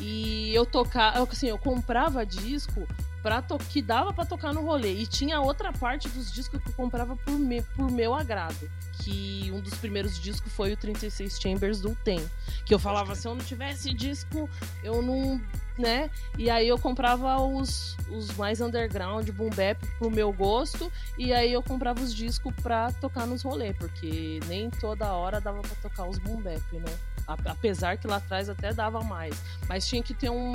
E 0.00 0.54
eu 0.54 0.66
tocava, 0.66 1.22
assim, 1.22 1.48
eu 1.48 1.58
comprava 1.58 2.24
disco 2.24 2.86
pra 3.22 3.42
to 3.42 3.58
que 3.58 3.82
dava 3.82 4.12
para 4.12 4.24
tocar 4.24 4.52
no 4.52 4.62
rolê. 4.62 4.92
E 4.92 5.06
tinha 5.06 5.40
outra 5.40 5.72
parte 5.72 6.08
dos 6.08 6.32
discos 6.32 6.62
que 6.62 6.68
eu 6.68 6.74
comprava 6.74 7.16
por, 7.16 7.32
me 7.32 7.60
por 7.62 7.90
meu 7.90 8.14
agrado. 8.14 8.70
Que 9.02 9.50
um 9.52 9.60
dos 9.60 9.74
primeiros 9.74 10.18
discos 10.18 10.52
foi 10.52 10.72
o 10.72 10.76
36 10.76 11.40
Chambers 11.40 11.80
do 11.80 11.94
Tem. 12.04 12.20
Que 12.64 12.72
eu 12.72 12.78
falava, 12.78 13.14
se 13.14 13.26
eu 13.26 13.34
não 13.34 13.44
tivesse 13.44 13.92
disco, 13.92 14.48
eu 14.82 15.02
não. 15.02 15.40
né? 15.76 16.08
E 16.38 16.48
aí 16.48 16.68
eu 16.68 16.78
comprava 16.78 17.40
os, 17.40 17.96
os 18.10 18.30
mais 18.36 18.60
underground, 18.60 19.28
boom 19.30 19.50
bap, 19.50 19.84
pro 19.98 20.10
meu 20.10 20.32
gosto. 20.32 20.92
E 21.18 21.32
aí 21.32 21.52
eu 21.52 21.62
comprava 21.62 22.00
os 22.00 22.14
discos 22.14 22.54
pra 22.62 22.92
tocar 22.92 23.26
nos 23.26 23.42
rolês. 23.42 23.76
Porque 23.76 24.38
nem 24.46 24.70
toda 24.70 25.12
hora 25.12 25.40
dava 25.40 25.62
pra 25.62 25.74
tocar 25.82 26.08
os 26.08 26.18
boom 26.18 26.40
bap, 26.40 26.62
né? 26.72 26.96
Apesar 27.26 27.96
que 27.96 28.06
lá 28.06 28.16
atrás 28.16 28.48
até 28.48 28.72
dava 28.72 29.02
mais. 29.02 29.34
Mas 29.68 29.86
tinha 29.86 30.02
que 30.02 30.14
ter 30.14 30.30
um 30.30 30.52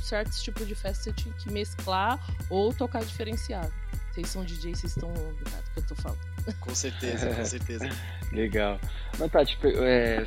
certo 0.00 0.30
tipo 0.40 0.64
de 0.64 0.74
festa, 0.74 1.04
você 1.04 1.12
tinha 1.12 1.34
que 1.34 1.50
mesclar 1.50 2.18
ou 2.48 2.72
tocar 2.72 3.04
diferenciado. 3.04 3.72
Vocês 4.12 4.28
são 4.28 4.44
DJ, 4.44 4.74
vocês 4.74 4.96
estão 4.96 5.12
ligados 5.12 5.68
que 5.74 5.80
eu 5.80 5.86
tô 5.86 5.94
falando. 5.96 6.18
Com 6.60 6.74
certeza, 6.74 7.34
com 7.34 7.44
certeza. 7.44 7.88
Legal. 8.32 8.80
Não, 9.18 9.28
Tati, 9.28 9.58
é, 9.82 10.26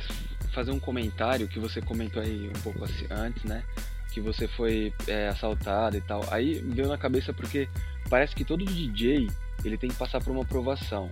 fazer 0.52 0.70
um 0.70 0.78
comentário 0.78 1.48
que 1.48 1.58
você 1.58 1.80
comentou 1.80 2.22
aí 2.22 2.48
um 2.48 2.60
pouco 2.60 2.84
assim, 2.84 3.06
antes, 3.10 3.42
né? 3.44 3.64
Que 4.12 4.20
você 4.20 4.46
foi 4.46 4.92
é, 5.08 5.28
assaltado 5.28 5.96
e 5.96 6.00
tal. 6.00 6.24
Aí 6.30 6.60
veio 6.60 6.88
na 6.88 6.98
cabeça 6.98 7.32
porque 7.32 7.68
parece 8.08 8.34
que 8.34 8.44
todo 8.44 8.64
DJ 8.64 9.28
ele 9.64 9.76
tem 9.76 9.90
que 9.90 9.96
passar 9.96 10.22
por 10.22 10.30
uma 10.30 10.42
aprovação 10.42 11.08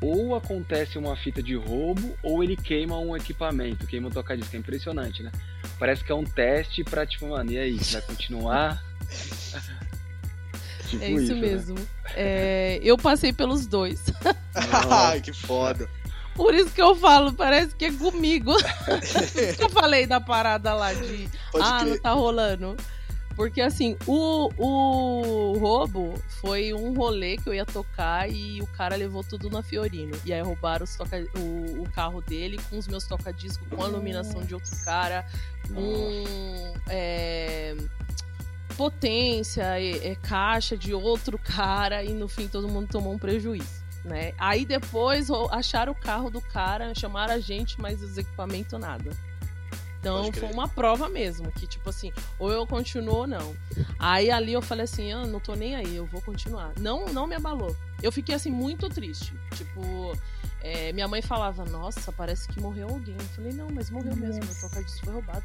ou 0.00 0.34
acontece 0.34 0.96
uma 0.98 1.14
fita 1.16 1.42
de 1.42 1.54
roubo 1.54 2.16
ou 2.22 2.42
ele 2.42 2.56
queima 2.56 2.98
um 2.98 3.14
equipamento, 3.16 3.86
queima 3.86 4.08
um 4.08 4.10
toca-disco. 4.10 4.56
É 4.56 4.58
impressionante, 4.58 5.22
né? 5.22 5.30
Parece 5.78 6.02
que 6.02 6.10
é 6.10 6.14
um 6.14 6.24
teste 6.24 6.82
pra, 6.82 7.06
tipo, 7.06 7.28
mano, 7.28 7.52
e 7.52 7.58
aí, 7.58 7.76
vai 7.76 8.02
continuar? 8.02 8.82
tipo 10.88 11.04
é 11.04 11.10
isso, 11.10 11.22
isso 11.24 11.34
né? 11.34 11.40
mesmo. 11.40 11.74
Né? 11.78 11.86
É, 12.16 12.80
eu 12.82 12.96
passei 12.96 13.32
pelos 13.32 13.66
dois. 13.66 14.04
Ai, 14.90 15.20
que 15.20 15.32
foda. 15.32 15.88
Por 16.34 16.54
isso 16.54 16.70
que 16.70 16.80
eu 16.80 16.94
falo, 16.94 17.32
parece 17.32 17.74
que 17.74 17.86
é 17.86 17.92
comigo. 17.92 18.54
Por 18.86 19.42
isso 19.42 19.58
que 19.58 19.62
eu 19.62 19.68
falei 19.68 20.06
da 20.06 20.20
parada 20.20 20.72
lá 20.72 20.92
de. 20.94 21.28
Pode 21.52 21.64
ah, 21.64 21.80
crer. 21.80 21.90
não 21.90 21.98
tá 21.98 22.12
rolando. 22.12 22.76
Porque 23.40 23.62
assim, 23.62 23.96
o, 24.06 24.50
o 24.58 25.56
roubo 25.56 26.12
foi 26.42 26.74
um 26.74 26.92
rolê 26.92 27.38
que 27.38 27.48
eu 27.48 27.54
ia 27.54 27.64
tocar 27.64 28.30
e 28.30 28.60
o 28.60 28.66
cara 28.66 28.94
levou 28.96 29.24
tudo 29.24 29.48
na 29.48 29.62
Fiorino. 29.62 30.14
E 30.26 30.32
aí 30.34 30.42
roubaram 30.42 30.84
toca, 30.84 31.26
o, 31.38 31.80
o, 31.80 31.90
carro 31.90 32.20
dele 32.20 32.60
com 32.68 32.76
os 32.76 32.86
meus 32.86 33.06
toca-disco, 33.06 33.64
com 33.74 33.82
a 33.82 33.88
iluminação 33.88 34.42
de 34.42 34.52
outro 34.52 34.70
cara, 34.84 35.24
com 35.72 36.74
é, 36.90 37.74
potência, 38.76 39.80
é, 39.80 40.08
é, 40.08 40.14
caixa 40.16 40.76
de 40.76 40.92
outro 40.92 41.38
cara, 41.38 42.04
e 42.04 42.12
no 42.12 42.28
fim 42.28 42.46
todo 42.46 42.68
mundo 42.68 42.88
tomou 42.88 43.14
um 43.14 43.18
prejuízo. 43.18 43.82
Né? 44.04 44.34
Aí 44.36 44.66
depois 44.66 45.30
acharam 45.50 45.92
o 45.92 45.96
carro 45.96 46.28
do 46.28 46.42
cara, 46.42 46.94
chamaram 46.94 47.32
a 47.32 47.40
gente, 47.40 47.80
mas 47.80 48.02
os 48.02 48.18
equipamentos 48.18 48.78
nada. 48.78 49.10
Então 50.00 50.32
foi 50.32 50.50
uma 50.50 50.66
prova 50.66 51.08
mesmo, 51.10 51.52
que 51.52 51.66
tipo 51.66 51.90
assim, 51.90 52.10
ou 52.38 52.50
eu 52.50 52.66
continuo 52.66 53.14
ou 53.14 53.26
não. 53.26 53.54
Aí 53.98 54.30
ali 54.30 54.54
eu 54.54 54.62
falei 54.62 54.84
assim, 54.84 55.12
ah, 55.12 55.26
não 55.26 55.38
tô 55.38 55.54
nem 55.54 55.76
aí, 55.76 55.94
eu 55.94 56.06
vou 56.06 56.22
continuar. 56.22 56.72
Não, 56.80 57.06
não 57.06 57.26
me 57.26 57.34
abalou. 57.34 57.76
Eu 58.02 58.10
fiquei 58.10 58.34
assim 58.34 58.50
muito 58.50 58.88
triste. 58.88 59.34
Tipo, 59.54 60.16
é, 60.62 60.90
minha 60.92 61.06
mãe 61.06 61.20
falava, 61.20 61.66
nossa, 61.66 62.10
parece 62.12 62.48
que 62.48 62.58
morreu 62.60 62.88
alguém. 62.88 63.14
Eu 63.14 63.26
falei, 63.26 63.52
não, 63.52 63.68
mas 63.70 63.90
morreu 63.90 64.16
mesmo, 64.16 64.42
meu 64.42 64.54
toca 64.60 64.82
disso 64.82 65.02
foi 65.04 65.12
roubado. 65.12 65.44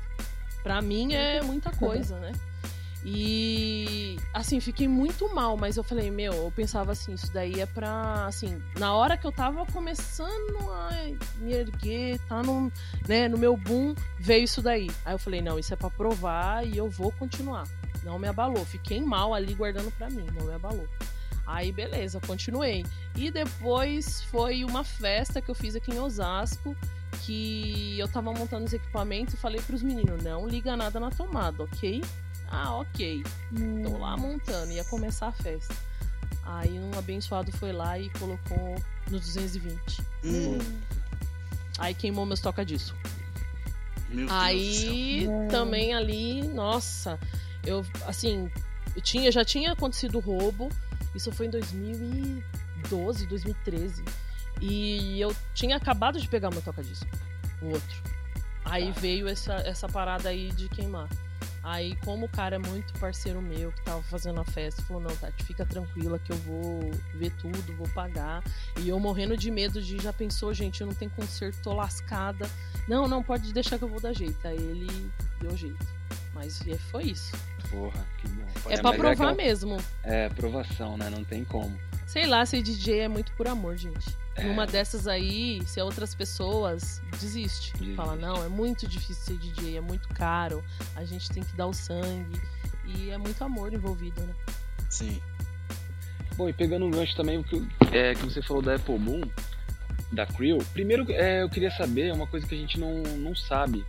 Pra 0.63 0.81
mim 0.81 1.13
é 1.13 1.41
muita 1.41 1.69
coisa, 1.71 2.17
né? 2.21 2.31
E 3.07 4.17
assim, 4.33 4.59
fiquei 4.59 4.87
muito 4.87 5.31
mal, 5.33 5.55
mas 5.55 5.77
eu 5.77 5.83
falei, 5.83 6.09
meu, 6.09 6.33
eu 6.33 6.51
pensava 6.51 6.91
assim, 6.91 7.13
isso 7.13 7.31
daí 7.31 7.61
é 7.61 7.65
pra. 7.67 8.25
Assim, 8.25 8.59
na 8.79 8.95
hora 8.95 9.15
que 9.15 9.27
eu 9.27 9.31
tava 9.31 9.63
começando 9.67 10.71
a 10.71 10.89
me 11.37 11.53
erguer, 11.53 12.19
tá 12.27 12.41
no, 12.41 12.71
né, 13.07 13.27
no 13.27 13.37
meu 13.37 13.55
boom, 13.55 13.93
veio 14.19 14.45
isso 14.45 14.59
daí. 14.59 14.89
Aí 15.05 15.13
eu 15.13 15.19
falei, 15.19 15.39
não, 15.39 15.59
isso 15.59 15.71
é 15.71 15.77
pra 15.77 15.91
provar 15.91 16.65
e 16.65 16.77
eu 16.77 16.89
vou 16.89 17.11
continuar. 17.11 17.67
Não 18.03 18.17
me 18.17 18.27
abalou. 18.27 18.65
Fiquei 18.65 18.99
mal 18.99 19.35
ali 19.35 19.53
guardando 19.53 19.91
pra 19.91 20.09
mim, 20.09 20.25
não 20.33 20.47
me 20.47 20.53
abalou. 20.53 20.87
Aí, 21.45 21.71
beleza, 21.71 22.19
continuei. 22.25 22.83
E 23.15 23.29
depois 23.29 24.23
foi 24.23 24.65
uma 24.65 24.83
festa 24.83 25.39
que 25.39 25.51
eu 25.51 25.55
fiz 25.55 25.75
aqui 25.75 25.91
em 25.91 25.99
Osasco, 25.99 26.75
que 27.21 27.99
eu 27.99 28.07
tava 28.07 28.33
montando 28.33 28.65
os 28.65 28.73
equipamentos 28.73 29.35
e 29.35 29.37
falei 29.37 29.61
pros 29.61 29.83
meninos, 29.83 30.23
não 30.23 30.47
liga 30.47 30.75
nada 30.75 30.99
na 30.99 31.11
tomada, 31.11 31.63
ok? 31.63 32.01
Ah, 32.49 32.75
ok. 32.75 33.23
Hum. 33.53 33.83
Tô 33.83 33.97
lá 33.97 34.15
montando, 34.17 34.71
ia 34.71 34.83
começar 34.85 35.27
a 35.27 35.31
festa. 35.31 35.75
Aí 36.43 36.79
um 36.79 36.97
abençoado 36.97 37.51
foi 37.53 37.71
lá 37.71 37.97
e 37.97 38.09
colocou 38.11 38.75
no 39.09 39.19
220. 39.19 40.01
Hum. 40.23 40.59
Aí 41.79 41.93
queimou 41.93 42.25
meus 42.25 42.39
toca 42.39 42.63
disso. 42.63 42.95
Meu 44.09 44.27
Aí 44.31 45.27
também 45.49 45.93
ali, 45.93 46.43
nossa, 46.47 47.19
eu 47.65 47.83
assim, 48.07 48.49
eu 48.95 49.01
tinha, 49.01 49.31
já 49.31 49.43
tinha 49.43 49.71
acontecido 49.71 50.19
roubo. 50.19 50.69
Isso 51.15 51.31
foi 51.31 51.47
em 51.47 51.49
2012, 51.49 53.25
2013. 53.25 54.03
E 54.61 55.19
eu 55.19 55.35
tinha 55.53 55.75
acabado 55.75 56.19
de 56.19 56.27
pegar 56.29 56.49
meu 56.49 56.61
toca-disco, 56.61 57.07
o 57.61 57.69
outro. 57.69 58.03
Aí 58.63 58.93
Tá. 58.93 58.99
veio 58.99 59.27
essa, 59.27 59.53
essa 59.55 59.87
parada 59.87 60.29
aí 60.29 60.51
de 60.51 60.69
queimar. 60.69 61.09
Aí, 61.65 61.95
como 62.05 62.27
o 62.27 62.29
cara 62.29 62.57
é 62.57 62.59
muito 62.59 62.93
parceiro 62.99 63.41
meu 63.41 63.71
que 63.71 63.81
tava 63.81 64.03
fazendo 64.03 64.39
a 64.39 64.45
festa, 64.45 64.83
falou: 64.83 65.01
Não, 65.01 65.15
Tati, 65.15 65.43
fica 65.43 65.65
tranquila 65.65 66.19
que 66.19 66.31
eu 66.31 66.37
vou 66.37 66.91
ver 67.15 67.31
tudo, 67.41 67.75
vou 67.75 67.89
pagar. 67.89 68.43
E 68.79 68.87
eu 68.89 68.99
morrendo 68.99 69.35
de 69.35 69.49
medo 69.49 69.81
de 69.81 69.97
já 69.97 70.13
pensou, 70.13 70.53
gente, 70.53 70.81
eu 70.81 70.87
não 70.87 70.93
tenho 70.93 71.09
conserto, 71.11 71.57
tô 71.63 71.73
lascada. 71.73 72.47
Não, 72.87 73.07
não, 73.07 73.23
pode 73.23 73.51
deixar 73.51 73.79
que 73.79 73.83
eu 73.83 73.87
vou 73.89 73.99
dar 73.99 74.13
jeito. 74.13 74.47
Aí 74.47 74.55
ele 74.55 75.11
deu 75.41 75.57
jeito. 75.57 75.87
Mas 76.35 76.61
e 76.67 76.77
foi 76.77 77.05
isso. 77.05 77.35
Porra, 77.71 78.05
que 78.19 78.27
bom. 78.27 78.43
É, 78.69 78.75
pra 78.75 78.91
mas 78.91 78.97
provar 78.97 79.11
aquela- 79.13 79.33
mesmo. 79.33 79.77
É, 80.03 80.27
aprovação, 80.27 80.95
né? 80.97 81.09
Não 81.09 81.23
tem 81.23 81.43
como. 81.43 81.75
Sei 82.05 82.27
lá, 82.27 82.45
ser 82.45 82.61
DJ 82.61 82.99
é 82.99 83.07
muito 83.07 83.31
por 83.31 83.47
amor, 83.47 83.75
gente. 83.75 84.15
É. 84.35 84.43
Numa 84.43 84.67
dessas 84.67 85.07
aí, 85.07 85.61
se 85.65 85.79
é 85.79 85.83
outras 85.83 86.13
pessoas, 86.13 87.01
desiste. 87.19 87.71
Desiste. 87.73 87.95
Fala, 87.95 88.15
não, 88.15 88.43
é 88.43 88.49
muito 88.49 88.87
difícil 88.87 89.15
ser 89.15 89.37
DJ, 89.37 89.77
é 89.77 89.81
muito 89.81 90.09
caro, 90.09 90.63
a 90.95 91.05
gente 91.05 91.29
tem 91.29 91.41
que 91.43 91.55
dar 91.55 91.67
o 91.67 91.73
sangue. 91.73 92.41
E 92.85 93.09
é 93.09 93.17
muito 93.17 93.43
amor 93.43 93.73
envolvido, 93.73 94.21
né? 94.21 94.33
Sim. 94.89 95.21
Bom, 96.35 96.49
e 96.49 96.53
pegando 96.53 96.85
um 96.85 96.91
gancho 96.91 97.15
também, 97.15 97.41
que, 97.41 97.65
é, 97.91 98.13
que 98.13 98.23
você 98.23 98.41
falou 98.41 98.61
da 98.61 98.75
Apple 98.75 98.99
Moon, 98.99 99.21
da 100.11 100.25
Creel, 100.25 100.59
primeiro 100.73 101.05
é, 101.09 101.41
eu 101.41 101.49
queria 101.49 101.71
saber 101.71 102.13
uma 102.13 102.27
coisa 102.27 102.45
que 102.45 102.53
a 102.53 102.57
gente 102.57 102.79
não, 102.79 103.01
não 103.01 103.35
sabe. 103.35 103.85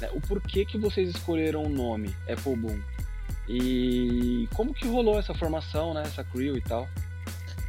né? 0.00 0.08
O 0.12 0.20
porquê 0.20 0.64
que 0.64 0.78
vocês 0.78 1.10
escolheram 1.10 1.62
o 1.62 1.68
nome 1.68 2.14
Apple 2.28 2.56
Moon? 2.56 2.80
E 3.48 4.48
como 4.54 4.72
que 4.72 4.88
rolou 4.88 5.18
essa 5.18 5.34
formação, 5.34 5.92
né? 5.92 6.02
Essa 6.02 6.24
Creel 6.24 6.56
e 6.56 6.62
tal? 6.62 6.88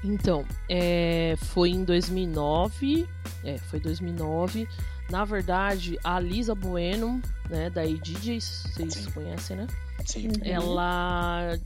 Então, 0.04 0.46
é, 0.70 1.36
foi 1.38 1.70
em 1.70 1.84
2009. 1.84 3.08
É, 3.44 3.58
foi 3.58 3.80
2009. 3.80 4.68
Na 5.10 5.26
verdade, 5.26 6.00
a 6.04 6.20
Lisa 6.20 6.56
Bueno, 6.56 7.22
né, 7.50 7.70
da 7.70 7.84
DJs, 7.84 8.64
vocês 8.74 8.94
Sim. 8.94 9.12
conhecem, 9.12 9.58
né? 9.58 9.68
Sim. 10.06 10.28
Uhum. 10.28 10.34
ela 10.44 11.58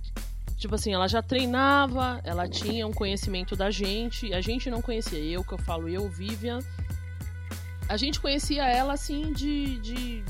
tipo 0.58 0.74
assim, 0.74 0.94
ela 0.94 1.08
já 1.08 1.22
treinava, 1.22 2.20
ela 2.24 2.48
tinha 2.48 2.88
um 2.88 2.92
conhecimento 2.94 3.56
da 3.56 3.70
gente, 3.70 4.34
a 4.34 4.40
gente 4.42 4.70
não 4.70 4.82
conhecia, 4.82 5.20
eu 5.20 5.44
que 5.44 5.52
eu 5.54 5.58
falo, 5.58 5.88
eu, 5.88 6.10
Vivian, 6.10 6.60
a 7.88 7.98
gente 7.98 8.20
conhecia 8.20 8.66
ela 8.66 8.94
assim 8.94 9.32
de, 9.34 9.78
de, 9.80 10.24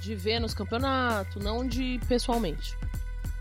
de 0.00 0.14
ver 0.14 0.38
nos 0.38 0.54
campeonatos, 0.54 1.42
não 1.42 1.66
de 1.66 1.98
pessoalmente. 2.06 2.76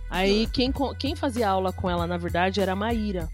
Aí 0.09 0.47
quem, 0.47 0.71
co- 0.71 0.95
quem 0.95 1.15
fazia 1.15 1.49
aula 1.49 1.71
com 1.73 1.89
ela, 1.89 2.07
na 2.07 2.17
verdade, 2.17 2.59
era 2.61 2.71
a 2.71 2.75
Maíra. 2.75 3.29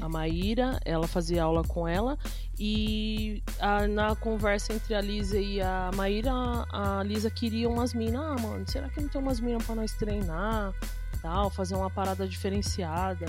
A 0.00 0.08
Maíra, 0.08 0.78
ela 0.84 1.06
fazia 1.06 1.42
aula 1.44 1.62
com 1.62 1.86
ela 1.86 2.18
e 2.58 3.42
a- 3.60 3.86
na 3.86 4.14
conversa 4.16 4.72
entre 4.72 4.94
a 4.94 5.00
Lisa 5.00 5.38
e 5.38 5.60
a 5.60 5.90
Maíra, 5.94 6.32
a 6.72 7.02
Lisa 7.04 7.30
queria 7.30 7.68
umas 7.68 7.94
minas. 7.94 8.22
Ah, 8.22 8.36
mano, 8.40 8.64
será 8.68 8.88
que 8.88 9.00
não 9.00 9.08
tem 9.08 9.20
umas 9.20 9.40
minas 9.40 9.64
pra 9.64 9.74
nós 9.74 9.92
treinar? 9.92 10.74
Tal, 11.20 11.50
fazer 11.50 11.74
uma 11.76 11.90
parada 11.90 12.26
diferenciada, 12.26 13.26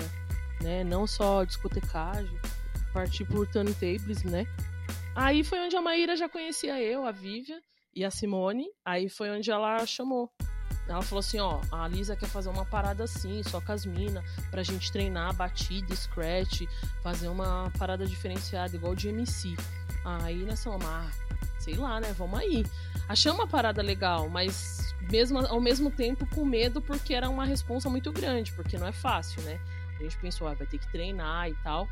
né? 0.62 0.82
Não 0.82 1.06
só 1.06 1.44
discotecagem, 1.44 2.36
partir 2.92 3.24
por 3.24 3.46
turntables, 3.46 4.22
né? 4.24 4.46
Aí 5.14 5.44
foi 5.44 5.60
onde 5.60 5.76
a 5.76 5.80
Maíra 5.82 6.16
já 6.16 6.28
conhecia 6.28 6.80
eu, 6.80 7.06
a 7.06 7.12
Vivian 7.12 7.60
e 7.94 8.04
a 8.04 8.10
Simone. 8.10 8.66
Aí 8.84 9.08
foi 9.08 9.30
onde 9.30 9.50
ela 9.50 9.86
chamou. 9.86 10.28
Ela 10.86 11.02
falou 11.02 11.20
assim, 11.20 11.40
ó, 11.40 11.60
a 11.72 11.88
Lisa 11.88 12.14
quer 12.14 12.28
fazer 12.28 12.50
uma 12.50 12.64
parada 12.64 13.04
assim, 13.04 13.42
só 13.42 13.60
com 13.60 13.72
as 13.72 13.86
minas, 13.86 14.22
pra 14.50 14.62
gente 14.62 14.92
treinar 14.92 15.34
batida, 15.34 15.94
scratch, 15.96 16.62
fazer 17.02 17.28
uma 17.28 17.70
parada 17.78 18.06
diferenciada, 18.06 18.76
igual 18.76 18.94
de 18.94 19.08
MC. 19.08 19.56
Aí 20.04 20.44
nós 20.44 20.62
falamos, 20.62 20.86
ah, 20.86 21.10
sei 21.58 21.74
lá, 21.76 22.00
né, 22.00 22.14
vamos 22.18 22.38
aí. 22.38 22.66
Achamos 23.08 23.40
uma 23.40 23.46
parada 23.48 23.82
legal, 23.82 24.28
mas 24.28 24.94
mesmo, 25.10 25.38
ao 25.46 25.60
mesmo 25.60 25.90
tempo 25.90 26.26
com 26.26 26.44
medo, 26.44 26.82
porque 26.82 27.14
era 27.14 27.30
uma 27.30 27.46
responsa 27.46 27.88
muito 27.88 28.12
grande, 28.12 28.52
porque 28.52 28.76
não 28.76 28.86
é 28.86 28.92
fácil, 28.92 29.40
né? 29.42 29.58
A 29.98 30.02
gente 30.02 30.18
pensou, 30.18 30.46
ah, 30.46 30.54
vai 30.54 30.66
ter 30.66 30.78
que 30.78 30.90
treinar 30.92 31.48
e 31.48 31.54
tal. 31.62 31.88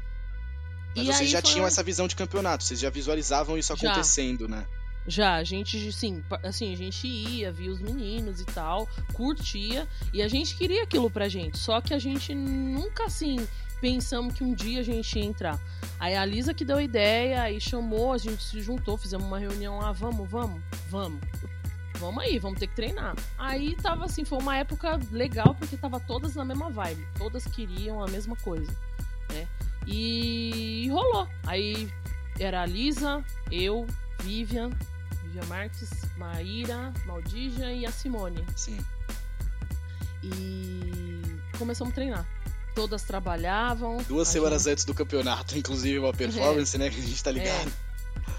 Mas 0.94 1.04
E 1.04 1.12
vocês 1.12 1.30
já 1.30 1.40
foi 1.40 1.50
tinham 1.50 1.66
essa 1.66 1.82
visão 1.82 2.06
de 2.06 2.14
campeonato, 2.14 2.62
vocês 2.64 2.78
já 2.78 2.90
visualizavam 2.90 3.56
isso 3.56 3.74
Já. 3.74 3.88
acontecendo, 3.88 4.46
né? 4.46 4.66
Já, 5.06 5.34
a 5.34 5.44
gente, 5.44 5.92
sim, 5.92 6.22
assim, 6.44 6.72
a 6.72 6.76
gente 6.76 7.06
ia, 7.06 7.50
via 7.50 7.70
os 7.70 7.80
meninos 7.80 8.40
e 8.40 8.44
tal, 8.44 8.88
curtia, 9.12 9.88
e 10.12 10.22
a 10.22 10.28
gente 10.28 10.56
queria 10.56 10.84
aquilo 10.84 11.10
pra 11.10 11.28
gente, 11.28 11.58
só 11.58 11.80
que 11.80 11.92
a 11.92 11.98
gente 11.98 12.34
nunca, 12.34 13.06
assim, 13.06 13.36
pensamos 13.80 14.34
que 14.34 14.44
um 14.44 14.54
dia 14.54 14.80
a 14.80 14.84
gente 14.84 15.18
ia 15.18 15.24
entrar. 15.24 15.60
Aí 15.98 16.14
a 16.14 16.24
Lisa 16.24 16.54
que 16.54 16.64
deu 16.64 16.76
a 16.76 16.82
ideia, 16.82 17.42
aí 17.42 17.60
chamou, 17.60 18.12
a 18.12 18.18
gente 18.18 18.42
se 18.42 18.60
juntou, 18.62 18.96
fizemos 18.96 19.26
uma 19.26 19.40
reunião 19.40 19.80
lá, 19.80 19.90
vamos, 19.90 20.30
vamos, 20.30 20.62
vamos. 20.88 21.20
Vamos 21.98 22.24
aí, 22.24 22.38
vamos 22.38 22.58
ter 22.58 22.66
que 22.66 22.74
treinar. 22.74 23.14
Aí 23.38 23.76
tava 23.76 24.06
assim, 24.06 24.24
foi 24.24 24.38
uma 24.38 24.56
época 24.56 24.98
legal, 25.12 25.54
porque 25.54 25.76
tava 25.76 26.00
todas 26.00 26.34
na 26.34 26.44
mesma 26.44 26.68
vibe, 26.68 27.06
todas 27.16 27.44
queriam 27.46 28.02
a 28.02 28.08
mesma 28.08 28.34
coisa, 28.36 28.72
né? 29.32 29.46
E 29.86 30.88
rolou. 30.90 31.28
Aí 31.46 31.88
era 32.40 32.62
a 32.62 32.66
Lisa, 32.66 33.24
eu, 33.52 33.86
Vivian, 34.20 34.70
Vivian 35.32 35.46
Marques, 35.46 35.88
Maíra, 36.18 36.92
Maldija 37.06 37.72
e 37.72 37.86
a 37.86 37.90
Simone. 37.90 38.44
Sim. 38.54 38.78
E 40.22 41.22
começamos 41.58 41.92
a 41.92 41.94
treinar. 41.94 42.26
Todas 42.74 43.02
trabalhavam. 43.02 43.98
Duas 44.06 44.28
semanas 44.28 44.64
gente- 44.64 44.72
antes 44.72 44.84
do 44.84 44.92
campeonato, 44.94 45.56
inclusive 45.58 45.98
uma 45.98 46.12
performance, 46.12 46.76
né? 46.76 46.90
Que 46.90 46.98
a 46.98 47.02
gente 47.02 47.24
tá 47.24 47.30
ligado. 47.30 47.72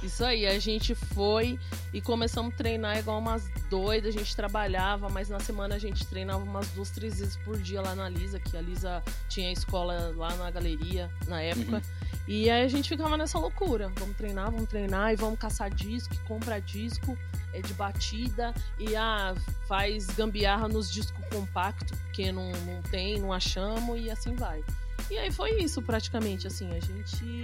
Isso 0.04 0.24
aí, 0.24 0.46
a 0.46 0.60
gente 0.60 0.94
foi 0.94 1.58
e 1.94 2.02
começamos 2.02 2.54
a 2.54 2.58
treinar 2.58 2.98
igual 2.98 3.20
umas 3.20 3.50
doidas. 3.70 4.16
A 4.16 4.20
gente 4.20 4.36
trabalhava, 4.36 5.10
mas 5.10 5.30
na 5.30 5.40
semana 5.40 5.76
a 5.76 5.80
gente 5.80 6.06
treinava 6.06 6.44
umas 6.44 6.68
duas, 6.70 6.90
três 6.90 7.20
vezes 7.20 7.38
por 7.38 7.58
dia 7.58 7.82
lá 7.82 7.96
na 7.96 8.10
Lisa, 8.10 8.40
que 8.40 8.58
a 8.58 8.62
Lisa 8.62 9.02
tinha 9.30 9.52
escola 9.52 10.14
lá 10.16 10.36
na 10.36 10.52
galeria 10.52 11.10
na 11.28 11.42
época. 11.42 11.82
E 12.28 12.50
aí 12.50 12.64
a 12.64 12.68
gente 12.68 12.90
ficava 12.90 13.18
nessa 13.18 13.38
loucura. 13.40 13.92
Vamos 13.98 14.16
treinar, 14.16 14.52
vamos 14.52 14.70
treinar 14.70 15.12
e 15.12 15.16
vamos 15.16 15.40
caçar 15.40 15.70
disco, 15.70 16.16
compra 16.26 16.60
disco 16.60 17.18
é 17.54 17.62
de 17.62 17.74
batida 17.74 18.54
e 18.80 18.96
ah, 18.96 19.34
faz 19.68 20.08
gambiarra 20.08 20.68
nos 20.68 20.92
discos 20.92 21.24
compactos, 21.32 21.98
porque 22.00 22.32
não, 22.32 22.52
não 22.52 22.82
tem, 22.90 23.20
não 23.20 23.32
achamos 23.32 24.00
e 24.02 24.10
assim 24.10 24.36
vai. 24.36 24.64
E 25.10 25.18
aí 25.18 25.32
foi 25.32 25.62
isso 25.62 25.82
praticamente, 25.82 26.48
assim, 26.48 26.70
a 26.72 26.80
gente 26.80 27.44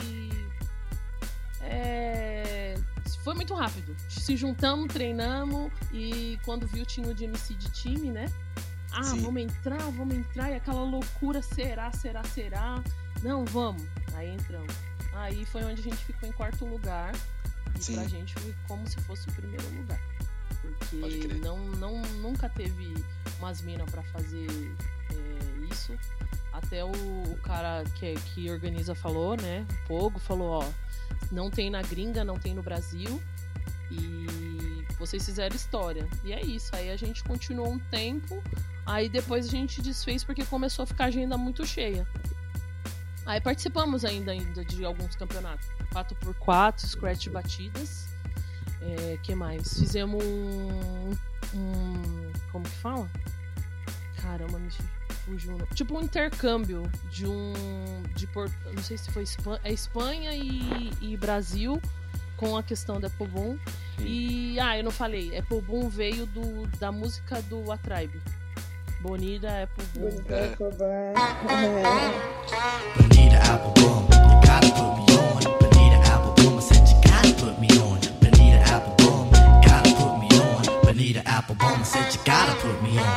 é, 1.62 2.76
Foi 3.24 3.34
muito 3.34 3.54
rápido. 3.54 3.96
Se 4.10 4.36
juntamos, 4.38 4.88
treinamos 4.94 5.72
e 5.92 6.40
quando 6.46 6.68
viu 6.68 6.86
tinha 6.86 7.08
o 7.08 7.14
de 7.14 7.26
MC 7.26 7.54
de 7.54 7.70
time, 7.72 8.12
né? 8.12 8.28
Ah, 8.92 9.04
Sim. 9.04 9.22
vamos 9.22 9.42
entrar, 9.42 9.82
vamos 9.92 10.16
entrar. 10.16 10.52
E 10.52 10.56
aquela 10.56 10.84
loucura, 10.84 11.42
será, 11.42 11.92
será, 11.92 12.24
será? 12.24 12.84
Não, 13.22 13.46
vamos. 13.46 13.84
Aí 14.16 14.30
entramos. 14.30 14.74
Aí 15.14 15.46
foi 15.46 15.64
onde 15.64 15.82
a 15.82 15.84
gente 15.84 15.98
ficou 15.98 16.28
em 16.28 16.32
quarto 16.32 16.66
lugar. 16.66 17.14
E 17.78 17.84
Sim. 17.84 17.96
pra 17.96 18.04
gente 18.06 18.34
foi 18.36 18.56
como 18.68 18.88
se 18.88 18.98
fosse 19.02 19.28
o 19.30 19.34
primeiro 19.34 19.68
lugar. 19.76 20.00
Porque 20.62 21.28
não, 21.42 21.58
não, 21.76 22.02
nunca 22.22 22.50
teve 22.50 22.94
umas 23.38 23.62
minas 23.62 23.90
pra 23.90 24.04
fazer 24.04 24.48
é, 25.12 25.74
isso. 25.74 25.94
Até 26.52 26.84
o, 26.84 26.92
o 26.92 27.38
cara 27.44 27.84
que, 27.96 28.16
que 28.16 28.50
organiza 28.50 28.96
falou, 28.96 29.38
né? 29.38 29.66
O 29.86 29.88
Pogo 29.88 30.20
falou, 30.20 30.62
ó, 30.62 30.70
não 31.32 31.50
tem 31.50 31.70
na 31.70 31.82
gringa, 31.82 32.24
não 32.24 32.38
tem 32.38 32.54
no 32.54 32.62
Brasil. 32.62 33.22
E 33.92 34.86
vocês 34.98 35.26
fizeram 35.26 35.56
história. 35.56 36.08
E 36.24 36.34
é 36.34 36.42
isso. 36.42 36.76
Aí 36.76 36.90
a 36.92 36.98
gente 36.98 37.24
continuou 37.24 37.72
um 37.72 37.80
tempo. 37.80 38.44
Aí 38.86 39.08
depois 39.10 39.48
a 39.48 39.50
gente 39.50 39.82
desfez 39.82 40.24
porque 40.24 40.44
começou 40.46 40.84
a 40.84 40.86
ficar 40.86 41.06
a 41.06 41.08
agenda 41.08 41.38
muito 41.38 41.66
cheia. 41.66 42.08
Aí 43.26 43.40
participamos 43.40 44.04
ainda, 44.04 44.32
ainda 44.32 44.66
de 44.66 44.84
alguns 44.84 45.16
campeonatos. 45.16 45.68
4x4, 45.94 46.88
scratch 46.88 47.30
batidas. 47.30 48.08
É, 48.82 49.18
que 49.22 49.36
mais? 49.36 49.78
Fizemos 49.78 50.24
um, 50.24 51.12
um. 51.54 52.32
Como 52.52 52.64
que 52.64 52.76
fala? 52.78 53.10
Caramba, 54.22 54.58
me 54.58 54.70
fugiu. 55.30 55.58
Tipo 55.74 55.98
um 55.98 56.02
intercâmbio 56.02 56.90
de 57.12 57.28
um. 57.28 57.54
De 58.16 58.28
Porto, 58.28 58.54
não 58.74 58.84
sei 58.84 58.98
se 58.98 59.10
foi 59.12 59.24
Espanha, 59.24 59.62
é 59.64 59.72
Espanha 59.72 60.34
e, 60.34 60.92
e 61.02 61.16
Brasil 61.16 61.82
com 62.36 62.58
a 62.58 62.64
questão 62.64 63.00
da 63.00 63.10
Boom. 63.10 63.58
E. 64.00 64.60
Ah, 64.60 64.78
eu 64.78 64.84
não 64.84 64.92
falei. 64.92 65.32
É 65.34 65.38
Epobum 65.38 65.88
veio 65.90 66.26
do, 66.26 66.68
da 66.80 66.92
música 66.92 67.42
do 67.44 67.72
A 67.72 67.76
é 67.76 67.78
Tribe. 67.78 68.22
Bonita 69.02 69.64
Apple 69.64 69.86
Boom. 69.94 70.10
é. 70.30 70.54
Epobum. 70.54 71.20
Bonita 72.98 73.40
said 81.90 82.14
you 82.14 82.20
gotta 82.24 82.56
put 82.62 82.84
me 82.84 83.00
on. 83.00 83.10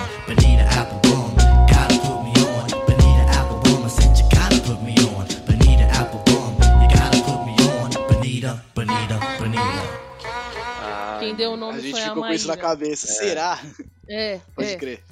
Ah, 10.81 11.17
Quem 11.21 11.35
deu 11.35 11.53
o 11.53 11.57
nome 11.57 11.79
A 11.79 11.81
gente 11.81 11.93
foi 11.93 12.01
a 12.03 12.09
ficou 12.09 12.23
com 12.25 12.31
isso 12.33 12.47
na 12.49 12.55
Maíra. 12.55 12.69
cabeça. 12.69 13.07
Será? 13.07 13.61
É, 14.09 14.41
Pode 14.55 14.69
é, 14.69 14.77
crer. 14.77 15.03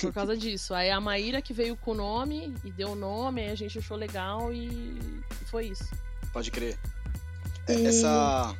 por 0.00 0.12
causa 0.12 0.36
disso. 0.36 0.74
Aí 0.74 0.90
a 0.90 1.00
Maíra 1.00 1.40
que 1.40 1.52
veio 1.52 1.76
com 1.76 1.92
o 1.92 1.94
nome 1.94 2.54
e 2.64 2.70
deu 2.70 2.90
o 2.90 2.96
nome, 2.96 3.42
aí 3.42 3.50
a 3.50 3.54
gente 3.54 3.78
achou 3.78 3.96
legal 3.96 4.52
e 4.52 4.98
foi 5.46 5.66
isso. 5.68 5.84
Pode 6.32 6.50
crer. 6.50 6.78
É, 7.68 7.74
E- 7.74 7.86
Essa. 7.86 8.54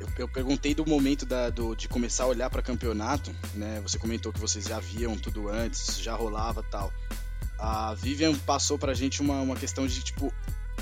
Eu, 0.00 0.08
eu 0.16 0.28
perguntei 0.28 0.74
do 0.74 0.86
momento 0.86 1.26
da, 1.26 1.50
do- 1.50 1.74
de 1.76 1.86
começar 1.86 2.24
a 2.24 2.28
olhar 2.28 2.48
para 2.48 2.62
campeonato, 2.62 3.34
né? 3.54 3.80
Você 3.82 3.98
comentou 3.98 4.32
que 4.32 4.40
vocês 4.40 4.64
já 4.64 4.80
viam 4.80 5.14
tudo 5.16 5.48
antes, 5.50 5.98
já 6.00 6.14
rolava 6.14 6.62
tal. 6.62 6.90
A 7.58 7.92
Vivian 7.94 8.34
passou 8.38 8.78
pra 8.78 8.94
gente 8.94 9.20
uma, 9.20 9.42
uma 9.42 9.54
questão 9.56 9.86
de, 9.86 10.02
tipo, 10.02 10.32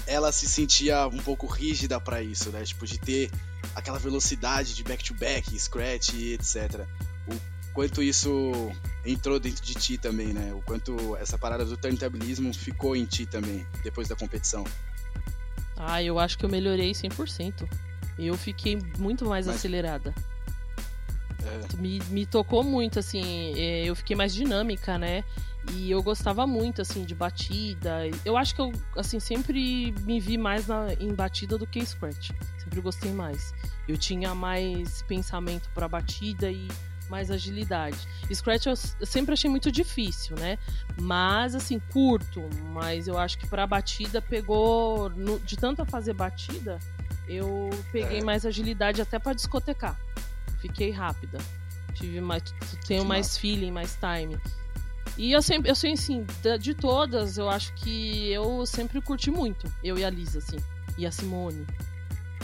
ela 0.09 0.33
se 0.33 0.49
sentia 0.49 1.07
um 1.07 1.19
pouco 1.19 1.47
rígida 1.47 2.01
pra 2.01 2.23
isso, 2.23 2.51
né? 2.51 2.65
Tipo, 2.65 2.87
de 2.87 2.99
ter 2.99 3.31
aquela 3.75 3.99
velocidade 3.99 4.75
de 4.75 4.83
back-to-back, 4.83 5.57
scratch 5.59 6.15
e 6.15 6.33
etc. 6.33 6.87
O 7.29 7.35
quanto 7.75 8.03
isso 8.03 8.53
entrou 9.05 9.39
dentro 9.39 9.63
de 9.65 9.75
ti 9.75 9.99
também, 9.99 10.29
né? 10.33 10.53
O 10.55 10.63
quanto 10.63 11.15
essa 11.17 11.37
parada 11.39 11.65
do 11.65 11.77
turntablismo 11.77 12.53
ficou 12.55 12.97
em 12.97 13.05
ti 13.05 13.27
também, 13.27 13.65
depois 13.85 14.09
da 14.09 14.17
competição. 14.17 14.65
Ah, 15.77 16.03
eu 16.03 16.19
acho 16.19 16.37
que 16.39 16.45
eu 16.45 16.49
melhorei 16.49 16.93
100%. 16.93 17.69
Eu 18.19 18.37
fiquei 18.37 18.79
muito 18.99 19.25
mais 19.27 19.47
Mas- 19.47 19.57
acelerada. 19.57 20.13
É, 21.45 21.77
Me, 21.77 22.01
me 22.11 22.27
tocou 22.27 22.65
muito, 22.65 22.99
assim, 22.99 23.55
é, 23.57 23.85
eu 23.85 23.95
fiquei 23.95 24.17
mais 24.17 24.35
dinâmica, 24.35 24.99
né? 24.99 25.23
E 25.71 25.91
eu 25.91 26.03
gostava 26.03 26.47
muito, 26.47 26.81
assim, 26.83 27.05
de 27.05 27.15
batida. 27.15 28.01
Eu 28.25 28.37
acho 28.37 28.55
que 28.55 28.61
eu, 28.61 28.73
assim, 28.97 29.21
sempre 29.21 29.93
me 30.03 30.19
vi 30.19 30.39
mais 30.39 30.67
na- 30.67 30.95
em 30.95 31.13
batida 31.15 31.59
do 31.59 31.67
que 31.67 31.85
scratch. 31.85 32.31
Sempre 32.63 32.81
gostei 32.81 33.13
mais. 33.13 33.53
Eu 33.87 33.97
tinha 33.97 34.35
mais 34.35 35.03
pensamento 35.03 35.69
pra 35.75 35.87
batida 35.89 36.51
e 36.51 36.67
mais 37.11 37.31
agilidade. 37.31 37.97
Scratch 38.33 38.67
eu, 38.67 38.77
sempre 38.77 39.33
achei 39.33 39.49
muito 39.51 39.71
difícil, 39.73 40.37
né? 40.39 40.59
Mas, 41.01 41.55
assim, 41.55 41.79
curto. 41.93 42.43
Mas 42.73 43.07
eu 43.09 43.19
acho 43.19 43.39
que 43.39 43.47
pra 43.47 43.67
batida 43.67 44.21
pegou. 44.23 45.09
no- 45.11 45.39
de 45.41 45.57
tanto 45.57 45.81
eu 45.83 45.87
fazer 45.87 46.13
batida, 46.15 46.79
eu 47.29 47.71
peguei 47.93 48.19
É. 48.21 48.25
mais 48.25 48.45
agilidade 48.47 49.01
até 49.03 49.19
pra 49.19 49.33
discotecar. 49.33 49.99
Fiquei 50.61 50.91
rápida. 50.91 51.39
Tive 51.95 52.21
mais. 52.21 52.43
Tenho 52.87 53.05
mais 53.05 53.37
feeling, 53.39 53.71
mais 53.73 53.97
time. 53.97 54.39
E 55.19 55.33
eu 55.33 55.43
sempre, 55.43 55.69
eu 55.71 55.75
sei 55.75 55.93
assim, 55.95 56.25
de 56.61 56.75
todas, 56.75 57.37
eu 57.39 57.51
acho 57.51 57.75
que 57.75 58.31
eu 58.31 58.65
sempre 58.65 59.01
curti 59.03 59.31
muito. 59.33 59.71
Eu 59.83 59.99
e 59.99 60.05
a 60.05 60.11
Lisa, 60.11 60.39
assim. 60.39 60.59
E 60.97 61.05
a 61.05 61.11
Simone. 61.11 61.67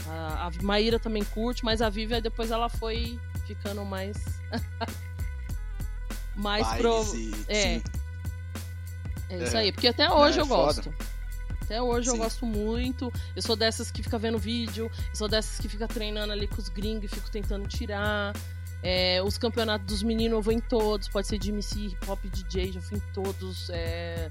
A, 0.09 0.47
a 0.47 0.51
Maíra 0.63 0.99
também 0.99 1.23
curte, 1.23 1.63
mas 1.63 1.81
a 1.81 1.89
Vivian 1.89 2.21
depois 2.21 2.51
ela 2.51 2.67
foi 2.69 3.17
ficando 3.47 3.83
mais. 3.85 4.17
mais 6.35 6.67
pro. 6.77 7.01
e- 7.15 7.33
É. 7.47 7.61
sim. 7.79 7.83
É 9.29 9.43
isso 9.43 9.55
É. 9.57 9.59
aí, 9.61 9.71
porque 9.71 9.87
até 9.87 10.11
hoje 10.11 10.37
é 10.39 10.41
eu 10.41 10.45
foda. 10.45 10.81
gosto. 10.81 10.93
Até 11.61 11.81
hoje 11.81 12.09
eu 12.09 12.13
Sim. 12.13 12.19
gosto 12.19 12.45
muito. 12.45 13.11
Eu 13.35 13.41
sou 13.41 13.55
dessas 13.55 13.89
que 13.89 14.03
fica 14.03 14.19
vendo 14.19 14.37
vídeo, 14.37 14.91
eu 15.09 15.15
sou 15.15 15.27
dessas 15.27 15.57
que 15.57 15.67
fica 15.67 15.87
treinando 15.87 16.31
ali 16.31 16.45
com 16.47 16.57
os 16.61 16.69
gringos 16.69 17.05
e 17.05 17.15
fico 17.15 17.31
tentando 17.31 17.67
tirar. 17.67 18.33
É, 18.87 19.19
os 19.23 19.35
campeonatos 19.37 19.87
dos 19.87 20.03
meninos 20.03 20.33
eu 20.33 20.41
vou 20.43 20.53
em 20.53 20.59
todos, 20.59 21.07
pode 21.07 21.27
ser 21.27 21.39
de 21.39 21.49
MC, 21.49 21.87
hip 21.87 22.07
hop, 22.09 22.23
DJ, 22.25 22.71
já 22.73 22.81
fui 22.81 22.97
em 22.97 23.13
todos. 23.13 23.69
é, 23.71 24.29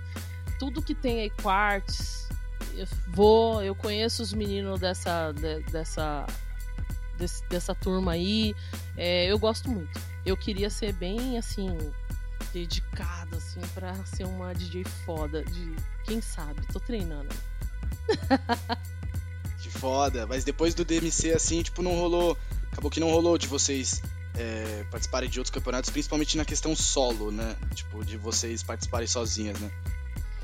tudo 0.61 0.81
que 0.81 0.95
tem 0.95 1.21
aí, 1.23 1.31
quartz, 1.31 2.29
eu 2.77 2.87
vou, 3.09 3.63
eu 3.65 3.75
conheço 3.75 4.23
os 4.23 4.33
meninos 4.33 4.79
dessa, 4.79 5.33
de- 5.33 5.61
dessa, 5.73 6.25
desse- 7.19 7.45
dessa 7.49 7.75
turma 7.75 8.13
aí. 8.13 8.55
é, 8.97 9.27
eu 9.27 9.39
gosto 9.41 9.69
muito. 9.69 10.01
Eu 10.25 10.37
queria 10.37 10.71
ser 10.71 10.93
bem 10.93 11.37
assim, 11.37 11.77
dedicada, 12.53 13.37
assim, 13.37 13.61
pra 13.75 13.93
ser 14.07 14.25
uma 14.25 14.55
DJ 14.55 14.85
foda. 15.05 15.43
De, 15.45 15.75
quem 16.05 16.21
sabe? 16.21 16.65
Tô 16.73 16.79
treinando. 16.79 17.29
Que 19.61 19.71
foda. 19.71 20.27
Mas 20.27 20.45
depois 20.45 20.75
do 20.75 20.85
DMC, 20.85 21.33
assim, 21.33 21.63
tipo, 21.63 21.83
não 21.83 21.95
rolou. 21.97 22.37
Acabou 22.71 22.91
que 22.91 23.01
não 23.01 23.11
rolou 23.11 23.39
de 23.39 23.47
vocês 23.47 24.03
é, 24.37 24.85
participarem 24.91 25.29
de 25.29 25.39
outros 25.39 25.53
campeonatos, 25.55 25.91
principalmente 25.91 26.37
na 26.37 26.45
questão 26.45 26.75
solo, 26.75 27.31
né? 27.31 27.55
Tipo, 27.75 28.05
de 28.05 28.17
vocês 28.17 28.63
participarem 28.63 29.07
sozinhas, 29.07 29.59
né? 29.61 29.71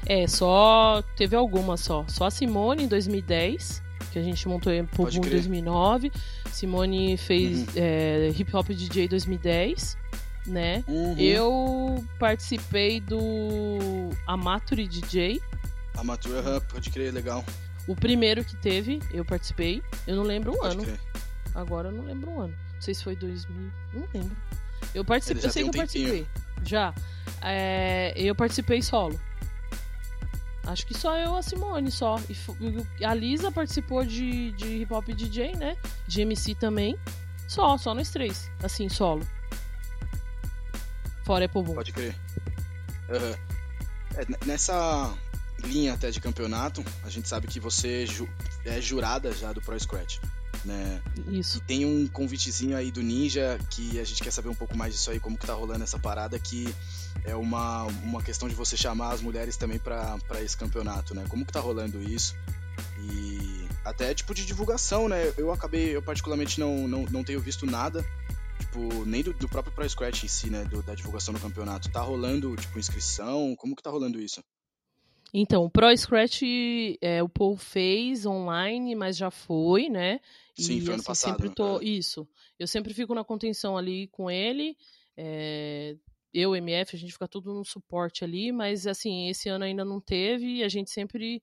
É, 0.06 0.26
só. 0.26 1.02
Teve 1.16 1.36
algumas 1.36 1.80
só. 1.80 2.04
Só 2.08 2.24
a 2.26 2.30
Simone 2.30 2.84
em 2.84 2.88
2010, 2.88 3.82
que 4.12 4.18
a 4.18 4.22
gente 4.22 4.46
montou 4.48 4.72
em 4.72 4.84
Pubum 4.86 5.10
em 5.10 5.20
crer. 5.20 5.32
2009. 5.34 6.10
Simone 6.52 7.16
fez 7.16 7.60
Uhum. 7.60 7.66
é, 7.76 8.32
Hip 8.36 8.54
Hop 8.56 8.68
DJ 8.68 9.08
2010, 9.08 9.96
né? 10.46 10.82
Uhum. 10.88 11.18
Eu 11.18 12.04
participei 12.18 13.00
do 13.00 14.10
Amaturi 14.26 14.86
DJ. 14.88 15.40
Amateur, 15.96 16.38
aham, 16.38 16.60
pode 16.72 16.88
crer, 16.90 17.12
legal. 17.12 17.44
O 17.86 17.94
primeiro 17.94 18.44
que 18.44 18.56
teve, 18.56 19.00
eu 19.12 19.24
participei. 19.24 19.82
Eu 20.06 20.16
não 20.16 20.22
lembro 20.22 20.52
o 20.52 20.58
Pode 20.58 20.74
ano. 20.74 20.84
crer. 20.84 21.00
Agora 21.54 21.88
eu 21.88 21.92
não 21.92 22.04
lembro 22.04 22.30
o 22.30 22.40
ano. 22.40 22.54
Não 22.80 22.84
sei 22.84 22.94
se 22.94 23.04
foi 23.04 23.14
2000. 23.14 23.70
Não 23.92 24.08
lembro. 24.14 24.34
Eu 24.94 25.04
participei. 25.04 25.44
Eu 25.44 25.50
sei 25.50 25.62
que 25.64 25.68
eu 25.68 25.72
participei. 25.74 26.26
Já. 26.64 26.94
É, 27.42 28.14
eu 28.16 28.34
participei 28.34 28.80
solo. 28.80 29.20
Acho 30.64 30.86
que 30.86 30.96
só 30.96 31.14
eu, 31.18 31.36
a 31.36 31.42
Simone, 31.42 31.90
só. 31.90 32.16
E 32.98 33.04
a 33.04 33.12
Lisa 33.12 33.52
participou 33.52 34.02
de, 34.02 34.52
de 34.52 34.78
hip 34.78 34.94
hop 34.94 35.08
DJ, 35.08 35.56
né? 35.56 35.76
De 36.08 36.22
MC 36.22 36.54
também. 36.54 36.98
Só, 37.46 37.76
só 37.76 37.94
nós 37.94 38.08
três. 38.08 38.50
Assim, 38.62 38.88
solo. 38.88 39.28
Fora 41.26 41.44
Apple 41.44 41.62
Boom. 41.62 41.74
Pode 41.74 41.92
crer. 41.92 42.16
Aham. 43.10 43.34
É, 44.16 44.46
nessa 44.46 45.14
linha 45.58 45.92
até 45.92 46.10
de 46.10 46.18
campeonato, 46.18 46.82
a 47.04 47.10
gente 47.10 47.28
sabe 47.28 47.46
que 47.46 47.60
você 47.60 48.06
é 48.64 48.80
jurada 48.80 49.32
já 49.32 49.52
do 49.52 49.60
Pro 49.60 49.78
Scratch, 49.78 50.18
né? 50.64 51.00
Isso. 51.28 51.60
Tem 51.66 51.84
um 51.84 52.06
convitezinho 52.06 52.76
aí 52.76 52.90
do 52.90 53.02
Ninja 53.02 53.58
que 53.70 53.98
a 53.98 54.04
gente 54.04 54.22
quer 54.22 54.30
saber 54.30 54.48
um 54.48 54.54
pouco 54.54 54.76
mais 54.76 54.92
disso 54.94 55.10
aí, 55.10 55.18
como 55.20 55.36
que 55.38 55.46
tá 55.46 55.54
rolando 55.54 55.82
essa 55.84 55.98
parada, 55.98 56.38
que 56.38 56.72
é 57.24 57.34
uma, 57.34 57.84
uma 58.04 58.22
questão 58.22 58.48
de 58.48 58.54
você 58.54 58.76
chamar 58.76 59.12
as 59.12 59.20
mulheres 59.20 59.56
também 59.56 59.78
pra 59.78 60.18
pra 60.28 60.42
esse 60.42 60.56
campeonato, 60.56 61.14
né? 61.14 61.24
Como 61.28 61.44
que 61.44 61.52
tá 61.52 61.60
rolando 61.60 62.02
isso? 62.02 62.34
E 63.02 63.66
até 63.84 64.14
tipo 64.14 64.34
de 64.34 64.44
divulgação, 64.44 65.08
né? 65.08 65.32
Eu 65.36 65.52
acabei, 65.52 65.94
eu 65.96 66.02
particularmente 66.02 66.60
não, 66.60 66.86
não, 66.88 67.04
não 67.04 67.24
tenho 67.24 67.40
visto 67.40 67.66
nada, 67.66 68.04
tipo, 68.58 69.04
nem 69.06 69.22
do, 69.22 69.32
do 69.32 69.48
próprio 69.48 69.74
Pro 69.74 69.88
Scratch 69.88 70.24
em 70.24 70.28
si, 70.28 70.50
né? 70.50 70.64
Do- 70.64 70.82
da 70.82 70.94
divulgação 70.94 71.32
do 71.34 71.40
campeonato. 71.40 71.90
Tá 71.90 72.00
rolando, 72.00 72.54
tipo, 72.56 72.78
inscrição? 72.78 73.54
Como 73.56 73.74
que 73.74 73.82
tá 73.82 73.90
rolando 73.90 74.20
isso? 74.20 74.42
Então, 75.32 75.64
o 75.64 75.70
Pro 75.70 75.96
Scratch, 75.96 76.42
é, 77.00 77.22
o 77.22 77.28
Paul 77.28 77.56
fez 77.56 78.26
online, 78.26 78.94
mas 78.96 79.16
já 79.16 79.30
foi, 79.30 79.88
né? 79.88 80.20
Sim, 80.56 80.80
foi 80.80 80.94
ano 80.94 81.04
passado, 81.04 81.32
Sempre 81.32 81.54
tô, 81.54 81.80
é. 81.80 81.84
Isso. 81.84 82.28
Eu 82.58 82.66
sempre 82.66 82.94
fico 82.94 83.14
na 83.14 83.24
contenção 83.24 83.76
ali 83.76 84.08
com 84.08 84.30
ele. 84.30 84.76
é, 85.16 85.96
eu, 86.32 86.54
MF, 86.54 86.94
a 86.94 86.98
gente 86.98 87.12
fica 87.12 87.26
tudo 87.26 87.52
no 87.52 87.64
suporte 87.64 88.22
ali, 88.24 88.52
mas 88.52 88.86
assim, 88.86 89.28
esse 89.28 89.48
ano 89.48 89.64
ainda 89.64 89.84
não 89.84 90.00
teve 90.00 90.58
e 90.58 90.62
a 90.62 90.68
gente 90.68 90.90
sempre 90.90 91.42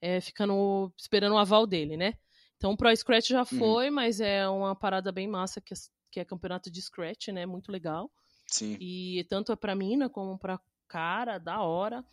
é, 0.00 0.20
fica 0.20 0.46
no, 0.46 0.92
esperando 0.96 1.34
o 1.34 1.38
aval 1.38 1.66
dele, 1.66 1.96
né? 1.96 2.14
Então, 2.56 2.72
o 2.72 2.76
Pro 2.76 2.94
Scratch 2.94 3.28
já 3.28 3.40
Uhum. 3.40 3.58
foi, 3.58 3.90
mas 3.90 4.20
é 4.20 4.48
uma 4.48 4.74
parada 4.74 5.12
bem 5.12 5.28
massa 5.28 5.60
que 5.60 5.74
é, 5.74 5.76
que 6.10 6.20
é 6.20 6.24
campeonato 6.24 6.70
de 6.70 6.80
Scratch, 6.80 7.28
né? 7.28 7.46
Muito 7.46 7.70
legal. 7.70 8.10
Sim. 8.46 8.76
E 8.80 9.24
tanto 9.28 9.52
é 9.52 9.56
pra 9.56 9.74
mina 9.74 10.08
como 10.08 10.38
pra 10.38 10.60
cara, 10.86 11.38
da 11.38 11.62
hora. 11.62 12.04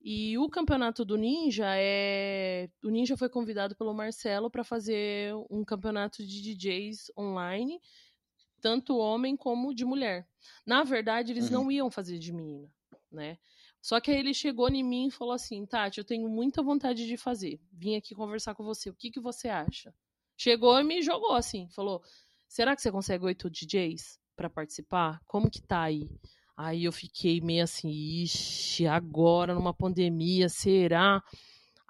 E 0.00 0.38
o 0.38 0.48
campeonato 0.48 1.04
do 1.04 1.16
Ninja 1.16 1.66
é. 1.76 2.68
O 2.84 2.88
Ninja 2.90 3.16
foi 3.16 3.28
convidado 3.28 3.74
pelo 3.74 3.92
Marcelo 3.94 4.50
para 4.50 4.62
fazer 4.62 5.34
um 5.50 5.64
campeonato 5.64 6.24
de 6.24 6.40
DJs 6.42 7.10
online, 7.18 7.80
tanto 8.60 8.96
homem 8.96 9.36
como 9.36 9.74
de 9.74 9.84
mulher. 9.84 10.28
Na 10.64 10.84
verdade, 10.84 11.32
eles 11.32 11.46
Uhum. 11.46 11.62
não 11.64 11.72
iam 11.72 11.90
fazer 11.90 12.18
de 12.18 12.32
menina, 12.32 12.70
né? 13.10 13.38
Só 13.82 14.00
que 14.00 14.10
aí 14.10 14.18
ele 14.18 14.34
chegou 14.34 14.68
em 14.68 14.82
mim 14.82 15.08
e 15.08 15.10
falou 15.10 15.32
assim: 15.34 15.64
Tati, 15.66 15.98
eu 15.98 16.04
tenho 16.04 16.28
muita 16.28 16.62
vontade 16.62 17.06
de 17.06 17.16
fazer. 17.16 17.60
Vim 17.72 17.96
aqui 17.96 18.14
conversar 18.14 18.54
com 18.54 18.64
você. 18.64 18.90
O 18.90 18.94
que, 18.94 19.10
que 19.10 19.20
você 19.20 19.48
acha? 19.48 19.94
Chegou 20.36 20.78
e 20.78 20.84
me 20.84 21.02
jogou 21.02 21.32
assim: 21.32 21.68
falou: 21.70 22.02
será 22.48 22.76
que 22.76 22.82
você 22.82 22.92
consegue 22.92 23.24
oito 23.24 23.50
DJs 23.50 24.20
para 24.36 24.50
participar? 24.50 25.20
Como 25.26 25.50
que 25.50 25.62
tá 25.62 25.82
aí? 25.82 26.08
Aí 26.56 26.84
eu 26.84 26.92
fiquei 26.92 27.40
meio 27.40 27.64
assim, 27.64 27.90
ixi, 27.90 28.86
agora 28.86 29.54
numa 29.54 29.74
pandemia, 29.74 30.48
será? 30.48 31.22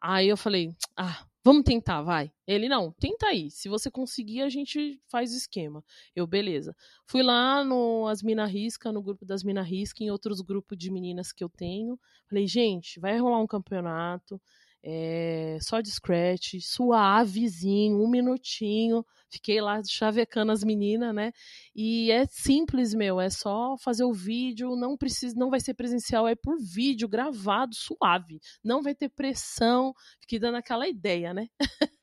Aí 0.03 0.29
eu 0.29 0.37
falei, 0.37 0.75
ah, 0.97 1.25
vamos 1.45 1.63
tentar, 1.63 2.03
vai. 2.03 2.33
Ele, 2.47 2.69
não, 2.69 2.93
tenta 2.99 3.29
aí. 3.29 3.49
Se 3.51 3.69
você 3.69 3.89
conseguir, 3.89 4.43
a 4.43 4.49
gente 4.49 5.01
faz 5.09 5.33
o 5.33 5.37
esquema. 5.37 5.85
Eu, 6.15 6.27
beleza. 6.27 6.75
Fui 7.07 7.23
lá 7.23 7.63
no 7.63 8.09
As 8.09 8.23
Mina 8.23 8.45
Risca, 8.47 8.91
no 8.91 9.01
grupo 9.01 9.25
das 9.25 9.45
Mina 9.45 9.63
Risca, 9.63 10.03
em 10.03 10.11
outros 10.11 10.41
grupos 10.41 10.77
de 10.77 10.91
meninas 10.91 11.33
que 11.33 11.45
eu 11.45 11.49
tenho. 11.49 11.97
Falei, 12.29 12.49
gente, 12.49 12.99
vai 12.99 13.17
rolar 13.19 13.39
um 13.39 13.47
campeonato, 13.47 14.41
é, 14.83 15.59
só 15.61 15.81
de 15.81 15.91
scratch, 15.91 16.55
suavezinho, 16.61 18.03
um 18.03 18.09
minutinho. 18.09 19.05
Fiquei 19.37 19.61
lá 19.61 19.83
chavecando 19.87 20.51
as 20.51 20.65
meninas, 20.65 21.15
né? 21.15 21.31
E 21.75 22.11
é 22.11 22.25
simples, 22.27 22.95
meu, 22.95 23.21
é 23.21 23.29
só 23.29 23.77
fazer 23.79 24.05
o 24.05 24.13
vídeo, 24.13 24.75
não 24.77 24.97
precisa, 24.97 25.35
não 25.37 25.51
vai 25.51 25.61
ser 25.61 25.75
presencial, 25.75 26.27
é 26.27 26.35
por 26.35 26.57
vídeo, 26.59 27.07
gravado, 27.09 27.75
suave. 27.75 28.41
Não 28.65 28.83
vai 28.83 28.95
ter 28.95 29.11
pressão, 29.11 29.93
fiquei 30.21 30.39
dando 30.39 30.57
aquela 30.57 30.89
ideia, 30.89 31.35
né? 31.35 31.49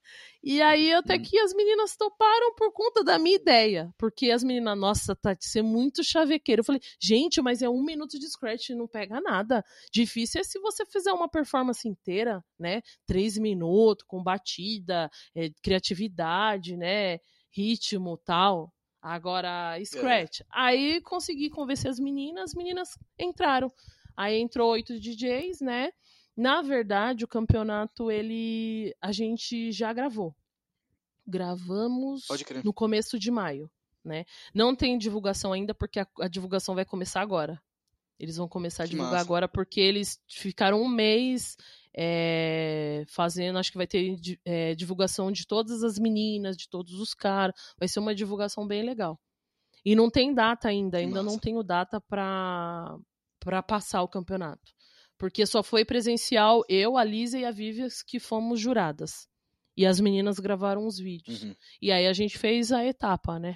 E 0.43 0.61
aí 0.61 0.91
até 0.91 1.17
que 1.17 1.39
as 1.39 1.53
meninas 1.53 1.95
toparam 1.95 2.53
por 2.55 2.73
conta 2.73 3.01
da 3.01 3.17
minha 3.17 3.37
ideia. 3.37 3.89
Porque 3.97 4.29
as 4.29 4.43
meninas, 4.43 4.77
nossa, 4.77 5.15
Tati, 5.15 5.45
você 5.45 5.59
é 5.59 5.61
muito 5.61 6.03
chavequeiro. 6.03 6.59
Eu 6.59 6.65
falei, 6.65 6.81
gente, 7.01 7.41
mas 7.41 7.61
é 7.61 7.69
um 7.69 7.81
minuto 7.81 8.19
de 8.19 8.29
scratch 8.29 8.71
não 8.71 8.85
pega 8.85 9.21
nada. 9.21 9.63
Difícil 9.89 10.41
é 10.41 10.43
se 10.43 10.59
você 10.59 10.85
fizer 10.85 11.13
uma 11.13 11.29
performance 11.29 11.87
inteira, 11.87 12.43
né? 12.59 12.81
Três 13.07 13.37
minutos, 13.37 14.03
com 14.05 14.21
batida, 14.21 15.09
é, 15.33 15.49
criatividade, 15.63 16.75
né? 16.75 17.19
Ritmo 17.49 18.17
tal. 18.17 18.73
Agora, 19.01 19.77
scratch. 19.85 20.41
É. 20.41 20.45
Aí 20.51 21.01
consegui 21.01 21.49
convencer 21.49 21.89
as 21.89 21.99
meninas, 21.99 22.51
as 22.51 22.53
meninas 22.53 22.89
entraram. 23.17 23.71
Aí 24.15 24.39
entrou 24.39 24.71
oito 24.71 24.99
DJs, 24.99 25.61
né? 25.61 25.89
Na 26.35 26.61
verdade, 26.61 27.23
o 27.23 27.27
campeonato 27.27 28.09
ele 28.09 28.95
a 29.01 29.11
gente 29.11 29.71
já 29.71 29.93
gravou. 29.93 30.35
Gravamos 31.25 32.25
no 32.63 32.73
começo 32.73 33.17
de 33.17 33.31
maio, 33.31 33.69
né? 34.03 34.25
Não 34.53 34.75
tem 34.75 34.97
divulgação 34.97 35.53
ainda 35.53 35.73
porque 35.73 35.99
a, 35.99 36.07
a 36.21 36.27
divulgação 36.27 36.75
vai 36.75 36.85
começar 36.85 37.21
agora. 37.21 37.61
Eles 38.19 38.37
vão 38.37 38.47
começar 38.47 38.83
a 38.83 38.85
divulgar 38.85 39.13
massa. 39.13 39.25
agora 39.25 39.47
porque 39.47 39.79
eles 39.79 40.19
ficaram 40.27 40.81
um 40.81 40.87
mês 40.87 41.57
é, 41.95 43.03
fazendo, 43.07 43.57
acho 43.57 43.71
que 43.71 43.77
vai 43.77 43.87
ter 43.87 44.17
é, 44.45 44.75
divulgação 44.75 45.31
de 45.31 45.45
todas 45.45 45.83
as 45.83 45.99
meninas, 45.99 46.57
de 46.57 46.69
todos 46.69 46.93
os 46.99 47.13
caras. 47.13 47.55
Vai 47.77 47.87
ser 47.87 47.99
uma 47.99 48.15
divulgação 48.15 48.67
bem 48.67 48.83
legal. 48.83 49.19
E 49.85 49.95
não 49.95 50.09
tem 50.09 50.33
data 50.33 50.69
ainda, 50.69 50.97
ainda 50.97 51.21
Nossa. 51.21 51.35
não 51.35 51.39
tenho 51.39 51.61
data 51.63 51.99
para 51.99 52.97
passar 53.67 54.01
o 54.01 54.07
campeonato. 54.07 54.73
Porque 55.23 55.45
só 55.45 55.63
foi 55.63 55.85
presencial 55.85 56.65
eu, 56.67 56.97
a 56.97 57.03
Lisa 57.05 57.39
e 57.39 57.45
a 57.45 57.49
Vivias 57.49 58.03
que 58.03 58.19
fomos 58.19 58.59
juradas. 58.59 59.25
E 59.77 59.85
as 59.85 59.97
meninas 59.97 60.37
gravaram 60.37 60.85
os 60.85 60.97
vídeos. 60.97 61.43
Uhum. 61.43 61.55
E 61.81 61.93
aí 61.93 62.07
a 62.07 62.11
gente 62.11 62.37
fez 62.37 62.73
a 62.73 62.83
etapa, 62.83 63.39
né? 63.39 63.55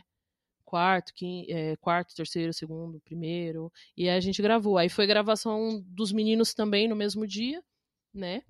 Quarto, 0.63 1.11
é, 1.49 1.76
quarto, 1.76 2.15
terceiro, 2.15 2.53
segundo, 2.53 3.01
primeiro. 3.01 3.70
E 3.97 4.07
aí 4.07 4.15
a 4.15 4.20
gente 4.22 4.41
gravou. 4.41 4.78
Aí 4.78 4.88
foi 4.88 5.05
gravação 5.05 5.84
dos 5.86 6.13
meninos 6.13 6.53
também 6.53 6.88
no 6.88 6.95
mesmo 6.95 7.28
dia, 7.28 7.61
né? 8.13 8.43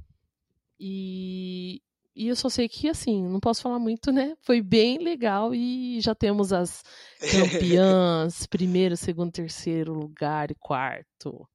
E, 0.80 1.82
e 2.16 2.28
eu 2.28 2.36
só 2.36 2.50
sei 2.50 2.70
que, 2.70 2.88
assim, 2.88 3.28
não 3.28 3.40
posso 3.40 3.64
falar 3.64 3.80
muito, 3.80 4.12
né? 4.12 4.38
Foi 4.42 4.62
bem 4.62 5.00
legal 5.00 5.56
e 5.56 6.00
já 6.02 6.14
temos 6.14 6.54
as 6.54 6.84
campeãs, 7.82 8.46
primeiro, 8.46 8.96
segundo, 8.96 9.32
terceiro 9.32 9.92
lugar 9.92 10.52
e 10.52 10.56
quarto. 10.56 11.50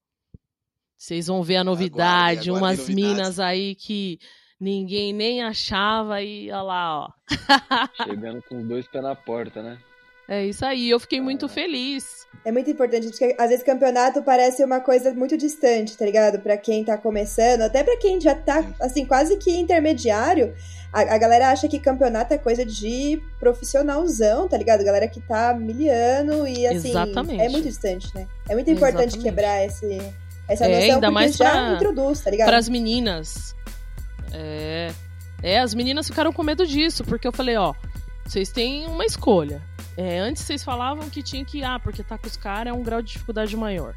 Vocês 1.03 1.27
vão 1.27 1.43
ver 1.43 1.57
a 1.57 1.65
novidade, 1.65 2.49
aguarde 2.49 2.51
umas 2.51 2.79
novidade. 2.79 2.95
minas 2.95 3.37
aí 3.37 3.75
que 3.75 4.19
ninguém 4.57 5.11
nem 5.11 5.43
achava 5.43 6.21
e 6.21 6.49
olha 6.49 6.61
lá, 6.61 6.99
ó. 7.01 7.09
Chegando 8.07 8.41
com 8.43 8.59
os 8.59 8.63
dois 8.63 8.87
pés 8.87 9.03
na 9.03 9.13
porta, 9.13 9.61
né? 9.61 9.77
É 10.29 10.45
isso 10.45 10.65
aí, 10.65 10.89
eu 10.89 10.97
fiquei 11.01 11.19
muito 11.19 11.49
feliz. 11.49 12.25
É 12.45 12.53
muito 12.53 12.71
importante, 12.71 13.09
porque 13.09 13.35
às 13.37 13.49
vezes 13.49 13.65
campeonato 13.65 14.23
parece 14.23 14.63
uma 14.63 14.79
coisa 14.79 15.13
muito 15.13 15.35
distante, 15.35 15.97
tá 15.97 16.05
ligado? 16.05 16.39
Pra 16.39 16.55
quem 16.55 16.85
tá 16.85 16.97
começando, 16.97 17.63
até 17.63 17.83
pra 17.83 17.97
quem 17.97 18.21
já 18.21 18.33
tá, 18.33 18.63
assim, 18.79 19.05
quase 19.05 19.35
que 19.35 19.51
intermediário. 19.51 20.55
A, 20.93 21.01
a 21.01 21.17
galera 21.17 21.49
acha 21.49 21.67
que 21.67 21.79
campeonato 21.79 22.33
é 22.33 22.37
coisa 22.37 22.65
de 22.65 23.21
profissionalzão, 23.41 24.47
tá 24.47 24.57
ligado? 24.57 24.85
Galera 24.85 25.09
que 25.09 25.19
tá 25.19 25.53
miliano 25.53 26.47
e 26.47 26.65
assim. 26.65 26.91
Exatamente. 26.91 27.41
É 27.41 27.49
muito 27.49 27.67
distante, 27.67 28.07
né? 28.15 28.25
É 28.47 28.53
muito 28.53 28.71
importante 28.71 29.17
Exatamente. 29.17 29.23
quebrar 29.23 29.65
esse, 29.65 29.99
essa 30.47 30.65
é, 30.65 30.91
ainda 30.91 31.09
mais 31.09 31.35
já 31.35 31.51
pra, 31.51 31.73
introduz, 31.75 32.19
tá 32.21 32.31
ligado? 32.31 32.47
Para 32.47 32.57
as 32.57 32.69
meninas. 32.69 33.55
É. 34.31 34.91
É, 35.41 35.59
as 35.59 35.73
meninas 35.73 36.07
ficaram 36.07 36.31
com 36.31 36.41
medo 36.41 36.65
disso, 36.65 37.03
porque 37.03 37.27
eu 37.27 37.33
falei, 37.33 37.57
ó, 37.57 37.73
vocês 38.25 38.49
têm 38.49 38.87
uma 38.87 39.05
escolha. 39.05 39.61
É, 39.97 40.19
antes 40.19 40.43
vocês 40.43 40.63
falavam 40.63 41.09
que 41.09 41.21
tinha 41.21 41.43
que, 41.43 41.63
ah, 41.63 41.77
porque 41.79 42.01
tá 42.01 42.17
com 42.17 42.27
os 42.27 42.37
caras 42.37 42.73
é 42.73 42.73
um 42.73 42.81
grau 42.81 43.01
de 43.01 43.11
dificuldade 43.11 43.55
maior. 43.55 43.93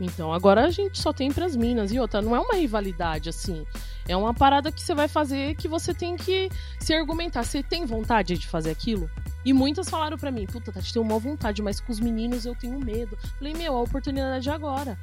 Então 0.00 0.32
agora 0.32 0.64
a 0.64 0.70
gente 0.70 1.00
só 1.00 1.12
tem 1.12 1.30
pras 1.30 1.54
minas. 1.54 1.92
E 1.92 2.00
outra, 2.00 2.20
não 2.20 2.34
é 2.34 2.40
uma 2.40 2.54
rivalidade 2.54 3.28
assim. 3.28 3.64
É 4.08 4.16
uma 4.16 4.34
parada 4.34 4.72
que 4.72 4.82
você 4.82 4.94
vai 4.94 5.06
fazer 5.06 5.54
que 5.54 5.68
você 5.68 5.94
tem 5.94 6.16
que 6.16 6.50
se 6.80 6.92
argumentar. 6.92 7.44
Você 7.44 7.62
tem 7.62 7.86
vontade 7.86 8.36
de 8.36 8.48
fazer 8.48 8.70
aquilo? 8.70 9.08
E 9.44 9.52
muitas 9.52 9.88
falaram 9.88 10.18
para 10.18 10.30
mim, 10.30 10.46
puta, 10.46 10.72
Tati, 10.72 10.92
tenho 10.92 11.04
uma 11.04 11.18
vontade, 11.18 11.62
mas 11.62 11.80
com 11.80 11.92
os 11.92 12.00
meninos 12.00 12.44
eu 12.44 12.54
tenho 12.54 12.78
medo. 12.78 13.16
Falei, 13.38 13.54
meu, 13.54 13.76
a 13.76 13.80
oportunidade 13.80 14.48
é 14.48 14.52
agora. 14.52 14.98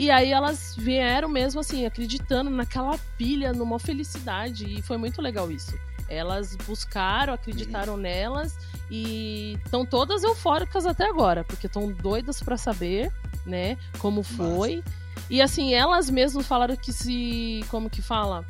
E 0.00 0.10
aí 0.10 0.32
elas 0.32 0.74
vieram 0.78 1.28
mesmo 1.28 1.60
assim, 1.60 1.84
acreditando 1.84 2.48
naquela 2.48 2.96
pilha, 3.18 3.52
numa 3.52 3.78
felicidade. 3.78 4.64
E 4.64 4.80
foi 4.80 4.96
muito 4.96 5.20
legal 5.20 5.52
isso. 5.52 5.78
Elas 6.08 6.56
buscaram, 6.56 7.34
acreditaram 7.34 7.92
uhum. 7.92 8.00
nelas 8.00 8.56
e 8.90 9.58
estão 9.62 9.84
todas 9.84 10.24
eufóricas 10.24 10.86
até 10.86 11.06
agora, 11.06 11.44
porque 11.44 11.66
estão 11.66 11.92
doidas 11.92 12.42
para 12.42 12.56
saber, 12.56 13.12
né, 13.44 13.76
como 13.98 14.22
foi. 14.22 14.76
Nossa. 14.76 14.88
E 15.28 15.42
assim, 15.42 15.74
elas 15.74 16.08
mesmas 16.08 16.46
falaram 16.46 16.76
que 16.76 16.94
se. 16.94 17.62
Como 17.68 17.90
que 17.90 18.00
fala? 18.00 18.46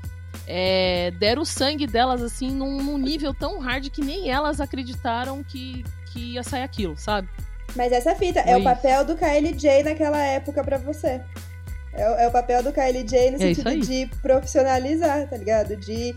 É, 0.46 1.10
deram 1.18 1.42
o 1.42 1.46
sangue 1.46 1.84
delas 1.84 2.22
assim 2.22 2.48
num, 2.52 2.80
num, 2.80 2.96
nível 2.96 3.34
tão 3.34 3.58
hard 3.58 3.90
que 3.90 4.00
nem 4.00 4.30
elas 4.30 4.60
acreditaram 4.60 5.42
que, 5.42 5.84
que 6.12 6.34
ia 6.34 6.44
sair 6.44 6.62
aquilo, 6.62 6.96
sabe? 6.96 7.28
Mas 7.76 7.92
essa 7.92 8.14
fita 8.14 8.40
é 8.40 8.56
o 8.56 8.64
papel 8.64 9.04
do 9.04 9.16
KLJ 9.16 9.84
naquela 9.84 10.18
época 10.18 10.62
para 10.64 10.78
você. 10.78 11.20
É, 11.92 12.24
é, 12.24 12.28
o 12.28 12.30
papel 12.30 12.62
do 12.62 12.72
KLJ 12.72 13.30
no 13.32 13.36
é 13.36 13.54
sentido 13.54 13.76
de 13.80 14.06
profissionalizar, 14.22 15.28
tá 15.28 15.36
ligado? 15.36 15.76
De 15.76 16.14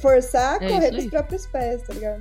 forçar 0.00 0.60
a 0.60 0.64
é 0.64 0.68
correr 0.68 0.90
dos 0.90 1.06
próprios 1.06 1.46
pés, 1.46 1.82
tá 1.82 1.92
ligado? 1.92 2.20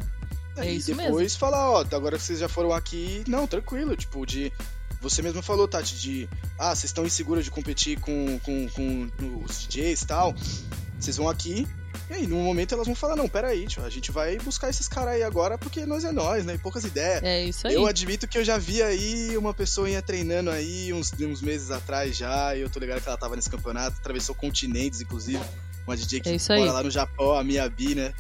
É 0.58 0.74
e 0.74 0.80
depois 0.80 1.14
mesmo. 1.14 1.40
falar, 1.40 1.72
ó, 1.72 1.80
agora 1.82 2.18
que 2.18 2.24
vocês 2.24 2.40
já 2.40 2.50
foram 2.50 2.74
aqui, 2.74 3.24
não, 3.28 3.48
tranquilo, 3.48 3.96
tipo, 3.96 4.26
de. 4.26 4.52
Você 5.02 5.22
mesmo 5.22 5.42
falou, 5.42 5.68
Tati, 5.68 5.96
de. 5.96 6.30
Ah, 6.58 6.76
vocês 6.76 6.86
estão 6.86 7.06
inseguros 7.06 7.46
de 7.46 7.52
competir 7.52 7.98
com, 8.00 8.40
com, 8.40 8.68
com 8.68 9.10
os 9.46 9.66
DJs 9.68 10.02
e 10.02 10.08
tal. 10.08 10.36
Vocês 11.00 11.16
vão 11.16 11.30
aqui, 11.30 11.66
e 12.10 12.14
aí, 12.14 12.28
num 12.28 12.44
momento 12.44 12.74
elas 12.74 12.88
vão 12.88 12.96
falar, 12.96 13.16
não, 13.16 13.30
peraí, 13.30 13.68
tio, 13.68 13.86
a 13.86 13.90
gente 13.90 14.12
vai 14.12 14.38
buscar 14.40 14.68
esses 14.68 14.88
caras 14.88 15.14
aí 15.14 15.24
agora 15.24 15.60
porque 15.60 15.86
nós 15.86 16.04
é 16.04 16.12
nós, 16.12 16.44
né? 16.44 16.58
poucas 16.58 16.84
ideias. 16.84 17.22
É 17.22 17.44
isso 17.44 17.68
aí. 17.68 17.76
Eu 17.76 17.86
admito 17.86 18.28
que 18.28 18.38
eu 18.38 18.44
já 18.44 18.58
vi 18.58 18.82
aí 18.82 19.38
uma 19.38 19.54
pessoa 19.54 19.88
ia 19.88 20.02
treinando 20.02 20.50
aí 20.50 20.92
uns, 20.92 21.14
uns 21.14 21.42
meses 21.42 21.70
atrás 21.70 22.18
já, 22.18 22.56
e 22.56 22.62
eu 22.62 22.70
tô 22.70 22.80
ligado 22.80 23.00
que 23.00 23.08
ela 23.08 23.18
tava 23.18 23.36
nesse 23.36 23.50
campeonato, 23.50 23.98
atravessou 24.00 24.34
continentes, 24.34 25.02
inclusive. 25.02 25.44
Uma 25.86 25.96
DJ 25.96 26.20
que 26.20 26.30
é 26.30 26.58
mora 26.58 26.72
lá 26.72 26.84
no 26.84 26.90
Japão, 26.90 27.36
a 27.36 27.44
Miyabi, 27.44 27.94
né? 27.94 28.14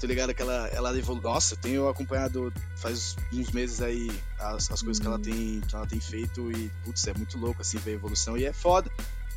Tô 0.00 0.06
ligado 0.06 0.34
que 0.34 0.42
ela, 0.42 0.68
ela 0.72 0.96
evoluiu. 0.96 1.22
Nossa, 1.22 1.54
eu 1.54 1.58
tenho 1.58 1.88
acompanhado 1.88 2.52
faz 2.76 3.14
uns 3.32 3.50
meses 3.52 3.80
aí 3.80 4.10
as, 4.38 4.68
as 4.70 4.82
coisas 4.82 4.98
que 4.98 5.06
ela 5.06 5.18
tem 5.18 5.60
que 5.60 5.74
ela 5.74 5.86
tem 5.86 6.00
feito 6.00 6.50
e, 6.50 6.68
putz, 6.84 7.06
é 7.06 7.14
muito 7.14 7.38
louco 7.38 7.62
assim 7.62 7.78
ver 7.78 7.92
a 7.92 7.94
evolução 7.94 8.36
e 8.36 8.44
é 8.44 8.52
foda 8.52 8.90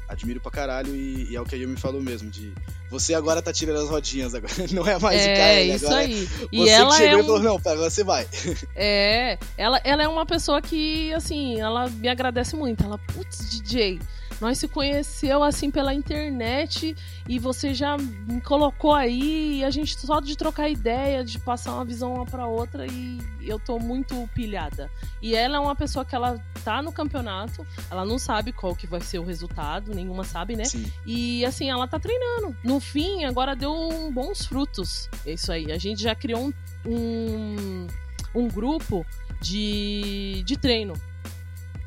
admiro 0.07 0.39
pra 0.39 0.51
caralho 0.51 0.95
e, 0.95 1.31
e, 1.31 1.35
é 1.35 1.41
o 1.41 1.45
que 1.45 1.55
a 1.55 1.57
Yumi 1.57 1.77
falou 1.77 2.01
mesmo, 2.01 2.29
de 2.29 2.53
você 2.89 3.13
agora 3.13 3.41
tá 3.41 3.51
tirando 3.51 3.81
as 3.81 3.89
rodinhas, 3.89 4.35
agora 4.35 4.53
não 4.71 4.87
é 4.87 4.99
mais 4.99 5.21
é, 5.21 5.33
o 5.33 5.35
cara, 5.35 5.53
é 5.53 5.63
isso 5.63 5.85
agora 5.85 6.01
aí. 6.01 6.29
E 6.51 6.57
você 6.57 6.69
ela 6.69 6.91
chegou 6.95 7.11
é 7.11 7.15
um... 7.15 7.19
e 7.19 7.23
falou, 7.23 7.39
não, 7.41 7.59
pera, 7.59 7.77
você 7.77 8.03
vai. 8.03 8.27
É, 8.75 9.37
ela, 9.57 9.79
ela 9.83 10.03
é 10.03 10.07
uma 10.07 10.25
pessoa 10.25 10.61
que, 10.61 11.13
assim, 11.13 11.59
ela 11.59 11.89
me 11.89 12.07
agradece 12.07 12.55
muito, 12.55 12.83
ela, 12.83 12.97
putz, 12.97 13.49
DJ, 13.49 13.99
nós 14.45 14.59
se 14.59 14.67
conheceu 14.67 15.41
assim 15.41 15.71
pela 15.71 15.91
internet 15.91 16.95
e 17.27 17.39
você 17.39 17.73
já 17.73 17.97
me 17.97 18.39
colocou 18.41 18.93
aí 18.93 19.57
e 19.57 19.63
a 19.63 19.71
gente 19.71 19.99
só 19.99 20.19
de 20.19 20.37
trocar 20.37 20.69
ideia, 20.69 21.23
de 21.23 21.39
passar 21.39 21.73
uma 21.73 21.83
visão 21.83 22.13
uma 22.13 22.27
para 22.27 22.45
outra 22.45 22.85
e 22.85 23.17
eu 23.41 23.57
tô 23.57 23.79
muito 23.79 24.29
pilhada. 24.35 24.87
E 25.19 25.33
ela 25.33 25.57
é 25.57 25.59
uma 25.59 25.75
pessoa 25.75 26.05
que 26.05 26.13
ela 26.13 26.37
tá 26.63 26.79
no 26.79 26.91
campeonato, 26.91 27.65
ela 27.89 28.05
não 28.05 28.19
sabe 28.19 28.51
qual 28.53 28.75
que 28.75 28.85
vai 28.85 29.01
ser 29.01 29.17
o 29.17 29.25
resultado, 29.25 29.95
nenhuma 29.95 30.23
sabe, 30.23 30.55
né? 30.55 30.65
Sim. 30.65 30.91
E 31.07 31.43
assim, 31.43 31.71
ela 31.71 31.87
tá 31.87 31.97
treinando. 31.97 32.55
No 32.63 32.79
fim, 32.79 33.23
agora 33.23 33.55
deu 33.55 33.73
um 33.73 34.13
bons 34.13 34.45
frutos. 34.45 35.09
É 35.25 35.33
isso 35.33 35.51
aí. 35.51 35.71
A 35.71 35.79
gente 35.79 36.03
já 36.03 36.13
criou 36.13 36.39
um, 36.39 36.53
um, 36.85 37.87
um 38.35 38.47
grupo 38.47 39.03
de, 39.41 40.43
de 40.45 40.55
treino 40.55 40.93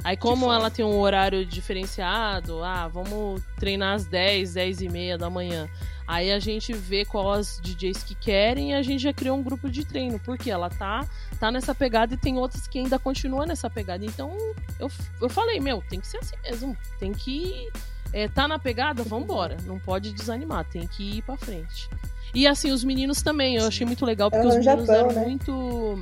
Aí 0.04 0.16
como 0.16 0.52
ela 0.52 0.70
tem 0.70 0.84
um 0.84 0.98
horário 0.98 1.44
diferenciado, 1.44 2.62
ah, 2.62 2.86
vamos 2.88 3.42
treinar 3.56 3.94
às 3.94 4.04
10, 4.06 4.54
10 4.54 4.80
e 4.82 4.88
meia 4.88 5.18
da 5.18 5.28
manhã. 5.28 5.68
Aí 6.06 6.32
a 6.32 6.38
gente 6.38 6.72
vê 6.72 7.04
quais 7.04 7.60
DJs 7.62 8.02
que 8.02 8.14
querem 8.14 8.70
e 8.70 8.74
a 8.74 8.82
gente 8.82 9.02
já 9.02 9.12
criou 9.12 9.36
um 9.36 9.42
grupo 9.42 9.68
de 9.68 9.84
treino, 9.84 10.18
porque 10.20 10.50
ela 10.50 10.70
tá, 10.70 11.06
tá 11.38 11.50
nessa 11.50 11.74
pegada 11.74 12.14
e 12.14 12.16
tem 12.16 12.38
outras 12.38 12.66
que 12.66 12.78
ainda 12.78 12.98
continuam 12.98 13.44
nessa 13.44 13.68
pegada. 13.68 14.04
Então 14.04 14.34
eu, 14.80 14.90
eu 15.20 15.28
falei, 15.28 15.60
meu, 15.60 15.82
tem 15.90 16.00
que 16.00 16.06
ser 16.06 16.18
assim 16.18 16.36
mesmo. 16.42 16.76
Tem 16.98 17.12
que. 17.12 17.68
É, 18.10 18.26
tá 18.26 18.48
na 18.48 18.58
pegada, 18.58 19.02
vambora. 19.02 19.58
Não 19.66 19.78
pode 19.78 20.12
desanimar, 20.14 20.64
tem 20.64 20.86
que 20.86 21.18
ir 21.18 21.22
pra 21.22 21.36
frente. 21.36 21.90
E 22.34 22.46
assim, 22.46 22.70
os 22.70 22.82
meninos 22.84 23.20
também, 23.20 23.56
eu 23.56 23.66
achei 23.66 23.86
muito 23.86 24.06
legal, 24.06 24.30
porque 24.30 24.46
Era 24.46 24.48
os 24.48 24.54
no 24.54 24.60
meninos 24.64 24.86
Japão, 24.88 25.08
deram 25.08 25.20
né? 25.20 25.26
muito 25.28 26.00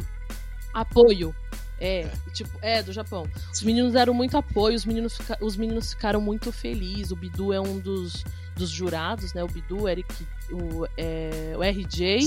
apoio. 0.73 1.35
É, 1.79 2.11
tipo, 2.33 2.51
é, 2.63 2.83
do 2.83 2.93
Japão. 2.93 3.27
Os 3.53 3.63
meninos 3.63 3.93
deram 3.93 4.15
muito 4.15 4.37
apoio, 4.37 4.75
os 4.75 4.85
meninos, 4.87 5.17
fica- 5.17 5.39
os 5.41 5.57
meninos 5.57 5.91
ficaram 5.93 6.21
muito 6.21 6.51
felizes. 6.51 7.11
O 7.11 7.17
Bidu 7.17 7.53
é 7.53 7.61
um 7.61 7.79
dos, 7.79 8.25
dos 8.57 8.71
jurados, 8.71 9.35
né? 9.35 9.45
O 9.45 9.47
Bidu, 9.47 9.83
o 9.83 9.89
Eric, 9.89 10.27
o, 10.51 10.87
é, 10.97 11.55
o 11.57 11.63
RJ, 11.63 12.27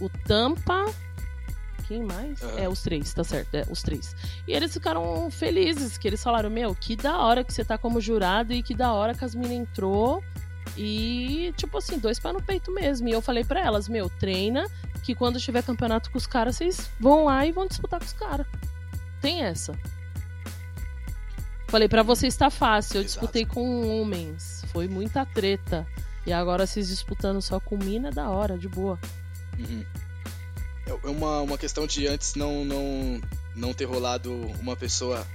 o 0.00 0.08
Tampa. 0.08 0.84
Quem 1.88 2.02
mais? 2.02 2.42
Aham. 2.42 2.58
É, 2.58 2.68
os 2.68 2.82
três, 2.82 3.12
tá 3.14 3.22
certo, 3.22 3.54
é, 3.54 3.64
os 3.70 3.80
três. 3.82 4.14
E 4.46 4.52
eles 4.52 4.72
ficaram 4.72 5.30
felizes, 5.30 5.96
que 5.98 6.06
eles 6.08 6.20
falaram, 6.22 6.50
meu, 6.50 6.74
que 6.74 6.96
da 6.96 7.18
hora 7.18 7.44
que 7.44 7.52
você 7.52 7.64
tá 7.64 7.78
como 7.78 8.00
jurado 8.00 8.52
e 8.52 8.60
que 8.62 8.74
da 8.74 8.92
hora 8.92 9.14
que 9.14 9.24
as 9.24 9.34
minas 9.36 9.52
entrou. 9.52 10.22
E, 10.76 11.54
tipo 11.56 11.78
assim, 11.78 11.98
dois 11.98 12.18
pés 12.18 12.34
no 12.34 12.42
peito 12.42 12.72
mesmo. 12.72 13.08
E 13.08 13.12
eu 13.12 13.22
falei 13.22 13.44
pra 13.44 13.60
elas, 13.60 13.88
meu, 13.88 14.10
treina, 14.10 14.66
que 15.04 15.14
quando 15.14 15.40
tiver 15.40 15.62
campeonato 15.62 16.10
com 16.10 16.18
os 16.18 16.26
caras, 16.26 16.56
vocês 16.56 16.90
vão 16.98 17.24
lá 17.26 17.46
e 17.46 17.52
vão 17.52 17.66
disputar 17.68 18.00
com 18.00 18.06
os 18.06 18.12
caras. 18.12 18.46
Tem 19.26 19.42
essa. 19.42 19.76
Falei, 21.66 21.88
pra 21.88 22.04
vocês 22.04 22.36
tá 22.36 22.48
fácil. 22.48 22.98
Eu 22.98 23.02
Exato. 23.02 23.06
disputei 23.06 23.44
com 23.44 24.00
homens. 24.00 24.64
Foi 24.72 24.86
muita 24.86 25.26
treta. 25.26 25.84
E 26.24 26.32
agora 26.32 26.64
vocês 26.64 26.86
disputando 26.86 27.42
só 27.42 27.58
com 27.58 27.76
mina 27.76 28.10
é 28.10 28.12
da 28.12 28.30
hora, 28.30 28.56
de 28.56 28.68
boa. 28.68 28.96
Uhum. 29.58 29.84
É 30.86 30.90
é 30.90 31.10
uma, 31.10 31.40
uma 31.40 31.58
questão 31.58 31.88
de 31.88 32.06
antes 32.06 32.36
não, 32.36 32.64
não, 32.64 33.20
não 33.56 33.74
ter 33.74 33.86
rolado 33.86 34.32
uma 34.60 34.76
pessoa 34.76 35.26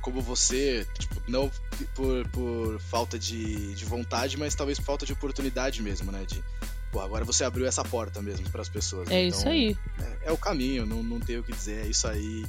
como 0.00 0.20
você, 0.20 0.84
tipo, 0.98 1.22
não 1.28 1.48
por, 1.94 2.28
por 2.30 2.80
falta 2.80 3.16
de, 3.16 3.72
de 3.72 3.84
vontade, 3.84 4.36
mas 4.36 4.56
talvez 4.56 4.80
por 4.80 4.86
falta 4.86 5.06
de 5.06 5.12
oportunidade 5.12 5.80
mesmo, 5.80 6.10
né? 6.10 6.24
De, 6.26 6.42
pô, 6.90 7.00
agora 7.00 7.24
você 7.24 7.44
abriu 7.44 7.66
essa 7.66 7.84
porta 7.84 8.20
mesmo 8.20 8.50
para 8.50 8.62
as 8.62 8.68
pessoas. 8.68 9.08
É 9.08 9.26
então, 9.26 9.38
isso 9.38 9.48
aí. 9.48 9.78
É, 10.00 10.30
é 10.30 10.32
o 10.32 10.36
caminho, 10.36 10.84
não, 10.84 11.04
não 11.04 11.20
tenho 11.20 11.38
o 11.38 11.44
que 11.44 11.52
dizer, 11.52 11.84
é 11.84 11.88
isso 11.88 12.08
aí. 12.08 12.44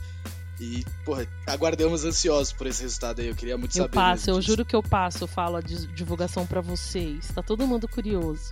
E, 0.60 0.84
porra, 1.06 1.26
aguardamos 1.48 2.04
ansiosos 2.04 2.52
por 2.52 2.68
esse 2.68 2.82
resultado 2.82 3.22
aí. 3.22 3.28
Eu 3.30 3.36
queria 3.36 3.58
muito 3.58 3.72
Eu 3.78 3.84
saber. 3.84 3.96
passo, 3.96 4.30
eu 4.30 4.42
juro 4.42 4.66
que 4.66 4.76
eu 4.76 4.84
passo, 4.84 5.24
eu 5.24 5.28
falo 5.28 5.56
a 5.56 5.62
divulgação 5.62 6.46
pra 6.46 6.60
vocês. 6.60 7.28
Tá 7.34 7.42
todo 7.42 7.66
mundo 7.66 7.88
curioso. 7.88 8.52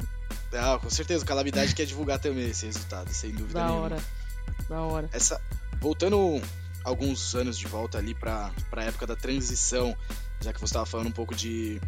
Ah, 0.54 0.80
com 0.82 0.90
certeza, 0.90 1.24
o 1.24 1.28
Calamidade 1.28 1.76
quer 1.76 1.86
divulgar 1.86 2.20
também 2.20 2.50
esse 2.50 2.66
resultado, 2.66 3.10
sem 3.14 3.32
dúvida 3.32 3.60
Da 3.60 3.66
nenhuma. 3.66 3.82
hora. 3.84 3.98
Da 4.70 4.82
hora. 4.82 5.10
essa 5.12 5.40
voltando 5.80 6.42
alguns 6.84 7.36
anos 7.36 7.58
de 7.58 7.68
volta 7.68 7.98
ali 7.98 8.16
para 8.16 8.52
a 8.72 8.84
época 8.84 9.06
da 9.06 9.16
transição, 9.16 9.96
já 10.42 10.54
que 10.54 10.60
você 10.60 10.66
estava 10.66 10.86
falando 10.86 11.08
um 11.08 11.12
pouco 11.12 11.36
de 11.36 11.80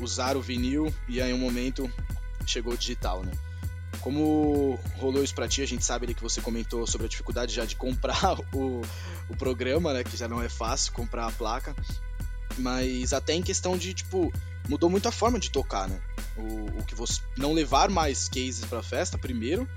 usar 0.00 0.36
o 0.36 0.42
vinil 0.42 0.92
e 1.08 1.22
aí 1.22 1.32
um 1.32 1.38
momento 1.38 1.90
chegou 2.44 2.74
o 2.74 2.76
digital, 2.76 3.22
né? 3.24 3.32
Como 4.00 4.78
rolou 4.96 5.22
isso 5.22 5.34
pra 5.34 5.48
ti? 5.48 5.62
A 5.62 5.66
gente 5.66 5.84
sabe 5.84 6.06
ali 6.06 6.14
que 6.14 6.22
você 6.22 6.40
comentou 6.40 6.86
sobre 6.86 7.06
a 7.06 7.10
dificuldade 7.10 7.54
já 7.54 7.64
de 7.64 7.76
comprar 7.76 8.38
o, 8.52 8.82
o 9.28 9.36
programa, 9.36 9.92
né? 9.92 10.04
Que 10.04 10.16
já 10.16 10.28
não 10.28 10.42
é 10.42 10.48
fácil 10.48 10.92
comprar 10.92 11.26
a 11.26 11.32
placa. 11.32 11.74
Mas 12.56 13.12
até 13.12 13.34
em 13.34 13.42
questão 13.42 13.76
de, 13.76 13.94
tipo, 13.94 14.32
mudou 14.68 14.90
muito 14.90 15.08
a 15.08 15.12
forma 15.12 15.38
de 15.38 15.50
tocar, 15.50 15.88
né? 15.88 16.00
O, 16.36 16.80
o 16.80 16.84
que 16.84 16.94
você. 16.94 17.20
Não 17.36 17.52
levar 17.52 17.88
mais 17.90 18.28
cases 18.28 18.64
pra 18.64 18.82
festa, 18.82 19.16
primeiro, 19.16 19.68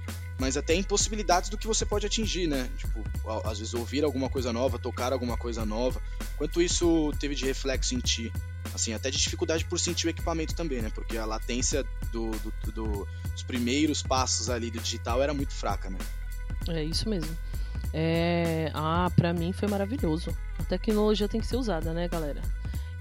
mas 0.42 0.58
até 0.58 0.74
impossibilidades 0.74 1.52
do 1.52 1.58
que 1.58 1.68
você 1.68 1.86
pode 1.86 2.08
atingir, 2.08 2.48
né? 2.48 2.68
Tipo, 2.76 3.04
às 3.48 3.60
vezes 3.60 3.76
ouvir 3.76 4.04
alguma 4.04 4.28
coisa 4.28 4.52
nova, 4.52 4.80
tocar 4.80 5.14
alguma 5.14 5.38
coisa 5.38 5.64
nova. 5.64 6.02
Quanto 6.36 6.60
isso 6.60 7.12
teve 7.20 7.36
de 7.36 7.46
reflexo 7.46 7.94
em 7.94 8.00
ti? 8.00 8.34
Assim, 8.74 8.92
até 8.94 9.12
de 9.12 9.20
dificuldade 9.20 9.64
por 9.66 9.80
sentir 9.80 10.08
o 10.08 10.10
equipamento 10.10 10.56
também, 10.56 10.82
né? 10.82 10.89
Porque 10.96 11.16
a 11.16 11.26
latência 11.26 11.84
do, 12.12 12.32
do- 12.32 12.72
do- 12.72 13.08
dos 13.34 13.44
primeiros 13.44 14.02
passos 14.02 14.50
ali 14.50 14.72
do 14.72 14.80
digital 14.80 15.22
era 15.22 15.32
muito 15.34 15.54
fraca, 15.54 15.92
né? 15.92 16.00
É 16.70 16.84
isso 16.84 17.08
mesmo. 17.08 17.38
É... 17.94 18.72
Ah, 18.74 19.12
pra 19.16 19.34
mim 19.34 19.52
foi 19.54 19.68
maravilhoso. 19.68 20.36
A 20.58 20.64
tecnologia 20.64 21.28
tem 21.28 21.39
que 21.39 21.46
ser 21.48 21.58
usada, 21.58 21.94
né, 21.94 22.08
galera? 22.08 22.42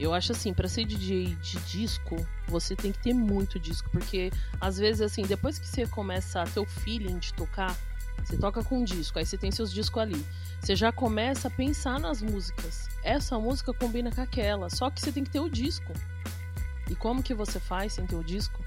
Eu 0.01 0.15
acho 0.15 0.33
assim, 0.33 0.55
pra 0.55 0.67
ser 0.67 0.87
DJ 0.87 1.37
de 1.37 1.59
disco, 1.61 2.17
você 2.49 2.75
tem 2.75 2.91
que 2.91 2.99
ter 2.99 3.13
muito 3.13 3.59
disco, 3.61 3.91
porque 3.91 4.33
às 4.59 4.79
vezes 4.79 5.03
assim, 5.03 5.23
depois 5.23 5.59
que 5.59 5.69
você 5.69 5.87
começa 5.87 6.41
a 6.41 6.47
ter 6.47 6.59
o 6.59 6.65
feeling 6.65 7.19
de 7.19 7.35
tocar, 7.35 7.77
você 8.25 8.37
toca 8.39 8.65
com 8.65 8.79
um 8.79 8.85
disco, 8.85 9.19
aí 9.19 9.27
você 9.27 9.37
tem 9.37 9.51
seus 9.51 9.71
discos 9.71 10.03
ali. 10.03 10.27
Você 10.61 10.75
já 10.75 10.91
começa 10.91 11.49
a 11.49 11.51
pensar 11.51 12.01
nas 12.01 12.23
músicas. 12.23 12.89
Essa 13.05 13.39
música 13.39 13.75
combina 13.75 14.11
com 14.11 14.23
aquela, 14.23 14.71
só 14.71 14.91
que 14.91 15.03
você 15.03 15.13
tem 15.13 15.23
que 15.23 15.31
ter 15.31 15.41
o 15.41 15.51
disco. 15.51 15.93
E 16.89 16.95
como 16.95 17.23
que 17.23 17.35
você 17.35 17.61
faz 17.61 17.93
sem 17.93 18.07
ter 18.07 18.17
o 18.17 18.25
disco? 18.25 18.65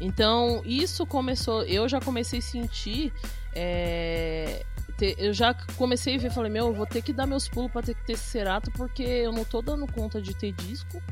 Então, 0.00 0.62
isso 0.64 1.04
começou, 1.04 1.64
eu 1.64 1.88
já 1.88 2.00
comecei 2.00 2.38
a 2.38 2.42
sentir 2.42 3.12
é, 3.52 4.64
te- 4.96 5.14
eu 5.18 5.32
já 5.32 5.54
comecei 5.76 6.16
a 6.16 6.18
ver, 6.18 6.30
falei, 6.30 6.50
meu, 6.50 6.66
eu 6.68 6.74
vou 6.74 6.86
ter 6.86 7.02
que 7.02 7.12
dar 7.12 7.26
meus 7.26 7.48
pulos 7.48 7.70
pra 7.70 7.82
ter 7.82 7.94
que 7.94 8.04
ter 8.06 8.16
Cerato, 8.16 8.70
porque 8.72 9.02
eu 9.02 9.32
não 9.32 9.44
tô 9.44 9.60
dando 9.62 9.86
conta 9.92 10.20
de 10.20 10.34
ter 10.34 10.52
disco. 10.52 11.02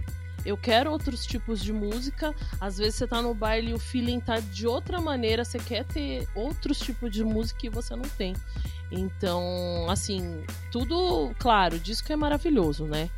Eu 0.44 0.58
quero 0.58 0.90
outros 0.90 1.24
tipos 1.24 1.60
de 1.62 1.72
música. 1.72 2.34
Às 2.60 2.76
vezes 2.76 2.96
você 2.96 3.06
tá 3.06 3.22
no 3.22 3.34
baile 3.34 3.70
e 3.70 3.74
o 3.74 3.78
feeling 3.78 4.20
tá 4.20 4.40
de 4.40 4.66
outra 4.66 5.00
maneira, 5.00 5.44
você 5.44 5.58
quer 5.58 5.84
ter 5.84 6.28
outros 6.34 6.78
tipos 6.78 7.10
de 7.10 7.24
música 7.24 7.60
que 7.60 7.70
você 7.70 7.96
não 7.96 8.02
tem. 8.02 8.34
Então, 8.90 9.86
assim, 9.88 10.44
tudo, 10.70 11.34
claro, 11.38 11.78
disco 11.78 12.12
é 12.12 12.16
maravilhoso, 12.16 12.84
né? 12.84 13.08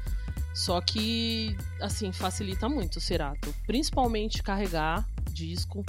Só 0.55 0.81
que, 0.81 1.57
assim, 1.83 2.13
facilita 2.13 2.69
muito 2.69 2.97
o 2.97 3.01
Cerato. 3.01 3.53
Principalmente 3.67 4.43
carregar 4.43 5.05
disco, 5.33 5.85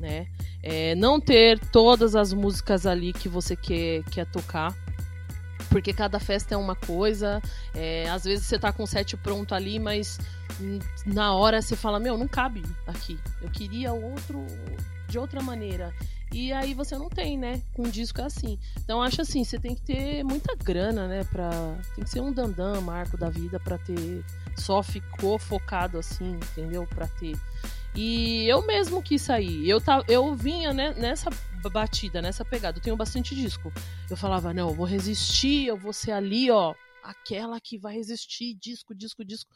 né? 0.00 0.26
É, 0.62 0.94
não 0.94 1.20
ter 1.20 1.58
todas 1.58 2.14
as 2.16 2.32
músicas 2.32 2.86
ali 2.86 3.12
que 3.12 3.28
você 3.28 3.54
quer, 3.56 4.02
quer 4.04 4.26
tocar. 4.26 4.74
Porque 5.68 5.92
cada 5.92 6.18
festa 6.18 6.54
é 6.54 6.56
uma 6.56 6.74
coisa. 6.74 7.42
é, 7.74 8.08
às 8.08 8.24
vezes 8.24 8.46
você 8.46 8.58
tá 8.58 8.72
com 8.72 8.84
o 8.84 8.86
set 8.86 9.16
pronto 9.16 9.54
ali, 9.54 9.78
mas 9.78 10.18
na 11.04 11.34
hora 11.34 11.60
você 11.60 11.76
fala, 11.76 12.00
meu, 12.00 12.16
não 12.16 12.28
cabe 12.28 12.62
aqui. 12.86 13.18
Eu 13.42 13.50
queria 13.50 13.92
outro 13.92 14.46
de 15.08 15.18
outra 15.18 15.42
maneira. 15.42 15.92
E 16.32 16.52
aí 16.52 16.74
você 16.74 16.98
não 16.98 17.08
tem, 17.08 17.38
né? 17.38 17.62
Com 17.72 17.84
disco 17.84 18.20
é 18.20 18.24
assim. 18.24 18.58
Então 18.78 19.00
acho 19.00 19.22
assim, 19.22 19.44
você 19.44 19.58
tem 19.58 19.74
que 19.74 19.82
ter 19.82 20.24
muita 20.24 20.54
grana, 20.56 21.06
né? 21.06 21.24
Pra... 21.24 21.50
Tem 21.94 22.04
que 22.04 22.10
ser 22.10 22.20
um 22.20 22.32
dandam, 22.32 22.80
marco 22.82 23.16
da 23.16 23.30
vida 23.30 23.60
pra 23.60 23.78
ter. 23.78 24.24
Só 24.56 24.82
ficou 24.82 25.38
focado 25.38 25.98
assim, 25.98 26.32
entendeu? 26.34 26.86
Pra 26.86 27.06
ter. 27.06 27.36
E 27.96 28.46
eu 28.46 28.64
mesmo 28.66 29.02
quis 29.02 29.22
sair. 29.22 29.68
Eu, 29.68 29.80
ta- 29.80 30.04
eu 30.06 30.34
vinha 30.34 30.72
né, 30.72 30.92
nessa 30.98 31.30
batida, 31.72 32.20
nessa 32.20 32.44
pegada. 32.44 32.78
Eu 32.78 32.82
tenho 32.82 32.96
bastante 32.96 33.34
disco. 33.34 33.72
Eu 34.10 34.16
falava, 34.16 34.52
não, 34.52 34.68
eu 34.68 34.74
vou 34.74 34.86
resistir, 34.86 35.66
eu 35.66 35.76
vou 35.76 35.92
ser 35.92 36.12
ali, 36.12 36.50
ó. 36.50 36.74
Aquela 37.02 37.58
que 37.60 37.78
vai 37.78 37.94
resistir, 37.94 38.54
disco, 38.60 38.94
disco, 38.94 39.24
disco. 39.24 39.50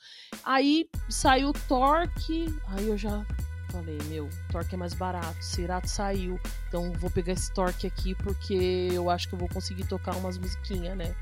Aí 0.44 0.88
saiu 1.08 1.50
o 1.50 1.52
Torque. 1.52 2.46
Aí 2.68 2.88
eu 2.88 2.96
já 2.96 3.24
falei, 3.70 3.98
meu, 4.08 4.28
Torque 4.50 4.74
é 4.74 4.78
mais 4.78 4.94
barato. 4.94 5.36
Cerato 5.44 5.88
saiu. 5.88 6.40
Então 6.68 6.92
vou 6.94 7.10
pegar 7.10 7.34
esse 7.34 7.52
Torque 7.52 7.86
aqui 7.86 8.14
porque 8.14 8.88
eu 8.92 9.10
acho 9.10 9.28
que 9.28 9.34
eu 9.34 9.38
vou 9.38 9.48
conseguir 9.48 9.84
tocar 9.84 10.16
umas 10.16 10.38
musiquinhas, 10.38 10.96
né? 10.96 11.14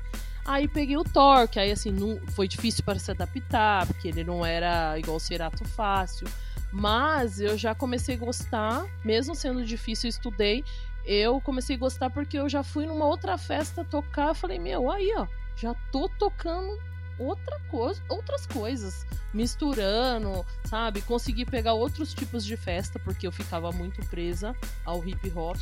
Aí 0.45 0.67
peguei 0.67 0.97
o 0.97 1.03
Torque, 1.03 1.59
aí 1.59 1.71
assim, 1.71 1.91
não, 1.91 2.19
foi 2.29 2.47
difícil 2.47 2.83
para 2.83 2.97
se 2.97 3.11
adaptar, 3.11 3.85
porque 3.85 4.07
ele 4.07 4.23
não 4.23 4.43
era 4.43 4.97
igual 4.97 5.17
o 5.17 5.19
Cerato 5.19 5.63
fácil. 5.65 6.27
Mas 6.71 7.39
eu 7.39 7.57
já 7.57 7.73
comecei 7.73 8.15
a 8.15 8.19
gostar, 8.19 8.85
mesmo 9.03 9.33
sendo 9.35 9.65
difícil, 9.65 10.07
eu 10.07 10.09
estudei. 10.09 10.63
Eu 11.05 11.41
comecei 11.41 11.75
a 11.75 11.79
gostar 11.79 12.09
porque 12.09 12.37
eu 12.37 12.47
já 12.47 12.61
fui 12.63 12.85
numa 12.85 13.05
outra 13.05 13.37
festa 13.37 13.83
tocar. 13.83 14.29
Eu 14.29 14.35
falei, 14.35 14.59
meu, 14.59 14.91
aí 14.91 15.11
ó, 15.17 15.25
já 15.55 15.73
tô 15.91 16.07
tocando 16.07 16.77
outra 17.17 17.59
coisa, 17.69 18.01
outras 18.07 18.45
coisas, 18.45 19.05
misturando, 19.33 20.45
sabe? 20.63 21.01
Consegui 21.01 21.45
pegar 21.45 21.73
outros 21.73 22.13
tipos 22.13 22.45
de 22.45 22.55
festa, 22.55 22.97
porque 22.99 23.27
eu 23.27 23.31
ficava 23.31 23.71
muito 23.71 24.01
presa 24.07 24.55
ao 24.85 25.05
hip 25.05 25.31
hop, 25.35 25.57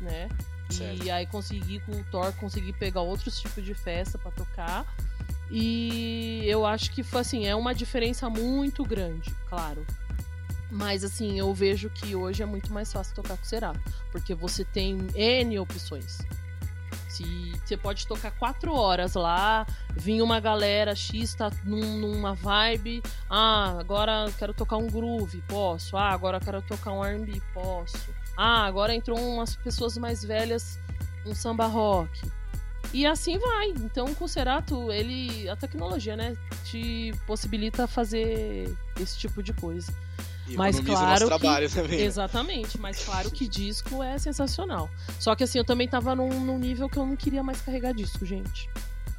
né? 0.00 0.28
Certo. 0.70 1.04
E 1.04 1.10
aí 1.10 1.26
consegui 1.26 1.80
com 1.80 1.92
o 1.92 2.04
Thor, 2.04 2.32
consegui 2.34 2.72
pegar 2.72 3.02
outros 3.02 3.38
tipos 3.38 3.62
de 3.62 3.74
festa 3.74 4.18
pra 4.18 4.30
tocar. 4.30 4.86
E 5.50 6.42
eu 6.46 6.64
acho 6.64 6.90
que 6.92 7.02
foi 7.02 7.20
assim, 7.20 7.46
é 7.46 7.54
uma 7.54 7.74
diferença 7.74 8.30
muito 8.30 8.82
grande, 8.82 9.30
claro. 9.50 9.86
Mas 10.72 11.04
assim, 11.04 11.38
eu 11.38 11.52
vejo 11.52 11.90
que 11.90 12.16
hoje 12.16 12.42
é 12.42 12.46
muito 12.46 12.72
mais 12.72 12.90
fácil 12.90 13.14
tocar 13.14 13.36
com 13.36 13.44
Cerato, 13.44 13.78
porque 14.10 14.34
você 14.34 14.64
tem 14.64 14.96
N 15.14 15.58
opções. 15.58 16.18
Se 17.10 17.52
você 17.62 17.76
pode 17.76 18.06
tocar 18.06 18.30
quatro 18.30 18.72
horas 18.74 19.12
lá, 19.14 19.66
vir 19.94 20.22
uma 20.22 20.40
galera 20.40 20.94
X 20.94 21.34
tá 21.34 21.50
num- 21.62 21.98
numa 21.98 22.32
vibe, 22.34 23.02
ah, 23.28 23.76
agora 23.78 24.32
quero 24.38 24.54
tocar 24.54 24.78
um 24.78 24.86
groove, 24.88 25.42
posso. 25.46 25.94
Ah, 25.94 26.08
agora 26.10 26.40
quero 26.40 26.62
tocar 26.62 26.92
um 26.92 27.04
R&B, 27.04 27.40
posso. 27.52 27.98
Ah, 28.34 28.64
agora 28.64 28.94
entrou 28.94 29.18
umas 29.18 29.54
pessoas 29.56 29.98
mais 29.98 30.24
velhas, 30.24 30.78
um 31.26 31.34
samba 31.34 31.66
rock. 31.66 32.10
E 32.94 33.04
assim 33.04 33.38
vai. 33.38 33.68
Então, 33.68 34.14
com 34.14 34.24
o 34.24 34.28
Cerato, 34.28 34.90
ele 34.90 35.46
a 35.50 35.56
tecnologia, 35.56 36.16
né, 36.16 36.34
te 36.64 37.12
possibilita 37.26 37.86
fazer 37.86 38.74
esse 38.98 39.18
tipo 39.18 39.42
de 39.42 39.52
coisa. 39.52 39.92
E 40.52 40.56
Mas 40.56 40.78
claro 40.80 41.30
que- 41.30 41.74
também. 41.74 41.98
né? 41.98 42.04
Exatamente, 42.04 42.78
mas 42.78 43.04
claro 43.04 43.30
que 43.30 43.48
disco 43.48 44.02
é 44.02 44.18
sensacional. 44.18 44.90
Só 45.18 45.34
que 45.34 45.44
assim, 45.44 45.58
eu 45.58 45.64
também 45.64 45.88
tava 45.88 46.14
num, 46.14 46.28
num 46.40 46.58
nível 46.58 46.88
que 46.88 46.98
eu 46.98 47.06
não 47.06 47.16
queria 47.16 47.42
mais 47.42 47.60
carregar 47.62 47.92
disco, 47.94 48.24
gente. 48.26 48.68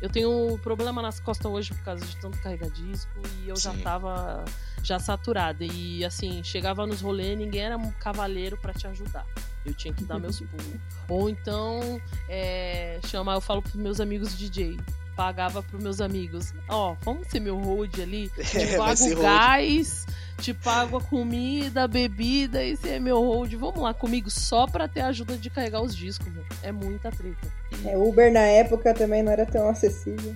Eu 0.02 0.10
tenho 0.10 0.60
problema 0.62 1.02
nas 1.02 1.20
costas 1.22 1.50
hoje 1.50 1.74
por 1.74 1.84
causa 1.84 2.06
de 2.06 2.18
tanto 2.18 2.38
carregar 2.40 2.70
disco 2.70 3.10
e 3.42 3.50
eu 3.50 3.56
já 3.56 3.72
Sim. 3.72 3.80
tava 3.82 4.44
já 4.84 5.00
saturada. 5.00 5.64
E 5.64 6.04
assim, 6.04 6.44
chegava 6.44 6.86
nos 6.86 7.00
rolês, 7.02 7.38
ninguém 7.38 7.62
era 7.62 7.78
um 7.78 7.90
cavaleiro 7.92 8.58
pra 8.58 8.74
te 8.74 8.86
ajudar. 8.86 9.26
Eu 9.66 9.74
tinha 9.74 9.94
que 9.94 10.04
dar 10.04 10.20
meus 10.20 10.40
pulos. 10.42 10.66
Ou 11.08 11.30
então, 11.30 12.02
é, 12.28 13.00
chamar, 13.08 13.36
eu 13.36 13.42
falo 13.42 13.62
pros 13.62 13.76
meus 13.76 14.02
amigos 14.02 14.38
DJ. 14.38 14.78
Pagava 15.16 15.62
pros 15.62 15.82
meus 15.82 16.02
amigos. 16.02 16.54
Ó, 16.68 16.96
vamos 17.04 17.28
ser 17.28 17.40
meu 17.40 17.58
hold 17.60 18.00
ali? 18.00 18.30
Te 18.50 18.58
É, 18.58 18.78
pago 18.78 19.16
gás, 19.22 20.06
te 20.40 20.54
pago 20.54 20.98
a 20.98 21.02
comida, 21.02 21.84
a 21.84 21.88
bebida, 21.88 22.64
esse 22.64 22.90
é 22.90 23.00
meu 23.00 23.18
hold. 23.22 23.54
Vamos 23.54 23.80
lá 23.82 23.94
comigo 23.94 24.30
só 24.32 24.66
pra 24.66 24.88
ter 24.88 25.02
a 25.02 25.08
ajuda 25.08 25.38
de 25.38 25.50
carregar 25.50 25.82
os 25.82 25.96
discos, 25.96 26.28
meu. 26.34 26.44
É 26.64 26.72
muita 26.72 27.12
treta. 27.12 27.48
É, 27.86 27.96
Uber 27.96 28.32
na 28.34 28.40
época 28.42 28.94
também 28.94 29.22
não 29.22 29.32
era 29.32 29.46
tão 29.46 29.70
acessível. 29.70 30.36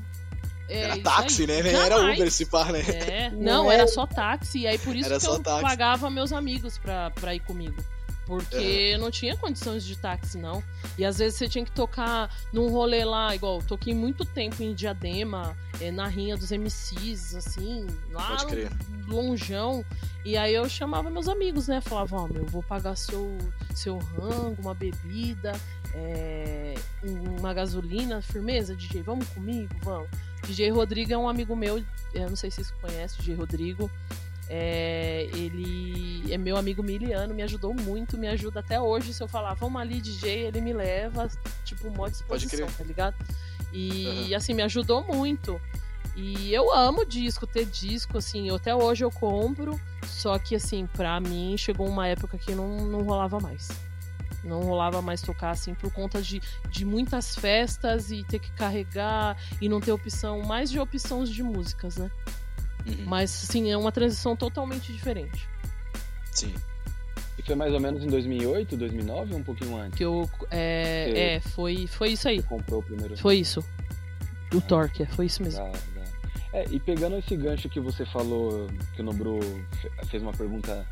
É 0.69 0.81
Era 0.81 0.97
táxi, 1.01 1.41
aí. 1.43 1.47
né? 1.47 1.63
Nem 1.63 1.73
era 1.75 1.95
Jamais. 1.95 2.15
Uber 2.17 2.27
esse 2.27 2.45
par, 2.45 2.71
né? 2.73 2.81
É, 2.81 3.29
Não 3.31 3.39
não, 3.41 3.71
era. 3.71 3.83
era 3.83 3.87
só 3.91 4.05
táxi. 4.05 4.59
E 4.59 4.67
aí 4.67 4.77
por 4.77 4.95
isso 4.95 5.09
Era 5.09 5.19
que 5.19 5.25
eu 5.25 5.39
táxi. 5.39 5.61
pagava 5.61 6.09
meus 6.09 6.31
amigos 6.33 6.77
pra, 6.77 7.09
pra 7.11 7.33
ir 7.33 7.39
comigo. 7.39 7.75
Porque 8.27 8.91
eu 8.93 8.99
não 8.99 9.09
tinha 9.09 9.37
condições 9.37 9.85
de 9.85 9.97
táxi, 9.97 10.37
não. 10.37 10.61
E 10.97 11.05
às 11.05 11.17
vezes 11.17 11.39
você 11.39 11.47
tinha 11.47 11.63
que 11.63 11.71
tocar 11.71 12.29
num 12.51 12.67
rolê 12.67 13.05
lá, 13.05 13.33
igual, 13.33 13.63
toquei 13.63 13.93
muito 13.93 14.25
tempo 14.25 14.61
em 14.61 14.73
Diadema, 14.73 15.57
é, 15.79 15.89
na 15.91 16.07
rinha 16.07 16.35
dos 16.35 16.51
MCs, 16.51 17.35
assim, 17.35 17.87
lá 18.11 18.45
crer. 18.45 18.69
longeão. 19.07 19.85
E 20.25 20.35
aí 20.35 20.53
eu 20.53 20.67
chamava 20.67 21.09
meus 21.09 21.29
amigos, 21.29 21.69
né? 21.69 21.79
Falava, 21.79 22.17
ó, 22.17 22.27
meu, 22.27 22.43
eu 22.43 22.47
vou 22.47 22.61
pagar 22.61 22.97
seu, 22.97 23.37
seu 23.73 23.97
rango, 23.97 24.61
uma 24.61 24.73
bebida, 24.73 25.53
é, 25.93 26.75
uma 27.39 27.53
gasolina, 27.53 28.21
firmeza, 28.21 28.75
DJ, 28.75 29.03
vamos 29.03 29.25
comigo? 29.29 29.73
Vamos. 29.83 30.09
DJ 30.45 30.69
Rodrigo 30.71 31.13
é 31.13 31.17
um 31.17 31.29
amigo 31.29 31.55
meu, 31.55 31.81
eu 32.13 32.29
não 32.29 32.35
sei 32.35 32.51
se 32.51 32.57
vocês 32.57 32.71
conhecem, 32.81 33.19
DJ 33.19 33.35
Rodrigo. 33.35 33.89
É, 34.49 35.27
ele 35.33 36.31
é 36.31 36.37
meu 36.37 36.55
amigo 36.57 36.81
miliano, 36.81 37.33
me 37.33 37.41
ajudou 37.43 37.73
muito, 37.73 38.17
me 38.17 38.27
ajuda 38.27 38.59
até 38.61 38.79
hoje. 38.79 39.13
Se 39.13 39.21
eu 39.21 39.27
falar, 39.27 39.53
vamos 39.55 39.81
ali, 39.81 39.99
DJ, 40.01 40.47
ele 40.47 40.61
me 40.61 40.73
leva, 40.73 41.29
tipo, 41.65 41.89
mó 41.91 42.07
disposição, 42.07 42.67
tá 42.77 42.83
ligado? 42.83 43.15
E 43.73 44.07
Aham. 44.07 44.37
assim, 44.37 44.53
me 44.53 44.61
ajudou 44.63 45.03
muito. 45.03 45.59
E 46.15 46.51
eu 46.53 46.73
amo 46.73 47.05
disco, 47.05 47.45
ter 47.45 47.65
disco, 47.65 48.17
assim, 48.17 48.47
eu- 48.49 48.55
até 48.55 48.73
hoje 48.73 49.03
eu 49.05 49.11
compro, 49.11 49.79
só 50.05 50.39
que 50.39 50.55
assim, 50.55 50.87
pra 50.87 51.19
mim 51.19 51.55
chegou 51.57 51.87
uma 51.87 52.07
época 52.07 52.37
que 52.37 52.55
não, 52.55 52.77
não 52.87 53.03
rolava 53.03 53.39
mais. 53.39 53.67
Não 54.43 54.61
rolava 54.61 55.01
mais 55.01 55.21
tocar, 55.21 55.51
assim, 55.51 55.73
por 55.75 55.91
conta 55.91 56.21
de, 56.21 56.41
de 56.69 56.85
muitas 56.85 57.35
festas 57.35 58.09
e 58.11 58.23
ter 58.23 58.39
que 58.39 58.51
carregar 58.53 59.37
e 59.61 59.67
não 59.67 59.79
ter 59.81 59.91
opção, 59.91 60.41
mais 60.41 60.71
de 60.71 60.79
opções 60.79 61.29
de 61.29 61.43
músicas, 61.43 61.97
né? 61.97 62.09
Uhum. 62.87 63.05
Mas, 63.05 63.43
assim, 63.43 63.69
é 63.71 63.77
uma 63.77 63.91
transição 63.91 64.35
totalmente 64.35 64.91
diferente. 64.93 65.47
Sim. 66.31 66.53
E 67.37 67.41
foi 67.43 67.55
mais 67.55 67.73
ou 67.73 67.79
menos 67.79 68.03
em 68.03 68.07
2008, 68.07 68.75
2009 68.77 69.33
ou 69.33 69.39
um 69.39 69.43
pouquinho 69.43 69.77
antes? 69.77 69.97
Que 69.97 70.05
eu, 70.05 70.29
é, 70.49 71.05
Sim. 71.11 71.19
é, 71.19 71.39
foi, 71.51 71.87
foi 71.87 72.09
isso 72.09 72.27
aí. 72.27 72.37
Você 72.41 72.47
comprou 72.47 72.79
o 72.79 72.83
primeiro 72.83 73.17
Foi 73.17 73.35
isso. 73.37 73.63
Do 74.49 74.61
Torque, 74.61 75.03
é, 75.03 75.05
foi 75.05 75.25
isso 75.25 75.43
mesmo. 75.43 75.69
É, 76.53 76.65
e 76.71 76.79
pegando 76.79 77.17
esse 77.17 77.35
gancho 77.35 77.67
que 77.69 77.79
você 77.79 78.05
falou, 78.05 78.67
que 78.95 79.01
o 79.01 79.03
Nobru 79.03 79.39
fe- 79.81 79.91
fez 80.07 80.23
uma 80.23 80.31
pergunta 80.31 80.87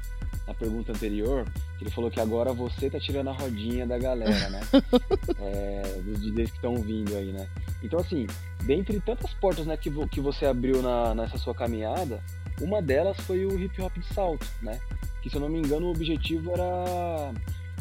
na 0.47 0.53
pergunta 0.53 0.91
anterior, 0.91 1.45
que 1.77 1.83
ele 1.83 1.91
falou 1.91 2.11
que 2.11 2.19
agora 2.19 2.53
você 2.53 2.89
tá 2.89 2.99
tirando 2.99 3.29
a 3.29 3.33
rodinha 3.33 3.85
da 3.87 3.97
galera, 3.97 4.49
né? 4.49 4.61
É, 5.39 6.01
dos 6.03 6.21
DJs 6.21 6.51
que 6.51 6.55
estão 6.57 6.75
vindo 6.75 7.15
aí, 7.15 7.31
né? 7.31 7.47
Então, 7.83 7.99
assim, 7.99 8.25
dentre 8.63 8.99
tantas 8.99 9.33
portas 9.33 9.65
né, 9.65 9.75
que, 9.77 9.89
vo- 9.89 10.07
que 10.07 10.19
você 10.21 10.45
abriu 10.45 10.81
na, 10.81 11.13
nessa 11.15 11.37
sua 11.37 11.53
caminhada, 11.53 12.21
uma 12.61 12.81
delas 12.81 13.17
foi 13.21 13.45
o 13.45 13.59
hip 13.59 13.81
hop 13.81 13.93
de 13.97 14.13
salto, 14.13 14.45
né? 14.61 14.79
Que, 15.21 15.29
se 15.29 15.35
eu 15.35 15.41
não 15.41 15.49
me 15.49 15.59
engano, 15.59 15.87
o 15.87 15.91
objetivo 15.91 16.51
era 16.51 17.33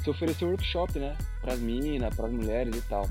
se 0.03 0.11
oferecer 0.11 0.45
workshop, 0.47 0.99
né? 0.99 1.17
Pras 1.41 1.59
minas, 1.59 2.15
pras 2.15 2.31
mulheres 2.33 2.75
e 2.77 2.81
tal. 2.83 3.09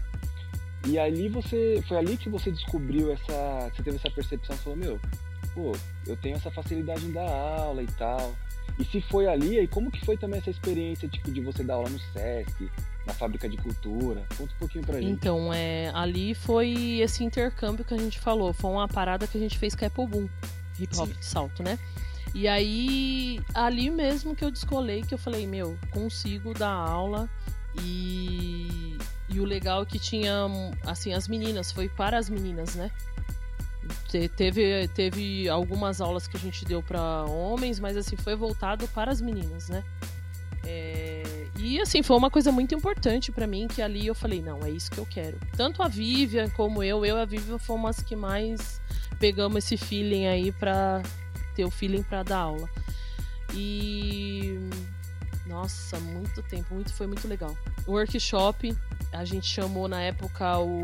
E 0.88 1.00
ali 1.00 1.30
você. 1.30 1.82
Foi 1.88 1.98
ali 1.98 2.18
que 2.18 2.30
você 2.30 2.52
descobriu 2.52 3.14
essa. 3.14 3.70
Você 3.74 3.84
teve 3.84 3.98
essa 3.98 4.10
percepção 4.12 4.56
e 4.56 4.60
falou, 4.60 4.78
meu, 4.78 5.00
pô, 5.54 5.72
eu 6.06 6.18
tenho 6.18 6.36
essa 6.36 6.52
facilidade 6.52 7.06
em 7.06 7.12
dar 7.12 7.30
aula 7.30 7.82
e 7.82 7.88
tal. 7.88 8.36
E 8.80 8.86
se 8.86 9.02
foi 9.02 9.28
ali, 9.28 9.60
aí 9.60 9.68
como 9.68 9.92
que 9.92 10.04
foi 10.04 10.18
também 10.18 10.40
essa 10.40 10.50
experiência, 10.50 11.08
tipo, 11.08 11.32
de 11.32 11.42
você 11.42 11.64
dar 11.64 11.76
aula 11.76 11.90
no 11.90 12.00
Sesc, 12.00 12.70
na 13.06 13.14
fábrica 13.14 13.48
de 13.48 13.58
cultura? 13.58 14.24
Conta 14.38 14.54
um 14.54 14.58
pouquinho 14.58 14.84
pra 14.84 15.00
gente. 15.00 15.12
Então, 15.12 15.54
é, 15.54 15.92
ali 15.94 16.34
foi 16.34 17.00
esse 17.00 17.24
intercâmbio 17.24 17.86
que 17.86 17.94
a 17.94 17.98
gente 17.98 18.20
falou. 18.20 18.52
Foi 18.54 18.72
uma 18.72 18.88
parada 18.88 19.28
que 19.28 19.38
a 19.38 19.40
gente 19.40 19.58
fez 19.58 19.76
com 19.76 19.86
a 19.86 19.88
Apple 19.88 20.08
Boom, 20.08 20.28
hip 20.80 20.98
hop 20.98 21.08
Sim. 21.08 21.20
de 21.20 21.26
salto, 21.26 21.64
né? 21.64 21.78
E 22.34 22.48
aí, 22.48 23.40
ali 23.54 23.92
mesmo 23.92 24.36
que 24.36 24.44
eu 24.44 24.50
descolei, 24.50 25.04
que 25.04 25.14
eu 25.14 25.20
falei, 25.20 25.46
meu, 25.46 25.78
consigo 25.92 26.54
dar 26.54 26.74
aula. 26.74 27.30
E, 27.80 28.98
e 29.30 29.40
o 29.40 29.46
legal 29.46 29.84
é 29.84 29.86
que 29.86 30.00
tinha, 30.00 30.48
assim, 30.86 31.14
as 31.14 31.28
meninas, 31.28 31.72
foi 31.72 31.90
para 31.90 32.18
as 32.18 32.30
meninas, 32.30 32.76
né? 32.76 32.90
Te- 34.10 34.30
Teve, 34.30 34.88
teve 34.90 35.50
algumas 35.50 36.00
aulas 36.02 36.28
que 36.28 36.38
a 36.38 36.40
gente 36.40 36.66
deu 36.66 36.82
para 36.82 37.24
homens, 37.26 37.80
mas 37.80 37.98
assim, 37.98 38.16
foi 38.16 38.36
voltado 38.36 38.88
para 38.90 39.12
as 39.12 39.20
meninas, 39.22 39.70
né? 39.70 39.84
É, 40.66 41.24
e 41.58 41.80
assim, 41.82 42.02
foi 42.02 42.16
uma 42.16 42.32
coisa 42.32 42.52
muito 42.52 42.74
importante 42.74 43.32
pra 43.32 43.46
mim, 43.46 43.68
que 43.68 43.82
ali 43.82 44.08
eu 44.08 44.16
falei, 44.16 44.42
não, 44.42 44.64
é 44.64 44.70
isso 44.70 44.90
que 44.90 44.98
eu 44.98 45.06
quero. 45.06 45.38
Tanto 45.58 45.84
a 45.84 45.88
Vivian 45.88 46.50
como 46.52 46.82
eu, 46.82 47.06
eu 47.06 47.18
e 47.18 47.22
a 47.22 47.26
Vivian 47.26 47.58
fomos 47.58 47.90
as 47.98 48.02
que 48.04 48.16
mais 48.16 48.80
pegamos 49.20 49.58
esse 49.66 49.76
feeling 49.78 50.26
aí 50.28 50.52
pra 50.54 51.02
ter 51.56 51.66
o 51.66 51.72
feeling 51.72 52.04
pra 52.04 52.24
dar 52.24 52.40
aula. 52.40 52.70
E 53.54 54.58
nossa, 55.46 56.00
muito 56.00 56.42
tempo, 56.44 56.74
muito 56.74 56.94
foi 56.94 57.08
muito 57.08 57.28
legal. 57.28 57.56
Workshop, 57.88 58.76
a 59.14 59.24
gente 59.24 59.48
chamou 59.48 59.88
na 59.88 60.02
época 60.02 60.60
o, 60.60 60.82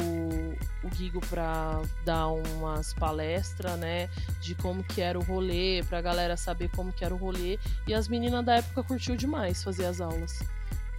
o 0.84 0.90
Guigo 0.96 1.20
pra 1.28 1.82
dar 2.06 2.28
umas 2.28 2.94
palestras, 2.94 3.78
né, 3.78 4.08
de 4.40 4.54
como 4.56 4.84
que 4.84 5.02
era 5.02 5.18
o 5.18 5.24
rolê, 5.24 5.84
pra 5.90 6.00
galera 6.02 6.38
saber 6.38 6.70
como 6.70 6.94
que 6.94 7.04
era 7.04 7.14
o 7.14 7.18
rolê. 7.18 7.58
E 7.88 7.94
as 7.94 8.08
meninas 8.08 8.46
da 8.46 8.56
época 8.58 8.84
curtiu 8.84 9.16
demais 9.16 9.64
fazer 9.64 9.86
as 9.86 10.00
aulas. 10.00 10.40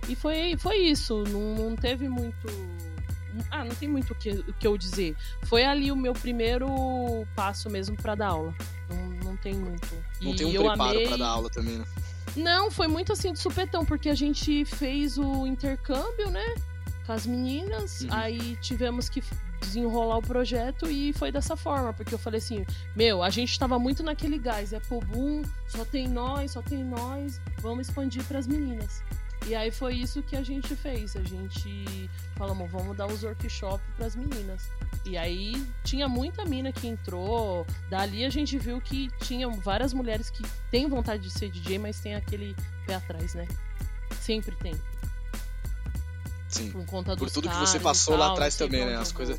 E 0.09 0.17
foi, 0.17 0.57
foi 0.59 0.79
isso, 0.79 1.23
não, 1.29 1.71
não 1.71 1.77
teve 1.77 2.09
muito. 2.09 2.49
Ah, 3.51 3.65
não 3.65 3.75
tem 3.77 3.89
muito 3.89 4.13
o 4.13 4.17
que, 4.17 4.31
o 4.31 4.53
que 4.55 4.67
eu 4.67 4.77
dizer. 4.77 5.17
Foi 5.45 5.65
ali 5.65 5.93
o 5.93 5.97
meu 5.97 6.13
primeiro 6.13 7.25
passo 7.37 7.71
mesmo 7.71 7.97
pra 7.97 8.17
dar 8.17 8.29
aula. 8.29 8.53
Não, 8.89 9.31
não 9.31 9.37
tem 9.37 9.55
muito. 9.55 9.89
Não 10.21 10.33
E 10.33 10.37
tem 10.37 10.47
um 10.47 10.51
eu 10.51 10.65
preparo 10.65 10.91
amei... 10.91 11.07
pra 11.07 11.17
dar 11.17 11.29
aula 11.29 11.49
também, 11.49 11.79
né? 11.79 11.85
Não, 12.37 12.71
foi 12.71 12.89
muito 12.89 13.13
assim 13.13 13.33
de 13.33 13.39
supetão, 13.39 13.85
porque 13.85 14.09
a 14.09 14.15
gente 14.15 14.65
fez 14.65 15.17
o 15.17 15.47
intercâmbio, 15.47 16.31
né? 16.31 16.55
Com 17.11 17.15
as 17.15 17.27
meninas, 17.27 18.03
Uhum. 18.03 18.09
aí 18.13 18.57
tivemos 18.61 19.09
que 19.09 19.21
desenrolar 19.61 20.19
o 20.19 20.23
projeto 20.23 20.89
e 20.89 21.13
foi 21.13 21.33
dessa 21.33 21.57
forma, 21.57 21.93
porque 21.93 22.15
eu 22.15 22.19
falei 22.21 22.39
assim, 22.39 22.65
meu, 22.95 23.21
a 23.21 23.31
gente 23.31 23.59
tava 23.59 23.81
muito 23.81 24.01
naquele 24.01 24.39
gás, 24.39 24.73
é 24.73 24.79
boom, 24.79 25.43
só 25.67 25.85
tem 25.85 26.07
nós, 26.07 26.53
só 26.53 26.63
tem 26.63 26.85
nós, 26.85 27.41
vamos 27.59 27.89
expandir 27.89 28.23
pras 28.27 28.47
meninas. 28.47 29.03
E 29.45 29.57
aí 29.57 29.73
foi 29.73 29.95
isso 29.97 30.23
que 30.23 30.37
a 30.37 30.45
gente 30.45 30.77
fez, 30.77 31.17
a 31.17 31.23
gente 31.25 32.09
falamos, 32.37 32.71
vamos 32.71 32.97
dar 32.97 33.09
os 33.09 33.25
workshops 33.25 33.85
pras 33.97 34.15
meninas. 34.15 34.69
E 35.05 35.19
aí 35.19 35.67
tinha 35.83 36.09
muita 36.09 36.45
mina 36.45 36.71
que 36.71 36.87
entrou. 36.87 37.67
Dali 37.89 38.25
a 38.25 38.31
gente 38.31 38.57
viu 38.57 38.81
que 38.81 39.11
tinham 39.19 39.51
várias 39.55 39.93
mulheres 39.93 40.31
que 40.31 40.45
têm 40.71 40.89
vontade 40.89 41.25
de 41.25 41.31
ser 41.33 41.51
DJ, 41.51 41.77
mas 41.77 41.99
tem 41.99 42.15
aquele 42.15 42.55
pé 42.87 42.95
atrás, 42.95 43.35
né? 43.35 43.49
Sempre 44.21 44.55
tem. 44.55 44.75
Sim. 46.51 46.71
Por 46.71 46.85
conta 46.85 47.17
Por 47.17 47.31
tudo 47.31 47.49
que 47.49 47.57
você 47.57 47.79
passou 47.79 48.17
tal, 48.17 48.27
lá 48.27 48.33
atrás 48.33 48.57
também, 48.57 48.85
né? 48.85 48.97
As 48.97 49.13
coisas. 49.13 49.39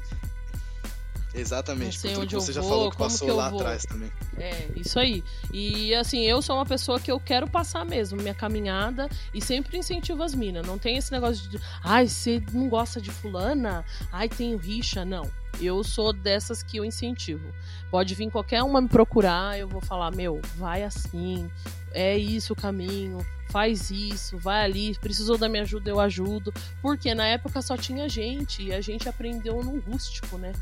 Exatamente. 1.33 1.99
Por 1.99 2.11
tudo 2.11 2.27
que 2.27 2.35
você 2.35 2.53
já 2.53 2.61
vou, 2.61 2.69
falou 2.69 2.91
que 2.91 2.97
passou 2.97 3.27
que 3.27 3.33
lá 3.33 3.49
vou. 3.49 3.59
atrás 3.59 3.83
também. 3.83 4.11
É, 4.37 4.67
isso 4.75 4.99
aí. 4.99 5.23
E 5.53 5.93
assim, 5.95 6.21
eu 6.21 6.41
sou 6.41 6.55
uma 6.57 6.65
pessoa 6.65 6.99
que 6.99 7.11
eu 7.11 7.19
quero 7.19 7.49
passar 7.49 7.85
mesmo 7.85 8.21
minha 8.21 8.33
caminhada 8.33 9.09
e 9.33 9.41
sempre 9.41 9.77
incentivo 9.77 10.23
as 10.23 10.33
minas. 10.33 10.65
Não 10.65 10.77
tem 10.77 10.97
esse 10.97 11.11
negócio 11.11 11.49
de, 11.49 11.59
ai, 11.83 12.07
você 12.07 12.43
não 12.51 12.67
gosta 12.67 12.99
de 12.99 13.11
fulana? 13.11 13.85
Ai, 14.11 14.27
tem 14.27 14.55
rixa. 14.57 15.05
Não. 15.05 15.29
Eu 15.59 15.83
sou 15.83 16.11
dessas 16.11 16.63
que 16.63 16.77
eu 16.77 16.85
incentivo. 16.85 17.53
Pode 17.89 18.15
vir 18.15 18.29
qualquer 18.31 18.63
uma 18.63 18.81
me 18.81 18.87
procurar, 18.87 19.59
eu 19.59 19.67
vou 19.67 19.81
falar, 19.81 20.11
meu, 20.11 20.41
vai 20.55 20.83
assim, 20.83 21.49
é 21.93 22.17
isso 22.17 22.53
o 22.53 22.55
caminho, 22.55 23.25
faz 23.49 23.91
isso, 23.91 24.37
vai 24.37 24.63
ali, 24.63 24.97
precisou 24.99 25.37
da 25.37 25.49
minha 25.49 25.63
ajuda, 25.63 25.89
eu 25.89 25.99
ajudo. 25.99 26.53
Porque 26.81 27.13
na 27.13 27.27
época 27.27 27.61
só 27.61 27.77
tinha 27.77 28.07
gente 28.07 28.63
e 28.63 28.73
a 28.73 28.81
gente 28.81 29.07
aprendeu 29.07 29.63
no 29.63 29.79
rústico, 29.79 30.37
né? 30.37 30.53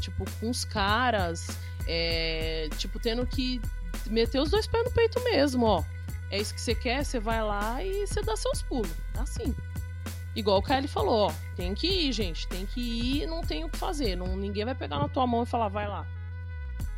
Tipo, 0.00 0.24
com 0.40 0.50
os 0.50 0.64
caras, 0.64 1.46
é, 1.86 2.68
tipo, 2.78 2.98
tendo 2.98 3.24
que 3.26 3.60
meter 4.08 4.40
os 4.40 4.50
dois 4.50 4.66
pés 4.66 4.84
no 4.84 4.90
peito 4.90 5.22
mesmo, 5.22 5.64
ó. 5.66 5.84
é 6.30 6.38
isso 6.38 6.54
que 6.54 6.60
você 6.60 6.74
quer, 6.74 7.04
você 7.04 7.20
vai 7.20 7.42
lá 7.42 7.84
e 7.84 8.06
você 8.06 8.22
dá 8.22 8.36
seus 8.36 8.62
pulos. 8.62 8.90
Assim. 9.18 9.54
Igual 10.34 10.58
o 10.58 10.62
Kylie 10.62 10.88
falou, 10.88 11.28
ó, 11.28 11.32
tem 11.54 11.74
que 11.74 11.86
ir, 11.86 12.12
gente, 12.12 12.48
tem 12.48 12.64
que 12.64 12.80
ir, 12.80 13.26
não 13.26 13.42
tem 13.42 13.64
o 13.64 13.68
que 13.68 13.76
fazer. 13.76 14.16
Não, 14.16 14.34
ninguém 14.34 14.64
vai 14.64 14.74
pegar 14.74 14.98
na 14.98 15.08
tua 15.08 15.26
mão 15.26 15.42
e 15.42 15.46
falar, 15.46 15.68
vai 15.68 15.86
lá. 15.86 16.06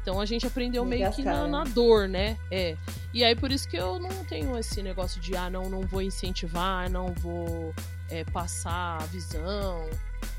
Então 0.05 0.21
a 0.21 0.27
gente 0.27 0.47
aprendeu 0.47 0.85
meio 0.85 1.11
que 1.13 1.23
na, 1.23 1.49
na, 1.49 1.65
dor, 1.65 2.07
né? 2.07 2.37
É. 2.51 2.77
E 3.15 3.25
aí 3.25 3.35
por 3.35 3.51
isso 3.51 3.67
que 3.67 3.79
eu 3.79 3.99
não 3.99 4.23
tenho 4.27 4.57
esse 4.59 4.83
negócio 4.83 5.19
de, 5.19 5.35
ah, 5.35 5.49
não, 5.49 5.71
não 5.71 5.81
vou 5.81 6.03
incentivar, 6.03 6.91
não 6.91 7.07
vou 7.15 7.75
é, 8.11 8.23
passar 8.23 8.99
a 9.01 9.07
visão. 9.07 9.89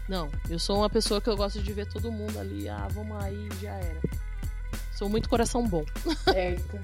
Não, 0.07 0.30
eu 0.51 0.59
sou 0.59 0.78
uma 0.78 0.89
pessoa 0.89 1.20
que 1.20 1.28
eu 1.28 1.36
gosto 1.36 1.63
de 1.63 1.74
ver 1.74 1.88
todo 1.88 2.11
mundo 2.11 2.39
ali, 2.39 2.70
ah, 2.70 2.88
vamos 2.91 3.18
aí, 3.24 3.49
já 3.59 3.72
era. 3.72 3.99
Sou 4.91 5.09
muito 5.09 5.28
coração 5.28 5.68
bom. 5.68 5.84
Certo. 6.26 6.80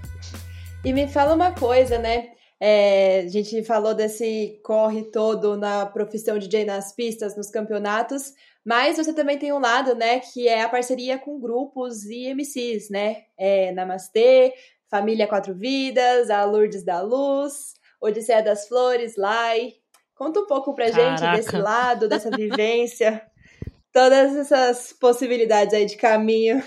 E 0.83 0.91
me 0.91 1.07
fala 1.07 1.35
uma 1.35 1.51
coisa, 1.51 1.99
né? 1.99 2.31
É, 2.63 3.21
a 3.21 3.27
gente 3.27 3.63
falou 3.63 3.95
desse 3.95 4.61
corre 4.63 5.05
todo 5.05 5.57
na 5.57 5.83
profissão 5.83 6.37
de 6.37 6.47
DJ 6.47 6.63
nas 6.63 6.93
pistas, 6.93 7.35
nos 7.35 7.49
campeonatos, 7.49 8.35
mas 8.63 8.97
você 8.97 9.11
também 9.11 9.39
tem 9.39 9.51
um 9.51 9.57
lado, 9.57 9.95
né, 9.95 10.19
que 10.19 10.47
é 10.47 10.61
a 10.61 10.69
parceria 10.69 11.17
com 11.17 11.39
grupos 11.39 12.05
e 12.05 12.31
MCs, 12.35 12.91
né? 12.91 13.23
É, 13.35 13.71
Namastê, 13.71 14.53
Família 14.87 15.27
Quatro 15.27 15.55
Vidas, 15.55 16.29
a 16.29 16.45
Lourdes 16.45 16.83
da 16.83 17.01
Luz, 17.01 17.73
Odisseia 17.99 18.43
das 18.43 18.67
Flores, 18.67 19.15
Lai. 19.17 19.73
Conta 20.13 20.41
um 20.41 20.45
pouco 20.45 20.75
pra 20.75 20.91
Caraca. 20.91 21.17
gente 21.17 21.35
desse 21.37 21.57
lado, 21.57 22.07
dessa 22.07 22.29
vivência, 22.29 23.25
todas 23.91 24.35
essas 24.35 24.93
possibilidades 24.93 25.73
aí 25.73 25.87
de 25.87 25.97
caminho. 25.97 26.63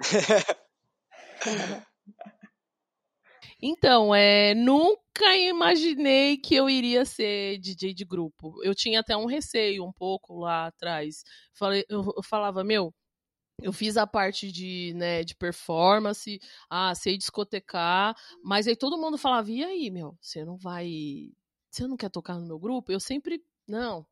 Então, 3.62 4.12
é, 4.12 4.54
nunca 4.54 5.36
imaginei 5.36 6.36
que 6.36 6.54
eu 6.54 6.68
iria 6.68 7.04
ser 7.04 7.58
DJ 7.58 7.94
de 7.94 8.04
grupo. 8.04 8.60
Eu 8.64 8.74
tinha 8.74 9.00
até 9.00 9.16
um 9.16 9.24
receio 9.26 9.84
um 9.84 9.92
pouco 9.92 10.40
lá 10.40 10.66
atrás. 10.66 11.22
Falei, 11.54 11.84
eu, 11.88 12.02
eu 12.16 12.22
falava, 12.24 12.64
meu, 12.64 12.92
eu 13.62 13.72
fiz 13.72 13.96
a 13.96 14.06
parte 14.06 14.50
de, 14.50 14.92
né, 14.96 15.24
de 15.24 15.36
performance, 15.36 16.40
ah, 16.68 16.94
sei 16.94 17.16
discotecar, 17.16 18.16
mas 18.44 18.66
aí 18.66 18.76
todo 18.76 18.98
mundo 18.98 19.16
falava, 19.18 19.50
e 19.50 19.62
aí, 19.64 19.90
meu, 19.90 20.16
você 20.20 20.44
não 20.44 20.56
vai. 20.58 21.30
Você 21.70 21.86
não 21.86 21.96
quer 21.96 22.10
tocar 22.10 22.34
no 22.38 22.46
meu 22.46 22.58
grupo? 22.58 22.92
Eu 22.92 23.00
sempre. 23.00 23.40
Não, 23.68 24.06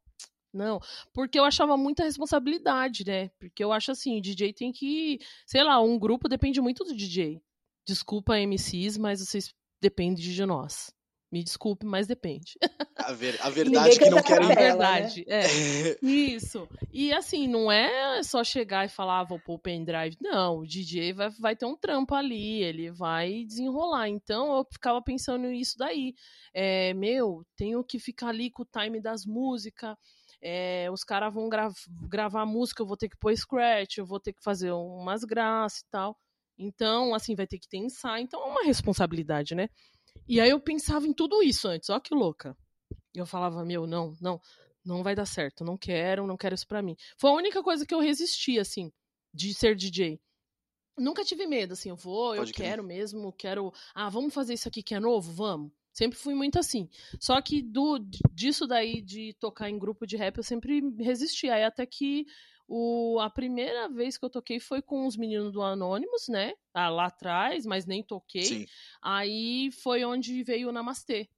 não, 0.53 0.81
porque 1.13 1.39
eu 1.39 1.45
achava 1.45 1.77
muita 1.77 2.05
responsabilidade, 2.05 3.05
né? 3.07 3.31
Porque 3.39 3.63
eu 3.63 3.73
acho 3.73 3.93
assim, 3.93 4.19
o 4.19 4.23
DJ 4.23 4.53
tem 4.53 4.73
que, 4.73 5.19
sei 5.47 5.63
lá, 5.63 5.81
um 5.81 5.99
grupo 5.99 6.29
depende 6.29 6.61
muito 6.61 6.85
do 6.85 6.95
DJ. 6.95 7.41
Desculpa, 7.87 8.37
MCs, 8.39 8.97
mas 8.97 9.21
vocês 9.21 9.53
dependem 9.81 10.23
de 10.23 10.47
nós. 10.47 10.93
Me 11.33 11.45
desculpe, 11.45 11.87
mas 11.87 12.09
depende. 12.09 12.59
A, 12.97 13.13
ver, 13.13 13.39
a 13.41 13.49
verdade 13.51 13.95
é 13.95 13.99
que 13.99 14.11
não 14.11 14.21
querem. 14.21 14.51
A 14.51 14.55
verdade, 14.55 15.25
né? 15.29 15.43
é. 15.43 15.97
Isso. 16.03 16.69
E 16.93 17.13
assim, 17.13 17.47
não 17.47 17.71
é 17.71 18.21
só 18.25 18.43
chegar 18.43 18.85
e 18.85 18.89
falar, 18.89 19.21
ah, 19.21 19.25
vou 19.25 19.39
pôr 19.39 19.55
o 19.55 19.59
pendrive. 19.59 20.17
Não, 20.21 20.59
o 20.59 20.67
DJ 20.67 21.13
vai, 21.13 21.31
vai 21.31 21.55
ter 21.55 21.67
um 21.67 21.77
trampo 21.77 22.17
ali, 22.17 22.65
ele 22.65 22.91
vai 22.91 23.45
desenrolar. 23.45 24.09
Então 24.09 24.57
eu 24.57 24.67
ficava 24.73 25.01
pensando 25.01 25.47
nisso 25.47 25.79
daí. 25.79 26.15
É, 26.53 26.93
meu, 26.95 27.47
tenho 27.57 27.85
que 27.85 28.01
ficar 28.01 28.31
ali 28.31 28.51
com 28.51 28.65
o 28.65 28.67
time 28.67 29.01
das 29.01 29.25
músicas. 29.25 29.97
É, 30.43 30.91
os 30.91 31.05
caras 31.05 31.33
vão 31.33 31.49
gra 31.49 31.71
gravar 32.09 32.45
música, 32.45 32.83
eu 32.83 32.87
vou 32.87 32.97
ter 32.97 33.09
que 33.09 33.17
pôr 33.17 33.37
scratch, 33.37 33.99
eu 33.99 34.07
vou 34.07 34.19
ter 34.19 34.33
que 34.33 34.43
fazer 34.43 34.73
umas 34.73 35.23
graças 35.23 35.81
e 35.81 35.91
tal. 35.91 36.19
Então, 36.63 37.15
assim, 37.15 37.35
vai 37.35 37.47
ter 37.47 37.59
que 37.59 37.67
ter 37.69 37.79
ensaio. 37.79 38.23
Então, 38.23 38.41
é 38.41 38.45
uma 38.45 38.65
responsabilidade, 38.65 39.55
né? 39.55 39.71
E 40.29 40.39
aí 40.39 40.51
eu 40.51 40.61
pensava 40.61 41.07
em 41.07 41.13
tudo 41.13 41.43
isso 41.43 41.67
antes. 41.67 41.89
Ó, 41.89 41.99
que 41.99 42.15
louca. 42.15 42.55
Eu 43.15 43.25
falava, 43.25 43.65
meu, 43.65 43.87
não, 43.87 44.15
não, 44.21 44.39
não 44.85 45.03
vai 45.03 45.15
dar 45.15 45.25
certo. 45.25 45.65
Não 45.65 45.79
quero, 45.79 46.27
não 46.27 46.37
quero 46.37 46.55
isso 46.55 46.67
pra 46.67 46.83
mim. 46.83 46.97
Foi 47.17 47.31
a 47.31 47.35
única 47.35 47.63
coisa 47.63 47.87
que 47.87 47.95
eu 47.95 47.99
resisti, 48.01 48.59
assim, 48.59 48.93
de 49.33 49.55
ser 49.55 49.75
DJ. 49.75 50.21
Nunca 50.99 51.25
tive 51.25 51.47
medo, 51.47 51.73
assim, 51.73 51.89
eu 51.89 51.97
vou, 51.97 52.37
Pode 52.37 52.51
eu 52.51 52.55
crer. 52.55 52.69
quero 52.69 52.85
mesmo, 52.85 53.33
quero. 53.33 53.73
Ah, 53.95 54.11
vamos 54.11 54.35
fazer 54.35 54.53
isso 54.53 54.69
aqui 54.69 54.83
que 54.83 54.95
é 54.95 55.01
novo? 55.01 55.33
Vamos. 55.33 55.73
Sempre 55.93 56.19
fui 56.19 56.35
muito 56.35 56.59
assim. 56.59 56.89
Só 57.19 57.41
que 57.41 57.63
do 57.63 57.99
disso 58.33 58.67
daí 58.67 59.01
de 59.01 59.35
tocar 59.41 59.71
em 59.71 59.79
grupo 59.79 60.07
de 60.07 60.17
rap, 60.17 60.37
eu 60.37 60.43
sempre 60.43 60.81
resisti. 60.99 61.49
Aí 61.49 61.65
até 61.65 61.85
que 61.87 62.27
o, 62.73 63.19
a 63.19 63.29
primeira 63.29 63.89
vez 63.89 64.17
que 64.17 64.25
eu 64.25 64.31
toquei 64.31 64.61
foi 64.61 64.81
com 64.81 65.05
os 65.05 65.17
meninos 65.17 65.53
do 65.53 65.61
Anonymous, 65.61 66.29
né? 66.29 66.55
Ah, 66.73 66.89
lá 66.89 67.07
atrás, 67.07 67.67
mas 67.67 67.85
nem 67.85 68.01
toquei. 68.01 68.45
Sim. 68.45 68.67
Aí 69.03 69.73
foi 69.73 70.05
onde 70.05 70.45
veio 70.45 70.69
o 70.69 70.73
Namastê, 70.73 71.29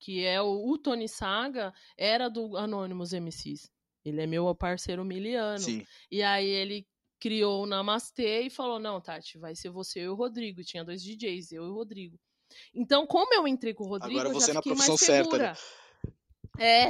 que 0.00 0.24
é 0.24 0.42
o, 0.42 0.68
o 0.68 0.76
Tony 0.76 1.08
Saga, 1.08 1.72
era 1.96 2.28
do 2.28 2.56
Anonymous 2.56 3.12
MCs. 3.12 3.70
Ele 4.04 4.20
é 4.20 4.26
meu 4.26 4.52
parceiro 4.52 5.04
miliano. 5.04 5.60
Sim. 5.60 5.86
E 6.10 6.24
aí 6.24 6.48
ele 6.48 6.84
criou 7.20 7.62
o 7.62 7.66
Namastê 7.66 8.40
e 8.40 8.50
falou: 8.50 8.80
Não, 8.80 9.00
Tati, 9.00 9.38
vai 9.38 9.54
ser 9.54 9.70
você 9.70 10.00
e 10.00 10.08
o 10.08 10.16
Rodrigo. 10.16 10.60
E 10.60 10.64
tinha 10.64 10.84
dois 10.84 11.00
DJs, 11.04 11.52
eu 11.52 11.66
e 11.66 11.68
o 11.68 11.74
Rodrigo. 11.74 12.18
Então, 12.74 13.06
como 13.06 13.32
eu 13.32 13.46
entrei 13.46 13.72
com 13.74 13.84
o 13.84 13.88
Rodrigo, 13.88 14.18
Agora 14.18 14.34
você 14.34 14.50
eu 14.50 14.54
já 14.54 14.60
fiquei 14.60 14.72
na 14.72 14.76
profissão 14.76 14.94
mais 14.94 15.22
segura. 15.22 15.54
Certa, 15.54 15.78
né? 15.78 15.83
É. 16.58 16.88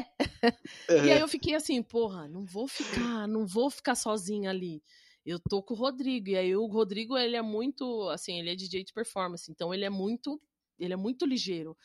Uhum. 0.91 1.05
E 1.07 1.13
aí 1.13 1.21
eu 1.21 1.29
fiquei 1.29 1.55
assim, 1.55 1.83
porra, 1.83 2.29
não 2.29 2.45
vou 2.45 2.69
ficar, 2.69 3.27
não 3.27 3.47
vou 3.47 3.71
ficar 3.71 3.95
sozinha 3.95 4.51
ali. 4.51 4.83
Eu 5.25 5.39
tô 5.39 5.63
com 5.63 5.75
o 5.75 5.77
Rodrigo. 5.77 6.29
E 6.29 6.37
aí 6.37 6.55
o 6.55 6.67
Rodrigo, 6.67 7.17
ele 7.17 7.37
é 7.37 7.43
muito, 7.43 8.09
assim, 8.11 8.39
ele 8.39 8.51
é 8.51 8.55
DJ 8.55 8.85
de 8.85 8.93
performance, 8.93 9.51
então 9.51 9.73
ele 9.73 9.85
é 9.85 9.91
muito, 9.91 10.41
ele 10.79 10.93
é 10.93 10.97
muito 10.97 11.25
ligeiro. 11.25 11.77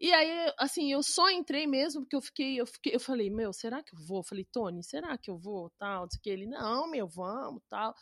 E 0.00 0.12
aí, 0.12 0.52
assim, 0.58 0.92
eu 0.92 1.02
só 1.02 1.30
entrei 1.30 1.66
mesmo 1.66 2.02
porque 2.02 2.16
eu 2.16 2.20
fiquei, 2.22 2.60
eu 2.60 2.66
fiquei, 2.66 2.94
eu 2.94 3.00
falei, 3.00 3.30
meu, 3.30 3.52
será 3.52 3.82
que 3.82 3.94
eu 3.94 3.98
vou? 3.98 4.18
Eu 4.18 4.24
falei, 4.24 4.46
Tony, 4.50 4.82
será 4.82 5.16
que 5.18 5.30
eu 5.30 5.38
vou? 5.38 5.70
Tal, 5.78 6.06
que 6.22 6.30
ele, 6.30 6.46
não, 6.46 6.90
meu, 6.90 7.06
vamos, 7.06 7.62
tal. 7.68 7.94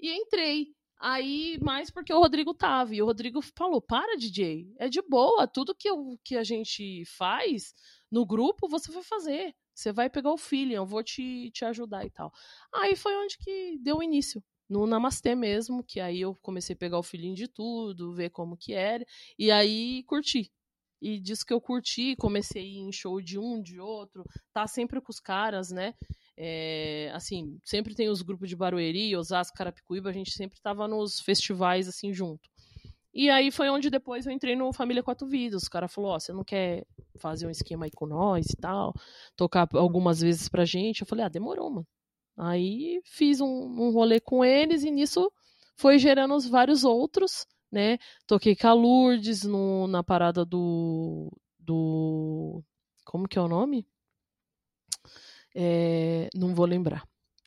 E 0.00 0.10
entrei. 0.12 0.74
Aí, 1.00 1.56
mais 1.60 1.90
porque 1.90 2.12
o 2.12 2.18
Rodrigo 2.18 2.52
tava. 2.52 2.94
E 2.94 3.00
o 3.00 3.06
Rodrigo 3.06 3.40
falou: 3.56 3.80
para, 3.80 4.16
DJ, 4.16 4.74
é 4.78 4.88
de 4.88 5.00
boa. 5.00 5.46
Tudo 5.46 5.74
que, 5.74 5.88
eu, 5.88 6.18
que 6.24 6.36
a 6.36 6.42
gente 6.42 7.04
faz, 7.16 7.72
no 8.10 8.24
grupo, 8.26 8.68
você 8.68 8.90
vai 8.90 9.02
fazer. 9.02 9.54
Você 9.74 9.92
vai 9.92 10.10
pegar 10.10 10.32
o 10.32 10.38
feeling, 10.38 10.74
eu 10.74 10.86
vou 10.86 11.02
te, 11.04 11.50
te 11.52 11.64
ajudar 11.64 12.04
e 12.04 12.10
tal. 12.10 12.32
Aí 12.74 12.96
foi 12.96 13.16
onde 13.16 13.38
que 13.38 13.78
deu 13.80 14.02
início. 14.02 14.42
No 14.68 14.86
Namastê 14.86 15.34
mesmo, 15.34 15.82
que 15.82 15.98
aí 15.98 16.20
eu 16.20 16.34
comecei 16.42 16.74
a 16.74 16.76
pegar 16.76 16.98
o 16.98 17.02
feeling 17.02 17.32
de 17.32 17.48
tudo, 17.48 18.12
ver 18.12 18.30
como 18.30 18.56
que 18.56 18.74
era, 18.74 19.04
e 19.38 19.50
aí 19.50 20.02
curti. 20.04 20.52
E 21.00 21.18
disso 21.20 21.46
que 21.46 21.52
eu 21.52 21.60
curti, 21.60 22.16
comecei 22.16 22.76
em 22.76 22.90
show 22.92 23.20
de 23.20 23.38
um, 23.38 23.62
de 23.62 23.80
outro, 23.80 24.24
tá 24.52 24.66
sempre 24.66 25.00
com 25.00 25.10
os 25.10 25.20
caras, 25.20 25.70
né? 25.70 25.94
É, 26.36 27.10
assim, 27.14 27.58
sempre 27.64 27.94
tem 27.94 28.08
os 28.08 28.20
grupos 28.20 28.48
de 28.48 28.56
Barueri, 28.56 29.16
Osasco, 29.16 29.56
Carapicuíba, 29.56 30.10
a 30.10 30.12
gente 30.12 30.32
sempre 30.32 30.60
tava 30.60 30.86
nos 30.88 31.20
festivais, 31.20 31.88
assim, 31.88 32.12
junto. 32.12 32.48
E 33.12 33.30
aí 33.30 33.50
foi 33.50 33.68
onde 33.70 33.90
depois 33.90 34.26
eu 34.26 34.32
entrei 34.32 34.54
no 34.54 34.72
Família 34.72 35.02
Quatro 35.02 35.26
Vidas. 35.26 35.64
O 35.64 35.70
cara 35.70 35.88
falou, 35.88 36.10
ó, 36.10 36.16
oh, 36.16 36.20
você 36.20 36.32
não 36.32 36.44
quer 36.44 36.86
fazer 37.18 37.46
um 37.46 37.50
esquema 37.50 37.86
aí 37.86 37.90
com 37.90 38.06
nós 38.06 38.46
e 38.50 38.56
tal, 38.56 38.94
tocar 39.36 39.68
algumas 39.74 40.20
vezes 40.20 40.48
pra 40.48 40.64
gente? 40.64 41.00
Eu 41.00 41.06
falei, 41.06 41.24
ah, 41.24 41.28
demorou, 41.28 41.70
mano. 41.70 41.86
Aí 42.36 43.00
fiz 43.04 43.40
um, 43.40 43.46
um 43.46 43.90
rolê 43.90 44.20
com 44.20 44.44
eles 44.44 44.84
e 44.84 44.90
nisso 44.90 45.30
foi 45.74 45.98
gerando 45.98 46.34
os 46.34 46.46
vários 46.46 46.84
outros, 46.84 47.46
né? 47.70 47.98
Toquei 48.26 48.54
com 48.54 48.68
a 48.68 48.72
Lourdes 48.72 49.42
no, 49.42 49.86
na 49.88 50.04
parada 50.04 50.44
do, 50.44 51.30
do... 51.58 52.62
Como 53.04 53.26
que 53.26 53.38
é 53.38 53.42
o 53.42 53.48
nome? 53.48 53.86
É, 55.54 56.28
não 56.34 56.54
vou 56.54 56.66
lembrar. 56.66 57.04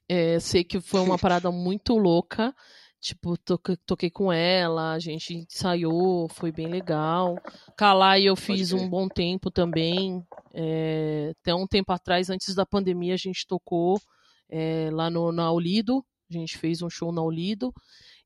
É, 0.09 0.39
sei 0.39 0.63
que 0.63 0.81
foi 0.81 0.99
uma 0.99 1.17
parada 1.19 1.51
muito 1.51 1.97
louca. 1.97 2.53
Tipo, 3.01 3.35
toquei, 3.35 3.75
toquei 3.83 4.11
com 4.11 4.31
ela, 4.31 4.91
a 4.91 4.99
gente 4.99 5.33
ensaiou, 5.33 6.29
foi 6.29 6.51
bem 6.51 6.67
legal. 6.67 7.41
Calai 7.75 8.21
eu 8.25 8.35
fiz 8.35 8.71
um 8.73 8.87
bom 8.87 9.09
tempo 9.09 9.49
também. 9.49 10.23
É, 10.53 11.33
até 11.41 11.55
um 11.55 11.65
tempo 11.65 11.91
atrás, 11.91 12.29
antes 12.29 12.53
da 12.53 12.63
pandemia, 12.63 13.15
a 13.15 13.17
gente 13.17 13.47
tocou 13.47 13.99
é, 14.47 14.89
lá 14.93 15.09
no, 15.09 15.31
na 15.31 15.51
Olido. 15.51 16.05
A 16.29 16.33
gente 16.33 16.59
fez 16.59 16.83
um 16.83 16.91
show 16.91 17.11
na 17.11 17.23
Olido. 17.23 17.73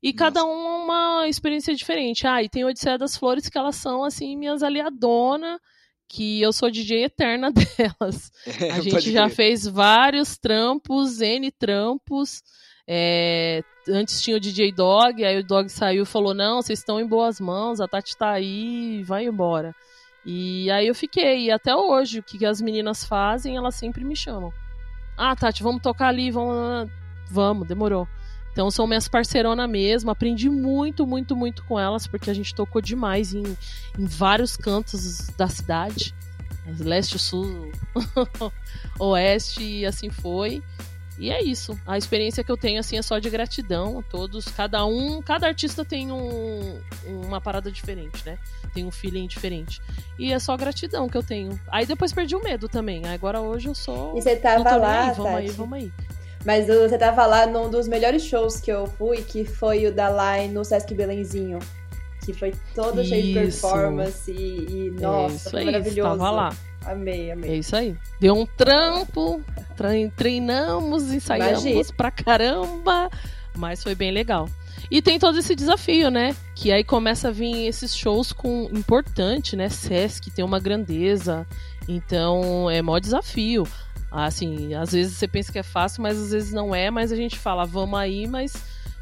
E 0.02 0.08
Nossa. 0.08 0.18
cada 0.18 0.44
um 0.44 0.84
uma 0.84 1.26
experiência 1.26 1.74
diferente. 1.74 2.26
Ah, 2.26 2.42
e 2.42 2.48
tem 2.50 2.66
Odisseia 2.66 2.98
das 2.98 3.16
Flores, 3.16 3.48
que 3.48 3.56
elas 3.56 3.76
são, 3.76 4.04
assim, 4.04 4.36
minhas 4.36 4.62
aliadonas, 4.62 5.58
que 6.06 6.42
eu 6.42 6.52
sou 6.52 6.70
DJ 6.70 7.04
eterna 7.04 7.50
delas. 7.50 8.30
A 8.76 8.80
gente 8.80 9.10
já 9.10 9.30
fez 9.30 9.66
vários 9.66 10.36
trampos, 10.36 11.22
N 11.22 11.50
trampos. 11.50 12.42
É, 12.86 13.64
antes 13.88 14.20
tinha 14.20 14.36
o 14.36 14.40
DJ 14.40 14.72
Dog, 14.72 15.24
aí 15.24 15.38
o 15.38 15.44
Dog 15.44 15.68
saiu 15.68 16.02
e 16.02 16.06
falou: 16.06 16.34
Não, 16.34 16.62
vocês 16.62 16.78
estão 16.78 17.00
em 17.00 17.06
boas 17.06 17.40
mãos, 17.40 17.80
a 17.80 17.88
Tati 17.88 18.16
tá 18.16 18.30
aí, 18.30 19.02
vai 19.04 19.24
embora. 19.26 19.74
E 20.24 20.70
aí 20.70 20.86
eu 20.88 20.94
fiquei, 20.94 21.46
e 21.46 21.50
até 21.50 21.74
hoje, 21.74 22.18
o 22.18 22.22
que 22.22 22.44
as 22.44 22.60
meninas 22.60 23.04
fazem, 23.04 23.56
elas 23.56 23.76
sempre 23.76 24.04
me 24.04 24.16
chamam. 24.16 24.52
Ah, 25.16 25.36
Tati, 25.36 25.62
vamos 25.62 25.82
tocar 25.82 26.08
ali, 26.08 26.30
vamos. 26.30 26.90
Vamos, 27.30 27.66
demorou. 27.66 28.06
Então 28.52 28.70
são 28.70 28.86
minhas 28.86 29.06
parceironas 29.08 29.68
mesmo. 29.68 30.10
Aprendi 30.10 30.48
muito, 30.48 31.06
muito, 31.06 31.36
muito 31.36 31.64
com 31.64 31.78
elas, 31.78 32.06
porque 32.06 32.30
a 32.30 32.34
gente 32.34 32.54
tocou 32.54 32.80
demais 32.80 33.34
em, 33.34 33.44
em 33.98 34.06
vários 34.06 34.56
cantos 34.56 35.28
da 35.36 35.46
cidade. 35.46 36.14
Leste, 36.80 37.18
sul, 37.18 37.70
oeste, 38.98 39.62
e 39.62 39.86
assim 39.86 40.10
foi. 40.10 40.62
E 41.18 41.30
é 41.30 41.42
isso. 41.42 41.78
A 41.86 41.96
experiência 41.96 42.44
que 42.44 42.52
eu 42.52 42.56
tenho 42.56 42.78
assim 42.78 42.98
é 42.98 43.02
só 43.02 43.18
de 43.18 43.30
gratidão. 43.30 44.04
Todos, 44.10 44.46
cada 44.46 44.84
um, 44.84 45.22
cada 45.22 45.46
artista 45.46 45.84
tem 45.84 46.12
um, 46.12 46.78
uma 47.06 47.40
parada 47.40 47.70
diferente, 47.70 48.24
né? 48.26 48.38
Tem 48.74 48.84
um 48.84 48.90
feeling 48.90 49.26
diferente. 49.26 49.80
E 50.18 50.32
é 50.32 50.38
só 50.38 50.56
gratidão 50.56 51.08
que 51.08 51.16
eu 51.16 51.22
tenho. 51.22 51.58
Aí 51.68 51.86
depois 51.86 52.12
perdi 52.12 52.36
o 52.36 52.42
medo 52.42 52.68
também. 52.68 53.06
Agora 53.06 53.40
hoje 53.40 53.68
eu 53.68 53.74
sou. 53.74 54.16
E 54.16 54.20
você 54.20 54.36
tava 54.36 54.64
tô 54.64 54.78
lá, 54.78 55.08
aí, 55.08 55.14
vamos 55.14 55.32
aí, 55.32 55.46
Tati? 55.46 55.56
vamos 55.56 55.78
aí. 55.78 55.92
Mas 56.44 56.66
você 56.68 56.96
tava 56.98 57.26
lá 57.26 57.46
num 57.46 57.68
dos 57.68 57.88
melhores 57.88 58.22
shows 58.22 58.60
que 58.60 58.70
eu 58.70 58.86
fui, 58.86 59.22
que 59.22 59.44
foi 59.44 59.86
o 59.86 59.92
da 59.92 60.10
Line 60.10 60.52
no 60.52 60.64
Sesc 60.64 60.94
Belenzinho. 60.94 61.58
Que 62.24 62.32
foi 62.32 62.54
todo 62.74 63.04
cheio 63.04 63.22
de 63.22 63.48
Isso. 63.48 63.60
performance 63.62 64.30
e, 64.30 64.66
e, 64.68 64.88
é 64.88 65.00
nossa, 65.00 65.34
isso 65.34 65.50
foi 65.50 65.60
aí, 65.60 65.66
maravilhoso. 65.66 66.18
Tava 66.18 66.30
lá. 66.30 66.56
Amei, 66.86 67.30
É 67.30 67.32
amei. 67.32 67.58
isso 67.58 67.74
aí. 67.76 67.96
Deu 68.20 68.34
um 68.36 68.46
trampo, 68.46 69.42
tre- 69.76 70.10
treinamos, 70.16 71.12
ensaiamos 71.12 71.64
Imagina. 71.64 71.94
pra 71.96 72.10
caramba, 72.10 73.10
mas 73.56 73.82
foi 73.82 73.94
bem 73.94 74.10
legal. 74.10 74.48
E 74.90 75.02
tem 75.02 75.18
todo 75.18 75.38
esse 75.38 75.54
desafio, 75.56 76.10
né? 76.10 76.34
Que 76.54 76.70
aí 76.70 76.84
começa 76.84 77.28
a 77.28 77.32
vir 77.32 77.66
esses 77.66 77.96
shows 77.96 78.32
com 78.32 78.68
importante, 78.72 79.56
né? 79.56 79.68
Sesc 79.68 80.30
tem 80.30 80.44
uma 80.44 80.60
grandeza, 80.60 81.44
então 81.88 82.70
é 82.70 82.80
maior 82.82 83.00
desafio. 83.00 83.66
Assim, 84.10 84.72
às 84.74 84.92
vezes 84.92 85.16
você 85.16 85.26
pensa 85.26 85.50
que 85.50 85.58
é 85.58 85.62
fácil, 85.64 86.02
mas 86.02 86.16
às 86.18 86.30
vezes 86.30 86.52
não 86.52 86.74
é, 86.74 86.90
mas 86.90 87.10
a 87.10 87.16
gente 87.16 87.36
fala, 87.38 87.64
vamos 87.64 87.98
aí, 87.98 88.26
mas 88.28 88.54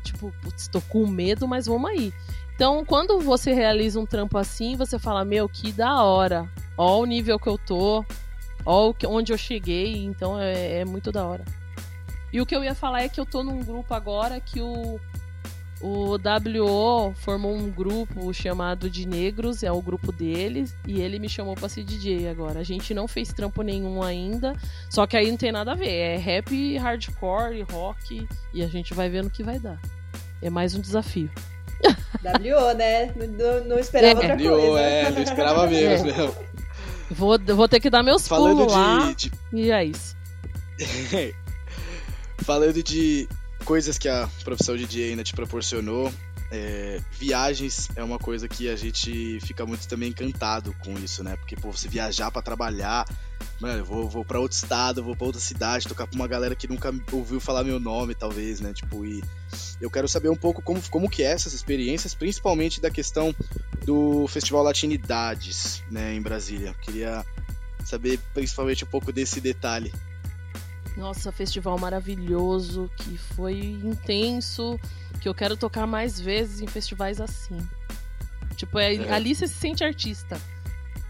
tipo, 0.02 0.32
putz, 0.43 0.69
tô 0.69 0.81
com 0.82 1.06
medo, 1.06 1.47
mas 1.47 1.66
vamos 1.66 1.90
aí. 1.90 2.12
Então, 2.55 2.85
quando 2.85 3.19
você 3.20 3.52
realiza 3.52 3.98
um 4.01 4.06
trampo 4.06 4.39
assim, 4.39 4.77
você 4.77 4.98
fala, 4.98 5.24
meu, 5.24 5.48
que 5.48 5.73
da 5.73 6.02
hora. 6.02 6.48
Ó 6.77 7.01
o 7.01 7.05
nível 7.05 7.39
que 7.39 7.47
eu 7.49 7.57
tô, 7.59 8.05
ó 8.67 8.91
o 8.91 8.95
onde 9.09 9.33
eu 9.33 9.39
cheguei, 9.39 10.05
então 10.05 10.39
é, 10.41 10.81
é 10.81 10.85
muito 10.85 11.13
da 11.13 11.25
hora. 11.27 11.45
E 12.33 12.41
o 12.41 12.47
que 12.47 12.55
eu 12.55 12.65
ia 12.65 12.75
falar 12.75 13.03
é 13.03 13.09
que 13.09 13.21
eu 13.21 13.27
tô 13.27 13.43
num 13.45 13.61
grupo 13.63 13.95
agora 13.95 14.41
que 14.41 14.61
o, 14.61 14.99
o 15.81 16.17
WO 16.17 17.15
formou 17.15 17.55
um 17.55 17.71
grupo 17.71 18.33
chamado 18.35 18.91
de 18.91 19.07
Negros, 19.07 19.63
é 19.63 19.71
o 19.71 19.81
grupo 19.81 20.11
deles, 20.11 20.75
e 20.85 21.01
ele 21.01 21.21
me 21.21 21.29
chamou 21.29 21.55
pra 21.55 21.69
ser 21.69 21.85
DJ 21.85 22.29
agora. 22.29 22.59
A 22.59 22.65
gente 22.65 22.93
não 22.93 23.07
fez 23.07 23.29
trampo 23.33 23.63
nenhum 23.63 24.03
ainda, 24.03 24.53
só 24.91 25.07
que 25.07 25.17
aí 25.17 25.31
não 25.31 25.37
tem 25.37 25.53
nada 25.53 25.73
a 25.73 25.75
ver. 25.77 25.91
É 25.93 26.17
rap, 26.17 26.77
hardcore 26.79 27.59
e 27.59 27.63
rock, 27.63 28.27
e 28.53 28.65
a 28.65 28.67
gente 28.67 28.95
vai 28.95 29.09
ver 29.09 29.23
no 29.23 29.31
que 29.31 29.45
vai 29.45 29.61
dar. 29.61 29.79
É 30.43 30.51
mais 30.51 30.75
um 30.75 30.81
desafio. 30.81 31.31
WO, 32.25 32.75
né? 32.75 33.13
Não, 33.15 33.65
não- 33.65 33.79
esperava 33.79 34.25
É. 34.25 34.33
outra 34.33 34.37
coisa. 34.37 34.81
É, 34.81 35.11
não 35.11 35.23
esperava 35.23 35.67
mesmo. 35.69 36.11
É. 36.11 36.53
Vou, 37.10 37.39
vou 37.39 37.68
ter 37.68 37.81
que 37.81 37.90
dar 37.90 38.02
meus 38.02 38.26
Falando 38.26 38.59
pulos 38.59 38.72
lá, 38.72 39.12
de, 39.12 39.31
de 39.31 39.32
e 39.52 39.70
é 39.70 39.85
isso. 39.85 40.16
Falando 42.39 42.82
de 42.82 43.28
coisas 43.64 43.98
que 43.98 44.09
a 44.09 44.28
profissão 44.43 44.76
de 44.76 44.86
DJ 44.86 45.10
ainda 45.10 45.24
te 45.24 45.35
proporcionou, 45.35 46.12
é, 46.55 47.01
viagens 47.18 47.89
é 47.97 48.05
uma 48.05 48.18
coisa 48.18 48.48
que 48.48 48.68
a 48.68 48.76
gente 48.76 49.40
fica 49.40 49.66
muito 49.66 49.89
também 49.89 50.10
encantado 50.10 50.72
com 50.85 50.97
isso, 50.97 51.24
né? 51.24 51.35
Porque, 51.36 51.56
pô, 51.56 51.72
você 51.72 51.89
viajar 51.89 52.31
pra 52.31 52.40
trabalhar, 52.40 53.05
mano, 53.60 53.81
eu 53.81 53.85
vou, 53.85 54.09
vou 54.09 54.24
pra 54.24 54.39
outro 54.39 54.56
estado, 54.56 55.02
vou 55.02 55.16
pra 55.16 55.26
outra 55.26 55.40
cidade, 55.40 55.89
tocar 55.89 56.06
pra 56.06 56.14
uma 56.14 56.28
galera 56.28 56.55
que 56.55 56.68
nunca 56.68 56.94
ouviu 57.10 57.40
falar 57.40 57.64
meu 57.64 57.81
nome, 57.81 58.14
talvez, 58.14 58.60
né? 58.60 58.72
Tipo, 58.72 59.05
e 59.05 59.20
eu 59.81 59.90
quero 59.90 60.06
saber 60.06 60.28
um 60.28 60.36
pouco 60.36 60.62
como, 60.62 60.81
como 60.90 61.10
que 61.10 61.24
é 61.24 61.32
essas 61.32 61.55
experiências, 61.55 62.14
principalmente 62.14 62.81
da 62.81 62.90
questão 62.90 63.35
do 63.85 64.28
Festival 64.28 64.62
Latinidades, 64.62 65.82
né, 65.90 66.14
em 66.14 66.22
Brasília. 66.22 66.72
Queria 66.82 67.26
saber 67.85 68.20
principalmente 68.32 68.85
um 68.85 68.89
pouco 68.89 69.12
desse 69.12 69.40
detalhe. 69.40 69.93
Nossa, 70.97 71.33
festival 71.33 71.79
maravilhoso, 71.79 72.91
que 72.97 73.19
foi 73.19 73.59
intenso, 73.59 74.79
que 75.21 75.29
eu 75.29 75.35
quero 75.35 75.57
tocar 75.57 75.87
mais 75.87 76.21
vezes 76.21 76.61
em 76.61 76.66
festivais 76.66 77.21
assim. 77.21 77.59
Tipo, 78.57 78.79
é, 78.79 78.95
É. 78.95 79.12
ali 79.12 79.35
você 79.35 79.49
se 79.49 79.55
sente 79.55 79.83
artista. 79.83 80.41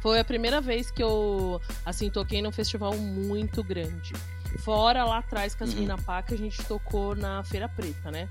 Foi 0.00 0.18
a 0.18 0.24
primeira 0.24 0.60
vez 0.60 0.90
que 0.90 1.02
eu, 1.02 1.60
assim, 1.84 2.10
toquei 2.10 2.40
num 2.42 2.52
festival 2.52 2.96
muito 2.96 3.62
grande. 3.62 4.12
Fora 4.60 5.04
lá 5.04 5.18
atrás, 5.18 5.54
com 5.54 5.64
as 5.64 5.72
Uhum. 5.74 5.80
Mina 5.80 5.96
que 6.26 6.34
a 6.34 6.38
gente 6.38 6.62
tocou 6.64 7.14
na 7.16 7.42
Feira 7.44 7.68
Preta, 7.68 8.10
né? 8.10 8.28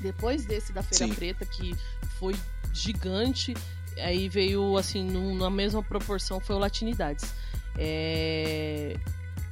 Depois 0.00 0.44
desse 0.44 0.72
da 0.72 0.82
Feira 0.82 1.06
Sim. 1.06 1.14
Preta, 1.14 1.44
que 1.46 1.74
foi 2.18 2.34
gigante, 2.72 3.54
aí 3.98 4.28
veio, 4.28 4.76
assim, 4.76 5.04
num- 5.04 5.34
na 5.36 5.48
mesma 5.50 5.82
proporção, 5.82 6.40
foi 6.40 6.56
o 6.56 6.58
Latinidades. 6.58 7.32
É, 7.76 8.96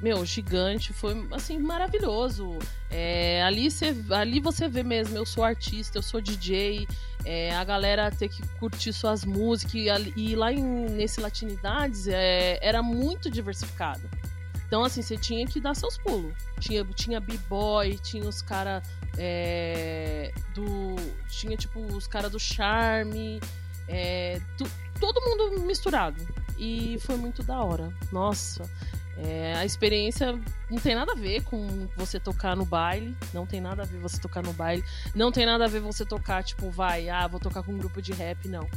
Meu, 0.01 0.24
gigante, 0.27 0.93
foi, 0.93 1.27
assim, 1.32 1.59
maravilhoso. 1.59 2.59
É, 2.90 3.43
ali, 3.43 3.70
cê, 3.70 3.94
ali 4.10 4.40
você 4.40 4.68
vê 4.68 4.82
mesmo, 4.82 5.16
eu 5.16 5.24
sou 5.24 5.43
artista, 5.43 5.98
eu 5.98 6.02
sou 6.02 6.20
DJ, 6.20 6.86
é, 7.24 7.55
a 7.56 7.64
galera 7.64 8.10
ter 8.10 8.28
que 8.28 8.47
curtir 8.59 8.93
suas 8.93 9.24
músicas, 9.24 9.74
e, 9.74 10.12
e 10.16 10.36
lá 10.36 10.52
em, 10.52 10.62
nesse 10.62 11.20
Latinidades 11.20 12.06
é, 12.09 12.59
era 12.60 12.82
muito 12.82 13.31
diversificado. 13.31 14.09
Então, 14.66 14.85
assim, 14.85 15.01
você 15.01 15.16
tinha 15.16 15.47
que 15.47 15.60
dar 15.60 15.74
seus 15.74 15.97
pulos. 15.97 16.35
Tinha, 16.59 16.85
tinha 16.85 17.20
b-boy, 17.20 17.98
tinha 17.98 18.28
os 18.28 18.43
caras 18.43 18.82
do. 20.55 20.97
Tinha, 21.28 21.56
tipo, 21.56 21.81
os 21.81 22.06
caras 22.06 22.32
do 22.32 22.39
charme. 22.39 23.40
é, 23.89 24.40
todo 24.98 25.20
mundo 25.20 25.60
misturado. 25.60 26.20
E 26.59 26.98
foi 27.01 27.16
muito 27.16 27.43
da 27.43 27.62
hora. 27.62 27.93
Nossa. 28.10 28.68
É, 29.18 29.55
a 29.56 29.64
experiência 29.64 30.38
não 30.70 30.78
tem 30.78 30.94
nada 30.94 31.12
a 31.12 31.14
ver 31.14 31.43
com 31.44 31.88
você 31.97 32.20
tocar 32.20 32.55
no 32.55 32.64
baile. 32.64 33.16
Não 33.32 33.47
tem 33.47 33.60
nada 33.60 33.82
a 33.82 33.86
ver 33.86 33.98
você 33.98 34.20
tocar 34.20 34.43
no 34.43 34.52
baile. 34.52 34.84
Não 35.14 35.32
tem 35.32 35.47
nada 35.47 35.64
a 35.64 35.68
ver 35.68 35.80
você 35.80 36.05
tocar, 36.05 36.44
tipo, 36.44 36.70
vai, 36.70 37.09
ah, 37.09 37.26
vou 37.26 37.40
tocar 37.40 37.62
com 37.62 37.72
um 37.72 37.78
grupo 37.78 38.02
de 38.02 38.12
rap. 38.12 38.47
Não. 38.48 38.68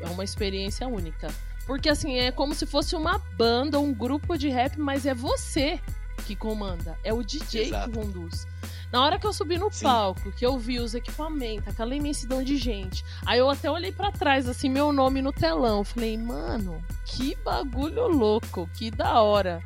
É 0.00 0.06
uma 0.08 0.24
experiência 0.24 0.86
única. 0.86 1.28
Porque 1.66 1.88
assim, 1.88 2.18
é 2.18 2.30
como 2.30 2.54
se 2.54 2.66
fosse 2.66 2.94
uma 2.94 3.18
banda, 3.36 3.78
um 3.78 3.92
grupo 3.92 4.36
de 4.36 4.48
rap, 4.48 4.78
mas 4.78 5.06
é 5.06 5.14
você 5.14 5.80
que 6.26 6.36
comanda. 6.36 6.98
É 7.02 7.12
o 7.12 7.22
DJ 7.22 7.66
Exato. 7.66 7.90
que 7.90 7.98
conduz. 7.98 8.46
Na 8.92 9.02
hora 9.02 9.18
que 9.18 9.26
eu 9.26 9.32
subi 9.32 9.58
no 9.58 9.70
Sim. 9.70 9.84
palco, 9.84 10.32
que 10.32 10.46
eu 10.46 10.58
vi 10.58 10.78
os 10.80 10.94
equipamentos, 10.94 11.68
aquela 11.68 11.94
imensidão 11.94 12.42
de 12.42 12.56
gente, 12.56 13.04
aí 13.26 13.38
eu 13.38 13.50
até 13.50 13.70
olhei 13.70 13.92
pra 13.92 14.10
trás, 14.10 14.48
assim, 14.48 14.70
meu 14.70 14.92
nome 14.92 15.20
no 15.20 15.32
telão. 15.32 15.84
Falei, 15.84 16.16
mano, 16.16 16.82
que 17.04 17.36
bagulho 17.44 18.08
louco, 18.08 18.68
que 18.74 18.90
da 18.90 19.20
hora. 19.20 19.62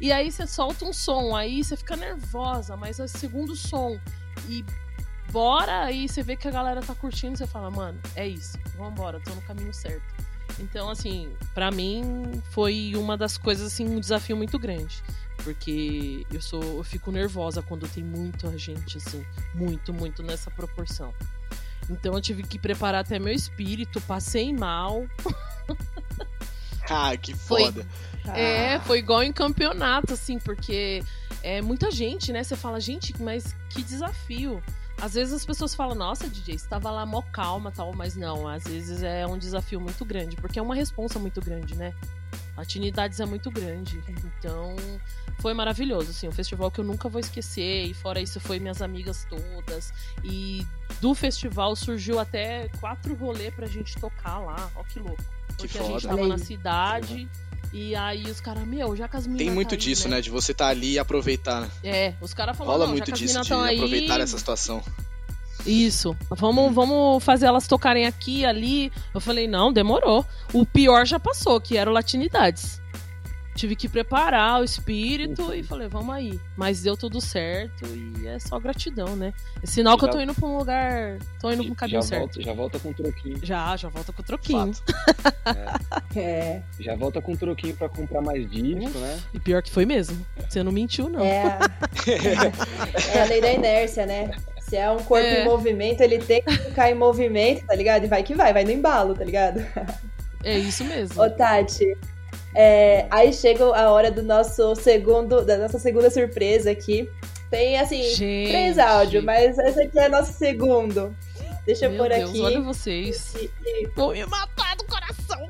E 0.00 0.12
aí 0.12 0.30
você 0.30 0.46
solta 0.46 0.84
um 0.84 0.92
som, 0.92 1.34
aí 1.36 1.62
você 1.62 1.76
fica 1.76 1.96
nervosa, 1.96 2.76
mas 2.76 3.00
é 3.00 3.04
o 3.04 3.08
segundo 3.08 3.56
som. 3.56 3.98
E 4.48 4.64
bora, 5.32 5.82
aí 5.82 6.08
você 6.08 6.22
vê 6.22 6.36
que 6.36 6.48
a 6.48 6.50
galera 6.50 6.80
tá 6.80 6.94
curtindo, 6.94 7.36
você 7.36 7.46
fala, 7.46 7.70
mano, 7.70 8.00
é 8.14 8.26
isso, 8.26 8.56
vambora, 8.76 9.20
tô 9.20 9.34
no 9.34 9.42
caminho 9.42 9.74
certo. 9.74 10.02
Então, 10.58 10.90
assim, 10.90 11.32
pra 11.54 11.70
mim 11.70 12.42
foi 12.50 12.92
uma 12.96 13.16
das 13.16 13.36
coisas, 13.36 13.72
assim, 13.72 13.86
um 13.86 14.00
desafio 14.00 14.36
muito 14.36 14.58
grande. 14.58 15.02
Porque 15.44 16.26
eu 16.32 16.40
sou. 16.40 16.62
Eu 16.78 16.84
fico 16.84 17.10
nervosa 17.10 17.62
quando 17.62 17.88
tem 17.88 18.04
muita 18.04 18.56
gente, 18.58 18.98
assim. 18.98 19.24
Muito, 19.54 19.92
muito 19.92 20.22
nessa 20.22 20.50
proporção. 20.50 21.12
Então 21.88 22.14
eu 22.14 22.20
tive 22.20 22.42
que 22.42 22.58
preparar 22.58 23.00
até 23.00 23.18
meu 23.18 23.32
espírito, 23.32 24.00
passei 24.02 24.52
mal. 24.52 25.06
Ah, 26.88 27.16
que 27.16 27.34
Foi- 27.34 27.64
foda. 27.66 27.86
É, 28.34 28.74
Ah, 28.74 28.80
foi 28.80 28.98
igual 28.98 29.22
em 29.22 29.32
campeonato, 29.32 30.14
assim, 30.14 30.38
porque 30.40 31.02
é 31.42 31.62
muita 31.62 31.88
gente, 31.90 32.32
né? 32.32 32.42
Você 32.42 32.56
fala, 32.56 32.80
gente, 32.80 33.14
mas 33.22 33.54
que 33.70 33.82
desafio. 33.82 34.60
Às 35.00 35.14
vezes 35.14 35.32
as 35.32 35.46
pessoas 35.46 35.74
falam, 35.74 35.94
nossa, 35.94 36.28
DJ, 36.28 36.58
você 36.58 36.68
tava 36.68 36.90
lá 36.90 37.06
mó 37.06 37.22
calma 37.32 37.70
tal, 37.70 37.92
mas 37.94 38.16
não, 38.16 38.46
às 38.48 38.64
vezes 38.64 39.02
é 39.02 39.26
um 39.26 39.38
desafio 39.38 39.80
muito 39.80 40.04
grande, 40.04 40.34
porque 40.36 40.58
é 40.58 40.62
uma 40.62 40.74
responsa 40.74 41.18
muito 41.18 41.40
grande, 41.40 41.74
né? 41.76 41.94
A 42.56 42.62
Atinidades 42.62 43.20
é 43.20 43.24
muito 43.26 43.50
grande. 43.50 44.02
Então, 44.38 44.74
foi 45.40 45.54
maravilhoso, 45.54 46.10
assim, 46.10 46.28
um 46.28 46.32
festival 46.32 46.70
que 46.70 46.80
eu 46.80 46.84
nunca 46.84 47.08
vou 47.08 47.20
esquecer. 47.20 47.86
E 47.86 47.94
fora 47.94 48.20
isso, 48.20 48.38
foi 48.40 48.58
minhas 48.58 48.82
amigas 48.82 49.26
todas. 49.28 49.92
E 50.22 50.66
do 51.00 51.14
festival 51.14 51.74
surgiu 51.74 52.18
até 52.18 52.68
quatro 52.80 53.14
rolês 53.14 53.52
pra 53.54 53.66
gente 53.66 53.96
tocar 53.96 54.38
lá. 54.38 54.70
Ó, 54.76 54.82
que 54.84 54.98
louco. 54.98 55.22
Que 55.56 55.68
Porque 55.68 55.78
a 55.78 55.82
gente 55.82 56.06
tava 56.06 56.28
na 56.28 56.38
cidade. 56.38 57.28
E 57.72 57.94
aí 57.94 58.24
os 58.24 58.40
caras, 58.40 58.66
meu, 58.66 58.96
já 58.96 59.06
que 59.08 59.16
as 59.16 59.26
meninas. 59.26 59.46
Tem 59.46 59.54
muito 59.54 59.70
tá 59.70 59.74
aí, 59.76 59.80
disso, 59.80 60.08
né? 60.08 60.20
De 60.20 60.28
você 60.28 60.52
estar 60.52 60.68
ali 60.68 60.92
e 60.92 60.98
aproveitar, 60.98 61.60
né? 61.60 61.70
É, 61.84 62.14
os 62.20 62.34
caras 62.34 62.56
falaram, 62.56 62.78
Rola 62.78 62.90
muito 62.90 63.04
que 63.04 63.12
as 63.12 63.18
disso, 63.18 63.40
de 63.40 63.52
aí. 63.54 63.76
aproveitar 63.76 64.20
essa 64.20 64.36
situação. 64.36 64.82
Isso. 65.64 66.16
Vamos, 66.30 66.74
vamos 66.74 67.22
fazer 67.22 67.46
elas 67.46 67.68
tocarem 67.68 68.06
aqui, 68.06 68.44
ali. 68.44 68.90
Eu 69.14 69.20
falei, 69.20 69.46
não, 69.46 69.72
demorou. 69.72 70.24
O 70.52 70.66
pior 70.66 71.06
já 71.06 71.20
passou, 71.20 71.60
que 71.60 71.76
era 71.76 71.88
o 71.88 71.92
Latinidades. 71.92 72.80
Tive 73.60 73.76
que 73.76 73.88
preparar 73.90 74.58
o 74.60 74.64
espírito 74.64 75.52
e 75.52 75.62
falei, 75.62 75.86
vamos 75.86 76.14
aí. 76.14 76.40
Mas 76.56 76.80
deu 76.82 76.96
tudo 76.96 77.20
certo 77.20 77.84
e 77.86 78.26
é 78.26 78.38
só 78.38 78.58
gratidão, 78.58 79.14
né? 79.14 79.34
É 79.62 79.66
sinal 79.66 79.98
que 79.98 80.04
eu 80.06 80.10
tô 80.10 80.18
indo 80.18 80.34
pra 80.34 80.48
um 80.48 80.56
lugar. 80.56 81.18
tô 81.38 81.52
indo 81.52 81.62
pra 81.64 81.72
um 81.72 81.74
caminho 81.74 82.00
já 82.00 82.08
certo. 82.08 82.22
Volta, 82.22 82.42
já 82.42 82.52
volta 82.54 82.78
com 82.78 82.92
troquinho. 82.92 83.38
Já, 83.42 83.76
já 83.76 83.88
volta 83.90 84.12
com 84.12 84.22
o 84.22 84.24
troquinho. 84.24 84.72
É. 86.14 86.20
É, 86.20 86.62
Já 86.78 86.94
volta 86.94 87.20
com 87.20 87.34
troquinho 87.34 87.74
pra 87.74 87.88
comprar 87.88 88.20
mais 88.20 88.48
disco, 88.50 88.98
né? 88.98 89.18
E 89.32 89.40
pior 89.40 89.62
que 89.62 89.70
foi 89.70 89.84
mesmo. 89.86 90.24
Você 90.48 90.62
não 90.62 90.70
mentiu, 90.70 91.08
não. 91.08 91.24
é, 91.24 91.42
a... 91.46 91.60
é 93.16 93.22
a 93.22 93.24
lei 93.24 93.40
da 93.40 93.52
inércia, 93.52 94.06
né? 94.06 94.30
Se 94.60 94.76
é 94.76 94.90
um 94.90 94.98
corpo 94.98 95.26
É. 95.26 95.42
em 95.42 95.44
movimento, 95.44 96.00
ele 96.02 96.18
tem 96.18 96.42
que 96.42 96.52
ficar 96.56 96.90
em 96.90 96.94
movimento, 96.94 97.66
tá 97.66 97.74
ligado? 97.74 98.04
E 98.04 98.08
vai 98.08 98.22
que 98.22 98.34
vai, 98.34 98.52
vai 98.52 98.64
no 98.64 98.70
embalo, 98.70 99.14
tá 99.14 99.24
ligado? 99.24 99.64
É 100.44 100.58
isso 100.58 100.84
mesmo. 100.84 101.20
Ô, 101.22 101.30
Tati, 101.30 101.96
é, 102.54 103.06
aí 103.10 103.32
chega 103.32 103.64
a 103.64 103.90
hora 103.90 104.10
do 104.10 104.22
nosso 104.22 104.74
segundo, 104.76 105.44
da 105.44 105.56
nossa 105.58 105.78
segunda 105.78 106.10
surpresa 106.10 106.70
aqui. 106.70 107.08
Tem, 107.50 107.78
assim, 107.78 108.02
Gente. 108.14 108.48
três 108.50 108.78
áudios, 108.78 109.24
mas 109.24 109.58
esse 109.58 109.82
aqui 109.82 109.98
é 109.98 110.08
nosso 110.08 110.32
segundo. 110.32 111.14
Deixa 111.66 111.86
eu 111.86 111.90
Meu 111.90 112.00
pôr 112.04 112.08
Deus, 112.10 112.30
aqui. 112.30 112.40
olha 112.42 112.60
vocês. 112.62 113.34
E- 113.34 113.50
e 113.64 113.88
Vou 113.96 114.12
me 114.12 114.24
matar 114.26 114.76
do 114.76 114.84
coração. 114.84 115.48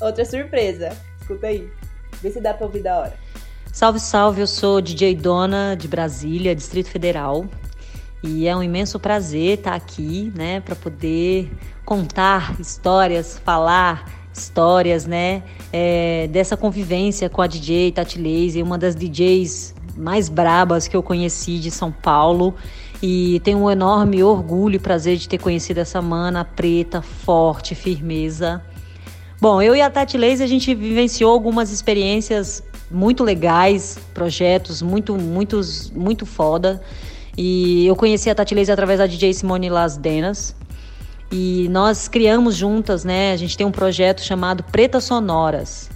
outra 0.00 0.24
surpresa. 0.24 0.90
Escuta 1.20 1.46
aí. 1.46 1.68
Vê 2.20 2.30
se 2.30 2.40
dá 2.40 2.52
pra 2.54 2.66
ouvir 2.66 2.82
da 2.82 2.98
hora. 2.98 3.14
Salve, 3.72 4.00
salve, 4.00 4.40
eu 4.40 4.46
sou 4.46 4.80
DJ 4.80 5.14
Dona 5.14 5.76
de 5.76 5.86
Brasília, 5.86 6.54
Distrito 6.54 6.90
Federal. 6.90 7.46
E 8.22 8.48
é 8.48 8.56
um 8.56 8.62
imenso 8.62 8.98
prazer 8.98 9.58
estar 9.58 9.74
aqui, 9.74 10.32
né, 10.34 10.60
para 10.60 10.74
poder 10.74 11.48
contar 11.84 12.58
histórias, 12.60 13.38
falar 13.38 14.17
histórias, 14.38 15.06
né, 15.06 15.42
é, 15.72 16.28
dessa 16.30 16.56
convivência 16.56 17.28
com 17.28 17.42
a 17.42 17.46
DJ 17.46 17.92
Tati 17.92 18.18
Lazy, 18.18 18.62
uma 18.62 18.78
das 18.78 18.94
DJs 18.94 19.74
mais 19.96 20.28
brabas 20.28 20.86
que 20.86 20.96
eu 20.96 21.02
conheci 21.02 21.58
de 21.58 21.70
São 21.70 21.90
Paulo. 21.90 22.54
E 23.02 23.40
tenho 23.44 23.58
um 23.58 23.70
enorme 23.70 24.22
orgulho 24.22 24.76
e 24.76 24.78
prazer 24.78 25.16
de 25.16 25.28
ter 25.28 25.38
conhecido 25.38 25.78
essa 25.78 26.02
mana 26.02 26.44
preta, 26.44 27.00
forte, 27.00 27.74
firmeza. 27.74 28.60
Bom, 29.40 29.62
eu 29.62 29.76
e 29.76 29.80
a 29.80 29.88
Tati 29.88 30.16
a 30.16 30.46
gente 30.46 30.74
vivenciou 30.74 31.30
algumas 31.30 31.70
experiências 31.70 32.62
muito 32.90 33.22
legais, 33.22 33.98
projetos 34.12 34.82
muito, 34.82 35.14
muitos, 35.14 35.90
muito 35.90 36.26
foda. 36.26 36.82
E 37.36 37.86
eu 37.86 37.94
conheci 37.94 38.28
a 38.28 38.34
Tati 38.34 38.58
através 38.68 38.98
da 38.98 39.06
DJ 39.06 39.32
Simone 39.32 39.70
Las 39.70 39.96
Denas. 39.96 40.56
E 41.30 41.68
nós 41.70 42.08
criamos 42.08 42.56
juntas, 42.56 43.04
né? 43.04 43.32
A 43.32 43.36
gente 43.36 43.56
tem 43.56 43.66
um 43.66 43.70
projeto 43.70 44.22
chamado 44.22 44.62
Pretas 44.64 45.04
Sonoras. 45.04 45.90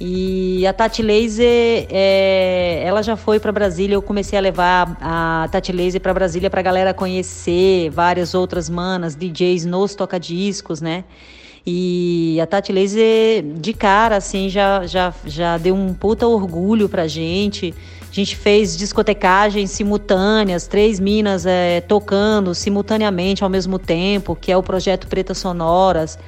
E 0.00 0.66
a 0.66 0.72
Tati 0.72 1.00
Laser, 1.00 1.86
é, 1.88 2.82
ela 2.84 3.02
já 3.02 3.16
foi 3.16 3.38
para 3.38 3.52
Brasília. 3.52 3.94
Eu 3.94 4.02
comecei 4.02 4.36
a 4.36 4.42
levar 4.42 4.96
a 5.00 5.48
Tati 5.52 5.70
Laser 5.70 6.00
para 6.00 6.12
Brasília 6.12 6.50
para 6.50 6.58
a 6.58 6.62
galera 6.62 6.92
conhecer 6.92 7.88
várias 7.90 8.34
outras 8.34 8.68
manas, 8.68 9.14
DJs 9.14 9.64
nos 9.64 9.94
toca-discos, 9.94 10.80
né? 10.80 11.04
E 11.64 12.40
a 12.42 12.46
Tati 12.46 12.72
Laser, 12.72 13.44
de 13.44 13.72
cara, 13.72 14.16
assim, 14.16 14.48
já, 14.48 14.84
já, 14.86 15.14
já 15.24 15.56
deu 15.56 15.76
um 15.76 15.94
puta 15.94 16.26
orgulho 16.26 16.88
pra 16.88 17.06
gente. 17.06 17.72
A 18.12 18.14
gente 18.14 18.36
fez 18.36 18.76
discotecagens 18.76 19.70
simultâneas, 19.70 20.66
três 20.66 21.00
minas 21.00 21.46
é, 21.46 21.80
tocando 21.80 22.54
simultaneamente 22.54 23.42
ao 23.42 23.48
mesmo 23.48 23.78
tempo, 23.78 24.36
que 24.36 24.52
é 24.52 24.56
o 24.56 24.62
projeto 24.62 25.06
Pretas 25.06 25.38
Sonoras. 25.38 26.18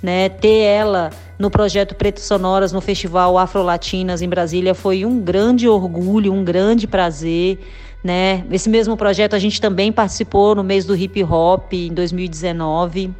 Né? 0.00 0.28
Ter 0.28 0.60
ela 0.60 1.10
no 1.36 1.50
projeto 1.50 1.96
Pretas 1.96 2.22
Sonoras 2.22 2.70
no 2.70 2.80
Festival 2.80 3.36
Afro 3.36 3.60
Latinas 3.60 4.22
em 4.22 4.28
Brasília 4.28 4.72
foi 4.72 5.04
um 5.04 5.18
grande 5.18 5.68
orgulho, 5.68 6.32
um 6.32 6.44
grande 6.44 6.86
prazer. 6.86 7.58
Né? 8.04 8.44
Esse 8.48 8.70
mesmo 8.70 8.96
projeto 8.96 9.34
a 9.34 9.38
gente 9.40 9.60
também 9.60 9.90
participou 9.90 10.54
no 10.54 10.62
mês 10.62 10.84
do 10.84 10.94
hip 10.94 11.24
hop 11.24 11.72
em 11.72 11.92
2019. 11.92 13.10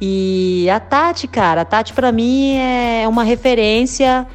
E 0.00 0.70
a 0.70 0.80
Tati, 0.80 1.28
cara, 1.28 1.60
a 1.60 1.64
Tati 1.66 1.92
para 1.92 2.10
mim 2.12 2.56
é 2.56 3.06
uma 3.06 3.22
referência 3.22 4.26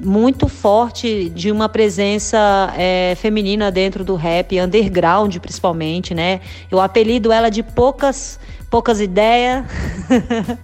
muito 0.00 0.48
forte 0.48 1.28
de 1.30 1.50
uma 1.50 1.68
presença 1.68 2.72
é, 2.76 3.14
feminina 3.16 3.70
dentro 3.70 4.04
do 4.04 4.14
rap, 4.14 4.58
underground 4.60 5.36
principalmente, 5.38 6.14
né? 6.14 6.40
Eu 6.70 6.80
apelido 6.80 7.32
ela 7.32 7.48
de 7.50 7.62
poucas, 7.62 8.38
poucas 8.70 9.00
ideias. 9.00 9.64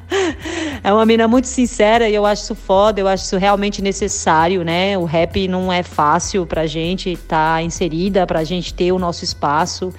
é 0.82 0.92
uma 0.92 1.04
mina 1.04 1.26
muito 1.26 1.48
sincera 1.48 2.08
e 2.08 2.14
eu 2.14 2.24
acho 2.24 2.42
isso 2.42 2.54
foda, 2.54 3.00
eu 3.00 3.08
acho 3.08 3.24
isso 3.24 3.36
realmente 3.36 3.82
necessário, 3.82 4.64
né? 4.64 4.96
O 4.96 5.04
rap 5.04 5.46
não 5.48 5.72
é 5.72 5.82
fácil 5.82 6.46
pra 6.46 6.66
gente 6.66 7.10
estar 7.10 7.56
tá 7.56 7.62
inserida, 7.62 8.26
pra 8.26 8.44
gente 8.44 8.72
ter 8.72 8.92
o 8.92 8.98
nosso 8.98 9.24
espaço. 9.24 9.92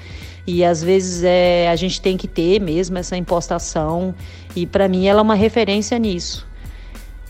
E 0.48 0.64
às 0.64 0.84
vezes 0.84 1.24
é, 1.24 1.70
a 1.70 1.76
gente 1.76 2.00
tem 2.00 2.16
que 2.16 2.28
ter 2.28 2.60
mesmo 2.60 2.98
essa 2.98 3.18
impostação. 3.18 4.14
E 4.56 4.66
para 4.66 4.88
mim 4.88 5.08
ela 5.08 5.20
é 5.20 5.24
uma 5.24 5.36
referência 5.36 5.98
nisso. 5.98 6.48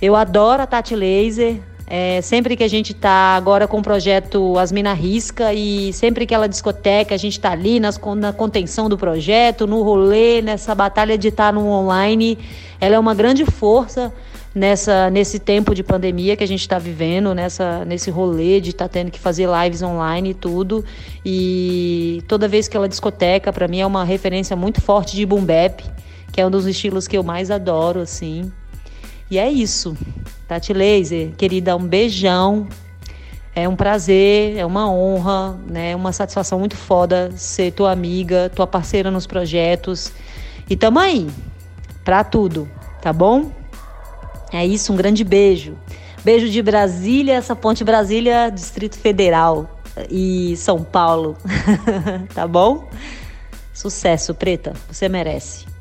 Eu 0.02 0.16
adoro 0.16 0.62
a 0.62 0.68
Tati 0.68 0.96
Laser. 0.96 1.60
É, 1.88 2.20
sempre 2.22 2.56
que 2.56 2.64
a 2.64 2.68
gente 2.68 2.96
tá 2.96 3.36
agora 3.36 3.68
com 3.68 3.78
o 3.78 3.82
projeto 3.84 4.58
As 4.58 4.72
Mina 4.72 4.94
Risca 4.94 5.54
e 5.54 5.94
sempre 5.94 6.26
que 6.26 6.34
ela 6.34 6.50
discoteca, 6.50 7.14
a 7.14 7.18
gente 7.18 7.40
tá 7.40 7.52
ali 7.52 7.80
nas, 7.80 8.00
na 8.18 8.34
contenção 8.34 8.90
do 8.90 8.98
projeto, 8.98 9.68
no 9.68 9.84
rolê, 9.84 10.42
nessa 10.42 10.74
batalha 10.74 11.16
de 11.16 11.28
estar 11.28 11.48
tá 11.48 11.52
no 11.52 11.68
online. 11.68 12.40
Ela 12.82 12.96
é 12.96 13.00
uma 13.00 13.14
grande 13.14 13.46
força 13.46 14.12
nessa 14.56 15.10
nesse 15.10 15.38
tempo 15.38 15.76
de 15.76 15.84
pandemia 15.84 16.36
que 16.36 16.44
a 16.44 16.48
gente 16.48 16.62
está 16.62 16.80
vivendo, 16.80 17.36
nessa 17.36 17.86
nesse 17.86 18.10
rolê 18.10 18.62
de 18.62 18.72
estar 18.72 18.86
tá 18.86 18.90
tendo 18.90 19.12
que 19.12 19.20
fazer 19.20 19.48
lives 19.48 19.84
online 19.84 20.32
e 20.32 20.34
tudo. 20.34 20.84
E 21.24 22.24
toda 22.28 22.48
vez 22.48 22.68
que 22.68 22.76
ela 22.76 22.90
discoteca, 22.90 23.54
para 23.54 23.68
mim 23.68 23.82
é 23.82 23.86
uma 23.86 24.04
referência 24.04 24.56
muito 24.56 24.82
forte 24.82 25.16
de 25.16 25.24
boom 25.24 25.46
bap, 25.46 25.84
que 26.32 26.42
é 26.42 26.48
um 26.48 26.50
dos 26.50 26.66
estilos 26.66 27.08
que 27.08 27.16
eu 27.16 27.24
mais 27.24 27.52
adoro 27.52 28.00
assim. 28.00 28.52
E 29.30 29.38
é 29.38 29.50
isso. 29.50 29.98
Tati 30.48 30.74
Laser, 30.74 31.32
querida, 31.36 31.76
um 31.76 31.88
beijão. 31.88 32.68
É 33.56 33.70
um 33.70 33.76
prazer, 33.76 34.58
é 34.58 34.66
uma 34.66 34.92
honra, 34.92 35.58
né? 35.68 35.96
Uma 35.96 36.12
satisfação 36.12 36.60
muito 36.60 36.76
foda 36.76 37.32
ser 37.38 37.72
tua 37.72 37.92
amiga, 37.92 38.52
tua 38.54 38.68
parceira 38.68 39.10
nos 39.10 39.26
projetos. 39.26 40.12
E 40.70 40.76
tamo 40.76 41.00
aí, 41.00 41.30
pra 42.04 42.24
tudo, 42.24 42.70
tá 43.02 43.14
bom? 43.14 43.52
É 44.52 44.66
isso, 44.66 44.92
um 44.92 44.96
grande 44.96 45.24
beijo. 45.24 45.78
Beijo 46.24 46.50
de 46.50 46.62
Brasília, 46.62 47.36
essa 47.36 47.56
ponte 47.56 47.84
Brasília, 47.84 48.50
Distrito 48.50 48.98
Federal 48.98 49.80
e 50.10 50.56
São 50.58 50.84
Paulo. 50.84 51.38
tá 52.34 52.48
bom? 52.48 52.90
Sucesso, 53.74 54.34
preta, 54.34 54.74
você 54.90 55.08
merece. 55.08 55.75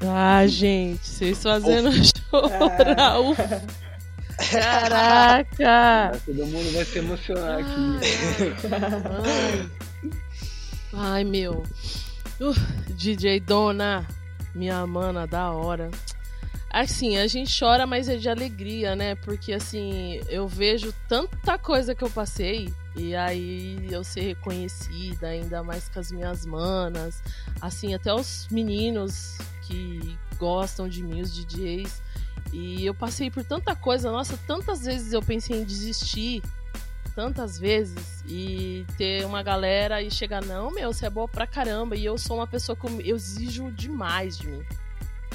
Ah, 0.00 0.46
gente, 0.46 1.06
vocês 1.06 1.42
fazendo 1.42 1.90
chorar. 1.92 3.20
Ufa. 3.20 3.62
Caraca! 4.50 6.20
Todo 6.24 6.46
mundo 6.46 6.72
vai 6.74 6.84
se 6.84 6.98
emocionar 6.98 7.60
aqui. 7.60 8.66
Ai, 10.92 11.14
Ai 11.14 11.24
meu. 11.24 11.62
Uh, 12.38 12.54
DJ 12.90 13.40
Dona, 13.40 14.06
minha 14.54 14.86
mana, 14.86 15.26
da 15.26 15.50
hora. 15.52 15.90
Assim, 16.70 17.16
a 17.16 17.26
gente 17.26 17.58
chora, 17.58 17.86
mas 17.86 18.08
é 18.08 18.16
de 18.16 18.28
alegria, 18.28 18.94
né? 18.94 19.14
Porque 19.14 19.54
assim, 19.54 20.20
eu 20.28 20.46
vejo 20.46 20.92
tanta 21.08 21.56
coisa 21.56 21.94
que 21.94 22.04
eu 22.04 22.10
passei. 22.10 22.70
E 22.96 23.14
aí 23.14 23.86
eu 23.90 24.02
ser 24.02 24.22
reconhecida, 24.22 25.28
ainda 25.28 25.62
mais 25.62 25.88
com 25.88 26.00
as 26.00 26.10
minhas 26.10 26.46
manas. 26.46 27.22
Assim, 27.60 27.94
até 27.94 28.12
os 28.12 28.48
meninos 28.50 29.36
que 29.66 30.18
gostam 30.38 30.88
de 30.88 31.02
mim, 31.02 31.20
os 31.20 31.34
DJs. 31.34 32.02
E 32.52 32.86
eu 32.86 32.94
passei 32.94 33.30
por 33.30 33.44
tanta 33.44 33.76
coisa, 33.76 34.10
nossa, 34.10 34.38
tantas 34.46 34.84
vezes 34.84 35.12
eu 35.12 35.20
pensei 35.20 35.60
em 35.60 35.64
desistir. 35.64 36.42
Tantas 37.14 37.58
vezes. 37.58 38.24
E 38.26 38.86
ter 38.96 39.26
uma 39.26 39.42
galera 39.42 40.02
e 40.02 40.10
chegar, 40.10 40.42
não, 40.44 40.70
meu, 40.70 40.92
você 40.92 41.06
é 41.06 41.10
boa 41.10 41.28
pra 41.28 41.46
caramba. 41.46 41.96
E 41.96 42.04
eu 42.04 42.16
sou 42.16 42.38
uma 42.38 42.46
pessoa 42.46 42.74
que 42.76 42.86
eu, 42.86 43.16
exijo 43.16 43.70
demais 43.72 44.38
de 44.38 44.48
mim. 44.48 44.64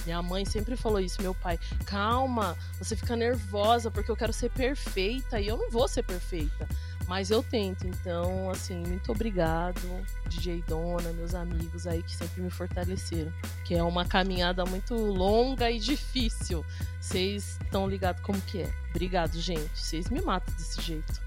Minha 0.06 0.22
mãe 0.22 0.46
sempre 0.46 0.76
falou 0.76 1.00
isso, 1.00 1.22
meu 1.22 1.36
pai. 1.36 1.60
Calma, 1.86 2.58
você 2.80 2.96
fica 2.96 3.16
nervosa 3.16 3.92
porque 3.92 4.10
eu 4.10 4.16
quero 4.16 4.34
ser 4.34 4.50
perfeita 4.50 5.40
e 5.40 5.48
eu 5.48 5.58
não 5.58 5.70
vou 5.70 5.88
ser 5.88 6.04
perfeita. 6.04 6.68
Mas 7.12 7.30
eu 7.30 7.44
tento, 7.44 7.86
então, 7.86 8.50
assim, 8.50 8.88
muito 8.88 9.12
obrigado, 9.12 9.82
DJ 10.30 10.64
Dona, 10.66 11.12
meus 11.12 11.36
amigos 11.36 11.86
aí 11.86 12.02
que 12.02 12.16
sempre 12.16 12.42
me 12.42 12.50
fortaleceram. 12.50 13.34
Que 13.66 13.76
é 13.76 13.84
uma 13.84 14.06
caminhada 14.06 14.64
muito 14.64 14.96
longa 14.96 15.70
e 15.70 15.78
difícil. 15.78 16.66
Vocês 17.02 17.60
estão 17.62 17.86
ligados 17.86 18.22
como 18.22 18.40
que 18.40 18.62
é. 18.62 18.74
Obrigado, 18.92 19.38
gente. 19.42 19.70
Vocês 19.76 20.08
me 20.08 20.22
matam 20.22 20.56
desse 20.56 20.82
jeito. 20.82 21.22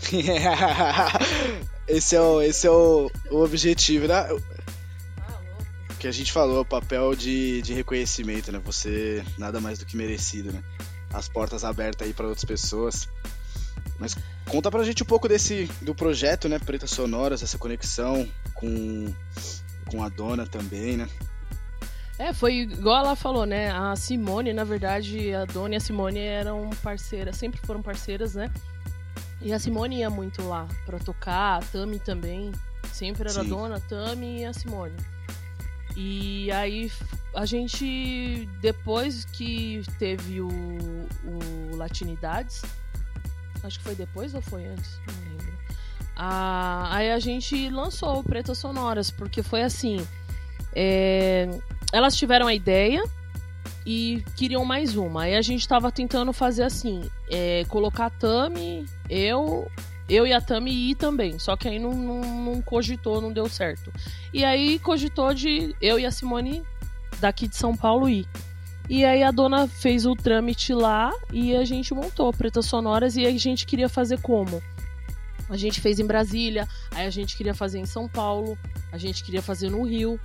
esse 1.86 2.16
é 2.16 2.20
o, 2.22 2.40
esse 2.40 2.66
é 2.66 2.70
o, 2.70 3.10
o 3.30 3.44
objetivo, 3.44 4.08
né? 4.08 4.26
que 6.00 6.08
a 6.08 6.12
gente 6.12 6.32
falou, 6.32 6.62
o 6.62 6.64
papel 6.64 7.14
de, 7.14 7.60
de 7.60 7.74
reconhecimento, 7.74 8.50
né? 8.50 8.58
Você 8.64 9.22
nada 9.36 9.60
mais 9.60 9.78
do 9.78 9.84
que 9.84 9.98
merecido, 9.98 10.50
né? 10.50 10.64
as 11.12 11.28
portas 11.28 11.64
abertas 11.64 12.06
aí 12.06 12.14
para 12.14 12.26
outras 12.26 12.44
pessoas. 12.44 13.08
Mas 13.98 14.16
conta 14.48 14.70
pra 14.70 14.84
gente 14.84 15.02
um 15.02 15.06
pouco 15.06 15.28
desse 15.28 15.68
do 15.82 15.94
projeto, 15.94 16.48
né, 16.48 16.58
Pretas 16.58 16.90
Sonoras, 16.90 17.42
essa 17.42 17.58
conexão 17.58 18.28
com 18.54 19.12
com 19.90 20.04
a 20.04 20.08
dona 20.08 20.46
também, 20.46 20.96
né? 20.96 21.08
É, 22.18 22.32
foi 22.32 22.56
igual 22.56 23.04
ela 23.04 23.16
falou, 23.16 23.46
né? 23.46 23.70
A 23.70 23.94
Simone, 23.94 24.52
na 24.52 24.64
verdade, 24.64 25.32
a 25.32 25.44
Dona 25.44 25.74
e 25.74 25.76
a 25.76 25.80
Simone 25.80 26.18
eram 26.18 26.68
parceiras, 26.82 27.36
sempre 27.36 27.60
foram 27.64 27.80
parceiras, 27.80 28.34
né? 28.34 28.50
E 29.40 29.52
a 29.52 29.58
Simone 29.58 29.98
ia 29.98 30.10
muito 30.10 30.42
lá 30.42 30.66
pra 30.84 30.98
tocar, 30.98 31.58
a 31.58 31.60
Tami 31.60 31.98
também. 32.00 32.50
Sempre 32.92 33.22
era 33.22 33.30
Sim. 33.30 33.40
a 33.40 33.42
Dona, 33.44 33.76
a 33.76 33.80
Tami 33.80 34.40
e 34.40 34.44
a 34.44 34.52
Simone. 34.52 34.96
E 35.96 36.50
aí 36.50 36.90
a 37.34 37.46
gente, 37.46 38.48
depois 38.60 39.24
que 39.24 39.82
teve 39.98 40.40
o, 40.40 40.48
o 40.48 41.76
Latinidades, 41.76 42.62
acho 43.62 43.78
que 43.78 43.84
foi 43.84 43.94
depois 43.94 44.34
ou 44.34 44.40
foi 44.40 44.66
antes? 44.66 45.00
Não 45.06 45.30
lembro. 45.30 45.58
Ah, 46.16 46.88
aí 46.90 47.10
a 47.12 47.18
gente 47.18 47.70
lançou 47.70 48.18
o 48.18 48.24
Pretas 48.24 48.58
Sonoras, 48.58 49.10
porque 49.10 49.42
foi 49.42 49.62
assim. 49.62 50.04
é, 50.74 51.48
elas 51.92 52.16
tiveram 52.16 52.46
a 52.46 52.54
ideia 52.54 53.02
e 53.86 54.22
queriam 54.36 54.64
mais 54.64 54.96
uma. 54.96 55.22
Aí 55.22 55.36
a 55.36 55.42
gente 55.42 55.66
tava 55.66 55.90
tentando 55.90 56.32
fazer 56.32 56.64
assim: 56.64 57.08
é, 57.30 57.64
colocar 57.68 58.06
a 58.06 58.10
Tami, 58.10 58.84
eu, 59.08 59.70
eu 60.08 60.26
e 60.26 60.32
a 60.32 60.40
Tami 60.40 60.90
ir 60.90 60.94
também. 60.96 61.38
Só 61.38 61.56
que 61.56 61.68
aí 61.68 61.78
não, 61.78 61.94
não, 61.94 62.20
não 62.20 62.62
cogitou, 62.62 63.20
não 63.20 63.32
deu 63.32 63.48
certo. 63.48 63.92
E 64.32 64.44
aí 64.44 64.78
cogitou 64.78 65.32
de 65.32 65.74
eu 65.80 65.98
e 65.98 66.04
a 66.04 66.10
Simone 66.10 66.62
daqui 67.20 67.48
de 67.48 67.56
São 67.56 67.76
Paulo 67.76 68.08
ir. 68.08 68.26
E 68.88 69.04
aí 69.04 69.22
a 69.22 69.30
dona 69.30 69.68
fez 69.68 70.06
o 70.06 70.14
trâmite 70.14 70.72
lá 70.72 71.12
e 71.30 71.54
a 71.54 71.64
gente 71.64 71.92
montou 71.92 72.32
Pretas 72.32 72.66
Sonoras 72.66 73.16
e 73.16 73.26
a 73.26 73.38
gente 73.38 73.66
queria 73.66 73.88
fazer 73.88 74.18
como? 74.20 74.62
A 75.50 75.56
gente 75.56 75.80
fez 75.80 75.98
em 75.98 76.06
Brasília, 76.06 76.66
aí 76.90 77.06
a 77.06 77.10
gente 77.10 77.36
queria 77.36 77.54
fazer 77.54 77.78
em 77.78 77.86
São 77.86 78.08
Paulo, 78.08 78.58
a 78.90 78.98
gente 78.98 79.22
queria 79.22 79.42
fazer 79.42 79.70
no 79.70 79.82
Rio, 79.82 80.18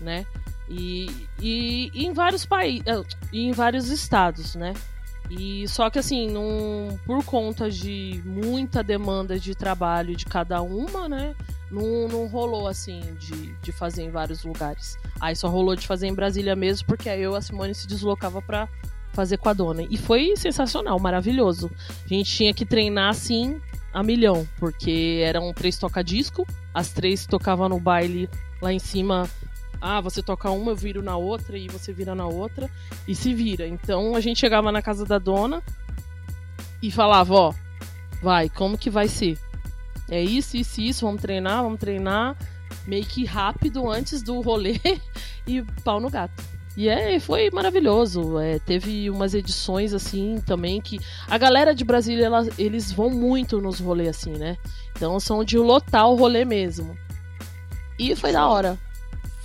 né? 0.00 0.26
E, 0.68 1.06
e, 1.40 1.90
e 1.92 2.06
em 2.06 2.12
vários 2.12 2.46
países, 2.46 2.84
em 3.32 3.52
vários 3.52 3.90
estados, 3.90 4.54
né? 4.54 4.72
E 5.30 5.66
só 5.68 5.88
que 5.88 5.98
assim, 5.98 6.28
num, 6.30 6.98
por 7.06 7.24
conta 7.24 7.70
de 7.70 8.22
muita 8.24 8.82
demanda 8.82 9.38
de 9.38 9.54
trabalho 9.54 10.14
de 10.14 10.26
cada 10.26 10.60
uma, 10.62 11.08
né? 11.08 11.34
Não, 11.70 12.06
não 12.08 12.26
rolou 12.26 12.68
assim 12.68 13.00
de, 13.18 13.52
de 13.54 13.72
fazer 13.72 14.02
em 14.02 14.10
vários 14.10 14.44
lugares. 14.44 14.96
Aí 15.20 15.34
só 15.34 15.48
rolou 15.48 15.74
de 15.74 15.86
fazer 15.86 16.06
em 16.06 16.14
Brasília 16.14 16.54
mesmo, 16.54 16.86
porque 16.86 17.08
aí 17.08 17.22
eu 17.22 17.34
a 17.34 17.40
Simone 17.40 17.74
se 17.74 17.86
deslocava 17.86 18.40
pra 18.42 18.68
fazer 19.12 19.38
com 19.38 19.48
a 19.48 19.52
dona. 19.52 19.82
E 19.82 19.96
foi 19.96 20.34
sensacional, 20.36 20.98
maravilhoso. 20.98 21.70
A 22.04 22.08
gente 22.08 22.30
tinha 22.30 22.52
que 22.52 22.66
treinar 22.66 23.10
assim 23.10 23.60
a 23.92 24.02
milhão, 24.02 24.46
porque 24.58 25.22
eram 25.24 25.52
três 25.54 25.78
toca-disco, 25.78 26.46
as 26.74 26.92
três 26.92 27.26
tocavam 27.26 27.68
no 27.68 27.80
baile 27.80 28.28
lá 28.60 28.72
em 28.72 28.78
cima. 28.78 29.28
Ah, 29.86 30.00
você 30.00 30.22
toca 30.22 30.50
uma, 30.50 30.70
eu 30.72 30.76
viro 30.76 31.02
na 31.02 31.14
outra, 31.14 31.58
e 31.58 31.68
você 31.68 31.92
vira 31.92 32.14
na 32.14 32.26
outra, 32.26 32.70
e 33.06 33.14
se 33.14 33.34
vira. 33.34 33.66
Então 33.68 34.16
a 34.16 34.20
gente 34.20 34.40
chegava 34.40 34.72
na 34.72 34.80
casa 34.80 35.04
da 35.04 35.18
dona 35.18 35.62
e 36.82 36.90
falava: 36.90 37.34
Ó, 37.34 37.54
vai, 38.22 38.48
como 38.48 38.78
que 38.78 38.88
vai 38.88 39.08
ser? 39.08 39.38
É 40.10 40.22
isso, 40.22 40.56
isso, 40.56 40.80
isso, 40.80 41.04
vamos 41.04 41.20
treinar, 41.20 41.62
vamos 41.62 41.78
treinar, 41.78 42.34
meio 42.86 43.04
que 43.04 43.26
rápido 43.26 43.90
antes 43.90 44.22
do 44.22 44.40
rolê 44.40 44.80
e 45.46 45.60
pau 45.84 46.00
no 46.00 46.08
gato. 46.08 46.42
E 46.76 46.88
é, 46.88 47.20
foi 47.20 47.50
maravilhoso. 47.50 48.38
É, 48.38 48.58
teve 48.58 49.08
umas 49.10 49.34
edições 49.34 49.92
assim 49.92 50.42
também 50.46 50.80
que. 50.80 50.98
A 51.28 51.36
galera 51.36 51.74
de 51.74 51.84
Brasília, 51.84 52.24
ela- 52.24 52.48
eles 52.56 52.90
vão 52.90 53.10
muito 53.10 53.60
nos 53.60 53.80
rolês 53.80 54.08
assim, 54.08 54.32
né? 54.32 54.56
Então 54.96 55.20
são 55.20 55.44
de 55.44 55.58
lotar 55.58 56.08
o 56.08 56.16
rolê 56.16 56.44
mesmo. 56.44 56.96
E 57.98 58.16
foi 58.16 58.32
da 58.32 58.48
hora. 58.48 58.78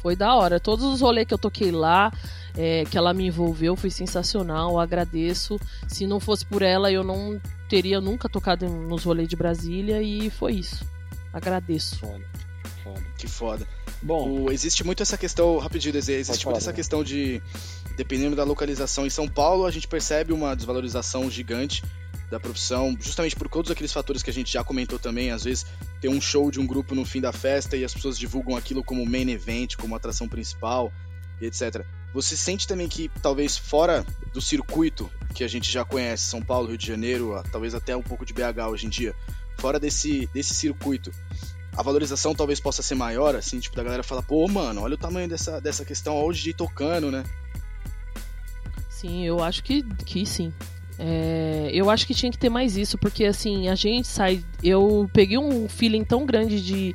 Foi 0.02 0.16
da 0.16 0.34
hora. 0.36 0.60
Todos 0.60 0.86
os 0.86 1.02
rolês 1.02 1.28
que 1.28 1.34
eu 1.34 1.38
toquei 1.38 1.72
lá, 1.72 2.12
é, 2.58 2.84
que 2.86 2.98
ela 2.98 3.14
me 3.14 3.28
envolveu, 3.28 3.76
foi 3.76 3.90
sensacional. 3.90 4.72
Eu 4.72 4.80
agradeço. 4.80 5.60
Se 5.88 6.08
não 6.08 6.20
fosse 6.20 6.46
por 6.46 6.62
ela, 6.62 6.92
eu 6.92 7.04
não 7.04 7.40
teria 7.68 8.00
nunca 8.00 8.30
tocado 8.30 8.68
nos 8.68 9.04
rolês 9.04 9.28
de 9.28 9.36
Brasília. 9.36 10.02
E 10.02 10.30
foi 10.30 10.54
isso. 10.54 10.86
Agradeço. 11.34 11.98
Foda, 11.98 12.24
foda. 12.84 13.02
Que 13.18 13.28
foda. 13.28 13.68
Bom, 14.02 14.46
O- 14.46 14.52
existe 14.52 14.84
muito 14.86 15.04
essa 15.04 15.18
questão, 15.18 15.58
rapidinho, 15.58 15.92
Dezê, 15.94 16.14
existe 16.16 16.46
muito 16.46 16.58
essa 16.58 16.72
questão 16.72 17.04
de, 17.04 17.42
dependendo 17.98 18.36
da 18.36 18.46
localização 18.46 19.06
em 19.06 19.10
São 19.10 19.28
Paulo, 19.28 19.66
a 19.66 19.72
gente 19.72 19.88
percebe 19.90 20.32
uma 20.32 20.56
desvalorização 20.56 21.30
gigante 21.30 21.84
da 22.30 22.40
profissão, 22.40 22.96
justamente 23.00 23.36
por 23.36 23.50
todos 23.50 23.72
aqueles 23.72 23.92
fatores 23.92 24.22
que 24.22 24.30
a 24.30 24.34
gente 24.34 24.52
já 24.52 24.64
comentou 24.64 25.00
também, 25.00 25.32
às 25.32 25.44
vezes 25.44 25.66
tem 26.00 26.10
um 26.10 26.22
show 26.22 26.52
de 26.52 26.60
um 26.60 26.68
grupo 26.68 26.94
no 26.94 27.04
fim 27.04 27.20
da 27.20 27.32
festa 27.32 27.76
e 27.76 27.84
as 27.84 27.94
pessoas 27.94 28.18
divulgam 28.18 28.56
aquilo 28.56 28.84
como 28.84 29.06
main 29.06 29.30
event, 29.30 29.76
como 29.76 29.96
atração 29.96 30.28
principal, 30.28 30.94
etc. 31.42 31.84
Você 32.14 32.36
sente 32.38 32.68
também 32.68 32.88
que 32.88 33.10
talvez 33.22 33.58
fora 33.58 34.06
do 34.34 34.42
circuito 34.42 35.10
que 35.34 35.44
a 35.44 35.48
gente 35.48 35.72
já 35.72 35.84
conhece, 35.84 36.26
São 36.26 36.42
Paulo, 36.42 36.70
Rio 36.70 36.78
de 36.78 36.86
Janeiro, 36.86 37.42
talvez 37.52 37.74
até 37.74 37.96
um 37.96 38.02
pouco 38.02 38.26
de 38.26 38.34
BH 38.34 38.68
hoje 38.70 38.86
em 38.88 38.90
dia, 38.90 39.16
fora 39.58 39.80
desse, 39.80 40.28
desse 40.34 40.54
circuito, 40.54 41.12
a 41.76 41.84
valorização 41.84 42.34
talvez 42.34 42.60
possa 42.60 42.82
ser 42.82 42.96
maior, 42.96 43.36
assim, 43.36 43.60
tipo, 43.60 43.76
da 43.76 43.84
galera 43.84 44.04
fala, 44.04 44.22
pô, 44.22 44.48
mano, 44.48 44.82
olha 44.82 44.96
o 44.96 44.98
tamanho 44.98 45.30
dessa, 45.30 45.62
dessa 45.62 45.86
questão, 45.86 46.16
olha 46.16 46.30
o 46.30 46.34
DJ 46.34 46.54
tocando, 46.54 47.12
né? 47.12 47.24
Sim, 48.90 49.26
eu 49.26 49.42
acho 49.42 49.64
que, 49.64 49.84
que 50.04 50.26
sim. 50.26 50.52
É, 51.02 51.70
eu 51.74 51.90
acho 51.90 52.06
que 52.06 52.14
tinha 52.14 52.30
que 52.32 52.38
ter 52.38 52.50
mais 52.50 52.76
isso, 52.76 52.98
porque 52.98 53.24
assim, 53.24 53.70
a 53.70 53.76
gente 53.76 54.08
sai. 54.08 54.44
Eu 54.62 55.10
peguei 55.14 55.38
um 55.38 55.70
feeling 55.70 56.04
tão 56.04 56.26
grande 56.26 56.62
de. 56.62 56.94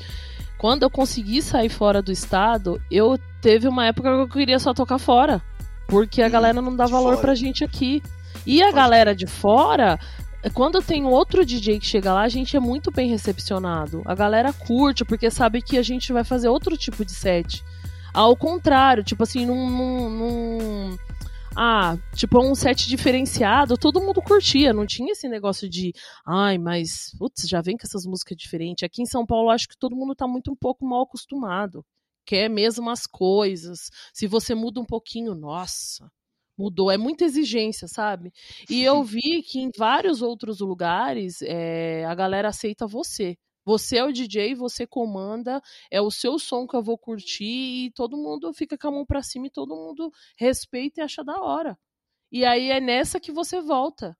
Quando 0.59 0.83
eu 0.83 0.91
consegui 0.91 1.41
sair 1.41 1.69
fora 1.71 2.03
do 2.03 2.13
estado, 2.13 2.81
eu 2.91 3.19
teve 3.41 3.67
uma 3.67 3.87
época 3.87 4.11
que 4.11 4.21
eu 4.21 4.29
queria 4.29 4.59
só 4.59 4.75
tocar 4.75 4.99
fora. 4.99 5.43
Porque 5.87 6.23
a 6.23 6.27
Hum, 6.27 6.31
galera 6.31 6.61
não 6.63 6.75
dá 6.77 6.87
valor 6.87 7.11
fora. 7.15 7.21
pra 7.21 7.35
gente 7.35 7.65
aqui. 7.65 8.03
E 8.47 8.61
a 8.63 8.67
Pode 8.67 8.77
galera 8.77 9.15
de 9.15 9.27
fora, 9.27 9.99
quando 10.53 10.83
tem 10.83 11.05
outro 11.05 11.45
DJ 11.45 11.79
que 11.79 11.87
chega 11.87 12.13
lá, 12.13 12.23
a 12.23 12.29
gente 12.29 12.57
é 12.57 12.61
muito 12.61 12.91
bem 12.91 13.09
recepcionado. 13.09 14.03
A 14.05 14.15
galera 14.15 14.53
curte, 14.53 15.05
porque 15.05 15.31
sabe 15.31 15.63
que 15.63 15.79
a 15.79 15.83
gente 15.83 16.13
vai 16.13 16.25
fazer 16.25 16.49
outro 16.49 16.77
tipo 16.77 17.05
de 17.05 17.13
set. 17.13 17.63
Ao 18.13 18.37
contrário, 18.37 19.03
tipo 19.03 19.23
assim, 19.23 19.45
num. 19.47 19.69
num- 19.71 20.11
num- 20.11 20.97
ah, 21.57 21.97
tipo, 22.15 22.41
um 22.41 22.55
set 22.55 22.89
diferenciado, 22.89 23.77
todo 23.77 24.01
mundo 24.01 24.21
curtia, 24.21 24.73
não 24.73 24.87
tinha 24.87 25.13
esse 25.13 25.29
negócio 25.29 25.69
de, 25.69 25.93
ai, 26.27 26.59
mas, 26.59 27.15
putz, 27.19 27.49
já 27.49 27.61
vem 27.61 27.77
com 27.77 27.87
essas 27.87 28.05
músicas 28.05 28.37
diferentes. 28.37 28.83
Aqui 28.83 29.03
em 29.03 29.07
São 29.07 29.25
Paulo, 29.25 29.51
acho 29.51 29.69
que 29.69 29.79
todo 29.79 29.97
mundo 29.97 30.15
tá 30.15 30.27
muito 30.27 30.51
um 30.51 30.57
pouco 30.57 30.85
mal 30.85 31.03
acostumado. 31.03 31.85
Quer 32.27 32.49
mesmo 32.49 32.91
as 32.91 33.07
coisas. 33.07 33.91
Se 34.13 34.27
você 34.27 34.55
muda 34.55 34.81
um 34.81 34.85
pouquinho, 34.85 35.35
nossa, 35.35 36.11
mudou. 36.57 36.91
É 36.91 36.97
muita 36.97 37.25
exigência, 37.25 37.87
sabe? 37.87 38.33
E 38.69 38.83
eu 38.83 39.03
vi 39.05 39.43
que 39.43 39.61
em 39.61 39.71
vários 39.77 40.23
outros 40.23 40.61
lugares 40.61 41.43
é, 41.43 42.05
a 42.07 42.15
galera 42.15 42.49
aceita 42.49 42.87
você. 42.87 43.37
Você 43.65 43.97
é 43.99 44.05
o 44.05 44.13
DJ, 44.13 44.55
você 44.55 44.87
comanda, 44.87 45.61
é 45.91 46.01
o 46.01 46.11
seu 46.11 46.39
som 46.39 46.67
que 46.67 46.77
eu 46.77 46.83
vou 46.83 46.99
curtir 46.99 47.87
e 47.87 47.91
todo 47.93 48.17
mundo 48.17 48.53
fica 48.53 48.77
com 48.79 48.89
a 48.89 48.91
mão 48.93 49.07
pra 49.07 49.23
cima 49.23 49.47
e 49.47 49.51
todo 49.51 49.75
mundo 49.77 50.11
respeita 50.39 51.01
e 51.01 51.05
acha 51.05 51.25
da 51.25 51.41
hora. 51.41 51.79
E 52.33 52.45
aí 52.45 52.71
é 52.71 52.81
nessa 52.81 53.21
que 53.21 53.33
você 53.33 53.61
volta. 53.61 54.17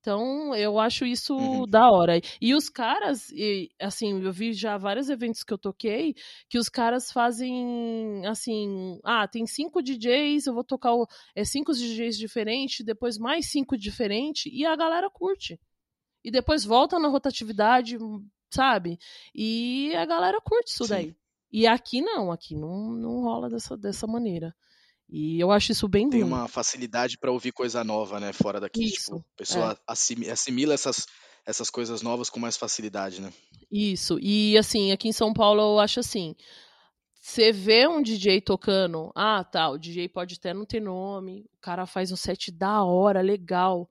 Então, 0.00 0.54
eu 0.54 0.78
acho 0.78 1.04
isso 1.04 1.34
Uhum. 1.36 1.66
da 1.66 1.90
hora. 1.90 2.20
E 2.40 2.54
os 2.54 2.68
caras, 2.68 3.28
e, 3.32 3.68
assim, 3.80 4.22
eu 4.22 4.32
vi 4.32 4.52
já 4.52 4.78
vários 4.78 5.10
eventos 5.10 5.42
que 5.42 5.52
eu 5.52 5.58
toquei, 5.58 6.14
que 6.48 6.58
os 6.58 6.68
caras 6.68 7.10
fazem, 7.10 8.24
assim, 8.24 9.00
ah, 9.04 9.26
tem 9.26 9.44
cinco 9.48 9.82
DJs, 9.82 10.46
eu 10.46 10.54
vou 10.54 10.62
tocar 10.62 10.94
o, 10.94 11.08
é, 11.34 11.44
cinco 11.44 11.72
DJs 11.72 12.16
diferentes, 12.18 12.86
depois 12.86 13.18
mais 13.18 13.50
cinco 13.50 13.76
diferentes, 13.76 14.46
e 14.52 14.64
a 14.64 14.76
galera 14.76 15.10
curte. 15.10 15.58
E 16.24 16.30
depois 16.30 16.64
volta 16.64 16.98
na 17.00 17.08
rotatividade, 17.08 17.98
sabe? 18.50 18.98
E 19.34 19.94
a 19.96 20.04
galera 20.04 20.40
curte 20.40 20.70
isso 20.72 20.84
Sim. 20.84 20.90
daí. 20.90 21.16
E 21.52 21.66
aqui 21.66 22.00
não, 22.02 22.30
aqui 22.32 22.54
não, 22.54 22.90
não 22.90 23.22
rola 23.22 23.48
dessa, 23.48 23.76
dessa 23.76 24.06
maneira. 24.06 24.54
E 25.08 25.38
eu 25.40 25.50
acho 25.52 25.70
isso 25.72 25.88
bem 25.88 26.10
Tem 26.10 26.22
ruim. 26.22 26.32
uma 26.32 26.48
facilidade 26.48 27.16
pra 27.18 27.30
ouvir 27.30 27.52
coisa 27.52 27.84
nova, 27.84 28.18
né, 28.18 28.32
fora 28.32 28.58
daqui, 28.60 28.84
Isso, 28.84 29.04
tipo, 29.04 29.16
a 29.18 29.36
pessoa 29.36 29.80
assimi- 29.86 30.28
assimila 30.28 30.74
essas, 30.74 31.06
essas 31.46 31.70
coisas 31.70 32.02
novas 32.02 32.28
com 32.28 32.40
mais 32.40 32.56
facilidade, 32.56 33.20
né? 33.20 33.32
Isso. 33.70 34.18
E 34.20 34.58
assim, 34.58 34.90
aqui 34.90 35.08
em 35.08 35.12
São 35.12 35.32
Paulo 35.32 35.60
eu 35.62 35.78
acho 35.78 36.00
assim. 36.00 36.34
Você 37.20 37.50
vê 37.52 37.86
um 37.88 38.02
DJ 38.02 38.40
tocando, 38.40 39.10
ah, 39.14 39.42
tá, 39.42 39.68
o 39.68 39.78
DJ 39.78 40.08
pode 40.08 40.34
até 40.36 40.52
não 40.54 40.64
ter 40.64 40.80
nome, 40.80 41.44
o 41.56 41.60
cara 41.60 41.84
faz 41.86 42.12
um 42.12 42.16
set 42.16 42.52
da 42.52 42.82
hora, 42.84 43.20
legal. 43.20 43.88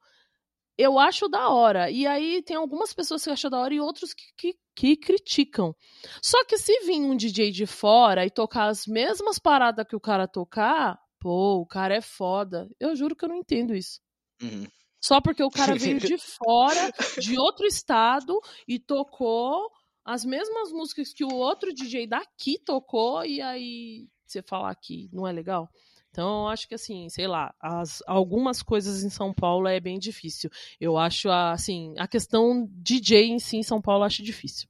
Eu 0.78 1.00
acho 1.00 1.28
da 1.30 1.50
hora. 1.50 1.90
E 1.90 2.06
aí 2.06 2.42
tem 2.42 2.58
algumas 2.58 2.94
pessoas 2.94 3.24
que 3.24 3.30
acham 3.30 3.50
da 3.50 3.60
hora 3.60 3.74
e 3.74 3.80
outros 3.80 4.14
que, 4.14 4.26
que, 4.38 4.56
que 4.76 4.98
criticam. 4.98 5.76
Só 6.22 6.44
que 6.46 6.58
se 6.58 6.80
vir 6.86 7.00
um 7.00 7.16
DJ 7.16 7.52
de 7.52 7.66
fora 7.66 8.26
e 8.26 8.30
tocar 8.30 8.68
as 8.68 8.86
mesmas 8.86 9.40
paradas 9.40 9.86
que 9.88 9.96
o 9.96 10.02
cara 10.02 10.28
tocar, 10.28 11.00
pô, 11.20 11.62
o 11.62 11.66
cara 11.66 11.96
é 11.96 12.02
foda. 12.02 12.70
Eu 12.80 12.96
juro 12.96 13.16
que 13.16 13.24
eu 13.26 13.30
não 13.30 13.38
entendo 13.38 13.76
isso. 13.76 14.00
Uhum. 14.42 14.68
só 15.02 15.22
porque 15.22 15.42
o 15.42 15.50
cara 15.50 15.76
veio 15.76 15.98
de 15.98 16.18
fora, 16.20 16.92
de 17.18 17.40
outro 17.40 17.66
estado 17.66 18.38
e 18.68 18.78
tocou 18.78 19.72
as 20.04 20.26
mesmas 20.26 20.72
músicas 20.74 21.14
que 21.14 21.24
o 21.24 21.34
outro 21.34 21.74
DJ 21.74 22.06
daqui 22.06 22.60
tocou 22.60 23.24
e 23.24 23.42
aí 23.42 24.10
você 24.26 24.42
falar 24.42 24.76
que 24.76 25.10
não 25.14 25.26
é 25.26 25.32
legal. 25.32 25.70
Então, 26.16 26.44
eu 26.44 26.48
acho 26.48 26.66
que 26.66 26.74
assim, 26.74 27.10
sei 27.10 27.28
lá, 27.28 27.54
as, 27.60 28.02
algumas 28.08 28.64
coisas 28.64 29.04
em 29.04 29.10
São 29.10 29.34
Paulo 29.34 29.68
é 29.68 29.82
bem 29.82 30.00
difícil. 30.00 30.50
Eu 30.80 30.98
acho 30.98 31.30
assim, 31.30 31.94
a 31.98 32.08
questão 32.08 32.70
DJ 32.72 33.26
em 33.26 33.38
si 33.38 33.58
em 33.58 33.64
São 33.64 33.82
Paulo 33.82 34.04
eu 34.04 34.06
acho 34.06 34.24
difícil. 34.24 34.70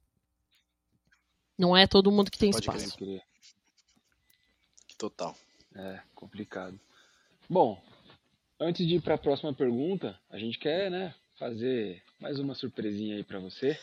Não 1.56 1.76
é 1.76 1.86
todo 1.86 2.10
mundo 2.10 2.32
que 2.32 2.38
tem 2.38 2.50
Pode 2.50 2.64
espaço. 2.64 2.96
Crer. 2.96 3.22
Total. 4.98 5.36
É, 5.76 6.00
complicado. 6.16 6.80
Bom, 7.48 7.80
antes 8.58 8.84
de 8.84 8.96
ir 8.96 9.00
para 9.00 9.14
a 9.14 9.18
próxima 9.18 9.54
pergunta, 9.54 10.18
a 10.28 10.40
gente 10.40 10.58
quer, 10.58 10.90
né, 10.90 11.14
fazer 11.38 12.02
mais 12.18 12.40
uma 12.40 12.56
surpresinha 12.56 13.14
aí 13.14 13.22
para 13.22 13.38
você. 13.38 13.78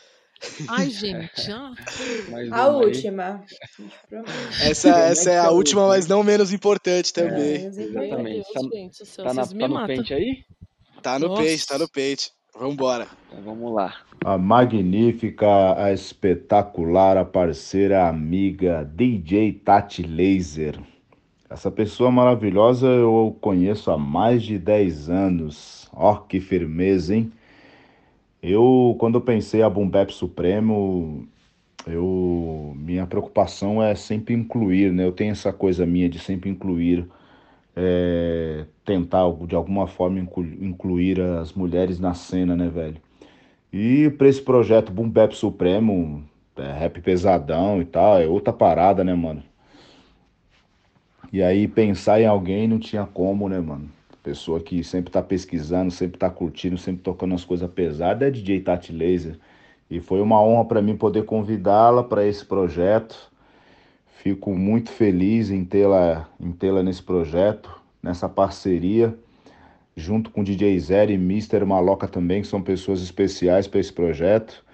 Ai, 0.68 0.90
gente, 0.90 1.50
ah, 1.50 1.72
Mais 2.30 2.52
A 2.52 2.68
uma 2.68 2.80
aí. 2.80 2.86
última. 2.86 3.44
Essa, 4.62 4.88
essa 4.88 5.30
é 5.30 5.38
a 5.38 5.50
última, 5.50 5.86
mas 5.88 6.06
não 6.06 6.22
menos 6.22 6.52
importante 6.52 7.12
também. 7.12 7.36
É, 7.56 7.66
Exatamente. 7.66 8.16
meu 8.16 8.24
Deus, 8.24 8.46
Tá- 8.52 8.60
gente 8.72 9.16
Tá, 9.16 9.24
na, 9.34 9.44
vocês 9.44 9.52
me 9.52 9.60
tá 9.60 9.68
no 9.68 9.86
pente 9.86 10.14
aí? 10.14 10.44
Tá 11.02 11.18
no 11.18 11.28
Nossa. 11.28 11.42
page, 11.42 11.66
tá 11.66 11.78
no 11.78 11.88
page. 11.88 12.30
Vambora. 12.58 13.06
Então 13.28 13.42
vamos 13.42 13.74
lá. 13.74 13.94
A 14.24 14.38
magnífica, 14.38 15.46
a 15.82 15.92
espetacular, 15.92 17.16
a 17.16 17.24
parceira, 17.24 18.04
a 18.04 18.08
amiga 18.08 18.84
DJ 18.94 19.52
Tati 19.52 20.02
Laser. 20.02 20.78
Essa 21.50 21.70
pessoa 21.70 22.10
maravilhosa 22.10 22.86
eu 22.86 23.36
conheço 23.40 23.90
há 23.90 23.98
mais 23.98 24.42
de 24.42 24.58
10 24.58 25.10
anos. 25.10 25.88
Ó, 25.92 26.16
que 26.16 26.40
firmeza, 26.40 27.14
hein? 27.14 27.32
Eu, 28.46 28.94
quando 28.98 29.14
eu 29.14 29.22
pensei 29.22 29.62
a 29.62 29.70
Boom 29.70 29.88
Bap 29.88 30.10
Supremo, 30.12 31.26
eu, 31.86 32.74
minha 32.76 33.06
preocupação 33.06 33.82
é 33.82 33.94
sempre 33.94 34.34
incluir, 34.34 34.92
né? 34.92 35.02
Eu 35.06 35.12
tenho 35.12 35.32
essa 35.32 35.50
coisa 35.50 35.86
minha 35.86 36.10
de 36.10 36.18
sempre 36.18 36.50
incluir, 36.50 37.08
é, 37.74 38.66
tentar 38.84 39.22
de 39.46 39.54
alguma 39.54 39.86
forma 39.86 40.20
inclu- 40.20 40.44
incluir 40.60 41.22
as 41.22 41.54
mulheres 41.54 41.98
na 41.98 42.12
cena, 42.12 42.54
né, 42.54 42.68
velho? 42.68 42.98
E 43.72 44.10
pra 44.18 44.28
esse 44.28 44.42
projeto 44.42 44.92
Boom 44.92 45.08
Bap 45.08 45.32
Supremo, 45.34 46.22
é, 46.58 46.70
rap 46.72 47.00
pesadão 47.00 47.80
e 47.80 47.86
tal, 47.86 48.20
é 48.20 48.26
outra 48.26 48.52
parada, 48.52 49.02
né, 49.02 49.14
mano? 49.14 49.42
E 51.32 51.42
aí 51.42 51.66
pensar 51.66 52.20
em 52.20 52.26
alguém 52.26 52.68
não 52.68 52.78
tinha 52.78 53.06
como, 53.06 53.48
né, 53.48 53.58
mano? 53.58 53.88
Pessoa 54.24 54.58
que 54.58 54.82
sempre 54.82 55.12
tá 55.12 55.22
pesquisando, 55.22 55.92
sempre 55.92 56.18
tá 56.18 56.28
curtindo, 56.28 56.76
sempre 56.76 57.02
tocando 57.02 57.36
as 57.36 57.44
coisas 57.44 57.70
pesadas 57.70 58.26
é 58.26 58.30
DJ 58.32 58.60
Tati 58.62 58.92
Laser. 58.92 59.38
E 59.88 60.00
foi 60.00 60.20
uma 60.20 60.42
honra 60.42 60.64
pra 60.64 60.82
mim 60.82 60.96
poder 60.96 61.24
convidá-la 61.24 62.02
para 62.02 62.26
esse 62.26 62.44
projeto. 62.44 63.30
Fico 64.16 64.52
muito 64.52 64.90
feliz 64.90 65.50
em 65.50 65.64
tê-la 65.64 66.28
em 66.40 66.50
tê-la 66.50 66.82
nesse 66.82 67.02
projeto, 67.02 67.70
nessa 68.02 68.28
parceria 68.28 69.16
junto 69.96 70.30
com 70.30 70.42
DJ 70.42 70.78
Zero 70.78 71.12
e 71.12 71.14
Mr. 71.14 71.64
Maloca 71.64 72.08
também, 72.08 72.42
que 72.42 72.48
são 72.48 72.60
pessoas 72.60 73.00
especiais 73.00 73.66
para 73.66 73.80
esse 73.80 73.92
projeto. 73.92 74.64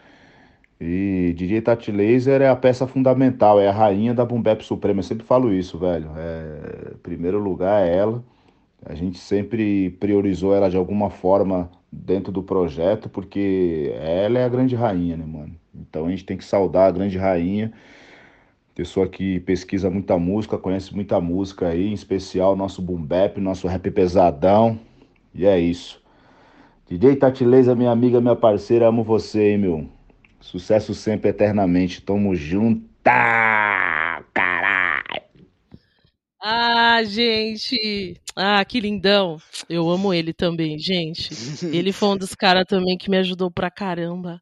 E 0.80 1.34
DJ 1.36 1.60
Tati 1.60 1.92
Laser 1.92 2.40
é 2.40 2.48
a 2.48 2.56
peça 2.56 2.86
fundamental, 2.86 3.60
é 3.60 3.68
a 3.68 3.72
rainha 3.72 4.14
da 4.14 4.24
Boom 4.24 4.40
Bap 4.40 4.64
Suprema. 4.64 5.00
Eu 5.00 5.04
sempre 5.04 5.26
falo 5.26 5.52
isso, 5.52 5.78
velho. 5.78 6.10
É, 6.16 6.94
primeiro 7.02 7.38
lugar 7.38 7.86
é 7.86 7.94
ela. 7.94 8.24
A 8.84 8.94
gente 8.94 9.18
sempre 9.18 9.90
priorizou 10.00 10.54
ela 10.54 10.70
de 10.70 10.76
alguma 10.76 11.10
forma 11.10 11.70
dentro 11.92 12.32
do 12.32 12.42
projeto, 12.42 13.08
porque 13.08 13.92
ela 13.96 14.38
é 14.38 14.44
a 14.44 14.48
grande 14.48 14.74
rainha, 14.74 15.16
né, 15.16 15.24
mano? 15.26 15.54
Então 15.74 16.06
a 16.06 16.10
gente 16.10 16.24
tem 16.24 16.36
que 16.36 16.44
saudar 16.44 16.88
a 16.88 16.90
grande 16.90 17.18
rainha. 17.18 17.72
Pessoa 18.74 19.08
que 19.08 19.40
pesquisa 19.40 19.90
muita 19.90 20.18
música, 20.18 20.56
conhece 20.56 20.94
muita 20.94 21.20
música 21.20 21.68
aí, 21.68 21.88
em 21.88 21.92
especial 21.92 22.56
nosso 22.56 22.80
boom 22.80 23.02
bap, 23.02 23.38
nosso 23.40 23.68
rap 23.68 23.90
pesadão. 23.90 24.78
E 25.34 25.44
é 25.44 25.58
isso. 25.58 26.00
DJ 26.88 27.16
Tati 27.16 27.44
minha 27.44 27.90
amiga, 27.90 28.20
minha 28.20 28.34
parceira, 28.34 28.88
amo 28.88 29.04
você, 29.04 29.50
hein, 29.50 29.58
meu. 29.58 29.88
Sucesso 30.40 30.94
sempre, 30.94 31.30
eternamente. 31.30 32.02
Tamo 32.02 32.34
junto. 32.34 32.88
Caralho. 33.04 34.24
Ah, 37.00 37.04
gente! 37.04 38.20
Ah, 38.36 38.62
que 38.62 38.78
lindão! 38.78 39.38
Eu 39.70 39.88
amo 39.88 40.12
ele 40.12 40.34
também, 40.34 40.78
gente. 40.78 41.30
Ele 41.74 41.92
foi 41.92 42.10
um 42.10 42.16
dos 42.16 42.34
caras 42.34 42.66
também 42.68 42.98
que 42.98 43.08
me 43.08 43.16
ajudou 43.16 43.50
pra 43.50 43.70
caramba. 43.70 44.38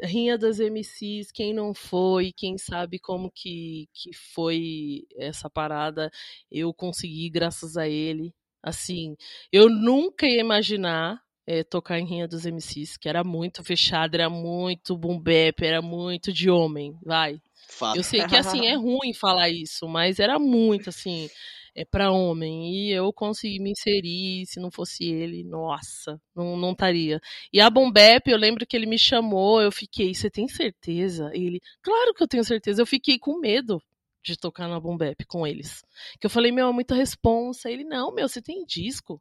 Rinha 0.00 0.38
das 0.38 0.60
MCs, 0.60 1.32
quem 1.32 1.52
não 1.52 1.74
foi, 1.74 2.32
quem 2.32 2.56
sabe 2.58 3.00
como 3.00 3.28
que, 3.28 3.88
que 3.92 4.14
foi 4.14 5.02
essa 5.16 5.50
parada, 5.50 6.08
eu 6.48 6.72
consegui 6.72 7.28
graças 7.28 7.76
a 7.76 7.88
ele. 7.88 8.32
Assim, 8.62 9.16
eu 9.50 9.68
nunca 9.68 10.26
ia 10.26 10.40
imaginar 10.40 11.20
eh, 11.44 11.64
tocar 11.64 11.98
em 11.98 12.06
Rinha 12.06 12.28
dos 12.28 12.46
MCs, 12.46 12.96
que 12.96 13.08
era 13.08 13.24
muito 13.24 13.64
fechado, 13.64 14.14
era 14.14 14.30
muito 14.30 14.96
boom 14.96 15.18
bap, 15.18 15.60
era 15.60 15.82
muito 15.82 16.32
de 16.32 16.48
homem, 16.48 16.96
vai. 17.04 17.40
Fato. 17.68 17.96
Eu 17.96 18.04
sei 18.04 18.24
que 18.28 18.36
assim 18.36 18.66
é 18.66 18.74
ruim 18.78 19.12
falar 19.12 19.50
isso, 19.50 19.88
mas 19.88 20.20
era 20.20 20.38
muito 20.38 20.90
assim, 20.90 21.28
é 21.76 21.84
para 21.84 22.10
homem 22.10 22.72
e 22.72 22.90
eu 22.90 23.12
consegui 23.12 23.60
me 23.60 23.70
inserir, 23.72 24.46
se 24.46 24.58
não 24.58 24.70
fosse 24.70 25.04
ele, 25.04 25.44
nossa, 25.44 26.18
não 26.34 26.56
não 26.56 26.72
estaria. 26.72 27.20
E 27.52 27.60
a 27.60 27.68
Bombep, 27.68 28.30
eu 28.30 28.38
lembro 28.38 28.66
que 28.66 28.74
ele 28.74 28.86
me 28.86 28.98
chamou, 28.98 29.60
eu 29.60 29.70
fiquei, 29.70 30.14
você 30.14 30.30
tem 30.30 30.48
certeza? 30.48 31.30
Ele, 31.34 31.60
claro 31.82 32.14
que 32.14 32.22
eu 32.22 32.28
tenho 32.28 32.44
certeza. 32.44 32.80
Eu 32.80 32.86
fiquei 32.86 33.18
com 33.18 33.38
medo 33.38 33.80
de 34.24 34.36
tocar 34.38 34.68
na 34.68 34.80
Bombep 34.80 35.24
com 35.26 35.46
eles. 35.46 35.84
Que 36.18 36.26
eu 36.26 36.30
falei, 36.30 36.50
meu, 36.50 36.68
é 36.68 36.72
muita 36.72 36.94
responsa. 36.94 37.70
Ele, 37.70 37.84
não, 37.84 38.12
meu, 38.12 38.28
você 38.28 38.40
tem 38.40 38.64
disco. 38.64 39.20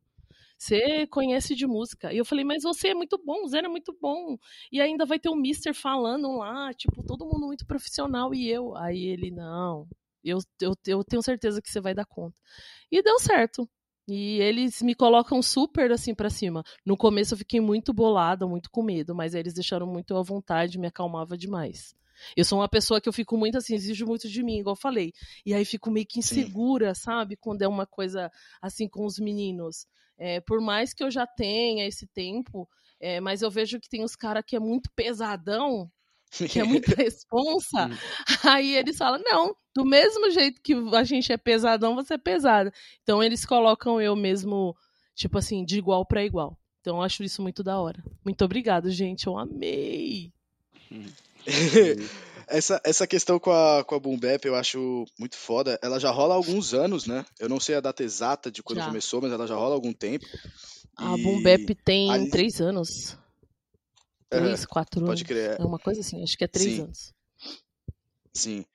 Você 0.57 1.05
conhece 1.07 1.53
de 1.55 1.67
música. 1.67 2.13
E 2.13 2.17
eu 2.17 2.25
falei, 2.25 2.45
mas 2.45 2.63
você 2.63 2.89
é 2.89 2.95
muito 2.95 3.17
bom, 3.23 3.43
o 3.43 3.47
Zé 3.47 3.59
é 3.59 3.67
muito 3.67 3.95
bom. 4.01 4.37
E 4.71 4.79
ainda 4.79 5.05
vai 5.05 5.19
ter 5.19 5.29
o 5.29 5.35
Mister 5.35 5.73
falando 5.73 6.37
lá, 6.37 6.73
tipo, 6.73 7.03
todo 7.03 7.25
mundo 7.25 7.47
muito 7.47 7.65
profissional 7.65 8.33
e 8.33 8.49
eu. 8.49 8.75
Aí 8.77 9.05
ele, 9.05 9.29
não, 9.29 9.87
eu, 10.25 10.39
eu, 10.61 10.73
eu 10.87 11.03
tenho 11.03 11.21
certeza 11.21 11.61
que 11.61 11.69
você 11.69 11.79
vai 11.79 11.93
dar 11.93 12.05
conta. 12.05 12.39
E 12.91 13.01
deu 13.01 13.19
certo. 13.19 13.69
E 14.07 14.39
eles 14.39 14.81
me 14.81 14.93
colocam 14.93 15.41
super 15.41 15.91
assim 15.91 16.13
pra 16.13 16.29
cima. 16.29 16.63
No 16.85 16.95
começo 16.95 17.33
eu 17.33 17.37
fiquei 17.37 17.59
muito 17.59 17.93
bolada, 17.93 18.45
muito 18.47 18.69
com 18.69 18.83
medo, 18.83 19.15
mas 19.15 19.33
eles 19.33 19.53
deixaram 19.53 19.87
muito 19.87 20.15
à 20.15 20.21
vontade, 20.21 20.77
me 20.77 20.87
acalmava 20.87 21.37
demais. 21.37 21.95
Eu 22.35 22.45
sou 22.45 22.59
uma 22.59 22.69
pessoa 22.69 23.01
que 23.01 23.09
eu 23.09 23.13
fico 23.13 23.37
muito 23.37 23.57
assim, 23.57 23.75
exijo 23.75 24.05
muito 24.05 24.29
de 24.29 24.43
mim, 24.43 24.59
igual 24.59 24.73
eu 24.73 24.79
falei. 24.79 25.11
E 25.45 25.53
aí 25.53 25.65
fico 25.65 25.91
meio 25.91 26.05
que 26.05 26.21
Sim. 26.21 26.41
insegura, 26.41 26.93
sabe? 26.93 27.35
Quando 27.35 27.61
é 27.61 27.67
uma 27.67 27.85
coisa 27.85 28.31
assim 28.61 28.87
com 28.87 29.05
os 29.05 29.19
meninos. 29.19 29.87
É, 30.17 30.39
por 30.39 30.61
mais 30.61 30.93
que 30.93 31.03
eu 31.03 31.11
já 31.11 31.27
tenha 31.27 31.85
esse 31.85 32.07
tempo, 32.07 32.69
é, 32.99 33.19
mas 33.19 33.41
eu 33.41 33.51
vejo 33.51 33.79
que 33.79 33.89
tem 33.89 34.03
os 34.03 34.15
caras 34.15 34.43
que 34.45 34.55
é 34.55 34.59
muito 34.59 34.89
pesadão, 34.95 35.91
que 36.49 36.59
é 36.59 36.63
muita 36.63 36.93
responsa. 36.95 37.89
Aí 38.43 38.75
eles 38.75 38.97
falam: 38.97 39.21
não, 39.23 39.55
do 39.75 39.85
mesmo 39.85 40.29
jeito 40.31 40.61
que 40.61 40.73
a 40.93 41.03
gente 41.03 41.31
é 41.31 41.37
pesadão, 41.37 41.95
você 41.95 42.15
é 42.15 42.17
pesada. 42.17 42.71
Então 43.03 43.21
eles 43.23 43.45
colocam 43.45 43.99
eu 44.01 44.15
mesmo, 44.15 44.75
tipo 45.15 45.37
assim, 45.37 45.63
de 45.65 45.77
igual 45.77 46.05
para 46.05 46.23
igual. 46.25 46.57
Então 46.81 46.97
eu 46.97 47.01
acho 47.01 47.23
isso 47.23 47.41
muito 47.41 47.63
da 47.63 47.79
hora. 47.79 48.03
Muito 48.23 48.43
obrigado, 48.45 48.89
gente. 48.91 49.25
Eu 49.27 49.37
amei. 49.37 50.31
essa, 52.47 52.79
essa 52.83 53.07
questão 53.07 53.39
com 53.39 53.51
a, 53.51 53.83
com 53.83 53.95
a 53.95 53.99
Boom 53.99 54.17
Bap 54.19 54.45
eu 54.45 54.55
acho 54.55 55.05
muito 55.19 55.35
foda. 55.35 55.79
Ela 55.81 55.99
já 55.99 56.11
rola 56.11 56.33
há 56.33 56.37
alguns 56.37 56.73
anos, 56.73 57.05
né? 57.07 57.25
Eu 57.39 57.49
não 57.49 57.59
sei 57.59 57.75
a 57.75 57.81
data 57.81 58.03
exata 58.03 58.51
de 58.51 58.61
quando 58.61 58.79
Já. 58.79 58.85
começou, 58.87 59.21
mas 59.21 59.31
ela 59.31 59.47
já 59.47 59.55
rola 59.55 59.71
há 59.73 59.75
algum 59.77 59.93
tempo. 59.93 60.25
A 60.97 61.17
E 61.17 61.23
Boom 61.23 61.41
Bap 61.41 61.75
tem 61.83 62.11
ali- 62.11 62.29
três 62.29 62.61
anos. 62.61 63.17
É, 64.37 64.41
Três, 64.41 64.65
quatro 64.65 64.99
anos. 64.99 65.09
Pode 65.11 65.23
crer. 65.25 65.59
É 65.59 65.63
uma 65.63 65.79
coisa 65.79 66.01
assim, 66.01 66.23
acho 66.23 66.37
que 66.37 66.43
é 66.43 66.47
três 66.47 66.75
Sim. 66.75 66.81
anos. 66.81 67.13
Sim. 68.33 68.65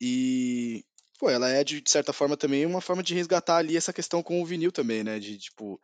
E, 0.00 0.84
pô, 1.18 1.30
ela 1.30 1.48
é, 1.48 1.64
de, 1.64 1.80
de 1.80 1.90
certa 1.90 2.12
forma, 2.12 2.36
também 2.36 2.66
uma 2.66 2.80
forma 2.80 3.02
de 3.02 3.14
resgatar 3.14 3.56
ali 3.56 3.76
essa 3.76 3.92
questão 3.92 4.22
com 4.22 4.40
o 4.42 4.46
vinil 4.46 4.70
também, 4.70 5.02
né? 5.02 5.18
De, 5.18 5.38
tipo, 5.38 5.80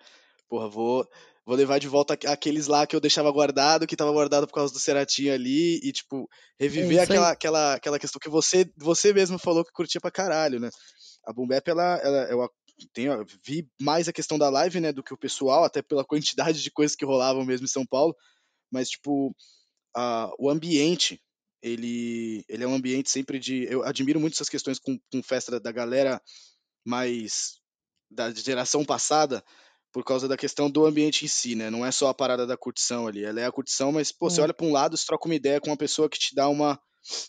porra, 0.48 0.68
vou, 0.68 1.08
vou 1.44 1.56
levar 1.56 1.78
de 1.78 1.88
volta 1.88 2.14
aqu- 2.14 2.26
aqueles 2.28 2.66
lá 2.66 2.86
que 2.86 2.94
eu 2.94 3.00
deixava 3.00 3.30
guardado, 3.32 3.86
que 3.86 3.96
tava 3.96 4.12
guardado 4.12 4.46
por 4.46 4.54
causa 4.54 4.72
do 4.72 4.78
Ceratinho 4.78 5.32
ali, 5.32 5.80
e, 5.82 5.90
tipo, 5.92 6.28
reviver 6.58 6.98
É 6.98 7.02
aquela, 7.02 7.30
aquela, 7.30 7.74
aquela 7.74 7.98
questão 7.98 8.20
que 8.20 8.28
você, 8.28 8.70
você 8.76 9.12
mesmo 9.12 9.38
falou 9.38 9.64
que 9.64 9.72
curtia 9.72 10.00
pra 10.00 10.10
caralho, 10.10 10.60
né? 10.60 10.68
A 11.26 11.32
Boom 11.32 11.46
Bap, 11.46 11.66
ela, 11.66 11.96
ela, 12.02 12.18
eu 12.30 12.46
tenho, 12.92 13.24
vi 13.42 13.66
mais 13.80 14.08
a 14.08 14.12
questão 14.12 14.36
da 14.36 14.50
live, 14.50 14.80
né, 14.80 14.92
do 14.92 15.02
que 15.02 15.14
o 15.14 15.18
pessoal, 15.18 15.64
até 15.64 15.80
pela 15.80 16.04
quantidade 16.04 16.62
de 16.62 16.70
coisas 16.70 16.94
que 16.96 17.04
rolavam 17.04 17.44
mesmo 17.44 17.64
em 17.64 17.68
São 17.68 17.86
Paulo, 17.86 18.14
mas, 18.74 18.90
tipo, 18.90 19.34
a, 19.96 20.30
o 20.38 20.50
ambiente, 20.50 21.20
ele, 21.62 22.44
ele 22.48 22.64
é 22.64 22.68
um 22.68 22.74
ambiente 22.74 23.10
sempre 23.10 23.38
de. 23.38 23.66
Eu 23.70 23.84
admiro 23.84 24.20
muito 24.20 24.34
essas 24.34 24.48
questões 24.50 24.78
com, 24.78 24.98
com 25.12 25.22
festa 25.22 25.60
da 25.60 25.72
galera 25.72 26.20
mais 26.84 27.58
da 28.10 28.32
geração 28.32 28.84
passada, 28.84 29.44
por 29.92 30.04
causa 30.04 30.28
da 30.28 30.36
questão 30.36 30.70
do 30.70 30.86
ambiente 30.86 31.24
em 31.24 31.28
si, 31.28 31.54
né? 31.54 31.70
Não 31.70 31.84
é 31.84 31.90
só 31.92 32.08
a 32.08 32.14
parada 32.14 32.46
da 32.46 32.56
curtição 32.56 33.06
ali. 33.06 33.24
Ela 33.24 33.40
é 33.40 33.46
a 33.46 33.52
curtição, 33.52 33.92
mas, 33.92 34.12
pô, 34.12 34.28
você 34.30 34.40
Hum. 34.40 34.44
olha 34.44 34.54
pra 34.54 34.66
um 34.66 34.72
lado, 34.72 34.96
você 34.96 35.06
troca 35.06 35.26
uma 35.26 35.34
ideia 35.34 35.60
com 35.60 35.70
uma 35.70 35.76
pessoa 35.76 36.08
que 36.08 36.18
te 36.18 36.34
dá 36.34 36.48
uma, 36.48 36.78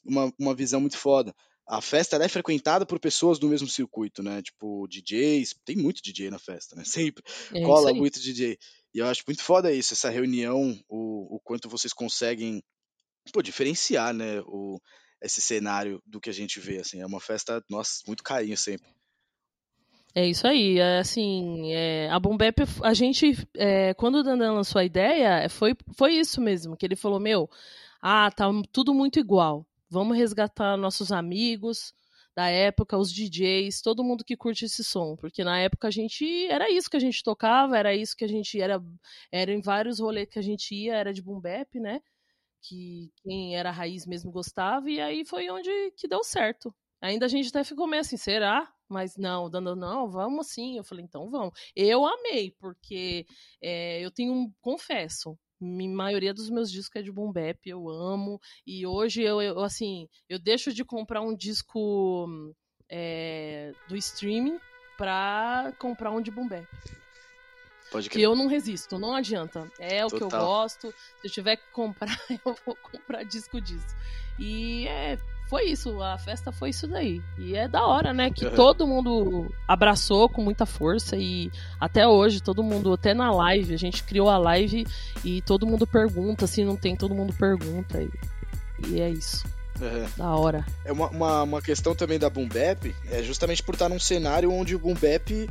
uma, 0.04 0.34
uma 0.40 0.56
visão 0.56 0.82
muito 0.82 0.98
foda. 0.98 1.34
A 1.68 1.82
festa 1.82 2.16
é 2.18 2.28
frequentada 2.30 2.86
por 2.86 3.00
pessoas 3.00 3.40
do 3.40 3.48
mesmo 3.50 3.68
circuito, 3.68 4.22
né? 4.22 4.42
Tipo, 4.42 4.88
DJs. 4.88 5.56
Tem 5.66 5.76
muito 5.76 6.02
DJ 6.04 6.30
na 6.30 6.38
festa, 6.40 6.76
né? 6.76 6.84
Sempre 6.86 7.24
É 7.54 7.62
cola 7.62 7.94
muito 7.94 8.20
DJ. 8.20 8.58
E 8.96 9.00
eu 9.00 9.08
acho 9.08 9.24
muito 9.28 9.44
foda 9.44 9.74
isso, 9.74 9.94
essa 9.94 10.10
reunião, 10.10 10.74
o, 10.88 11.36
o 11.36 11.40
quanto 11.44 11.68
vocês 11.68 11.92
conseguem, 11.92 12.64
pô, 13.34 13.42
diferenciar, 13.42 14.14
né? 14.14 14.40
O, 14.46 14.80
esse 15.22 15.42
cenário 15.42 16.02
do 16.06 16.22
que 16.22 16.30
a 16.30 16.34
gente 16.34 16.62
vê, 16.62 16.78
assim. 16.78 17.02
É 17.02 17.06
uma 17.06 17.20
festa, 17.20 17.62
nossa, 17.70 18.02
muito 18.08 18.24
carinho 18.24 18.56
sempre. 18.56 18.88
É 20.16 20.26
isso 20.26 20.48
aí, 20.48 20.80
é 20.80 21.00
assim, 21.00 21.74
é, 21.74 22.10
a 22.10 22.18
Bombep, 22.18 22.64
a 22.82 22.94
gente, 22.94 23.34
é, 23.58 23.94
quando 23.96 24.20
o 24.20 24.24
Dandan 24.24 24.54
lançou 24.54 24.80
a 24.80 24.86
ideia, 24.86 25.50
foi, 25.50 25.76
foi 25.98 26.14
isso 26.14 26.40
mesmo, 26.40 26.78
que 26.78 26.86
ele 26.86 26.96
falou, 26.96 27.20
meu, 27.20 27.50
ah, 28.02 28.32
tá 28.32 28.46
tudo 28.72 28.94
muito 28.94 29.20
igual, 29.20 29.68
vamos 29.90 30.16
resgatar 30.16 30.78
nossos 30.78 31.12
amigos 31.12 31.94
da 32.36 32.50
época, 32.50 32.98
os 32.98 33.12
DJs, 33.14 33.82
todo 33.82 34.04
mundo 34.04 34.24
que 34.26 34.36
curte 34.36 34.66
esse 34.66 34.84
som, 34.84 35.16
porque 35.16 35.44
na 35.44 35.60
época 35.60 35.88
a 35.88 35.92
gente, 35.92 36.48
era 36.48 36.70
isso 36.70 36.90
que 36.90 36.98
a 36.98 37.00
gente 37.00 37.24
tocava, 37.24 37.78
era 37.78 37.96
isso 37.96 38.16
que 38.16 38.26
a 38.26 38.28
gente, 38.28 38.60
era, 38.60 38.82
era 39.32 39.52
em 39.54 39.62
vários 39.62 40.00
rolês 40.00 40.28
que 40.30 40.40
a 40.40 40.42
gente 40.42 40.76
ia, 40.76 40.96
era 40.96 41.14
de 41.14 41.22
Bombep, 41.22 41.80
né, 41.80 42.02
que 42.62 43.12
quem 43.24 43.56
era 43.58 43.72
raiz 43.72 44.06
mesmo 44.06 44.32
gostava, 44.32 44.90
e 44.90 45.00
aí 45.00 45.26
foi 45.26 45.50
onde 45.50 45.70
que 45.98 46.08
deu 46.08 46.24
certo. 46.24 46.76
Ainda 47.02 47.26
a 47.26 47.30
gente 47.30 47.50
até 47.50 47.64
ficou 47.64 47.88
meio 47.88 48.02
assim, 48.02 48.18
será? 48.18 48.72
Mas 48.90 49.16
não, 49.18 49.50
dando 49.50 49.76
não, 49.76 50.10
vamos 50.10 50.48
sim. 50.48 50.78
Eu 50.78 50.84
falei, 50.84 51.04
então 51.06 51.30
vamos. 51.30 51.54
Eu 51.76 52.06
amei, 52.06 52.52
porque 52.60 53.26
é, 53.62 54.02
eu 54.02 54.12
tenho 54.12 54.34
um, 54.34 54.52
confesso, 54.62 55.38
a 55.62 55.96
maioria 55.96 56.34
dos 56.34 56.50
meus 56.50 56.72
discos 56.72 57.00
é 57.00 57.04
de 57.04 57.12
boom 57.12 57.32
bap, 57.32 57.60
eu 57.66 57.90
amo. 57.90 58.40
E 58.66 58.86
hoje 58.86 59.22
eu, 59.22 59.42
eu 59.42 59.60
assim, 59.64 60.08
eu 60.30 60.40
deixo 60.40 60.74
de 60.74 60.84
comprar 60.84 61.22
um 61.22 61.36
disco 61.36 62.28
é, 62.90 63.72
do 63.88 63.96
streaming 63.96 64.60
pra 64.98 65.74
comprar 65.80 66.12
um 66.12 66.22
de 66.22 66.32
boom 66.32 66.48
bap. 66.48 66.68
Pode 67.92 68.10
Que 68.10 68.22
eu 68.22 68.36
não 68.36 68.48
resisto, 68.48 68.98
não 68.98 69.16
adianta. 69.16 69.72
É 69.80 70.06
o 70.06 70.10
que 70.10 70.16
eu 70.16 70.28
Total. 70.28 70.46
gosto. 70.46 70.94
Se 71.22 71.28
eu 71.28 71.32
tiver 71.32 71.56
que 71.58 71.72
comprar, 71.72 72.10
eu 72.46 72.56
vou 72.66 72.76
comprar 72.76 73.24
disco 73.24 73.62
disso. 73.62 73.96
E 74.40 74.88
é, 74.88 75.18
foi 75.48 75.66
isso, 75.66 76.02
a 76.02 76.18
festa 76.18 76.52
foi 76.52 76.70
isso 76.70 76.88
daí. 76.88 77.22
E 77.38 77.56
é 77.56 77.68
da 77.68 77.86
hora, 77.86 78.14
né? 78.14 78.32
Que 78.32 78.46
Uhum. 78.46 78.56
todo 78.56 78.88
mundo 78.88 79.54
abraçou 79.68 80.28
com 80.28 80.42
muita 80.42 80.66
força 80.66 81.16
e 81.18 81.52
até 81.80 82.08
hoje, 82.08 82.42
todo 82.42 82.64
mundo, 82.64 82.94
até 82.94 83.14
na 83.14 83.32
live, 83.32 83.74
a 83.74 83.78
gente 83.78 84.04
criou 84.04 84.30
a 84.30 84.38
live 84.38 84.86
e 85.24 85.42
todo 85.42 85.68
mundo 85.68 85.86
pergunta, 85.86 86.48
se 86.48 86.64
não 86.64 86.76
tem, 86.76 86.96
todo 86.96 87.14
mundo 87.14 87.34
pergunta. 87.34 88.02
E, 88.02 88.10
e 88.88 89.00
é 89.02 89.10
isso, 89.10 89.46
Uhum. 89.80 90.06
da 90.18 90.30
hora. 90.36 90.66
É 90.84 90.92
uma, 90.92 91.10
uma, 91.10 91.44
uma 91.44 91.62
questão 91.62 91.94
também 91.94 92.18
da 92.18 92.30
Boom 92.30 92.48
Bap, 92.48 92.94
é 93.12 93.22
justamente 93.22 93.62
por 93.62 93.76
estar 93.76 93.90
num 93.90 94.00
cenário 94.00 94.52
onde 94.52 94.76
o 94.76 94.80
Boom 94.80 94.94
Bap, 94.96 95.50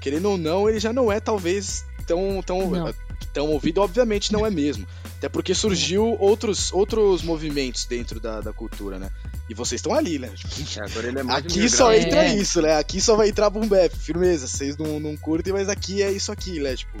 querendo 0.00 0.30
ou 0.30 0.38
não, 0.38 0.68
ele 0.68 0.78
já 0.78 0.92
não 0.92 1.10
é 1.10 1.18
talvez 1.20 1.84
tão, 2.06 2.42
tão, 2.42 2.70
Não. 2.70 2.94
Tão 3.26 3.48
ouvido, 3.48 3.80
obviamente 3.80 4.32
não 4.32 4.44
é 4.46 4.50
mesmo. 4.50 4.86
Até 5.18 5.28
porque 5.28 5.54
surgiu 5.54 6.16
outros, 6.18 6.72
outros 6.72 7.22
movimentos 7.22 7.84
dentro 7.84 8.18
da, 8.18 8.40
da 8.40 8.52
cultura, 8.52 8.98
né? 8.98 9.10
E 9.48 9.54
vocês 9.54 9.78
estão 9.80 9.94
ali, 9.94 10.18
né? 10.18 10.30
É, 10.76 10.84
agora 10.90 11.08
ele 11.08 11.18
é 11.18 11.22
mais 11.22 11.38
Aqui 11.44 11.68
só 11.68 11.88
underground. 11.88 12.06
entra 12.06 12.24
É. 12.24 12.34
isso, 12.36 12.62
né? 12.62 12.76
Aqui 12.76 13.00
só 13.00 13.16
vai 13.16 13.28
entrar 13.28 13.50
Boom 13.50 13.68
Bap, 13.68 13.94
firmeza. 13.96 14.46
Vocês 14.46 14.76
não, 14.76 14.98
não 14.98 15.16
curtem, 15.16 15.52
mas 15.52 15.68
aqui 15.68 16.02
é 16.02 16.10
isso 16.10 16.32
aqui, 16.32 16.58
né? 16.60 16.74
Tipo, 16.76 16.98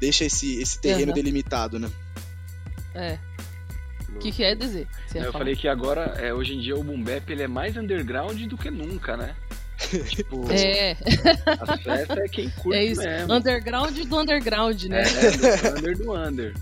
deixa 0.00 0.24
esse, 0.24 0.60
esse 0.60 0.78
terreno 0.78 1.12
Aham. 1.12 1.14
delimitado, 1.14 1.78
né? 1.78 1.90
É. 2.94 3.18
O 4.14 4.18
que 4.18 4.30
quer 4.30 4.54
dizer? 4.56 4.86
Você 5.08 5.18
ia 5.18 5.24
Eu 5.24 5.32
falar? 5.32 5.44
falei 5.44 5.56
que 5.56 5.66
agora, 5.66 6.02
é, 6.18 6.32
hoje 6.32 6.54
em 6.54 6.60
dia, 6.60 6.76
o 6.76 6.84
Boom 6.84 7.02
Bap, 7.02 7.28
ele 7.30 7.42
é 7.42 7.48
mais 7.48 7.76
underground 7.76 8.40
do 8.46 8.56
que 8.56 8.70
nunca, 8.70 9.16
né? 9.16 9.34
Tipo, 10.08 10.50
É, 10.50 10.96
as 11.60 11.80
festas 11.82 12.16
é 12.18 12.28
quem 12.28 12.48
curte 12.50 12.78
é 12.78 12.84
isso. 12.84 13.02
mesmo. 13.02 13.32
Underground 13.32 13.96
do 13.98 14.18
underground, 14.18 14.82
né? 14.84 15.02
É, 15.02 15.30
do 15.30 15.78
under 15.78 15.98
do 15.98 16.12
under. 16.14 16.54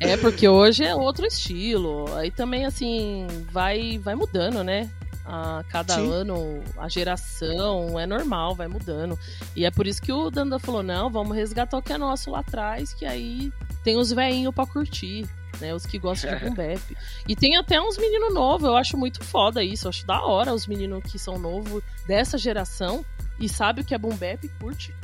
É, 0.00 0.16
porque 0.16 0.48
hoje 0.48 0.84
é 0.84 0.94
outro 0.94 1.24
estilo. 1.26 2.12
Aí 2.16 2.30
também, 2.30 2.64
assim, 2.66 3.26
vai, 3.52 3.98
vai 3.98 4.14
mudando, 4.14 4.64
né? 4.64 4.90
A 5.24 5.62
cada 5.68 5.94
Sim. 5.94 6.10
ano, 6.12 6.60
a 6.76 6.88
geração 6.88 7.98
é 8.00 8.04
normal, 8.04 8.54
vai 8.56 8.66
mudando. 8.66 9.16
E 9.54 9.64
é 9.64 9.70
por 9.70 9.86
isso 9.86 10.02
que 10.02 10.12
o 10.12 10.28
Danda 10.28 10.58
falou: 10.58 10.82
não, 10.82 11.08
vamos 11.08 11.36
resgatar 11.36 11.78
o 11.78 11.82
que 11.82 11.92
é 11.92 11.98
nosso 11.98 12.30
lá 12.32 12.40
atrás, 12.40 12.92
que 12.92 13.04
aí 13.06 13.52
tem 13.84 13.96
os 13.96 14.10
veinhos 14.10 14.52
pra 14.52 14.66
curtir. 14.66 15.24
Né, 15.60 15.74
os 15.74 15.84
que 15.84 15.98
gostam 15.98 16.34
de 16.34 16.40
boom 16.46 16.54
bap. 16.54 16.80
E 17.28 17.36
tem 17.36 17.56
até 17.56 17.80
uns 17.80 17.98
meninos 17.98 18.32
novos, 18.32 18.66
eu 18.66 18.76
acho 18.76 18.96
muito 18.96 19.22
foda 19.22 19.62
isso. 19.62 19.86
Eu 19.86 19.90
acho 19.90 20.06
da 20.06 20.22
hora 20.22 20.54
os 20.54 20.66
meninos 20.66 21.02
que 21.04 21.18
são 21.18 21.38
novos 21.38 21.82
dessa 22.06 22.38
geração 22.38 23.04
e 23.38 23.48
sabe 23.48 23.82
o 23.82 23.84
que 23.84 23.94
é 23.94 23.98
boom 23.98 24.16
bap 24.16 24.42
e 24.44 24.48
curte. 24.60 24.94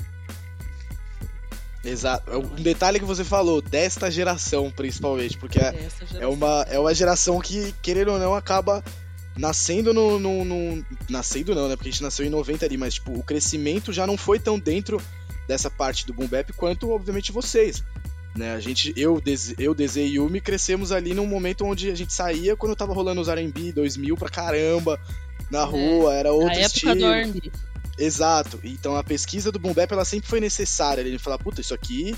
Exato. 1.84 2.30
Um 2.36 2.62
detalhe 2.62 2.98
que 2.98 3.04
você 3.04 3.22
falou, 3.24 3.62
desta 3.62 4.10
geração, 4.10 4.70
principalmente, 4.70 5.38
porque 5.38 5.58
é, 5.60 5.88
é, 6.18 6.26
uma, 6.26 6.62
é 6.68 6.78
uma 6.80 6.92
geração 6.92 7.40
que, 7.40 7.72
querendo 7.80 8.12
ou 8.12 8.18
não, 8.18 8.34
acaba 8.34 8.82
nascendo 9.36 9.94
no, 9.94 10.18
no, 10.18 10.44
no- 10.44 10.84
Nascendo 11.08 11.54
não, 11.54 11.68
né? 11.68 11.76
Porque 11.76 11.90
a 11.90 11.92
gente 11.92 12.02
nasceu 12.02 12.26
em 12.26 12.30
90 12.30 12.64
ali, 12.64 12.76
mas 12.76 12.94
tipo, 12.94 13.12
o 13.16 13.22
crescimento 13.22 13.92
já 13.92 14.04
não 14.06 14.16
foi 14.16 14.40
tão 14.40 14.58
dentro 14.58 15.00
dessa 15.46 15.70
parte 15.70 16.04
do 16.06 16.12
Boom 16.12 16.26
Bap 16.26 16.52
quanto, 16.54 16.90
obviamente, 16.90 17.30
vocês. 17.30 17.84
Né? 18.36 18.52
A 18.52 18.60
gente, 18.60 18.92
eu, 18.96 19.22
eu, 19.58 19.74
Deze 19.74 20.00
e 20.00 20.14
Yumi 20.16 20.40
crescemos 20.40 20.92
ali 20.92 21.14
num 21.14 21.26
momento 21.26 21.64
onde 21.64 21.90
a 21.90 21.94
gente 21.94 22.12
saía 22.12 22.56
quando 22.56 22.76
tava 22.76 22.92
rolando 22.92 23.20
os 23.20 23.28
R&B 23.28 23.72
2000 23.72 24.16
pra 24.16 24.28
caramba, 24.28 25.00
na 25.50 25.64
rua, 25.64 26.14
era 26.14 26.28
Na 26.28 26.34
outro 26.34 26.50
época 26.50 26.66
estilo. 26.66 26.94
do 26.96 27.06
R&B. 27.06 27.52
Exato. 27.98 28.60
Então 28.62 28.96
a 28.96 29.02
pesquisa 29.02 29.50
do 29.50 29.58
Boom 29.58 29.72
Bap, 29.72 29.90
ela 29.90 30.04
sempre 30.04 30.28
foi 30.28 30.40
necessária. 30.40 31.00
Ele 31.00 31.18
falar, 31.18 31.38
puta, 31.38 31.60
isso 31.60 31.72
aqui 31.72 32.14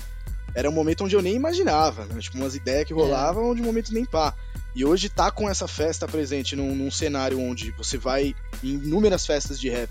era 0.53 0.69
um 0.69 0.73
momento 0.73 1.03
onde 1.05 1.15
eu 1.15 1.21
nem 1.21 1.35
imaginava. 1.35 2.05
Né? 2.05 2.19
Tipo, 2.19 2.37
umas 2.37 2.55
ideias 2.55 2.85
que 2.85 2.93
rolavam 2.93 3.55
de 3.55 3.61
um 3.61 3.65
momento 3.65 3.93
nem 3.93 4.03
pá. 4.05 4.33
E 4.75 4.85
hoje 4.85 5.09
tá 5.09 5.31
com 5.31 5.49
essa 5.49 5.67
festa 5.67 6.07
presente 6.07 6.55
num, 6.55 6.75
num 6.75 6.91
cenário 6.91 7.39
onde 7.39 7.71
você 7.71 7.97
vai 7.97 8.35
em 8.63 8.73
inúmeras 8.73 9.25
festas 9.25 9.59
de 9.59 9.69
rap. 9.69 9.89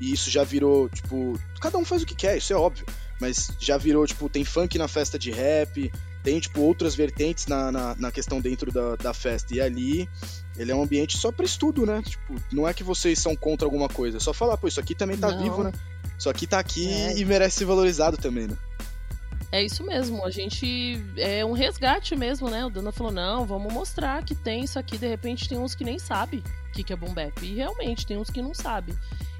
E 0.00 0.12
isso 0.12 0.30
já 0.30 0.44
virou, 0.44 0.88
tipo, 0.88 1.38
cada 1.60 1.78
um 1.78 1.84
faz 1.84 2.02
o 2.02 2.06
que 2.06 2.14
quer, 2.14 2.36
isso 2.36 2.52
é 2.52 2.56
óbvio. 2.56 2.84
Mas 3.20 3.50
já 3.58 3.76
virou, 3.76 4.06
tipo, 4.06 4.28
tem 4.28 4.44
funk 4.44 4.76
na 4.76 4.88
festa 4.88 5.18
de 5.18 5.30
rap, 5.30 5.90
tem, 6.22 6.40
tipo, 6.40 6.60
outras 6.60 6.94
vertentes 6.94 7.46
na, 7.46 7.70
na, 7.70 7.94
na 7.94 8.12
questão 8.12 8.40
dentro 8.40 8.72
da, 8.72 8.96
da 8.96 9.14
festa. 9.14 9.54
E 9.54 9.60
ali, 9.60 10.08
ele 10.56 10.72
é 10.72 10.74
um 10.74 10.82
ambiente 10.82 11.16
só 11.16 11.30
pra 11.30 11.44
estudo, 11.44 11.86
né? 11.86 12.02
Tipo, 12.04 12.34
não 12.52 12.66
é 12.66 12.74
que 12.74 12.82
vocês 12.82 13.18
são 13.18 13.36
contra 13.36 13.66
alguma 13.66 13.88
coisa, 13.88 14.16
é 14.16 14.20
só 14.20 14.32
falar, 14.32 14.56
pô, 14.56 14.66
isso 14.68 14.80
aqui 14.80 14.94
também 14.94 15.16
tá 15.16 15.30
Não. 15.30 15.42
vivo, 15.42 15.62
né? 15.62 15.72
Isso 16.18 16.28
aqui 16.30 16.46
tá 16.46 16.58
aqui 16.58 16.88
É. 16.92 17.18
e 17.18 17.24
merece 17.24 17.58
ser 17.58 17.64
valorizado 17.64 18.16
também, 18.16 18.46
né? 18.46 18.56
É 19.52 19.62
isso 19.62 19.84
mesmo, 19.84 20.24
a 20.24 20.30
gente 20.30 21.00
é 21.16 21.44
um 21.44 21.52
resgate 21.52 22.16
mesmo, 22.16 22.50
né? 22.50 22.66
O 22.66 22.70
Dana 22.70 22.90
falou: 22.90 23.12
não, 23.12 23.44
vamos 23.46 23.72
mostrar 23.72 24.24
que 24.24 24.34
tem 24.34 24.64
isso 24.64 24.80
aqui. 24.80 24.98
De 24.98 25.06
repente 25.06 25.48
tem 25.48 25.56
uns 25.56 25.76
que 25.76 25.84
nem 25.84 25.96
sabem 25.96 26.40
o 26.40 26.72
que, 26.72 26.82
que 26.82 26.92
é 26.92 26.96
boom 26.96 27.14
bap. 27.14 27.32
E 27.40 27.54
realmente 27.54 28.04
tem 28.04 28.16
uns 28.16 28.30
que 28.30 28.42
não 28.42 28.52
sabem. 28.52 28.96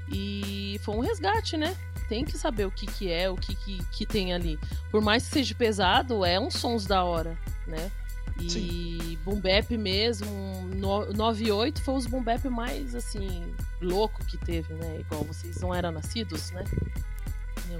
E 0.09 0.79
foi 0.83 0.95
um 0.95 0.99
resgate, 0.99 1.57
né? 1.57 1.75
Tem 2.07 2.23
que 2.23 2.37
saber 2.37 2.65
o 2.65 2.71
que, 2.71 2.85
que 2.85 3.11
é, 3.11 3.29
o 3.29 3.35
que, 3.35 3.55
que, 3.55 3.83
que 3.91 4.05
tem 4.05 4.33
ali. 4.33 4.59
Por 4.91 5.01
mais 5.01 5.25
que 5.27 5.33
seja 5.33 5.55
pesado, 5.55 6.23
é 6.23 6.39
uns 6.39 6.55
sons 6.55 6.85
da 6.85 7.03
hora, 7.03 7.37
né? 7.65 7.91
E 8.39 9.17
boom 9.23 9.39
bap 9.39 9.77
mesmo, 9.77 10.27
no, 10.75 11.11
98 11.13 11.81
foi 11.81 11.93
os 11.95 12.05
boom 12.05 12.21
bap 12.21 12.47
mais, 12.49 12.93
assim, 12.93 13.41
louco 13.81 14.23
que 14.25 14.37
teve, 14.37 14.73
né? 14.73 14.97
Igual 14.99 15.23
vocês 15.23 15.59
não 15.61 15.73
eram 15.73 15.91
nascidos, 15.91 16.51
né? 16.51 16.63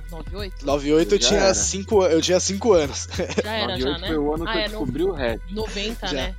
98? 0.10 0.66
98 0.66 1.16
eu 1.16 1.22
Já 1.22 1.28
tinha 1.28 1.40
era. 1.42 1.54
5 1.54 2.04
eu 2.06 2.22
tinha 2.22 2.40
cinco 2.40 2.74
anos. 2.74 3.08
Já 3.44 3.54
era, 3.54 3.78
já, 3.78 3.90
98 3.90 4.02
né? 4.02 4.08
foi 4.08 4.18
o 4.18 4.34
ano 4.34 4.46
que 4.46 4.52
ah, 4.52 4.56
eu 4.56 4.60
é, 4.60 4.64
no- 4.64 4.70
descobri 4.70 5.04
o 5.04 5.12
rap. 5.14 5.42
90, 5.54 6.08
Já. 6.08 6.14
né? 6.14 6.36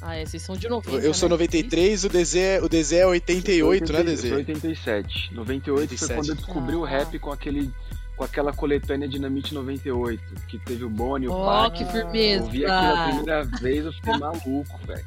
Ah, 0.00 0.14
é, 0.16 0.24
vocês 0.24 0.42
são 0.42 0.56
de 0.56 0.68
90. 0.68 1.04
Eu 1.04 1.12
sou 1.12 1.28
né? 1.28 1.32
93, 1.34 2.04
o 2.04 2.08
DZ, 2.08 2.34
é- 2.36 2.62
o 2.62 2.68
DZ 2.68 2.92
é 2.92 3.06
88, 3.06 3.92
né, 3.92 4.00
Eu 4.00 4.04
sou 4.06 4.14
DZ? 4.14 4.32
87. 4.32 5.34
98 5.34 5.64
foi 5.64 5.82
87. 5.82 6.14
quando 6.14 6.28
eu 6.28 6.34
descobri 6.36 6.76
o 6.76 6.84
Ah. 6.84 6.88
rap 6.88 7.18
com 7.18 7.32
aquele 7.32 7.72
com 8.16 8.24
aquela 8.24 8.52
coletânea 8.52 9.06
Dinamite 9.08 9.54
98, 9.54 10.20
que 10.48 10.58
teve 10.58 10.84
o 10.84 10.90
Boni, 10.90 11.28
o 11.28 11.32
Ó, 11.32 11.46
Pac. 11.70 11.76
que 11.78 11.84
Eu 11.84 11.88
firmeza. 11.88 12.50
vi 12.50 12.64
aquilo 12.66 12.92
a 12.96 13.04
primeira 13.06 13.44
vez, 13.44 13.84
eu 13.84 13.92
fiquei 13.92 14.16
maluco, 14.18 14.80
velho. 14.84 15.04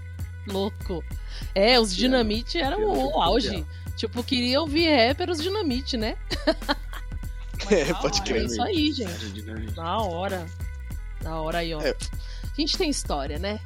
Louco. 0.48 1.04
É, 1.54 1.78
os 1.78 1.94
Dinamite 1.94 2.58
eram 2.58 2.78
que 2.78 2.84
era 2.84 2.90
o 2.90 2.96
muito 2.96 3.20
auge. 3.22 3.50
legal. 3.50 3.66
Tipo, 3.98 4.24
queria 4.24 4.62
ouvir 4.62 4.90
rapper 4.90 5.30
os 5.30 5.42
Dinamite, 5.44 5.98
né? 5.98 6.16
É, 7.70 7.94
pode 7.94 8.22
crer. 8.24 8.42
É 8.42 8.46
isso 8.46 8.62
aí, 8.62 8.92
gente. 8.92 9.50
Era. 9.50 9.72
Da 9.72 9.98
hora. 10.00 10.46
Da 11.22 11.36
hora 11.40 11.60
aí, 11.60 11.74
ó. 11.74 11.82
É. 11.82 11.92
A 11.92 12.60
gente 12.62 12.78
tem 12.78 12.90
história, 12.90 13.38
né? 13.38 13.60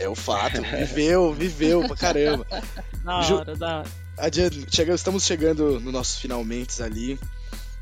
É 0.00 0.08
o 0.08 0.14
fato, 0.14 0.62
viveu, 0.62 1.32
viveu 1.34 1.86
pra 1.86 1.96
caramba. 1.96 2.46
Da 3.04 3.22
Ju- 3.22 3.36
hora, 3.36 3.56
da 3.56 3.78
hora. 3.78 3.88
Adiante, 4.18 4.66
chega- 4.70 4.94
estamos 4.94 5.24
chegando 5.24 5.80
no 5.80 5.90
nossos 5.90 6.18
finalmente 6.18 6.82
ali. 6.82 7.18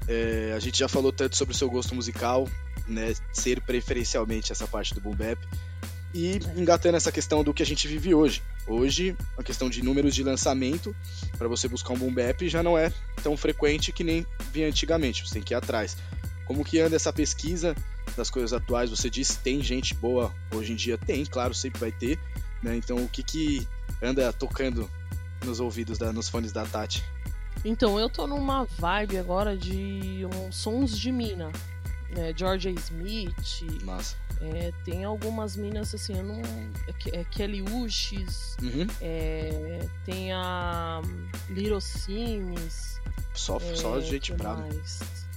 É, 0.06 0.52
a 0.56 0.58
gente 0.60 0.78
já 0.78 0.88
falou 0.88 1.12
tanto 1.12 1.36
sobre 1.36 1.52
o 1.54 1.56
seu 1.58 1.68
gosto 1.68 1.92
musical, 1.94 2.48
né? 2.86 3.12
Ser 3.32 3.60
preferencialmente 3.62 4.52
essa 4.52 4.66
parte 4.66 4.94
do 4.94 5.00
boom 5.00 5.14
bap. 5.16 5.38
E 6.14 6.38
engatando 6.56 6.96
essa 6.96 7.10
questão 7.12 7.42
do 7.44 7.52
que 7.52 7.62
a 7.62 7.66
gente 7.66 7.86
vive 7.88 8.14
hoje. 8.14 8.42
Hoje, 8.66 9.16
a 9.36 9.42
questão 9.42 9.68
de 9.68 9.82
números 9.82 10.14
de 10.14 10.22
lançamento, 10.22 10.94
para 11.36 11.48
você 11.48 11.66
buscar 11.68 11.92
um 11.94 11.98
boom 11.98 12.14
bap, 12.14 12.48
já 12.48 12.62
não 12.62 12.78
é 12.78 12.92
tão 13.22 13.36
frequente 13.36 13.90
que 13.92 14.04
nem 14.04 14.24
vinha 14.52 14.68
antigamente. 14.68 15.26
Você 15.26 15.34
tem 15.34 15.42
que 15.42 15.52
ir 15.52 15.56
atrás. 15.56 15.96
Como 16.46 16.64
que 16.64 16.78
anda 16.80 16.94
essa 16.96 17.12
pesquisa 17.12 17.74
das 18.18 18.28
coisas 18.28 18.52
atuais? 18.52 18.90
Você 18.90 19.08
disse 19.08 19.38
tem 19.38 19.62
gente 19.62 19.94
boa 19.94 20.34
hoje 20.52 20.72
em 20.72 20.76
dia? 20.76 20.98
Tem, 20.98 21.24
claro, 21.24 21.54
sempre 21.54 21.80
vai 21.80 21.92
ter. 21.92 22.18
Né? 22.62 22.76
Então, 22.76 22.98
o 22.98 23.08
que 23.08 23.22
que 23.22 23.66
anda 24.02 24.32
tocando 24.32 24.90
nos 25.44 25.60
ouvidos, 25.60 25.96
da, 25.96 26.12
nos 26.12 26.28
fones 26.28 26.52
da 26.52 26.66
Tati? 26.66 27.02
Então, 27.64 27.98
eu 27.98 28.10
tô 28.10 28.26
numa 28.26 28.64
vibe 28.64 29.18
agora 29.18 29.56
de 29.56 30.26
uns 30.26 30.56
sons 30.56 30.98
de 30.98 31.10
mina. 31.10 31.50
Né? 32.10 32.34
Georgia 32.36 32.70
Smith. 32.72 33.84
Massa. 33.84 34.16
É, 34.40 34.72
tem 34.84 35.04
algumas 35.04 35.56
minas 35.56 35.92
assim, 35.94 36.16
eu 36.16 36.22
não. 36.22 36.40
É, 36.42 37.20
é 37.20 37.24
Kelly 37.24 37.62
Uchis. 37.62 38.56
Uhum. 38.62 38.86
é, 39.00 39.86
tem 40.04 40.32
a 40.32 41.02
Little 41.50 41.80
Sims. 41.80 43.00
Só, 43.34 43.58
só 43.74 43.98
é, 43.98 44.00
gente 44.00 44.32
brava. 44.34 44.62
mais? 44.62 45.27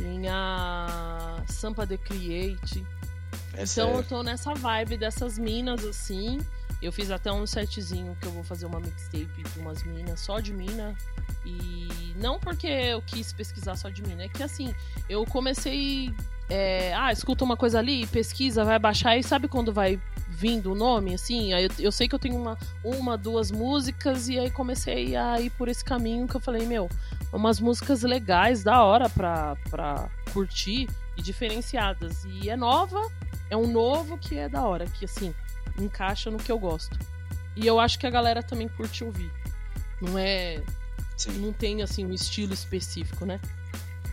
Tem 0.00 0.28
a 0.28 1.42
Sampa 1.46 1.86
The 1.86 1.98
Create. 1.98 2.86
Essa 3.54 3.82
Então 3.82 3.94
é- 3.94 3.98
eu 3.98 4.04
tô 4.04 4.22
nessa 4.22 4.54
vibe 4.54 4.96
dessas 4.96 5.38
minas 5.38 5.84
assim. 5.84 6.40
Eu 6.80 6.90
fiz 6.90 7.10
até 7.10 7.30
um 7.30 7.46
setzinho 7.46 8.16
que 8.20 8.26
eu 8.26 8.32
vou 8.32 8.42
fazer 8.42 8.64
uma 8.64 8.80
mixtape 8.80 9.26
de 9.26 9.58
umas 9.58 9.82
minas, 9.82 10.20
só 10.20 10.40
de 10.40 10.52
mina. 10.52 10.96
E 11.44 12.14
não 12.16 12.38
porque 12.38 12.66
eu 12.66 13.02
quis 13.02 13.32
pesquisar 13.32 13.76
só 13.76 13.88
de 13.90 14.02
mina, 14.02 14.24
é 14.24 14.28
que 14.28 14.42
assim, 14.42 14.74
eu 15.08 15.24
comecei. 15.26 16.12
é, 16.48 16.92
ah, 16.94 17.12
escuta 17.12 17.44
uma 17.44 17.56
coisa 17.56 17.78
ali, 17.78 18.06
pesquisa, 18.08 18.64
vai 18.64 18.78
baixar 18.78 19.16
e 19.16 19.22
sabe 19.22 19.46
quando 19.46 19.72
vai 19.72 20.00
vindo 20.28 20.72
o 20.72 20.74
nome, 20.74 21.14
assim? 21.14 21.52
Eu, 21.52 21.68
eu 21.78 21.92
sei 21.92 22.08
que 22.08 22.14
eu 22.14 22.18
tenho 22.18 22.36
uma, 22.36 22.58
uma, 22.82 23.16
duas 23.16 23.50
músicas 23.52 24.28
e 24.28 24.38
aí 24.38 24.50
comecei 24.50 25.14
a 25.14 25.40
ir 25.40 25.50
por 25.50 25.68
esse 25.68 25.84
caminho 25.84 26.26
que 26.26 26.34
eu 26.34 26.40
falei, 26.40 26.66
meu, 26.66 26.88
umas 27.32 27.60
músicas 27.60 28.02
legais, 28.02 28.62
da 28.62 28.82
hora 28.82 29.08
pra, 29.08 29.56
pra 29.68 30.08
curtir 30.32 30.88
e 31.16 31.22
diferenciadas. 31.22 32.24
E 32.24 32.50
é 32.50 32.56
nova, 32.56 33.00
é 33.48 33.56
um 33.56 33.66
novo 33.66 34.18
que 34.18 34.38
é 34.38 34.48
da 34.48 34.62
hora, 34.62 34.86
que 34.86 35.04
assim, 35.04 35.34
encaixa 35.78 36.30
no 36.30 36.38
que 36.38 36.50
eu 36.50 36.58
gosto. 36.58 36.98
E 37.56 37.66
eu 37.66 37.78
acho 37.78 37.98
que 37.98 38.06
a 38.06 38.10
galera 38.10 38.42
também 38.42 38.68
curte 38.68 39.04
ouvir. 39.04 39.30
Não 40.00 40.18
é. 40.18 40.62
Sim. 41.16 41.32
Não 41.32 41.52
tem 41.52 41.82
assim 41.82 42.06
um 42.06 42.12
estilo 42.12 42.54
específico, 42.54 43.26
né? 43.26 43.40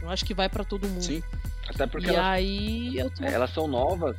Eu 0.02 0.10
acho 0.10 0.26
que 0.26 0.34
vai 0.34 0.50
pra 0.50 0.64
todo 0.64 0.88
mundo. 0.88 1.04
Sim. 1.04 1.24
Até 1.70 1.88
porque 1.88 2.08
e 2.08 2.10
elas, 2.10 2.26
aí 2.26 2.98
eu 2.98 3.10
tô. 3.10 3.24
elas 3.24 3.54
são 3.54 3.68
novas. 3.68 4.16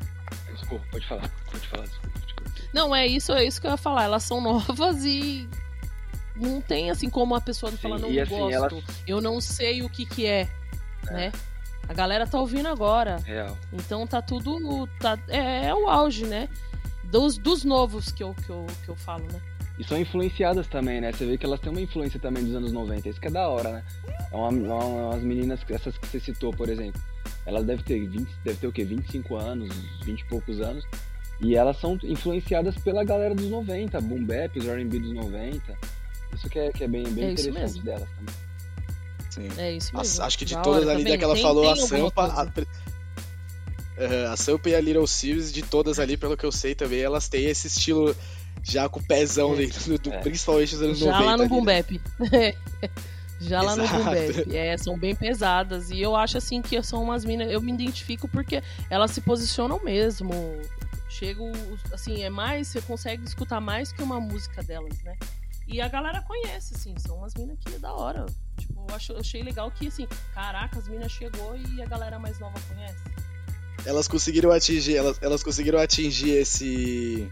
Desculpa, 0.53 0.85
pode 0.91 1.07
falar. 1.07 1.31
Pode 1.51 1.67
falar, 1.69 1.85
desculpa. 1.85 2.19
Não, 2.73 2.95
é 2.95 3.07
isso, 3.07 3.33
é 3.33 3.45
isso 3.45 3.61
que 3.61 3.67
eu 3.67 3.73
ia 3.73 3.77
falar. 3.77 4.05
Elas 4.05 4.23
são 4.23 4.41
novas 4.43 5.05
e 5.05 5.49
não 6.39 6.61
tem 6.61 6.91
assim 6.91 7.09
como 7.11 7.35
a 7.35 7.41
pessoa 7.41 7.71
não 7.73 7.79
falar 7.79 7.99
não 7.99 8.09
assim, 8.09 8.25
gosto. 8.29 8.53
elas- 8.53 8.85
Eu 9.07 9.21
não 9.21 9.41
sei 9.41 9.83
o 9.83 9.89
que 9.89 10.05
que 10.07 10.27
é, 10.27 10.49
né? 11.11 11.33
A 11.89 11.95
galera 11.95 12.27
tá 12.27 12.39
ouvindo 12.39 12.69
agora. 12.69 13.17
Real. 13.25 13.57
Então 13.73 14.07
tá 14.07 14.21
tudo. 14.21 14.87
Tá, 15.01 15.19
é, 15.29 15.67
é 15.69 15.75
o 15.75 15.89
auge, 15.89 16.27
né? 16.27 16.49
Dos, 17.05 17.39
dos 17.39 17.65
novos 17.65 18.13
que 18.13 18.23
eu, 18.23 18.35
que, 18.35 18.51
eu, 18.51 18.67
que 18.85 18.89
eu 18.91 18.97
falo, 18.97 19.25
né? 19.33 19.41
E 19.79 19.85
são 19.85 19.97
influenciadas 19.99 20.67
também, 20.67 21.01
né? 21.01 21.13
Você 21.13 21.25
vê 21.25 21.39
que 21.39 21.47
elas 21.47 21.61
têm 21.61 21.71
uma 21.71 21.81
influência 21.81 22.19
também 22.21 22.45
dos 22.45 22.55
anos 22.55 22.73
90. 22.73 23.09
Isso 23.09 23.21
que 23.21 23.29
é 23.29 23.31
da 23.31 23.49
hora, 23.49 23.73
né? 23.73 23.85
É 24.31 24.37
uma, 24.37 24.49
uma, 24.49 24.85
umas 24.85 25.23
meninas, 25.23 25.61
essas 25.71 25.97
que 25.97 26.07
você 26.07 26.21
citou, 26.21 26.53
por 26.53 26.69
exemplo. 26.69 27.01
Elas 27.47 27.65
devem 27.65 27.83
ter 27.85 28.07
20, 28.07 28.29
deve 28.45 28.59
ter 28.59 28.67
o 28.67 28.73
quê? 28.73 28.85
25 28.85 29.37
anos, 29.37 29.75
20 30.05 30.21
e 30.21 30.25
poucos 30.27 30.61
anos. 30.61 30.85
E 31.41 31.55
elas 31.55 31.79
são 31.79 31.97
influenciadas 32.03 32.77
pela 32.79 33.05
galera 33.05 33.35
dos 33.35 33.49
90, 33.49 34.01
boom 34.01 34.25
bap, 34.25 34.59
os 34.59 34.67
R&B 34.67 34.99
dos 34.99 35.13
90. 35.15 35.79
Isso 36.35 36.49
que 36.49 36.59
é, 36.59 36.71
que 36.73 36.85
é 36.85 36.89
bem, 36.89 37.03
bem 37.09 37.25
É 37.25 37.33
isso 37.33 37.49
interessante 37.49 37.75
mesmo. 37.75 37.85
delas 37.85 38.09
também. 38.17 38.35
Sim. 39.31 39.49
É 39.61 39.73
isso 39.73 39.97
mesmo. 39.97 40.23
acho 40.25 40.39
que 40.39 40.45
de 40.45 40.55
Da 40.55 40.61
todas 40.63 40.83
hora, 40.83 40.93
tá 40.93 40.97
ali, 41.01 41.11
da 41.11 41.19
que 41.19 41.25
ela 41.25 41.35
Tem- 41.35 41.43
falou, 41.43 41.63
tem 41.63 41.73
a 41.73 41.77
Sampa. 41.87 42.25
A, 42.27 44.33
a 44.33 44.37
Sampa 44.37 44.69
e 44.71 44.75
a 44.75 44.81
Little 44.81 45.07
Series, 45.07 45.53
de 45.53 45.63
todas 45.63 45.99
ali, 45.99 46.17
pelo 46.17 46.37
que 46.37 46.45
eu 46.47 46.53
sei 46.53 46.75
também, 46.75 47.01
elas 47.01 47.29
têm 47.29 47.45
esse 47.47 47.67
estilo 47.67 48.15
já 48.63 48.89
com 48.89 49.01
o 49.01 49.03
pezão 49.03 49.55
dentro 49.57 49.83
do, 49.85 49.99
do- 49.99 50.13
É. 50.13 50.19
principalmente 50.19 50.73
dos 50.73 50.83
anos 50.83 50.99
Já 50.99 51.13
90. 51.13 51.25
lá 51.31 51.37
no 51.37 51.49
Boom 51.49 51.65
né? 51.65 52.55
Já 53.41 53.63
lá 53.63 53.77
no 53.77 53.85
Exato. 53.85 54.05
Boom 54.05 54.15
Bap. 54.15 54.55
É, 54.57 54.77
são 54.77 54.99
bem 54.99 55.15
pesadas. 55.15 55.91
E 55.91 56.01
eu 56.01 56.17
acho 56.17 56.39
assim 56.39 56.61
que 56.61 56.81
são 56.83 57.03
umas 57.03 57.25
minas. 57.25 57.51
Eu 57.51 57.61
me 57.61 57.73
identifico 57.73 58.27
porque 58.27 58.63
elas 58.91 59.13
se 59.13 59.21
posicionam 59.21 59.81
mesmo. 59.85 60.33
Chego, 61.09 61.51
assim, 61.93 62.23
é 62.25 62.31
mais. 62.31 62.67
Você 62.69 62.81
consegue 62.81 63.25
escutar 63.25 63.61
mais 63.61 63.93
que 63.93 64.03
uma 64.03 64.19
música 64.21 64.61
delas, 64.63 64.93
né? 65.05 65.15
E 65.69 65.81
a 65.83 65.89
galera 65.89 66.23
conhece, 66.23 66.75
assim. 66.75 66.95
São 66.99 67.19
umas 67.19 67.35
minas 67.35 67.59
que 67.61 67.75
é 67.75 67.79
da 67.79 67.93
hora. 67.93 68.25
Tipo, 68.59 68.87
eu 68.89 69.15
eu 69.15 69.21
achei 69.21 69.43
legal 69.43 69.71
que, 69.71 69.89
assim, 69.89 70.07
caraca, 70.35 70.79
as 70.79 70.89
minas 70.89 71.13
chegou 71.13 71.55
e 71.57 71.83
a 71.83 71.87
galera 71.87 72.19
mais 72.19 72.41
nova 72.41 72.59
conhece. 72.69 72.99
elas 73.85 74.09
conseguiram 74.09 74.51
atingir, 74.51 74.97
elas, 74.97 75.19
elas 75.21 75.43
conseguiram 75.43 75.79
atingir 75.79 76.31
esse 76.31 77.31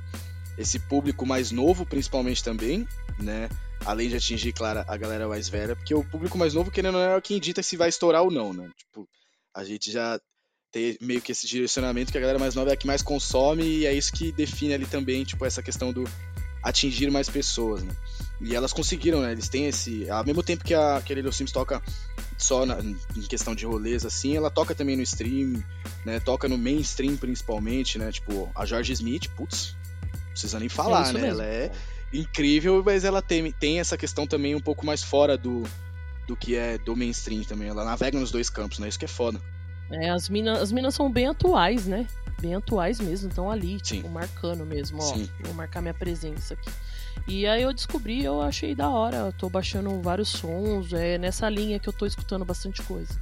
esse 0.58 0.78
público 0.78 1.26
mais 1.26 1.50
novo, 1.50 1.84
principalmente 1.84 2.42
também, 2.42 2.88
né? 3.18 3.48
Além 3.84 4.08
de 4.08 4.16
atingir, 4.16 4.52
claro, 4.52 4.84
a 4.88 4.96
galera 4.96 5.28
mais 5.28 5.48
velha, 5.50 5.76
porque 5.76 5.94
o 5.94 6.02
público 6.02 6.38
mais 6.38 6.54
novo, 6.54 6.70
querendo 6.70 6.94
ou 6.96 7.04
não, 7.04 7.10
é 7.10 7.20
quem 7.20 7.38
dita 7.38 7.62
se 7.62 7.76
vai 7.76 7.90
estourar 7.90 8.22
ou 8.22 8.30
não, 8.30 8.54
né? 8.54 8.70
Tipo, 8.76 9.06
a 9.54 9.64
gente 9.64 9.92
já 9.92 10.18
tem 10.72 10.96
meio 11.00 11.20
que 11.20 11.32
esse 11.32 11.46
direcionamento 11.46 12.10
que 12.10 12.16
a 12.16 12.20
galera 12.20 12.38
mais 12.38 12.54
nova 12.54 12.70
é 12.70 12.72
a 12.72 12.76
que 12.76 12.86
mais 12.86 13.02
consome 13.02 13.64
e 13.64 13.86
é 13.86 13.92
isso 13.92 14.12
que 14.12 14.32
define 14.32 14.72
ali 14.72 14.86
também, 14.86 15.24
tipo, 15.24 15.44
essa 15.44 15.62
questão 15.62 15.92
do 15.92 16.04
atingir 16.68 17.10
mais 17.10 17.28
pessoas, 17.28 17.82
né? 17.82 17.93
E 18.40 18.55
elas 18.55 18.72
conseguiram, 18.72 19.22
né? 19.22 19.32
Eles 19.32 19.48
têm 19.48 19.66
esse. 19.66 20.09
Ao 20.10 20.24
mesmo 20.24 20.43
tempo 20.43 20.62
que 20.64 20.74
a, 20.74 21.01
que 21.05 21.12
a 21.12 21.16
Little 21.16 21.32
Sims 21.32 21.52
toca 21.52 21.82
só 22.36 22.66
na- 22.66 22.78
em 22.80 23.22
questão 23.28 23.55
de 23.55 23.64
rolês, 23.64 24.05
assim, 24.05 24.36
ela 24.36 24.51
toca 24.51 24.74
também 24.74 24.97
no 24.97 25.02
stream, 25.02 25.62
né? 26.05 26.20
Toca 26.20 26.47
no 26.48 26.59
mainstream 26.59 27.16
principalmente, 27.16 27.98
né? 27.98 28.12
Tipo, 28.12 28.51
a 28.55 28.66
George 28.66 28.93
Smith, 28.93 29.28
putz, 29.36 29.74
não 30.02 30.30
precisa 30.32 30.59
nem 30.60 30.68
falar, 30.68 31.05
isso 31.05 31.12
né? 31.14 31.20
mesmo. 31.20 31.40
Ela 31.40 31.44
é 31.51 31.72
incrível, 32.12 32.82
mas 32.84 33.05
ela 33.05 33.22
tem, 33.22 33.51
tem 33.52 33.80
essa 33.80 33.97
questão 33.97 34.26
também 34.26 34.55
um 34.55 34.60
pouco 34.60 34.84
mais 34.84 35.02
fora 35.02 35.36
do, 35.38 35.62
do 36.26 36.36
que 36.36 36.55
é 36.56 36.76
do 36.78 36.94
mainstream 36.94 37.43
também. 37.44 37.68
Ela 37.68 37.84
navega 37.84 38.18
nos 38.20 38.30
dois 38.30 38.51
campos, 38.51 38.78
né? 38.78 38.88
Isso 38.88 38.98
que 38.98 39.05
é 39.06 39.09
foda. 39.09 39.40
É, 39.90 40.10
as 40.10 40.28
minas 40.28 40.60
as 40.60 40.72
minas 40.72 40.94
são 40.94 41.10
bem 41.10 41.28
atuais, 41.28 41.86
né? 41.86 42.06
Bem 42.40 42.54
atuais 42.54 43.00
mesmo, 43.00 43.28
estão 43.28 43.50
ali, 43.50 43.78
Sim. 43.82 43.96
tipo, 43.96 44.08
marcando 44.08 44.66
mesmo, 44.66 44.98
ó. 44.98 45.14
Sim. 45.14 45.28
Vou 45.40 45.54
marcar 45.54 45.80
minha 45.80 45.94
presença 45.94 46.54
aqui. 46.54 46.70
E 47.26 47.46
aí 47.46 47.62
eu 47.62 47.72
descobri, 47.72 48.22
eu 48.24 48.40
achei 48.40 48.74
da 48.74 48.88
hora. 48.88 49.16
Eu 49.16 49.32
tô 49.32 49.48
baixando 49.48 50.00
vários 50.00 50.28
sons, 50.28 50.92
é 50.92 51.18
nessa 51.18 51.48
linha 51.48 51.78
que 51.78 51.88
eu 51.88 51.92
tô 51.92 52.04
escutando 52.06 52.44
bastante 52.44 52.82
coisa. 52.82 53.18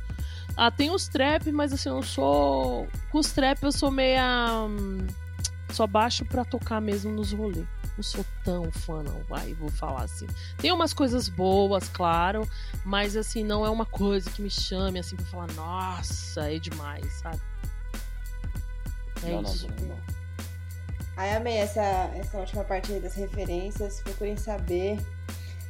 Ah, 0.57 0.70
tem 0.70 0.91
os 0.91 1.09
trap, 1.09 1.51
mas 1.51 1.73
assim, 1.73 1.89
eu 1.89 2.03
sou. 2.03 2.86
Com 3.11 3.19
os 3.19 3.32
trap 3.32 3.62
eu 3.62 3.73
sou 3.73 3.91
meia. 3.91 4.57
Só 5.75 5.89
baixo 5.89 6.25
pra 6.25 6.45
tocar 6.45 6.81
mesmo 6.81 7.11
nos 7.11 7.33
rolês. 7.33 7.67
Não 7.97 8.03
sou 8.03 8.25
tão 8.45 8.71
fã, 8.71 9.03
não, 9.03 9.25
vai, 9.25 9.55
vou 9.55 9.69
falar 9.69 10.03
assim. 10.03 10.29
Tem 10.57 10.71
umas 10.71 10.95
coisas 10.95 11.29
boas, 11.29 11.89
claro, 11.89 12.49
mas 12.85 13.17
assim, 13.17 13.43
não 13.43 13.67
é 13.67 13.71
uma 13.71 13.85
coisa 13.85 14.31
que 14.31 14.41
me 14.41 14.49
chame 14.49 15.01
assim 15.01 15.17
pra 15.17 15.27
falar, 15.27 15.53
nossa, 15.55 16.49
é 16.49 16.61
demais, 16.61 17.13
sabe? 17.15 17.41
É 19.25 19.31
não, 19.31 19.43
não, 19.43 19.51
isso. 19.53 19.67
não, 19.81 19.89
não. 19.89 19.99
Ai, 21.17 21.35
amei 21.35 21.57
essa, 21.57 21.83
essa 22.15 22.39
última 22.39 22.63
parte 22.63 22.93
aí 22.93 23.01
das 23.01 23.17
referências. 23.17 24.01
Procurem 24.01 24.37
saber. 24.37 24.99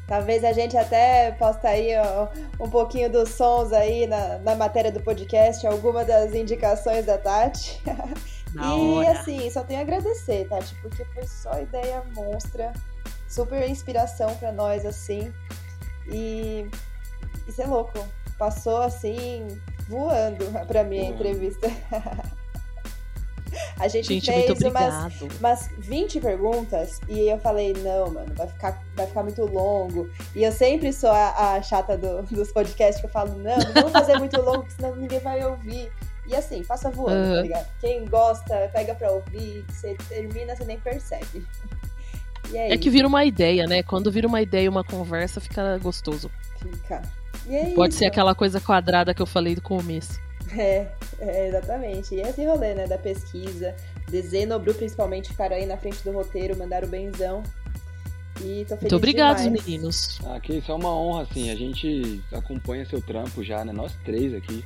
Talvez 0.06 0.44
a 0.44 0.52
gente 0.52 0.76
até 0.76 1.32
posta 1.32 1.68
aí 1.68 1.96
ó, 1.96 2.28
um 2.60 2.68
pouquinho 2.68 3.10
dos 3.10 3.30
sons 3.30 3.72
aí 3.72 4.06
na, 4.06 4.36
na 4.40 4.54
matéria 4.54 4.92
do 4.92 5.00
podcast, 5.00 5.66
alguma 5.66 6.04
das 6.04 6.34
indicações 6.34 7.06
da 7.06 7.16
Tati. 7.16 7.80
E 8.62 9.04
hora. 9.06 9.18
assim, 9.20 9.50
só 9.50 9.62
tenho 9.64 9.80
a 9.80 9.82
agradecer, 9.82 10.46
Tati, 10.48 10.74
porque 10.82 11.04
foi 11.06 11.26
só 11.26 11.60
ideia 11.60 12.02
monstra, 12.14 12.72
super 13.28 13.68
inspiração 13.68 14.34
pra 14.36 14.52
nós, 14.52 14.84
assim. 14.86 15.32
E 16.08 16.68
isso 17.48 17.60
é 17.62 17.66
louco. 17.66 17.98
Passou 18.38 18.82
assim, 18.82 19.46
voando 19.88 20.44
pra 20.66 20.84
mim 20.84 21.00
a 21.00 21.04
entrevista. 21.10 21.68
a 23.78 23.88
gente, 23.88 24.08
Gente, 24.08 24.32
fez 24.32 24.60
umas 24.62 25.20
umas 25.38 25.68
20 25.78 26.20
perguntas 26.20 27.00
e 27.08 27.28
eu 27.28 27.38
falei, 27.38 27.72
não, 27.74 28.10
mano, 28.10 28.34
vai 28.34 28.48
ficar, 28.48 28.82
vai 28.96 29.06
ficar 29.06 29.22
muito 29.22 29.44
longo. 29.46 30.08
E 30.34 30.42
eu 30.42 30.50
sempre 30.52 30.92
sou 30.92 31.10
a, 31.10 31.54
a 31.54 31.62
chata 31.62 31.96
do- 31.96 32.22
dos 32.22 32.50
podcasts 32.52 33.00
que 33.00 33.06
eu 33.06 33.10
falo, 33.10 33.30
não, 33.38 33.56
não 33.56 33.72
vamos 33.74 33.92
fazer 33.92 34.18
muito 34.18 34.40
longo, 34.40 34.60
porque 34.62 34.74
senão 34.74 34.96
ninguém 34.96 35.20
vai 35.20 35.44
ouvir. 35.44 35.90
E 36.26 36.34
assim, 36.34 36.62
passa 36.64 36.90
voando, 36.90 37.16
Aham. 37.26 37.34
tá 37.36 37.42
ligado? 37.42 37.66
Quem 37.80 38.04
gosta, 38.06 38.70
pega 38.72 38.94
pra 38.94 39.10
ouvir, 39.10 39.64
você 39.68 39.94
termina, 40.08 40.56
você 40.56 40.64
nem 40.64 40.78
percebe. 40.78 41.44
E 42.52 42.58
é, 42.58 42.74
É 42.74 42.76
que 42.76 42.90
vira 42.90 43.08
uma 43.08 43.24
ideia, 43.24 43.66
né? 43.66 43.82
Quando 43.82 44.12
vira 44.12 44.28
uma 44.28 44.42
ideia, 44.42 44.68
uma 44.68 44.84
conversa, 44.84 45.40
fica 45.40 45.78
gostoso. 45.78 46.30
fica. 46.60 47.00
E 47.46 47.56
é 47.56 47.70
Pode 47.70 47.94
isso. 47.94 48.00
ser 48.00 48.04
aquela 48.04 48.34
coisa 48.34 48.60
quadrada 48.60 49.14
que 49.14 49.22
eu 49.22 49.26
falei 49.26 49.54
do 49.54 49.62
começo. 49.62 50.20
É, 50.54 50.86
é, 51.20 51.48
exatamente. 51.48 52.14
E 52.14 52.20
esse 52.20 52.44
rolê, 52.44 52.74
né, 52.74 52.86
da 52.86 52.98
pesquisa. 52.98 53.74
Dezenobru, 54.10 54.74
principalmente, 54.74 55.30
ficaram 55.30 55.56
aí 55.56 55.64
na 55.64 55.78
frente 55.78 56.04
do 56.04 56.12
roteiro, 56.12 56.54
mandaram 56.56 56.86
benzão. 56.86 57.42
E 58.42 58.64
tô 58.68 58.76
feliz 58.76 58.80
Muito 58.82 58.96
obrigado, 58.96 59.38
demais. 59.42 59.64
meninos. 59.64 60.20
Ah, 60.26 60.38
que 60.38 60.52
isso 60.58 60.70
é 60.70 60.74
uma 60.74 60.94
honra, 60.94 61.22
assim. 61.22 61.50
A 61.50 61.56
gente 61.56 62.22
acompanha 62.30 62.84
seu 62.84 63.00
trampo 63.00 63.42
já, 63.42 63.64
né? 63.64 63.72
Nós 63.72 63.94
três 64.04 64.34
aqui 64.34 64.62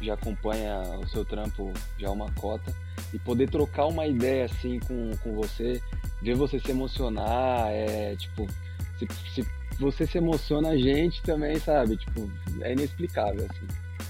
já 0.00 0.14
acompanha 0.14 0.80
o 1.00 1.06
seu 1.08 1.24
trampo 1.24 1.72
já 1.98 2.10
uma 2.10 2.30
cota. 2.32 2.74
E 3.12 3.18
poder 3.18 3.48
trocar 3.48 3.86
uma 3.86 4.06
ideia, 4.06 4.46
assim, 4.46 4.80
com, 4.80 5.10
com 5.22 5.34
você, 5.34 5.80
ver 6.20 6.34
você 6.34 6.58
se 6.58 6.70
emocionar, 6.70 7.68
é, 7.70 8.16
tipo, 8.16 8.46
se, 8.98 9.06
se 9.32 9.46
você 9.78 10.06
se 10.06 10.18
emociona, 10.18 10.70
a 10.70 10.76
gente 10.76 11.22
também, 11.22 11.58
sabe? 11.58 11.96
Tipo, 11.96 12.30
é 12.60 12.72
inexplicável, 12.72 13.46
assim. 13.50 13.66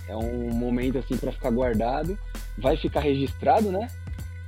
É 0.09 0.17
um 0.17 0.51
momento, 0.51 0.99
assim, 0.99 1.17
pra 1.17 1.33
ficar 1.33 1.51
guardado. 1.51 2.19
Vai 2.57 2.77
ficar 2.77 3.01
registrado, 3.01 3.71
né? 3.73 3.89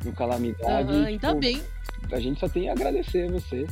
No 0.05 0.13
Calamidade. 0.13 0.91
Aham, 0.91 1.05
ainda 1.05 1.29
tipo, 1.29 1.41
bem. 1.41 1.63
A 2.13 2.21
gente 2.21 2.39
só 2.39 2.49
tem 2.49 2.69
a 2.69 2.73
agradecer 2.73 3.31
você. 3.31 3.67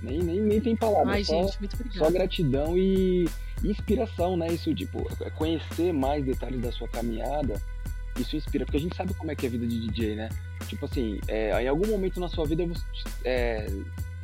Nem, 0.00 0.18
nem, 0.22 0.40
nem 0.40 0.60
tem 0.60 0.76
palavras. 0.76 1.14
Ai, 1.14 1.24
só, 1.24 1.42
gente, 1.42 1.58
muito 1.58 1.76
só 1.76 1.82
obrigada. 1.82 2.10
gratidão 2.12 2.78
e 2.78 3.28
inspiração, 3.64 4.36
né? 4.36 4.48
Isso, 4.48 4.74
tipo, 4.74 5.04
conhecer 5.34 5.92
mais 5.92 6.24
detalhes 6.24 6.60
da 6.60 6.72
sua 6.72 6.88
caminhada, 6.88 7.60
isso 8.18 8.36
inspira, 8.36 8.64
porque 8.64 8.78
a 8.78 8.80
gente 8.80 8.96
sabe 8.96 9.14
como 9.14 9.30
é 9.30 9.34
que 9.34 9.46
é 9.46 9.48
a 9.48 9.52
vida 9.52 9.66
de 9.66 9.88
DJ, 9.88 10.16
né? 10.16 10.28
Tipo 10.66 10.84
assim, 10.84 11.20
é, 11.28 11.62
em 11.62 11.68
algum 11.68 11.86
momento 11.86 12.20
na 12.20 12.28
sua 12.28 12.46
vida 12.46 12.66
você 12.66 12.82
é, 13.24 13.66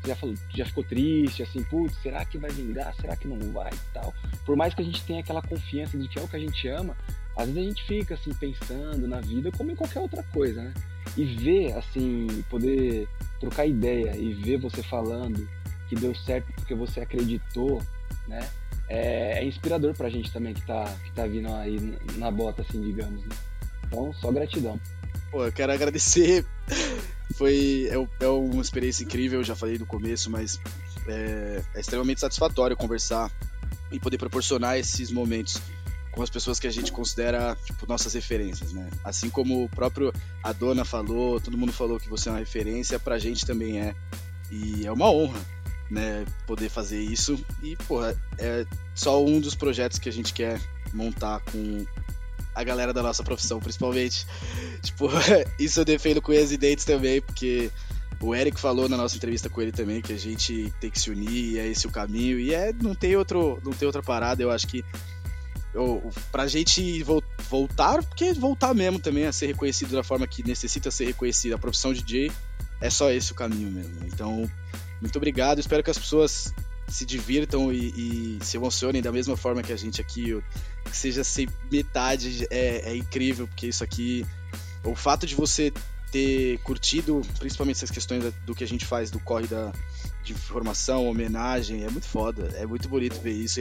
já, 0.06 0.16
falou, 0.16 0.34
já 0.54 0.66
ficou 0.66 0.84
triste, 0.84 1.42
assim, 1.42 1.62
putz, 1.64 1.96
será 2.02 2.24
que 2.24 2.38
vai 2.38 2.50
vingar? 2.50 2.94
Será 2.96 3.16
que 3.16 3.26
não 3.26 3.38
vai 3.52 3.72
e 3.72 3.92
tal? 3.92 4.12
Por 4.44 4.56
mais 4.56 4.74
que 4.74 4.82
a 4.82 4.84
gente 4.84 5.02
tenha 5.04 5.20
aquela 5.20 5.42
confiança 5.42 5.96
de 5.96 6.08
que 6.08 6.18
é 6.18 6.22
o 6.22 6.28
que 6.28 6.36
a 6.36 6.40
gente 6.40 6.68
ama, 6.68 6.96
às 7.36 7.46
vezes 7.46 7.62
a 7.62 7.64
gente 7.64 7.84
fica, 7.84 8.14
assim, 8.14 8.32
pensando 8.34 9.08
na 9.08 9.20
vida 9.20 9.50
como 9.52 9.70
em 9.70 9.76
qualquer 9.76 10.00
outra 10.00 10.22
coisa, 10.24 10.62
né? 10.62 10.74
E 11.16 11.24
ver, 11.24 11.72
assim, 11.72 12.26
poder 12.50 13.08
trocar 13.40 13.66
ideia 13.66 14.16
e 14.16 14.32
ver 14.34 14.58
você 14.58 14.82
falando 14.82 15.48
que 15.88 15.94
deu 15.94 16.14
certo 16.14 16.52
porque 16.54 16.74
você 16.74 17.00
acreditou, 17.00 17.82
né? 18.26 18.48
É, 18.88 19.38
é 19.38 19.44
inspirador 19.44 19.94
pra 19.94 20.10
gente 20.10 20.32
também 20.32 20.52
que 20.52 20.62
tá, 20.66 20.84
que 21.04 21.12
tá 21.12 21.26
vindo 21.26 21.52
aí 21.54 21.78
na 22.16 22.30
bota, 22.30 22.62
assim, 22.62 22.80
digamos, 22.80 23.22
né? 23.22 23.34
Então, 23.86 24.12
só 24.14 24.30
gratidão. 24.30 24.78
Pô, 25.30 25.44
eu 25.44 25.52
quero 25.52 25.72
agradecer. 25.72 26.44
Foi 27.34 27.88
é, 27.90 28.24
é 28.24 28.28
uma 28.28 28.62
experiência 28.62 29.04
incrível, 29.04 29.40
eu 29.40 29.44
já 29.44 29.56
falei 29.56 29.78
no 29.78 29.86
começo, 29.86 30.30
mas 30.30 30.60
é, 31.08 31.62
é 31.74 31.80
extremamente 31.80 32.20
satisfatório 32.20 32.76
conversar 32.76 33.30
e 33.90 33.98
poder 33.98 34.18
proporcionar 34.18 34.78
esses 34.78 35.10
momentos 35.10 35.60
com 36.14 36.22
as 36.22 36.30
pessoas 36.30 36.60
que 36.60 36.66
a 36.66 36.70
gente 36.70 36.92
considera 36.92 37.56
tipo, 37.64 37.86
nossas 37.88 38.14
referências, 38.14 38.72
né? 38.72 38.88
Assim 39.02 39.28
como 39.28 39.64
o 39.64 39.68
próprio 39.68 40.12
a 40.42 40.52
dona 40.52 40.84
falou, 40.84 41.40
todo 41.40 41.58
mundo 41.58 41.72
falou 41.72 41.98
que 41.98 42.08
você 42.08 42.28
é 42.28 42.32
uma 42.32 42.38
referência, 42.38 42.98
pra 42.98 43.18
gente 43.18 43.44
também 43.44 43.80
é. 43.80 43.94
E 44.50 44.86
é 44.86 44.92
uma 44.92 45.10
honra, 45.10 45.40
né, 45.94 46.24
poder 46.46 46.68
fazer 46.68 47.00
isso. 47.00 47.42
E, 47.62 47.76
porra, 47.76 48.20
é 48.38 48.66
só 48.94 49.24
um 49.24 49.40
dos 49.40 49.54
projetos 49.54 49.98
que 49.98 50.08
a 50.08 50.12
gente 50.12 50.32
quer 50.32 50.60
montar 50.92 51.40
com 51.40 51.86
a 52.54 52.62
galera 52.64 52.92
da 52.92 53.02
nossa 53.02 53.22
profissão, 53.22 53.60
principalmente. 53.60 54.26
Tipo, 54.82 55.08
isso 55.58 55.80
eu 55.80 55.84
defendo 55.84 56.20
com 56.20 56.30
residentes 56.32 56.84
também, 56.84 57.22
porque 57.22 57.70
o 58.20 58.34
Eric 58.34 58.60
falou 58.60 58.86
na 58.86 58.98
nossa 58.98 59.16
entrevista 59.16 59.48
com 59.48 59.62
ele 59.62 59.72
também 59.72 60.02
que 60.02 60.12
a 60.12 60.18
gente 60.18 60.70
tem 60.78 60.90
que 60.90 61.00
se 61.00 61.10
unir, 61.10 61.58
é 61.58 61.66
esse 61.66 61.86
o 61.86 61.90
caminho, 61.90 62.38
e 62.38 62.52
é 62.52 62.70
não 62.82 62.94
tem 62.94 63.16
outro, 63.16 63.58
não 63.64 63.72
tem 63.72 63.86
outra 63.86 64.02
parada, 64.02 64.42
eu 64.42 64.50
acho 64.50 64.66
que 64.66 64.84
eu, 65.72 66.10
pra 66.30 66.46
gente 66.46 67.02
vol- 67.02 67.24
voltar, 67.48 68.02
porque 68.04 68.34
voltar 68.34 68.74
mesmo 68.74 68.98
também 68.98 69.24
a 69.26 69.32
ser 69.32 69.46
reconhecido 69.46 69.92
da 69.92 70.04
forma 70.04 70.26
que 70.26 70.46
necessita 70.46 70.90
ser 70.90 71.06
reconhecido, 71.06 71.54
a 71.54 71.58
profissão 71.58 71.94
de 71.94 72.02
DJ 72.02 72.30
é 72.80 72.90
só 72.90 73.10
esse 73.10 73.32
o 73.32 73.34
caminho 73.34 73.70
mesmo. 73.70 74.00
Então, 74.04 74.50
muito 75.04 75.16
obrigado, 75.16 75.58
espero 75.58 75.82
que 75.82 75.90
as 75.90 75.98
pessoas 75.98 76.52
se 76.88 77.04
divirtam 77.04 77.72
e, 77.72 78.38
e 78.38 78.38
se 78.42 78.56
emocionem 78.56 79.02
da 79.02 79.12
mesma 79.12 79.36
forma 79.36 79.62
que 79.62 79.72
a 79.72 79.76
gente 79.76 80.00
aqui, 80.00 80.42
que 80.84 80.96
seja 80.96 81.22
sem 81.22 81.46
metade, 81.70 82.46
é, 82.50 82.90
é 82.90 82.96
incrível, 82.96 83.46
porque 83.46 83.66
isso 83.66 83.84
aqui, 83.84 84.26
o 84.82 84.94
fato 84.94 85.26
de 85.26 85.34
você 85.34 85.72
ter 86.10 86.58
curtido, 86.58 87.20
principalmente 87.38 87.76
essas 87.76 87.90
questões 87.90 88.32
do 88.46 88.54
que 88.54 88.64
a 88.64 88.66
gente 88.66 88.86
faz 88.86 89.10
do 89.10 89.20
corre 89.20 89.46
da, 89.46 89.72
de 90.22 90.32
informação, 90.32 91.06
homenagem, 91.06 91.84
é 91.84 91.90
muito 91.90 92.06
foda, 92.06 92.50
é 92.56 92.64
muito 92.64 92.88
bonito 92.88 93.20
ver 93.20 93.32
isso. 93.32 93.60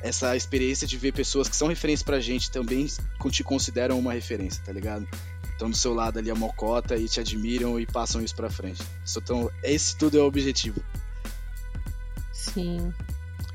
Essa 0.00 0.36
experiência 0.36 0.86
de 0.86 0.96
ver 0.96 1.12
pessoas 1.12 1.48
que 1.48 1.56
são 1.56 1.66
referências 1.66 2.02
pra 2.02 2.20
gente 2.20 2.50
também 2.50 2.86
te 3.30 3.42
consideram 3.42 3.98
uma 3.98 4.12
referência, 4.12 4.62
tá 4.62 4.70
ligado? 4.70 5.08
Estão 5.54 5.70
do 5.70 5.76
seu 5.76 5.94
lado 5.94 6.18
ali 6.18 6.30
a 6.30 6.34
mocota 6.34 6.96
e 6.96 7.08
te 7.08 7.20
admiram 7.20 7.78
e 7.78 7.86
passam 7.86 8.22
isso 8.22 8.34
pra 8.34 8.50
frente. 8.50 8.82
Isso 9.04 9.20
tão, 9.20 9.50
esse 9.62 9.96
tudo 9.96 10.18
é 10.18 10.20
o 10.20 10.26
objetivo. 10.26 10.82
Sim. 12.32 12.92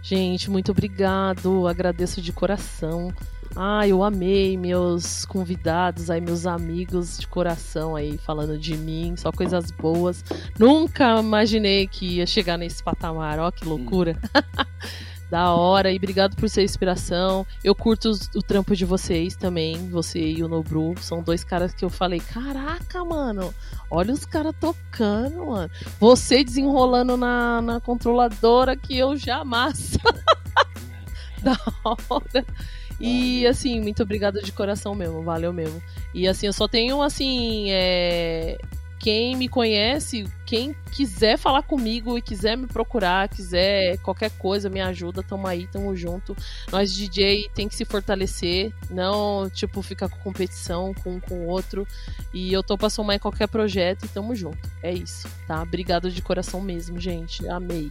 Gente, 0.02 0.50
muito 0.50 0.72
obrigado. 0.72 1.68
Agradeço 1.68 2.22
de 2.22 2.32
coração. 2.32 3.14
Ah, 3.56 3.88
eu 3.88 4.04
amei 4.04 4.56
meus 4.58 5.26
convidados 5.26 6.10
aí, 6.10 6.22
meus 6.22 6.46
amigos 6.46 7.18
de 7.18 7.28
coração 7.28 7.96
aí 7.96 8.18
falando 8.18 8.58
de 8.58 8.78
mim, 8.78 9.16
só 9.18 9.32
coisas 9.32 9.72
boas. 9.72 10.24
Nunca 10.58 11.20
imaginei 11.20 11.88
que 11.88 12.18
ia 12.18 12.28
chegar 12.28 12.58
nesse 12.58 12.82
patamar, 12.84 13.40
ó 13.40 13.52
que 13.52 13.66
loucura. 13.66 14.18
da 15.30 15.54
hora, 15.54 15.92
e 15.92 15.98
obrigado 15.98 16.36
por 16.36 16.50
ser 16.50 16.64
inspiração. 16.64 17.46
Eu 17.64 17.76
curto 17.76 18.10
os- 18.10 18.30
o 18.36 18.42
trampo 18.42 18.76
de 18.76 18.84
vocês 18.86 19.36
também, 19.36 19.90
você 19.90 20.20
e 20.20 20.44
o 20.44 20.48
Nobru. 20.48 20.96
São 21.00 21.22
dois 21.22 21.44
caras 21.44 21.74
que 21.74 21.86
eu 21.86 21.90
falei, 21.90 22.20
caraca, 22.20 23.04
mano, 23.06 23.54
olha 23.92 24.14
os 24.14 24.26
caras 24.26 24.54
tocando, 24.60 25.46
mano. 25.46 25.70
Você 26.00 26.44
desenrolando 26.44 27.16
na, 27.16 27.62
na 27.62 27.80
controladora 27.80 28.76
que 28.76 28.98
eu 28.98 29.16
jamais. 29.16 29.98
da 31.44 31.58
hora. 31.84 32.46
E 33.00 33.48
assim, 33.48 33.80
muito 33.80 34.04
obrigada 34.04 34.42
de 34.42 34.52
coração 34.52 34.94
mesmo, 34.94 35.22
valeu 35.24 35.54
mesmo. 35.54 35.82
E 36.14 36.28
assim, 36.28 36.48
eu 36.48 36.54
só 36.54 36.68
tenho 36.68 37.02
assim, 37.02 37.68
é, 37.70 38.58
quem 39.00 39.36
me 39.36 39.48
conhece, 39.48 40.26
quem 40.46 40.76
quiser 40.92 41.38
falar 41.38 41.64
comigo 41.64 42.18
e 42.18 42.22
quiser 42.22 42.58
me 42.58 42.68
procurar, 42.68 43.30
quiser 43.30 43.98
qualquer 44.00 44.30
coisa, 44.32 44.70
me 44.70 44.82
ajuda, 44.82 45.24
tamo 45.24 45.48
aí, 45.48 45.68
tamo 45.68 45.96
junto. 45.96 46.36
Nós 46.70 46.94
DJ 46.94 47.50
tem 47.56 47.70
que 47.70 47.76
se 47.76 47.86
fortalecer, 47.86 48.74
não 48.90 49.50
tipo 49.50 49.82
ficar 49.82 50.10
com 50.10 50.18
competição 50.20 50.94
com 51.02 51.12
um 51.16 51.20
com 51.20 51.48
outro. 51.48 51.88
E 52.34 52.52
eu 52.52 52.62
tô 52.62 52.78
pra 52.78 52.90
somar 52.90 53.16
em 53.16 53.20
qualquer 53.20 53.48
projeto 53.48 54.06
e 54.06 54.10
tamo 54.10 54.36
junto. 54.36 54.70
É 54.84 54.92
isso, 54.92 55.30
tá? 55.48 55.62
Obrigado 55.62 56.12
de 56.12 56.22
coração 56.22 56.60
mesmo, 56.60 57.00
gente. 57.00 57.48
Amei. 57.48 57.90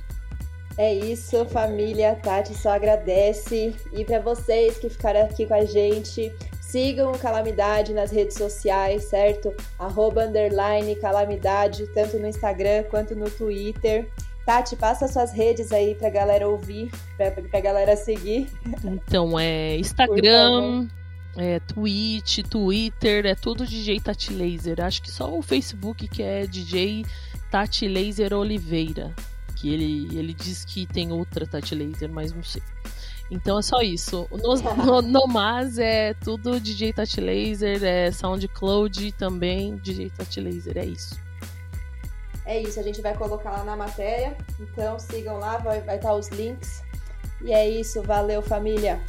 É 0.77 0.95
isso, 0.95 1.45
família. 1.47 2.15
Tati 2.15 2.55
só 2.55 2.71
agradece. 2.71 3.75
E 3.93 4.05
para 4.05 4.21
vocês 4.21 4.79
que 4.79 4.89
ficaram 4.89 5.23
aqui 5.23 5.45
com 5.45 5.55
a 5.55 5.65
gente, 5.65 6.33
sigam 6.69 7.13
o 7.13 7.19
Calamidade 7.19 7.95
nas 7.95 8.11
redes 8.11 8.37
sociais, 8.37 9.05
certo? 9.05 9.55
Arroba 9.79 10.27
underline 10.27 10.95
Calamidade, 10.97 11.87
tanto 11.95 12.19
no 12.19 12.27
Instagram 12.27 12.85
quanto 12.85 13.17
no 13.17 13.31
Twitter. 13.31 14.09
Tati, 14.45 14.77
passa 14.77 15.09
suas 15.09 15.33
redes 15.33 15.73
aí 15.73 15.95
pra 15.95 16.09
galera 16.09 16.49
ouvir, 16.49 16.91
pra, 17.17 17.31
pra 17.31 17.61
galera 17.61 17.97
seguir. 17.97 18.49
Então, 18.85 19.39
é 19.39 19.77
Instagram, 19.77 20.89
é 21.37 21.61
Twitch, 21.61 22.41
Twitter, 22.49 23.27
é 23.27 23.35
tudo 23.35 23.67
DJ 23.67 24.01
Tati 24.01 24.33
Laser. 24.33 24.83
Acho 24.83 25.03
que 25.03 25.11
só 25.11 25.35
o 25.35 25.43
Facebook 25.43 26.07
que 26.09 26.23
é 26.23 26.47
DJ 26.47 27.05
Tati 27.51 27.89
Laser 27.89 28.33
Oliveira. 28.35 29.15
Que 29.57 29.73
ele, 29.73 30.17
ele 30.17 30.33
diz 30.33 30.65
que 30.65 30.87
tem 30.87 31.13
outra 31.13 31.47
Tati 31.47 31.75
Laser, 31.75 32.11
mas 32.11 32.33
não 32.33 32.43
sei. 32.43 32.63
Então 33.31 33.59
é 33.59 33.63
só 33.63 33.81
isso. 33.81 34.27
No, 34.31 35.03
no, 35.03 35.27
mais 35.27 35.79
é 35.79 36.15
tudo 36.15 36.59
DJ 36.59 36.93
Tati 36.93 37.21
Laser, 37.21 37.85
é 37.85 38.11
SoundCloud 38.11 39.13
também 39.13 39.77
DJ 39.77 40.11
Tati 40.11 40.41
Laser, 40.41 40.79
é 40.79 40.87
isso. 40.87 41.21
É 42.47 42.63
isso, 42.63 42.81
a 42.81 42.83
gente 42.83 43.03
vai 43.03 43.15
colocar 43.15 43.51
lá 43.51 43.65
na 43.65 43.77
matéria. 43.77 44.37
Então 44.59 44.99
sigam 44.99 45.39
lá, 45.39 45.59
vai 45.59 45.97
estar 45.97 46.15
os 46.15 46.29
links. 46.29 46.83
E 47.43 47.53
é 47.53 47.69
isso, 47.69 48.03
valeu 48.03 48.41
família. 48.41 49.01